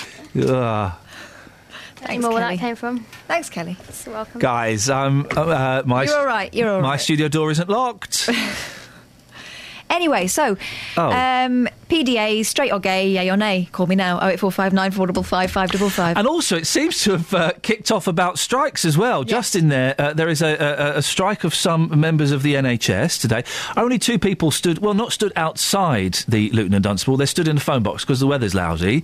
[0.47, 0.99] Ah.
[1.95, 2.55] Thanks, more where Kelly.
[2.57, 2.99] that came from.
[3.27, 3.77] Thanks, Kelly.
[4.05, 4.39] You're welcome.
[4.39, 7.01] guys, um, uh, my You're all right, you're all my right.
[7.01, 8.29] studio door isn't locked.
[9.89, 10.55] Anyway, so
[10.97, 11.09] Oh.
[11.09, 13.67] um, PDAs, straight or gay, yay or nay?
[13.71, 14.17] Call me now.
[14.21, 16.17] 08459 455 555.
[16.17, 19.23] And also, it seems to have uh, kicked off about strikes as well.
[19.23, 20.55] Just in there, uh, there is a,
[20.93, 23.43] a, a strike of some members of the NHS today.
[23.75, 27.17] Only two people stood, well, not stood outside the Luton and Dunstable.
[27.17, 29.03] They stood in the phone box because the weather's lousy.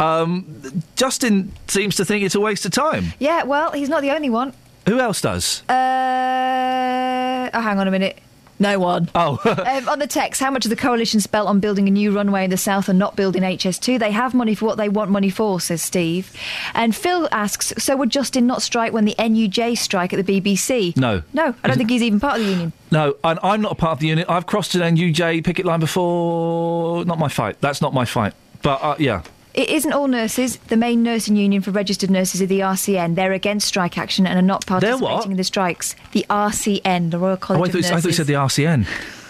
[0.00, 3.12] Um, Justin seems to think it's a waste of time.
[3.20, 4.52] Yeah, well, he's not the only one.
[4.88, 5.62] Who else does?
[5.68, 8.18] Uh, oh, hang on a minute.
[8.58, 9.08] No one.
[9.14, 9.38] Oh.
[9.44, 12.44] um, on the text, how much of the coalition spelt on building a new runway
[12.44, 13.98] in the south and not building HS2?
[13.98, 16.32] They have money for what they want money for, says Steve.
[16.74, 20.96] And Phil asks, so would Justin not strike when the NUJ strike at the BBC?
[20.96, 21.22] No.
[21.32, 22.72] No, I don't think he's even part of the union.
[22.90, 24.26] No, and I'm not a part of the union.
[24.28, 27.04] I've crossed an NUJ picket line before.
[27.04, 27.60] Not my fight.
[27.60, 28.32] That's not my fight.
[28.62, 29.22] But uh, yeah.
[29.56, 30.56] It isn't all nurses.
[30.58, 33.14] The main nursing union for registered nurses is the RCN.
[33.14, 35.96] They're against strike action and are not participating in the strikes.
[36.12, 37.90] The RCN, the Royal Oh, College I, of thought, Nurses.
[37.92, 38.86] I thought you said the RCN.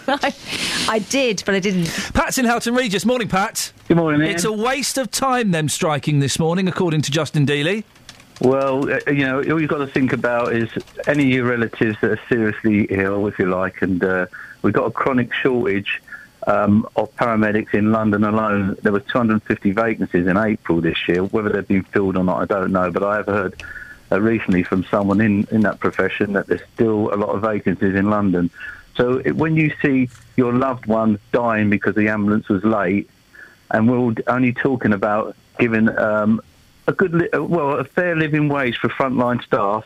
[0.89, 1.87] I did, but I didn't.
[2.13, 3.05] Pat's in Houghton Regis.
[3.05, 3.71] Morning, Pat.
[3.87, 4.31] Good morning, Iain.
[4.35, 7.85] It's a waste of time, them striking this morning, according to Justin Dealey.
[8.41, 10.69] Well, uh, you know, all you've got to think about is
[11.07, 14.27] any of your relatives that are seriously ill, if you like, and uh,
[14.61, 16.01] we've got a chronic shortage
[16.47, 18.77] um, of paramedics in London alone.
[18.81, 21.23] There were 250 vacancies in April this year.
[21.23, 23.63] Whether they've been filled or not, I don't know, but I have heard
[24.11, 27.95] uh, recently from someone in, in that profession that there's still a lot of vacancies
[27.95, 28.49] in London.
[28.95, 33.09] So it, when you see your loved one dying because the ambulance was late,
[33.69, 36.39] and we're only talking about giving um,
[36.87, 39.85] a good, li- uh, well, a fair living wage for frontline staff.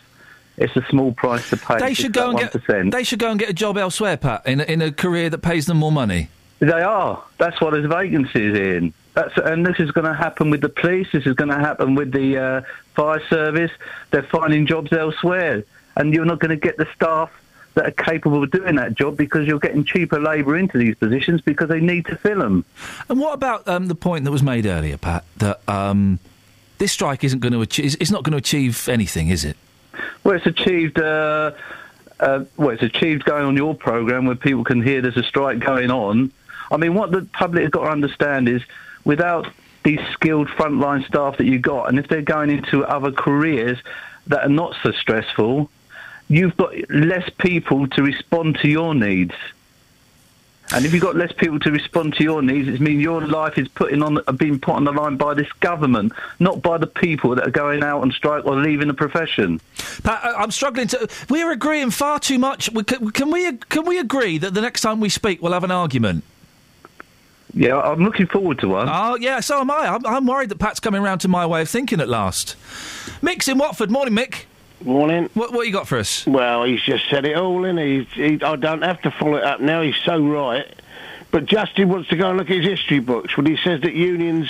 [0.58, 1.80] It's a small price to pay.
[1.80, 2.92] They should go and that get.
[2.92, 5.40] They should go and get a job elsewhere, Pat, in a, in a career that
[5.40, 6.30] pays them more money.
[6.62, 7.24] They are.
[7.40, 8.94] That's why there's vacancies in.
[9.16, 11.08] That's and this is going to happen with the police.
[11.12, 12.62] This is going to happen with the uh,
[12.94, 13.72] fire service.
[14.12, 15.64] They're finding jobs elsewhere,
[15.98, 17.32] and you're not going to get the staff
[17.74, 21.42] that are capable of doing that job because you're getting cheaper labour into these positions
[21.42, 22.64] because they need to fill them.
[23.10, 26.20] And what about um, the point that was made earlier, Pat, that um,
[26.78, 27.98] this strike isn't going to achieve?
[28.00, 29.58] It's not going to achieve anything, is it?
[30.24, 31.00] Well, it's achieved.
[31.00, 31.54] Uh,
[32.20, 35.58] uh, well, it's achieved going on your program where people can hear there's a strike
[35.58, 36.32] going on.
[36.72, 38.62] I mean, what the public has got to understand is,
[39.04, 39.48] without
[39.84, 43.78] these skilled frontline staff that you've got, and if they're going into other careers
[44.28, 45.70] that are not so stressful,
[46.30, 49.34] you've got less people to respond to your needs.
[50.74, 53.58] And if you've got less people to respond to your needs, it means your life
[53.58, 57.36] is putting on, being put on the line by this government, not by the people
[57.36, 59.60] that are going out on strike or leaving the profession.
[60.04, 61.10] Pat, I- I'm struggling to.
[61.30, 62.70] We're agreeing far too much.
[63.14, 63.52] Can we?
[63.58, 66.24] Can we agree that the next time we speak, we'll have an argument?
[67.54, 68.88] Yeah, I'm looking forward to one.
[68.90, 69.88] Oh, yeah, so am I.
[69.88, 72.56] I'm, I'm worried that Pat's coming round to my way of thinking at last.
[73.22, 73.92] Mick's in Watford.
[73.92, 74.46] Morning, Mick.
[74.84, 75.30] Morning.
[75.34, 76.26] What, what you got for us?
[76.26, 79.44] Well, he's just said it all, and he, he, I don't have to follow it
[79.44, 79.82] up now.
[79.82, 80.66] He's so right.
[81.32, 83.94] But Justin wants to go and look at his history books when he says that
[83.94, 84.50] unions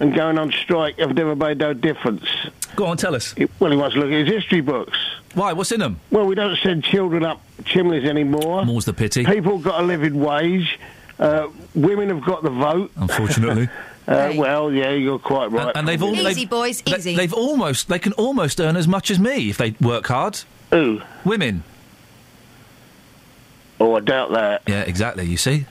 [0.00, 2.26] and going on strike have never made no difference.
[2.74, 3.34] Go on, tell us.
[3.60, 4.96] well, he wants to look at his history books.
[5.34, 5.52] Why?
[5.52, 6.00] What's in them?
[6.10, 8.64] Well, we don't send children up chimneys anymore.
[8.64, 9.24] More's the pity.
[9.26, 10.78] People got a living wage.
[11.18, 12.90] Uh, women have got the vote.
[12.96, 13.68] Unfortunately.
[14.08, 15.68] uh, well, yeah, you're quite right.
[15.68, 17.16] And, and they've all Easy, they've, boys, they- easy.
[17.16, 17.88] They've almost.
[17.88, 20.40] They can almost earn as much as me if they work hard.
[20.70, 21.02] Who?
[21.24, 21.64] Women.
[23.78, 24.62] Oh, I doubt that.
[24.66, 25.24] Yeah, exactly.
[25.26, 25.66] You see.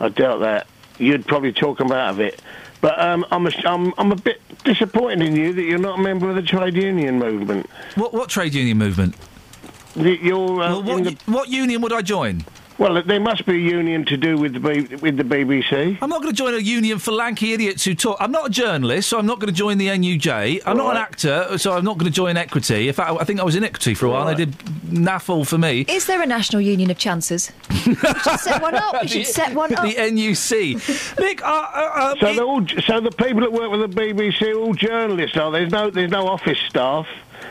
[0.00, 0.66] I doubt that.
[0.98, 2.40] You'd probably talk them out of it.
[2.80, 6.02] But um, I'm, a, I'm, I'm a bit disappointed in you that you're not a
[6.02, 7.68] member of the trade union movement.
[7.94, 9.14] What what trade union movement?
[9.94, 10.60] that you're.
[10.62, 12.44] Uh, Well, what, the- what union would I join?
[12.78, 15.98] Well, there must be a union to do with the B- with the BBC.
[16.00, 18.16] I'm not going to join a union for lanky idiots who talk.
[18.20, 20.62] I'm not a journalist, so I'm not going to join the NUJ.
[20.66, 22.88] I'm not an actor, so I'm not going to join Equity.
[22.88, 24.26] In fact, I think I was in Equity for a while.
[24.28, 24.54] and They did
[24.86, 25.84] naffle for me.
[25.88, 27.52] Is there a national union of chancers?
[27.86, 29.02] we should set one up.
[29.02, 29.84] We should set one up.
[29.84, 31.18] The NUC.
[31.20, 34.58] Nick, uh, uh, so they're all, so the people that work with the BBC are
[34.58, 35.36] all journalists.
[35.36, 37.06] Are there's no there's no office staff.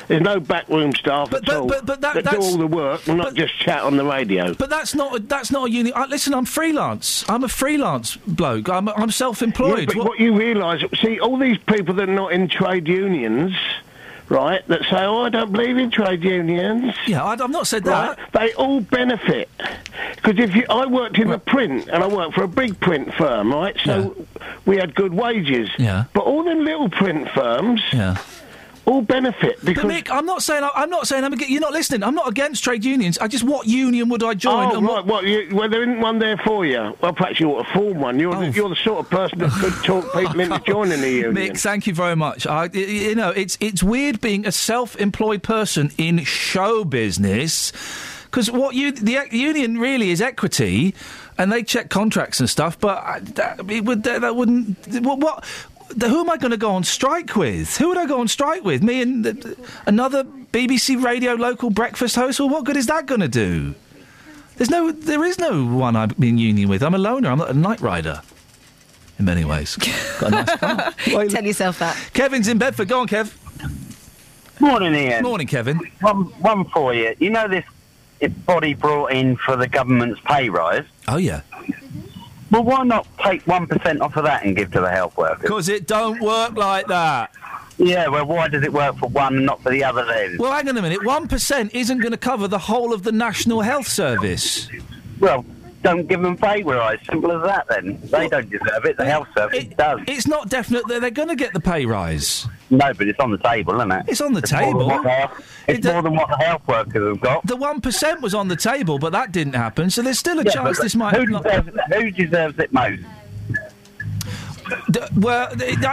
[0.07, 1.67] There's no backroom staff at all.
[1.67, 4.53] but- but that- do that's- all the work and not just chat on the radio.
[4.53, 5.93] But that's not a, that's not a union.
[5.95, 7.23] Uh, listen, I'm freelance.
[7.29, 8.69] I'm a freelance bloke.
[8.69, 9.87] I'm, I'm self-employed.
[9.87, 13.55] but What- what you realise, see, all these people that are not in trade unions,
[14.29, 17.85] right, that say, "Oh, I don't believe in trade unions." Yeah, I, have not said
[17.85, 19.49] right, They all benefit
[20.15, 23.13] because if you, I worked in the print and I worked for a big print
[23.15, 24.15] firm, right, so
[24.65, 25.69] we had good wages.
[25.77, 26.05] Yeah.
[26.13, 28.15] But all them little print firms, yeah.
[28.91, 29.83] All benefit because.
[29.83, 32.03] But Mick, I'm not saying I'm not saying I'm you're not listening.
[32.03, 33.17] I'm not against trade unions.
[33.19, 34.71] I just what union would I join?
[34.71, 35.05] Oh, and right.
[35.05, 36.95] What, you, well, there isn't one there for you.
[37.01, 38.19] Well, perhaps you ought to form one.
[38.19, 38.39] You're, Oh.
[38.41, 41.35] the, you're the sort of person that could talk people into joining the union.
[41.35, 42.45] Mick, thank you very much.
[42.45, 47.71] I, you know, it's it's weird being a self-employed person in show business
[48.25, 50.95] because what you the union really is equity,
[51.37, 52.79] and they check contracts and stuff.
[52.79, 55.19] But I, that, it would that, that wouldn't what.
[55.19, 55.45] what
[55.99, 57.77] who am I going to go on strike with?
[57.77, 58.83] Who would I go on strike with?
[58.83, 62.39] Me and the, another BBC radio local breakfast host?
[62.39, 63.75] Well, what good is that going to do?
[64.57, 66.83] There's no, there is no one I'm in union with.
[66.83, 67.29] I'm a loner.
[67.29, 68.21] I'm not a Knight Rider.
[69.19, 70.93] In many ways, got a nice car.
[71.29, 71.95] Tell yourself that.
[72.13, 72.87] Kevin's in Bedford.
[72.87, 73.33] Go on, Kev.
[74.59, 75.23] Morning, Iain.
[75.23, 75.79] Morning, Kevin.
[76.01, 77.15] One, one for you.
[77.19, 77.65] You know this
[78.29, 80.85] body brought in for the government's pay rise?
[81.07, 81.41] Oh yeah.
[82.51, 85.41] Well, why not take 1% off of that and give to the health workers?
[85.41, 87.31] Because it don't work like that.
[87.77, 90.37] Yeah, well, why does it work for one and not for the other then?
[90.37, 91.03] Well, hang on a minute.
[91.03, 94.69] One percent isn't going to cover the whole of the National Health Service.
[95.19, 95.45] Well,
[95.81, 96.99] don't give them pay rise.
[97.09, 97.99] Simple as that then.
[98.03, 98.97] They don't deserve it.
[98.97, 100.01] The health service does.
[100.07, 102.47] It's not definite that they're going to get the pay rise.
[102.71, 104.05] No, but it's on the table, isn't it?
[104.07, 104.87] It's on the More than table.
[105.03, 107.45] the health- it's more than what the health workers have got.
[107.45, 109.89] The one percent was on the table, but that didn't happen.
[109.89, 111.15] So there's still a Yeah, chance this might.
[111.15, 113.01] Who deserves, who deserves it most?
[114.89, 115.49] D- well,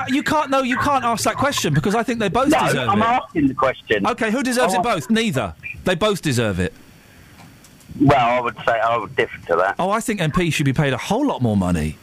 [0.09, 0.51] you can't.
[0.51, 3.05] No, you can't ask that question because I think they both No, deserve I'm it.
[3.05, 4.07] asking the question.
[4.07, 5.11] Okay, who deserves it both?
[5.11, 5.55] Neither.
[5.85, 6.73] They both deserve it.
[8.01, 9.75] Well, I would say I would differ to that.
[9.81, 11.97] Oh, I think MPs should be paid a whole lot more money.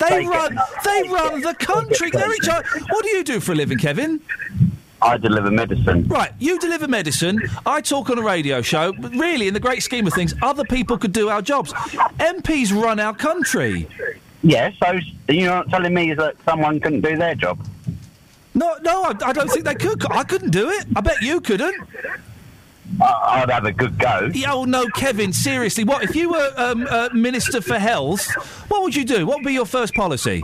[0.00, 0.58] They, They run.
[0.84, 2.10] They run the country.
[2.10, 2.66] They're in charge.
[2.90, 4.20] What do you do for a living, Kevin?
[5.02, 6.06] I deliver medicine.
[6.08, 7.40] Right, you deliver medicine.
[7.64, 8.92] I talk on a radio show.
[8.92, 11.72] But really, in the great scheme of things, other people could do our jobs.
[11.72, 13.88] MPs run our country.
[14.42, 14.98] Yeah, so
[15.28, 17.66] you're not telling me that someone couldn't do their job?
[18.54, 20.04] No, no, I, I don't think they could.
[20.10, 20.86] I couldn't do it.
[20.96, 21.76] I bet you couldn't.
[23.00, 24.30] I- I'd have a good go.
[24.34, 25.32] Yeah, oh no, Kevin.
[25.32, 28.26] Seriously, what if you were um, uh, minister for health?
[28.70, 29.26] What would you do?
[29.26, 30.42] What would be your first policy?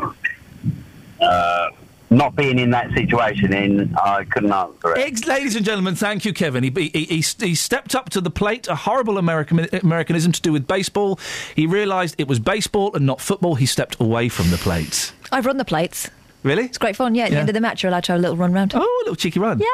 [1.20, 1.70] Uh,
[2.10, 4.98] not being in that situation, in I couldn't answer it.
[4.98, 6.62] Ex- ladies and gentlemen, thank you, Kevin.
[6.62, 10.52] He, he, he, he stepped up to the plate, a horrible American, Americanism to do
[10.52, 11.18] with baseball.
[11.56, 13.56] He realised it was baseball and not football.
[13.56, 15.12] He stepped away from the plate.
[15.32, 16.08] I've run the plates.
[16.46, 16.64] Really?
[16.64, 17.24] It's great fun, yeah.
[17.24, 18.72] At the end of the match, you're allowed to have a little run round.
[18.74, 19.58] Oh, a little cheeky run.
[19.58, 19.66] Yeah.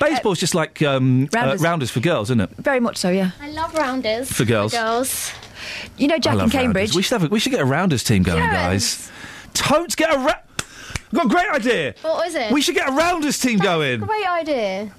[0.00, 1.60] Baseball's just like um, uh, Rounders.
[1.60, 2.50] rounders for girls, isn't it?
[2.56, 3.32] Very much so, yeah.
[3.42, 4.32] I love rounders.
[4.32, 4.72] For girls.
[4.72, 5.32] girls.
[5.98, 6.90] You know Jack in Cambridge?
[6.90, 6.96] rounders.
[6.96, 7.30] We should have.
[7.30, 9.10] A, we should get a rounders team going, guys.
[9.52, 10.18] Totes get a.
[10.18, 11.94] Ra- I've got a great idea.
[12.02, 12.50] What is it?
[12.52, 14.00] We should get a rounders team going.
[14.00, 14.92] Great idea.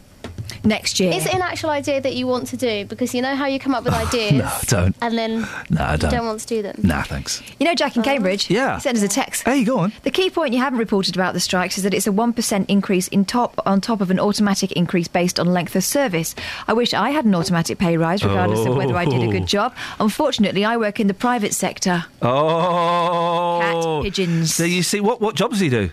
[0.65, 1.13] Next year.
[1.13, 2.85] Is it an actual idea that you want to do?
[2.85, 4.33] Because you know how you come up with ideas.
[4.33, 4.95] No, don't.
[5.01, 6.11] And then No, I don't.
[6.11, 6.75] don't want to do them.
[6.81, 7.41] Nah, thanks.
[7.59, 8.05] You know Jack in oh.
[8.05, 8.49] Cambridge?
[8.49, 8.75] Yeah.
[8.75, 9.43] He sent us a text.
[9.43, 9.93] Hey, go on.
[10.03, 13.07] The key point you haven't reported about the strikes is that it's a 1% increase
[13.09, 16.35] in top on top of an automatic increase based on length of service.
[16.67, 19.31] I wish I had an automatic pay rise regardless of whether I did a Oh.
[19.31, 19.73] good job.
[19.99, 22.05] Unfortunately, I work in the private sector.
[22.21, 24.53] Oh, Cat pigeons.
[24.53, 25.89] So you see, what what jobs does he do?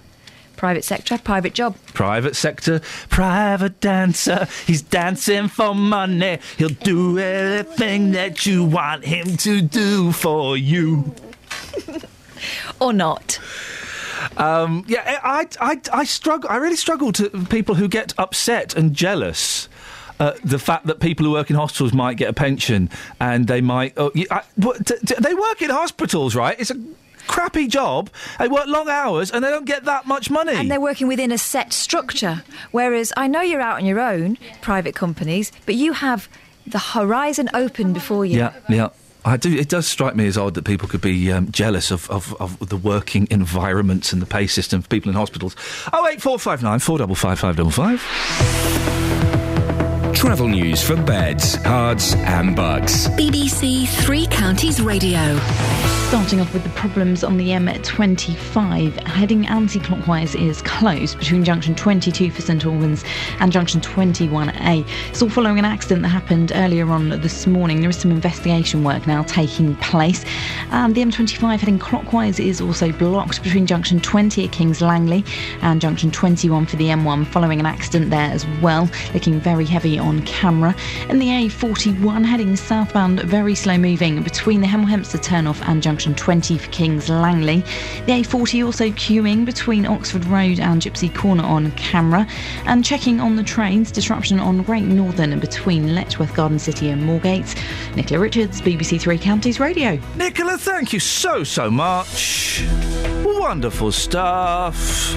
[0.62, 1.74] Private sector, private job.
[1.92, 4.46] Private sector, private dancer.
[4.64, 6.38] He's dancing for money.
[6.56, 11.16] He'll do everything that you want him to do for you.
[12.80, 13.40] or not.
[14.36, 16.48] Um, yeah, I, I, I struggle.
[16.48, 19.68] I really struggle to people who get upset and jealous.
[20.20, 23.60] Uh, the fact that people who work in hospitals might get a pension and they
[23.60, 23.94] might.
[23.96, 26.54] Oh, I- they work in hospitals, right?
[26.60, 26.80] It's a
[27.26, 28.10] crappy job.
[28.38, 30.54] They work long hours and they don't get that much money.
[30.54, 32.42] And they're working within a set structure.
[32.70, 36.28] Whereas I know you're out on your own, private companies, but you have
[36.66, 38.38] the horizon open before you.
[38.38, 38.88] Yeah, yeah.
[39.24, 39.54] I do.
[39.54, 42.68] It does strike me as odd that people could be um, jealous of, of, of
[42.68, 45.54] the working environments and the pay system for people in hospitals.
[45.92, 49.11] Oh eight four five nine four double five five double five.
[50.22, 53.08] Travel news for beds, cards, and Bucks.
[53.08, 55.36] BBC Three Counties Radio.
[56.06, 62.30] Starting off with the problems on the M25, heading anti-clockwise is closed between junction 22
[62.30, 63.02] for St Albans
[63.40, 64.86] and junction 21A.
[65.08, 67.80] It's all following an accident that happened earlier on this morning.
[67.80, 70.22] There is some investigation work now taking place.
[70.70, 75.24] And the M25 heading clockwise is also blocked between junction 20 at Kings Langley
[75.62, 79.98] and junction 21 for the M1 following an accident there as well, looking very heavy
[79.98, 80.74] on camera.
[81.08, 86.14] And the A41 heading southbound, very slow moving between the Hemel Hempstead turnoff and junction
[86.14, 87.60] 20 for Kings Langley.
[88.06, 92.26] The A40 also queuing between Oxford Road and Gypsy Corner on camera.
[92.66, 97.56] And checking on the trains, disruption on Great Northern between Letchworth Garden City and Moorgate.
[97.96, 99.98] Nicola Richards, BBC Three Counties Radio.
[100.16, 102.64] Nicola, thank you so, so much.
[103.24, 105.16] Wonderful stuff.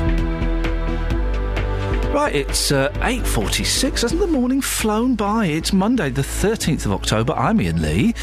[2.16, 4.04] Right, it's uh, 8.46.
[4.04, 5.48] Hasn't the morning flown by?
[5.48, 7.34] It's Monday, the 13th of October.
[7.34, 8.14] I'm Iain Lee.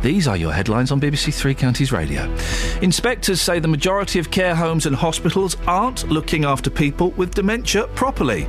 [0.00, 2.34] These are your headlines on BBC Three Counties Radio.
[2.80, 7.88] Inspectors say the majority of care homes and hospitals aren't looking after people with dementia
[7.88, 8.46] properly.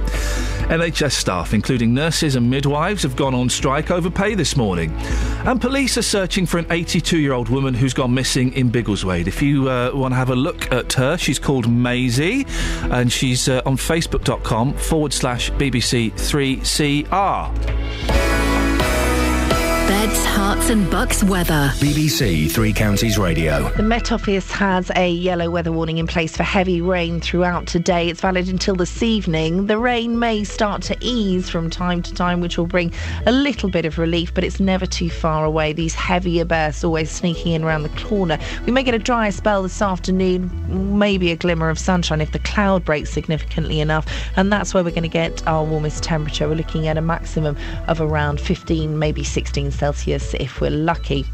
[0.69, 4.93] NHS staff, including nurses and midwives, have gone on strike over pay this morning.
[5.45, 9.27] And police are searching for an 82 year old woman who's gone missing in Biggleswade.
[9.27, 12.45] If you uh, want to have a look at her, she's called Maisie
[12.83, 18.52] and she's uh, on facebook.com forward slash BBC 3CR.
[20.05, 21.71] Beds, Herts and Bucks weather.
[21.75, 23.69] BBC Three Counties Radio.
[23.77, 28.09] The Met Office has a yellow weather warning in place for heavy rain throughout today.
[28.09, 29.67] It's valid until this evening.
[29.67, 32.91] The rain may start to ease from time to time, which will bring
[33.25, 35.71] a little bit of relief, but it's never too far away.
[35.71, 38.37] These heavier bursts always sneaking in around the corner.
[38.65, 42.39] We may get a drier spell this afternoon, maybe a glimmer of sunshine if the
[42.39, 46.49] cloud breaks significantly enough, and that's where we're going to get our warmest temperature.
[46.49, 47.55] We're looking at a maximum
[47.87, 51.25] of around 15, maybe 16 Celsius if we're lucky.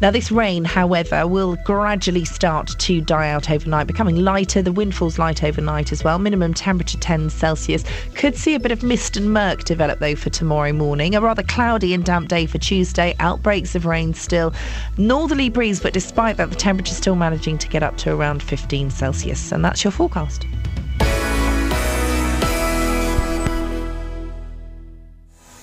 [0.00, 4.62] Now, this rain, however, will gradually start to die out overnight, becoming lighter.
[4.62, 6.18] The wind falls light overnight as well.
[6.18, 7.84] Minimum temperature 10 Celsius.
[8.14, 11.14] Could see a bit of mist and murk develop though for tomorrow morning.
[11.14, 13.14] A rather cloudy and damp day for Tuesday.
[13.20, 14.54] Outbreaks of rain still.
[14.96, 18.90] Northerly breeze, but despite that, the temperature still managing to get up to around 15
[18.90, 19.52] Celsius.
[19.52, 20.46] And that's your forecast.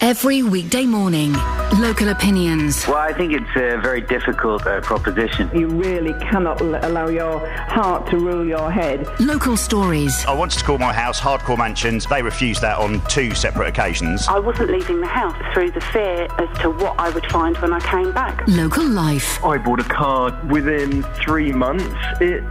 [0.04, 1.32] Every weekday morning,
[1.80, 2.86] local opinions.
[2.86, 5.50] Well, I think it's a very difficult uh, proposition.
[5.58, 9.08] You really cannot l- allow your heart to rule your head.
[9.22, 10.26] Local stories.
[10.26, 12.06] I wanted to call my house Hardcore Mansions.
[12.06, 14.28] They refused that on two separate occasions.
[14.28, 17.72] I wasn't leaving the house through the fear as to what I would find when
[17.72, 18.46] I came back.
[18.50, 19.42] Local life.
[19.42, 21.86] I bought a car within three months.
[22.20, 22.46] It's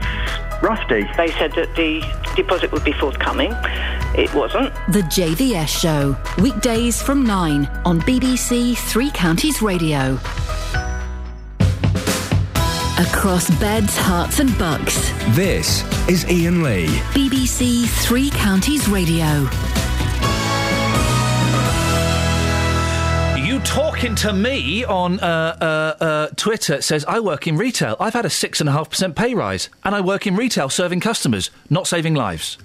[0.62, 1.02] rusty.
[1.16, 2.00] They said that the
[2.36, 3.52] deposit would be forthcoming.
[4.14, 4.72] It wasn't.
[4.92, 6.16] The JVS Show.
[6.42, 10.18] Weekdays from 9 on BBC Three Counties Radio.
[12.98, 15.10] Across beds, Herts and bucks.
[15.30, 16.86] This is Iain Lee.
[17.12, 19.48] BBC Three Counties Radio.
[24.02, 27.94] Talking to me on uh, uh, uh, Twitter says I work in retail.
[28.00, 30.68] I've had a six and a half percent pay rise, and I work in retail
[30.68, 32.58] serving customers, not saving lives.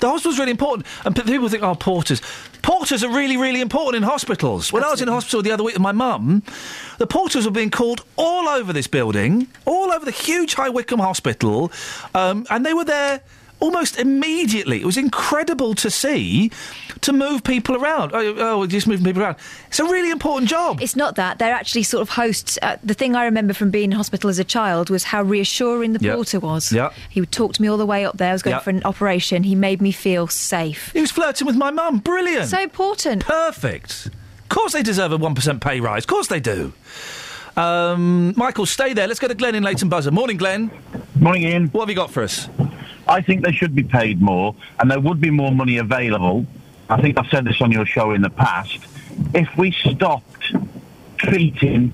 [0.00, 2.22] The hospital's really important, and people think, oh, porters.
[2.62, 4.72] Porters are really, really important in hospitals.
[4.72, 6.42] When I was in hospital the other week with my mum,
[6.96, 11.00] the porters were being called all over this building, all over the huge High Wycombe
[11.00, 11.70] Hospital,
[12.14, 13.20] um, and they were there
[13.64, 14.80] almost immediately.
[14.82, 16.50] It was incredible to see
[17.00, 18.10] to move people around.
[18.14, 19.36] Oh, oh just moving people around.
[19.68, 20.80] It's a really important job.
[20.82, 21.38] It's not that.
[21.38, 22.58] They're actually sort of hosts.
[22.60, 25.94] Uh, the thing I remember from being in hospital as a child was how reassuring
[25.94, 26.14] the Yeah.
[26.14, 26.72] porter was.
[26.72, 26.90] Yeah.
[27.08, 28.30] He would talk to me all the way up there.
[28.30, 28.60] I was going Yeah.
[28.60, 29.44] for an operation.
[29.44, 30.90] He made me feel safe.
[30.92, 31.98] He was flirting with my mum.
[31.98, 32.48] Brilliant.
[32.50, 33.24] So important.
[33.24, 34.06] Perfect.
[34.42, 36.02] Of course they deserve a 1% pay rise.
[36.04, 36.72] Of course they do.
[37.56, 39.06] Um, Michael, stay there.
[39.06, 40.12] Let's go to Glenn in Leighton Buzzard.
[40.12, 40.70] Morning, Glenn.
[41.18, 41.68] Morning, Iain.
[41.68, 42.48] What have you got for us?
[43.06, 46.46] I think they should be paid more, and there would be more money available.
[46.88, 48.78] I think I've said this on your show in the past.
[49.34, 50.52] If we stopped
[51.18, 51.92] treating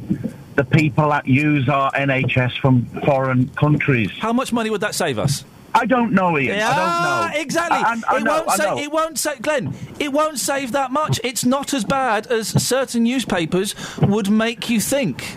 [0.57, 4.11] the people that use our NHS from foreign countries.
[4.19, 5.45] How much money would that save us?
[5.73, 6.47] I don't know, Iain.
[6.47, 7.41] Yeah, I don't know.
[7.41, 7.79] exactly.
[7.79, 9.73] I, I, I it know, won't sa- it won't sa- Glenn.
[10.01, 11.21] It won't save that much.
[11.23, 15.37] It's not as bad as certain newspapers would make you think.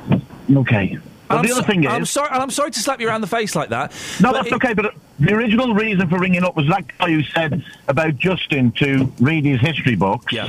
[0.51, 0.97] Okay.
[1.33, 2.29] Well, the I'm other thing I'm is- sorry.
[2.31, 3.91] And I'm sorry to slap you around the face like that.
[4.21, 4.73] No, that's it- okay.
[4.73, 9.11] But the original reason for ringing up was that guy who said about Justin to
[9.19, 10.31] read his history books.
[10.33, 10.47] Yeah.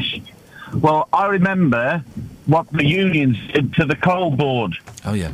[0.74, 2.02] Well, I remember
[2.46, 4.76] what the unions did to the coal board.
[5.04, 5.32] Oh yeah.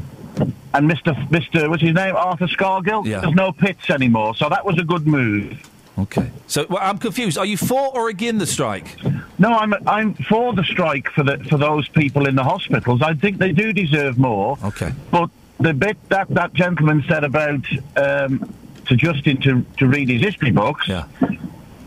[0.74, 1.14] And Mr.
[1.28, 1.68] Mr.
[1.68, 2.14] What's his name?
[2.16, 3.04] Arthur Scargill.
[3.06, 3.20] Yeah.
[3.20, 5.58] There's no pits anymore, so that was a good move.
[5.98, 6.30] Okay.
[6.46, 7.36] So well, I'm confused.
[7.36, 8.96] Are you for or against the strike?
[9.38, 13.02] No, I'm I'm for the strike for the for those people in the hospitals.
[13.02, 14.56] I think they do deserve more.
[14.64, 14.92] Okay.
[15.10, 15.30] But
[15.60, 17.64] the bit that that gentleman said about
[17.96, 18.52] um,
[18.86, 20.88] to Justin to, to read his history books.
[20.88, 21.04] Yeah.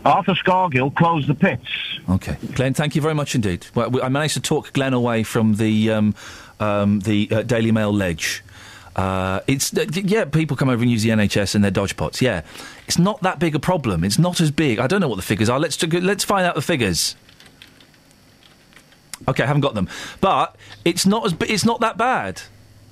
[0.04, 1.66] Arthur Scargill closed the pits.
[2.10, 3.66] Okay, Glenn, thank you very much indeed.
[3.74, 6.14] Well, we- I managed to talk Glenn away from the um,
[6.60, 8.42] um, the uh, Daily Mail ledge.
[8.94, 12.20] Uh, it's uh, yeah, people come over and use the NHS and their dodge pots.
[12.22, 12.42] Yeah,
[12.86, 14.04] it's not that big a problem.
[14.04, 14.78] It's not as big.
[14.78, 15.58] I don't know what the figures are.
[15.58, 17.16] Let's let's find out the figures.
[19.26, 19.88] Okay, I haven't got them,
[20.20, 20.54] but
[20.84, 22.42] it's not as it's not that bad.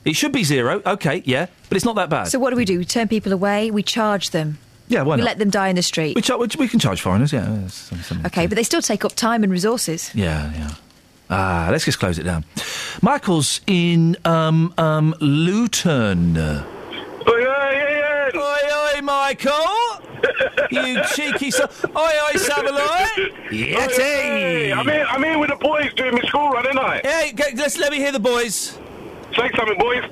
[0.05, 0.83] It should be zero.
[0.85, 2.25] Okay, yeah, but it's not that bad.
[2.29, 2.79] So what do we do?
[2.79, 3.71] We turn people away.
[3.71, 4.59] We charge them.
[4.89, 5.27] yeah, why we not?
[5.27, 6.17] let them die in the street.
[6.17, 7.33] we, cha- we, we can charge foreigners.
[7.33, 10.11] Yeah, yeah, some- some- okay, but they still take up time and resources.
[10.15, 10.71] Yeah, yeah.
[11.31, 12.45] Ah, let's just close it down.
[13.01, 16.37] Michael's in um, um, Luton.
[16.37, 16.63] Oi,
[17.29, 19.53] oi, oi, Michael!
[20.71, 21.69] you cheeky son.
[21.85, 23.31] Oi, oi, Savaloy!
[23.51, 24.77] Yeti!
[24.77, 27.01] I'm here, I'm here with the boys doing my school run, ain't I?
[27.05, 28.79] Hey, get, let's, let me hear the boys.
[29.36, 30.05] Say something, boys.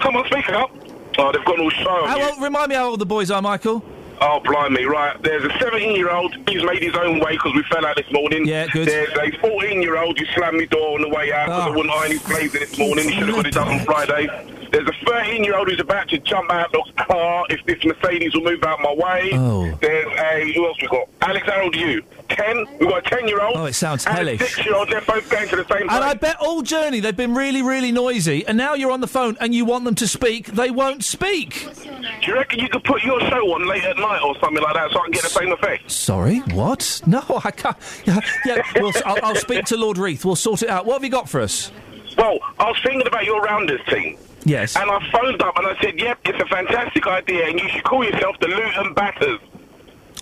[0.00, 0.70] Come on, speak up.
[1.16, 3.84] Oh, they've got all show How old, remind me how old the boys are, Michael.
[4.20, 5.20] Oh, blimey, right.
[5.22, 8.10] There's a 17 year old who's made his own way because we fell out this
[8.12, 8.46] morning.
[8.46, 8.88] Yeah, good.
[8.88, 11.66] There's a 14 year old who slammed me door on the way out because Ah.
[11.66, 13.08] I wouldn't iron his blazer this morning.
[13.08, 14.28] He should have got it done on Friday.
[14.74, 17.78] There's a 13 year old who's about to jump out of the car if this
[17.84, 19.30] Mercedes will move out my way.
[19.34, 19.72] Oh.
[19.80, 21.08] There's a, who else we got?
[21.22, 22.02] Alex Harold, you.
[22.30, 22.66] 10.
[22.80, 23.56] We've got a 10 year old.
[23.56, 24.40] Oh, it sounds and hellish.
[24.40, 24.88] a 6 year old.
[24.88, 25.90] They're both going to the same place.
[25.92, 29.06] And I bet all journey they've been really, really noisy, and now you're on the
[29.06, 31.68] phone and you want them to speak, they won't speak.
[31.84, 34.74] Do you reckon you could put your show on late at night or something like
[34.74, 35.88] that so I can get the same effect?
[35.88, 37.00] Sorry, what?
[37.06, 37.76] No, I can't.
[38.06, 40.24] Yeah, yeah we'll, I'll, I'll speak to Lord Reith.
[40.24, 40.84] We'll sort it out.
[40.84, 41.70] What have you got for us?
[42.18, 44.16] Well, I was thinking about your Rounders team.
[44.44, 44.76] Yes.
[44.76, 47.84] And I phoned up and I said, yep, it's a fantastic idea and you should
[47.84, 49.40] call yourself the Luton Batters.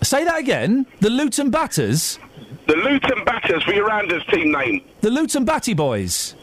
[0.03, 0.87] Say that again.
[1.01, 2.19] The Luton Batters.
[2.67, 4.83] The Luton Batters for your Rounders team name.
[5.01, 6.35] The Luton Batty Boys.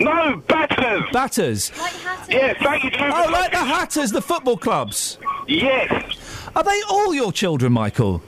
[0.00, 1.02] No, Batters.
[1.12, 1.76] Batters.
[1.78, 2.28] Like Hatters.
[2.28, 2.90] Yes, thank you.
[3.00, 5.18] Oh, like the Hatters, the football clubs.
[5.48, 6.50] Yes.
[6.54, 8.22] Are they all your children, Michael?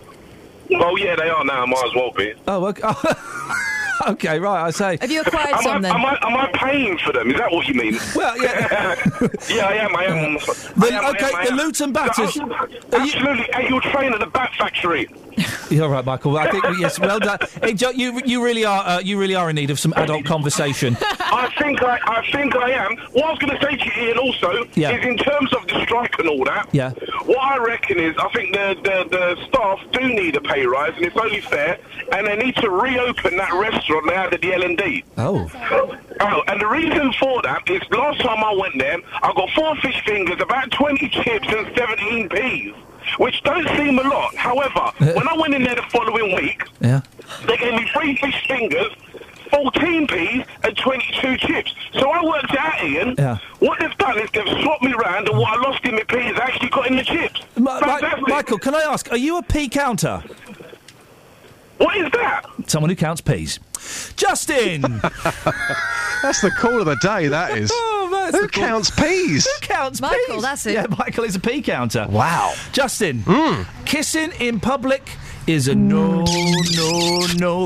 [0.75, 1.67] Oh, yeah, they are now.
[1.67, 2.35] Might as well be.
[2.49, 2.83] Oh, okay.
[4.09, 4.65] okay, right.
[4.67, 4.99] I say.
[5.01, 5.93] Have you acquired am some I, then?
[5.93, 7.31] Am I, am I paying for them?
[7.31, 7.99] Is that what you mean?
[8.15, 8.95] Well, yeah.
[9.49, 9.97] yeah, I am.
[9.97, 10.35] I am.
[10.35, 11.57] The- I am, I okay, am, I the am.
[11.59, 12.53] Luton Batters- So,
[12.93, 13.49] Absolutely.
[13.53, 15.09] Hey, you're trained at the Bat Factory.
[15.71, 16.37] You're right, Michael.
[16.39, 16.99] I think yes.
[16.99, 17.39] Well done.
[17.63, 20.25] Hey, Jo, you you really are uh, you really are in need of some adult
[20.25, 20.97] conversation.
[21.03, 22.97] I think I, I think I am.
[23.13, 24.91] What I was going to say to you, Iain, also, Yeah.
[24.97, 26.69] is in terms of the strike and all that.
[26.73, 26.91] Yeah.
[27.27, 30.93] What I reckon is, I think the, the the staff do need a pay rise,
[30.97, 31.79] and it's only fair.
[32.13, 35.05] And they need to reopen that restaurant they had at the L and D.
[35.17, 35.49] Oh.
[36.23, 39.75] Oh, and the reason for that is last time I went there, I got four
[39.77, 42.75] fish fingers, about 20 chips, and 17 peas,
[43.19, 44.35] which don't seem a lot.
[44.37, 47.01] However, when I went in there the following week, Yeah.
[47.47, 48.93] they gave me three fish fingers,
[49.51, 51.75] 14 peas, and 22 chips.
[51.95, 53.15] So I worked out, Iain.
[53.19, 53.39] Yeah.
[53.59, 56.35] What they've done is they've swapped me round, and what I lost in my peas,
[56.37, 57.41] I actually got in the chips.
[57.57, 58.29] Mi- Fantastic.
[58.29, 59.11] Michael, can I ask?
[59.11, 60.23] Are you a pea counter?
[61.79, 62.45] What is that?
[62.67, 63.59] Someone who counts peas.
[64.17, 64.83] Justin.
[66.23, 67.29] That's the call of the day.
[67.29, 67.71] That is.
[67.73, 68.65] Oh, that's Who the call.
[68.65, 69.47] counts peas?
[69.47, 70.43] Who counts Michael, peas?
[70.43, 70.75] that's it.
[70.75, 72.07] Yeah, Michael is a pea counter.
[72.11, 72.53] Wow.
[72.73, 73.63] Justin, hmm.
[73.87, 75.09] kissing in public
[75.47, 76.25] is a no,
[76.77, 77.65] no, no.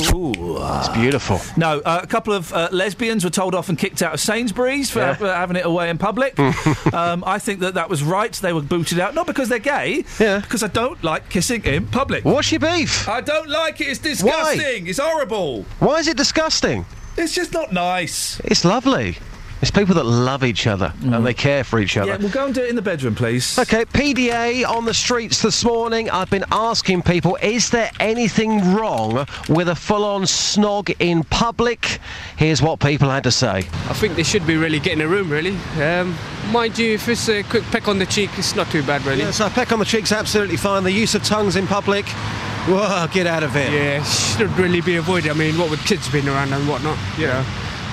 [0.78, 1.40] It's beautiful.
[1.56, 4.90] No, uh, a couple of uh, lesbians were told off and kicked out of Sainsbury's
[4.90, 5.14] for, Yeah.
[5.14, 6.38] for having it away in public.
[6.92, 8.32] um, I think that that was right.
[8.32, 10.40] They were booted out, not because they're gay, Yeah.
[10.40, 12.24] because I don't like kissing in public.
[12.24, 13.08] What's your beef?
[13.08, 13.88] I don't like it.
[13.88, 14.86] It's disgusting.
[14.86, 15.64] It's horrible.
[15.80, 16.86] Why is it disgusting?
[17.16, 18.40] It's just not nice.
[18.44, 19.18] It's lovely.
[19.64, 22.10] It's people that love each other and they care for each other.
[22.10, 23.58] Yeah, we'll go and do it in the bedroom, please.
[23.58, 26.10] Okay, PDA on the streets this morning.
[26.10, 31.98] I've been asking people, is there anything wrong with a full on snog in public?
[32.36, 33.60] Here's what people had to say.
[33.60, 35.56] I think they should be really getting a room, really.
[35.82, 36.14] Um,
[36.52, 39.22] mind you, if it's a quick peck on the cheek, it's not too bad, really.
[39.22, 40.84] Yeah, so a peck on the cheek's absolutely fine.
[40.84, 42.04] The use of tongues in public,
[42.68, 43.72] whoa, get out of it.
[43.72, 45.30] Yeah, should really be avoided.
[45.30, 47.42] I mean, what with kids being around and whatnot, you know.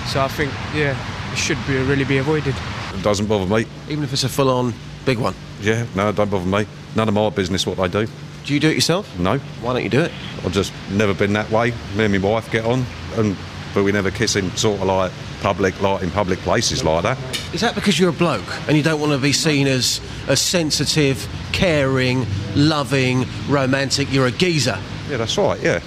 [0.07, 2.55] So I think, yeah, it should be really be avoided.
[2.93, 3.65] It doesn't bother me.
[3.89, 4.73] Even if it's a full on
[5.05, 5.33] big one.
[5.61, 6.65] Yeah, no, it don't bother me.
[6.95, 8.11] None of my business what they do.
[8.45, 9.19] Do you do it yourself?
[9.19, 9.37] No.
[9.37, 10.11] Why don't you do it?
[10.43, 11.71] I've just never been that way.
[11.95, 12.85] Me and my wife get on,
[13.15, 13.37] and
[13.73, 15.11] but we never kiss in sort of like
[15.41, 17.17] public, like in public places like that.
[17.53, 20.35] Is that because you're a bloke and you don't want to be seen as a
[20.35, 24.11] sensitive, caring, loving, romantic?
[24.11, 24.77] You're a geezer.
[25.09, 25.61] Yeah, that's right.
[25.61, 25.81] Yeah,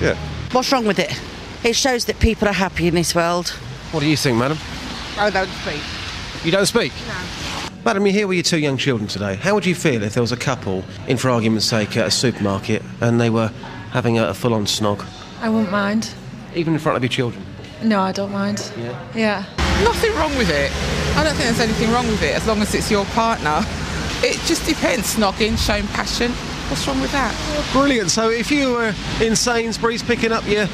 [0.00, 0.16] yeah.
[0.52, 1.12] What's wrong with it?
[1.64, 3.54] It shows that people are happy in this world.
[3.92, 4.56] What do you think, madam?
[5.16, 5.82] Oh, I don't speak.
[6.44, 6.92] You don't speak?
[7.84, 9.34] Madam, you're here with your two young children today.
[9.36, 12.10] How would you feel if there was a couple, in for argument's sake, at a
[12.10, 13.48] supermarket and they were
[13.90, 15.04] having a, a full-on snog,
[15.40, 16.12] I wouldn't mind.
[16.54, 17.44] even in front of your children?
[17.82, 18.70] No, I don't mind.
[18.78, 19.06] Yeah.
[19.14, 19.44] Yeah.
[19.82, 20.70] Nothing wrong with it.
[21.16, 23.64] I don't think there's anything wrong with it as long as it's your partner.
[24.22, 25.16] It just depends.
[25.16, 26.32] Snogging, showing passion.
[26.68, 27.34] What's wrong with that?
[27.72, 28.10] Brilliant.
[28.10, 30.66] So if you were in Sainsbury's picking up your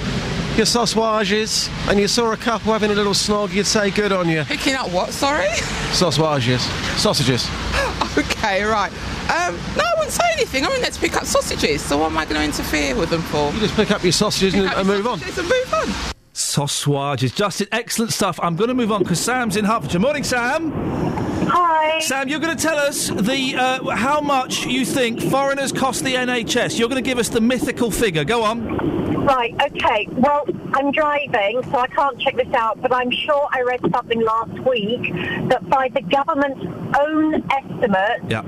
[0.56, 4.28] your sausages and you saw a couple having a little snog, you'd say good on
[4.28, 4.44] you.
[4.44, 5.10] Picking up what?
[5.10, 5.48] Sorry.
[5.92, 6.62] Sausages,
[6.96, 7.48] sausages.
[8.18, 8.92] okay, right.
[9.30, 10.64] Um, no, I wouldn't say anything.
[10.64, 11.82] I'm in there to pick up sausages.
[11.82, 13.52] So what am I going to interfere with them for?
[13.52, 15.20] You just pick up your sausages and, and move on.
[15.22, 16.12] and move on.
[16.32, 17.32] Sausages.
[17.32, 18.38] Justin, excellent stuff.
[18.42, 20.00] I'm going to move on because Sam's in Hertfordshire.
[20.00, 21.25] Morning, Sam.
[21.58, 22.00] Hi.
[22.00, 26.12] Sam, you're going to tell us the uh, how much you think foreigners cost the
[26.14, 26.78] NHS.
[26.78, 28.24] You're going to give us the mythical figure.
[28.24, 29.24] Go on.
[29.24, 30.06] Right, okay.
[30.12, 30.44] Well,
[30.74, 34.52] I'm driving, so I can't check this out, but I'm sure I read something last
[34.68, 35.10] week
[35.48, 36.62] that by the government's
[37.00, 38.40] own estimate, Yeah.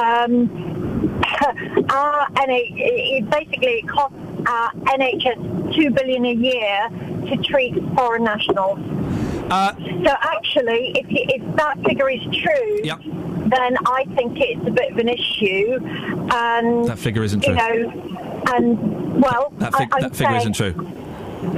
[0.00, 1.20] um,
[1.90, 4.16] our NH- it basically it costs
[4.46, 6.88] our NHS two billion a year
[7.28, 8.78] to treat foreign nationals.
[9.52, 14.92] Uh, so actually, if, if that figure is true, then I think it's a bit
[14.92, 15.78] of an issue,
[16.32, 17.86] and That figure isn't you true.
[17.86, 20.74] know, and well, That, fig- I, that figure saying, isn't true.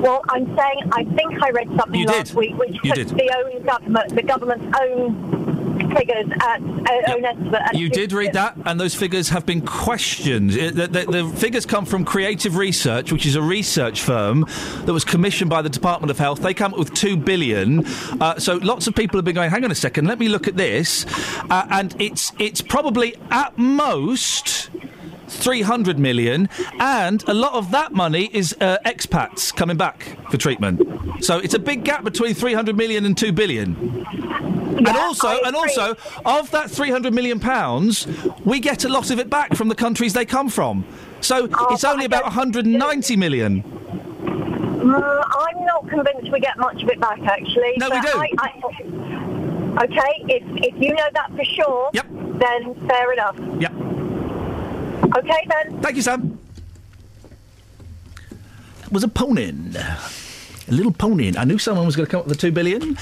[0.02, 2.36] Well, I'm saying I think I read something You last did.
[2.36, 3.08] week which You puts did.
[3.10, 5.63] the own government, the government's own
[5.96, 7.74] figures at uh, estimate.
[7.74, 10.50] You did read that, and those figures have been questioned.
[10.50, 14.46] The, the, the figures come from Creative Research, which is a research firm
[14.84, 16.40] that was commissioned by the Department of Health.
[16.40, 17.86] They come up with two billion.
[18.20, 19.50] Uh, so lots of people have been going.
[19.50, 21.06] Hang on a second, let me look at this,
[21.50, 24.70] uh, and it's it's probably at most.
[25.28, 30.80] 300 million, and a lot of that money is uh, expats coming back for treatment.
[31.20, 33.76] So it's a big gap between 300 million and 2 billion.
[34.76, 38.06] and also, and also, of that 300 million pounds,
[38.44, 40.84] we get a lot of it back from the countries they come from.
[41.20, 43.62] So it's only about 190 million.
[43.62, 47.74] Mm, I'm not convinced we get much of it back, actually.
[47.78, 48.08] No, we do.
[48.08, 52.06] I, I, okay, if if you know that for sure, yep.
[52.10, 53.38] then fair enough.
[53.60, 53.72] Yep.
[55.02, 55.80] Okay then.
[55.80, 56.38] Thank you, Sam.
[58.82, 59.76] That was a ponin.
[59.76, 61.36] A little ponin.
[61.36, 62.96] I knew someone was going to come up with the two billion.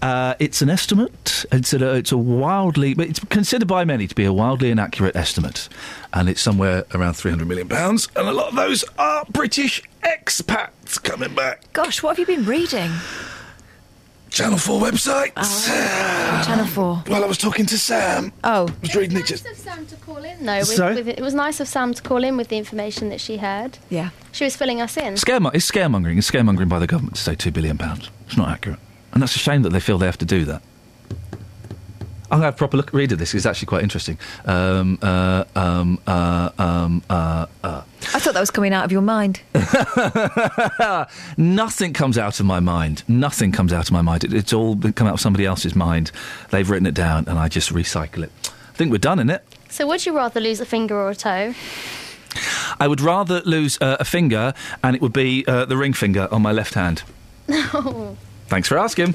[0.00, 1.44] Uh, it's an estimate.
[1.52, 5.16] It's a, it's a wildly, but it's considered by many to be a wildly inaccurate
[5.16, 5.68] estimate,
[6.12, 8.08] and it's somewhere around three hundred million pounds.
[8.16, 11.72] And a lot of those are British expats coming back.
[11.72, 12.90] Gosh, what have you been reading?
[14.30, 15.32] Channel Four website.
[15.36, 16.42] Oh.
[16.46, 17.04] Channel 4.
[17.08, 18.32] Well, I was talking to Sam.
[18.44, 18.68] Oh.
[18.68, 19.44] I was reading it just.
[19.44, 20.58] Nice of Sam to call in, though.
[20.58, 20.94] With, Sorry?
[20.94, 21.18] with it.
[21.18, 23.78] it was nice of Sam to call in with the information that she heard.
[23.88, 24.10] Yeah.
[24.32, 25.14] She was filling us in.
[25.14, 26.16] Scaremo- it's scaremongering.
[26.16, 28.08] It's scaremongering by the government to say two billion pounds.
[28.26, 28.78] It's not accurate,
[29.12, 30.62] and that's a shame that they feel they have to do that.
[32.30, 33.34] I'm going to have a proper look, read of this.
[33.34, 34.16] It's actually quite interesting.
[34.44, 37.82] Um, uh, um, uh, um, uh, uh.
[38.14, 39.40] I thought that was coming out of your mind.
[41.36, 43.02] Nothing comes out of my mind.
[43.08, 44.22] Nothing comes out of my mind.
[44.22, 46.12] It, it's all come out of somebody else's mind.
[46.50, 48.30] They've written it down, and I just recycle it.
[48.44, 49.44] I think we're done in it.
[49.68, 51.54] So, would you rather lose a finger or a toe?
[52.78, 56.28] I would rather lose uh, a finger, and it would be uh, the ring finger
[56.30, 57.02] on my left hand.
[57.48, 58.16] No.
[58.46, 59.14] Thanks for asking.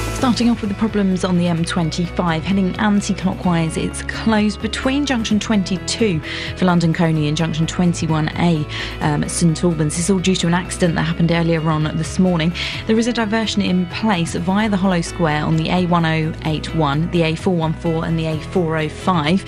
[0.21, 5.39] Starting off with the problems on the M25, heading anti clockwise, it's closed between junction
[5.39, 6.21] 22
[6.55, 8.63] for London Colney and junction 21A
[9.01, 9.95] um, at St Albans.
[9.95, 12.53] This is all due to an accident that happened earlier on this morning.
[12.85, 18.07] There is a diversion in place via the Hollow Square on the A1081, the A414,
[18.07, 19.39] and the A405.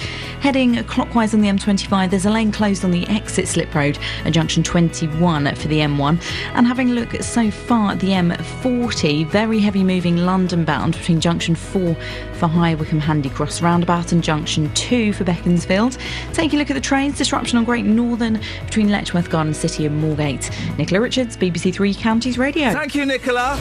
[0.41, 4.33] Heading clockwise on the M25, there's a lane closed on the exit slip road at
[4.33, 6.19] junction 21 for the M1.
[6.55, 11.55] And having a look so far at the M40, very heavy moving London between junction
[11.55, 11.95] 4
[12.33, 15.97] for High Wycombe Handy Cross roundabout and junction 2 for Beaconsfield.
[16.33, 20.01] Taking a look at the trains, disruption on Great Northern between Letchworth Garden City and
[20.03, 20.49] Moorgate.
[20.77, 22.71] Nicola Richards, BBC Three Counties Radio.
[22.71, 23.57] Thank you, Nicola.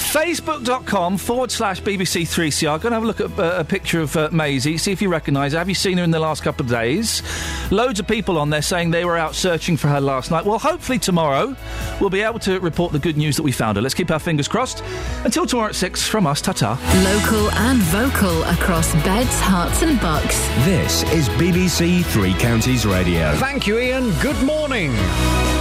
[0.00, 2.80] Facebook.com forward slash BBC3CR.
[2.80, 5.08] Go and have a look at uh, a picture of uh, Maisie, see if you
[5.08, 5.58] recognise her.
[5.58, 7.22] Have you seen her in the last couple of days?
[7.70, 10.44] Loads of people on there saying they were out searching for her last night.
[10.44, 11.54] Well, hopefully tomorrow
[12.00, 13.82] we'll be able to report the good news that we found her.
[13.82, 14.82] Let's keep our fingers crossed.
[15.24, 16.70] Until tomorrow at 6, from us, ta ta.
[17.04, 20.36] Local and vocal across beds, Herts, and bucks.
[20.64, 23.32] This is BBC Three Counties Radio.
[23.36, 24.12] Thank you, Iain.
[24.20, 24.92] Good morning.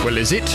[0.04, 0.50] Well, is it?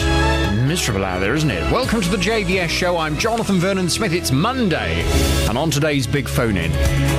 [0.66, 1.70] Miserable out there, isn't it?
[1.70, 2.96] Welcome to the JVS show.
[2.96, 4.12] I'm Jonathan Vernon Smith.
[4.12, 5.02] It's Monday.
[5.48, 6.72] And on today's big phone in,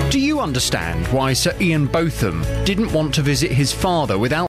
[0.10, 4.44] do you understand why Sir Ian Botham didn't want to visit his father without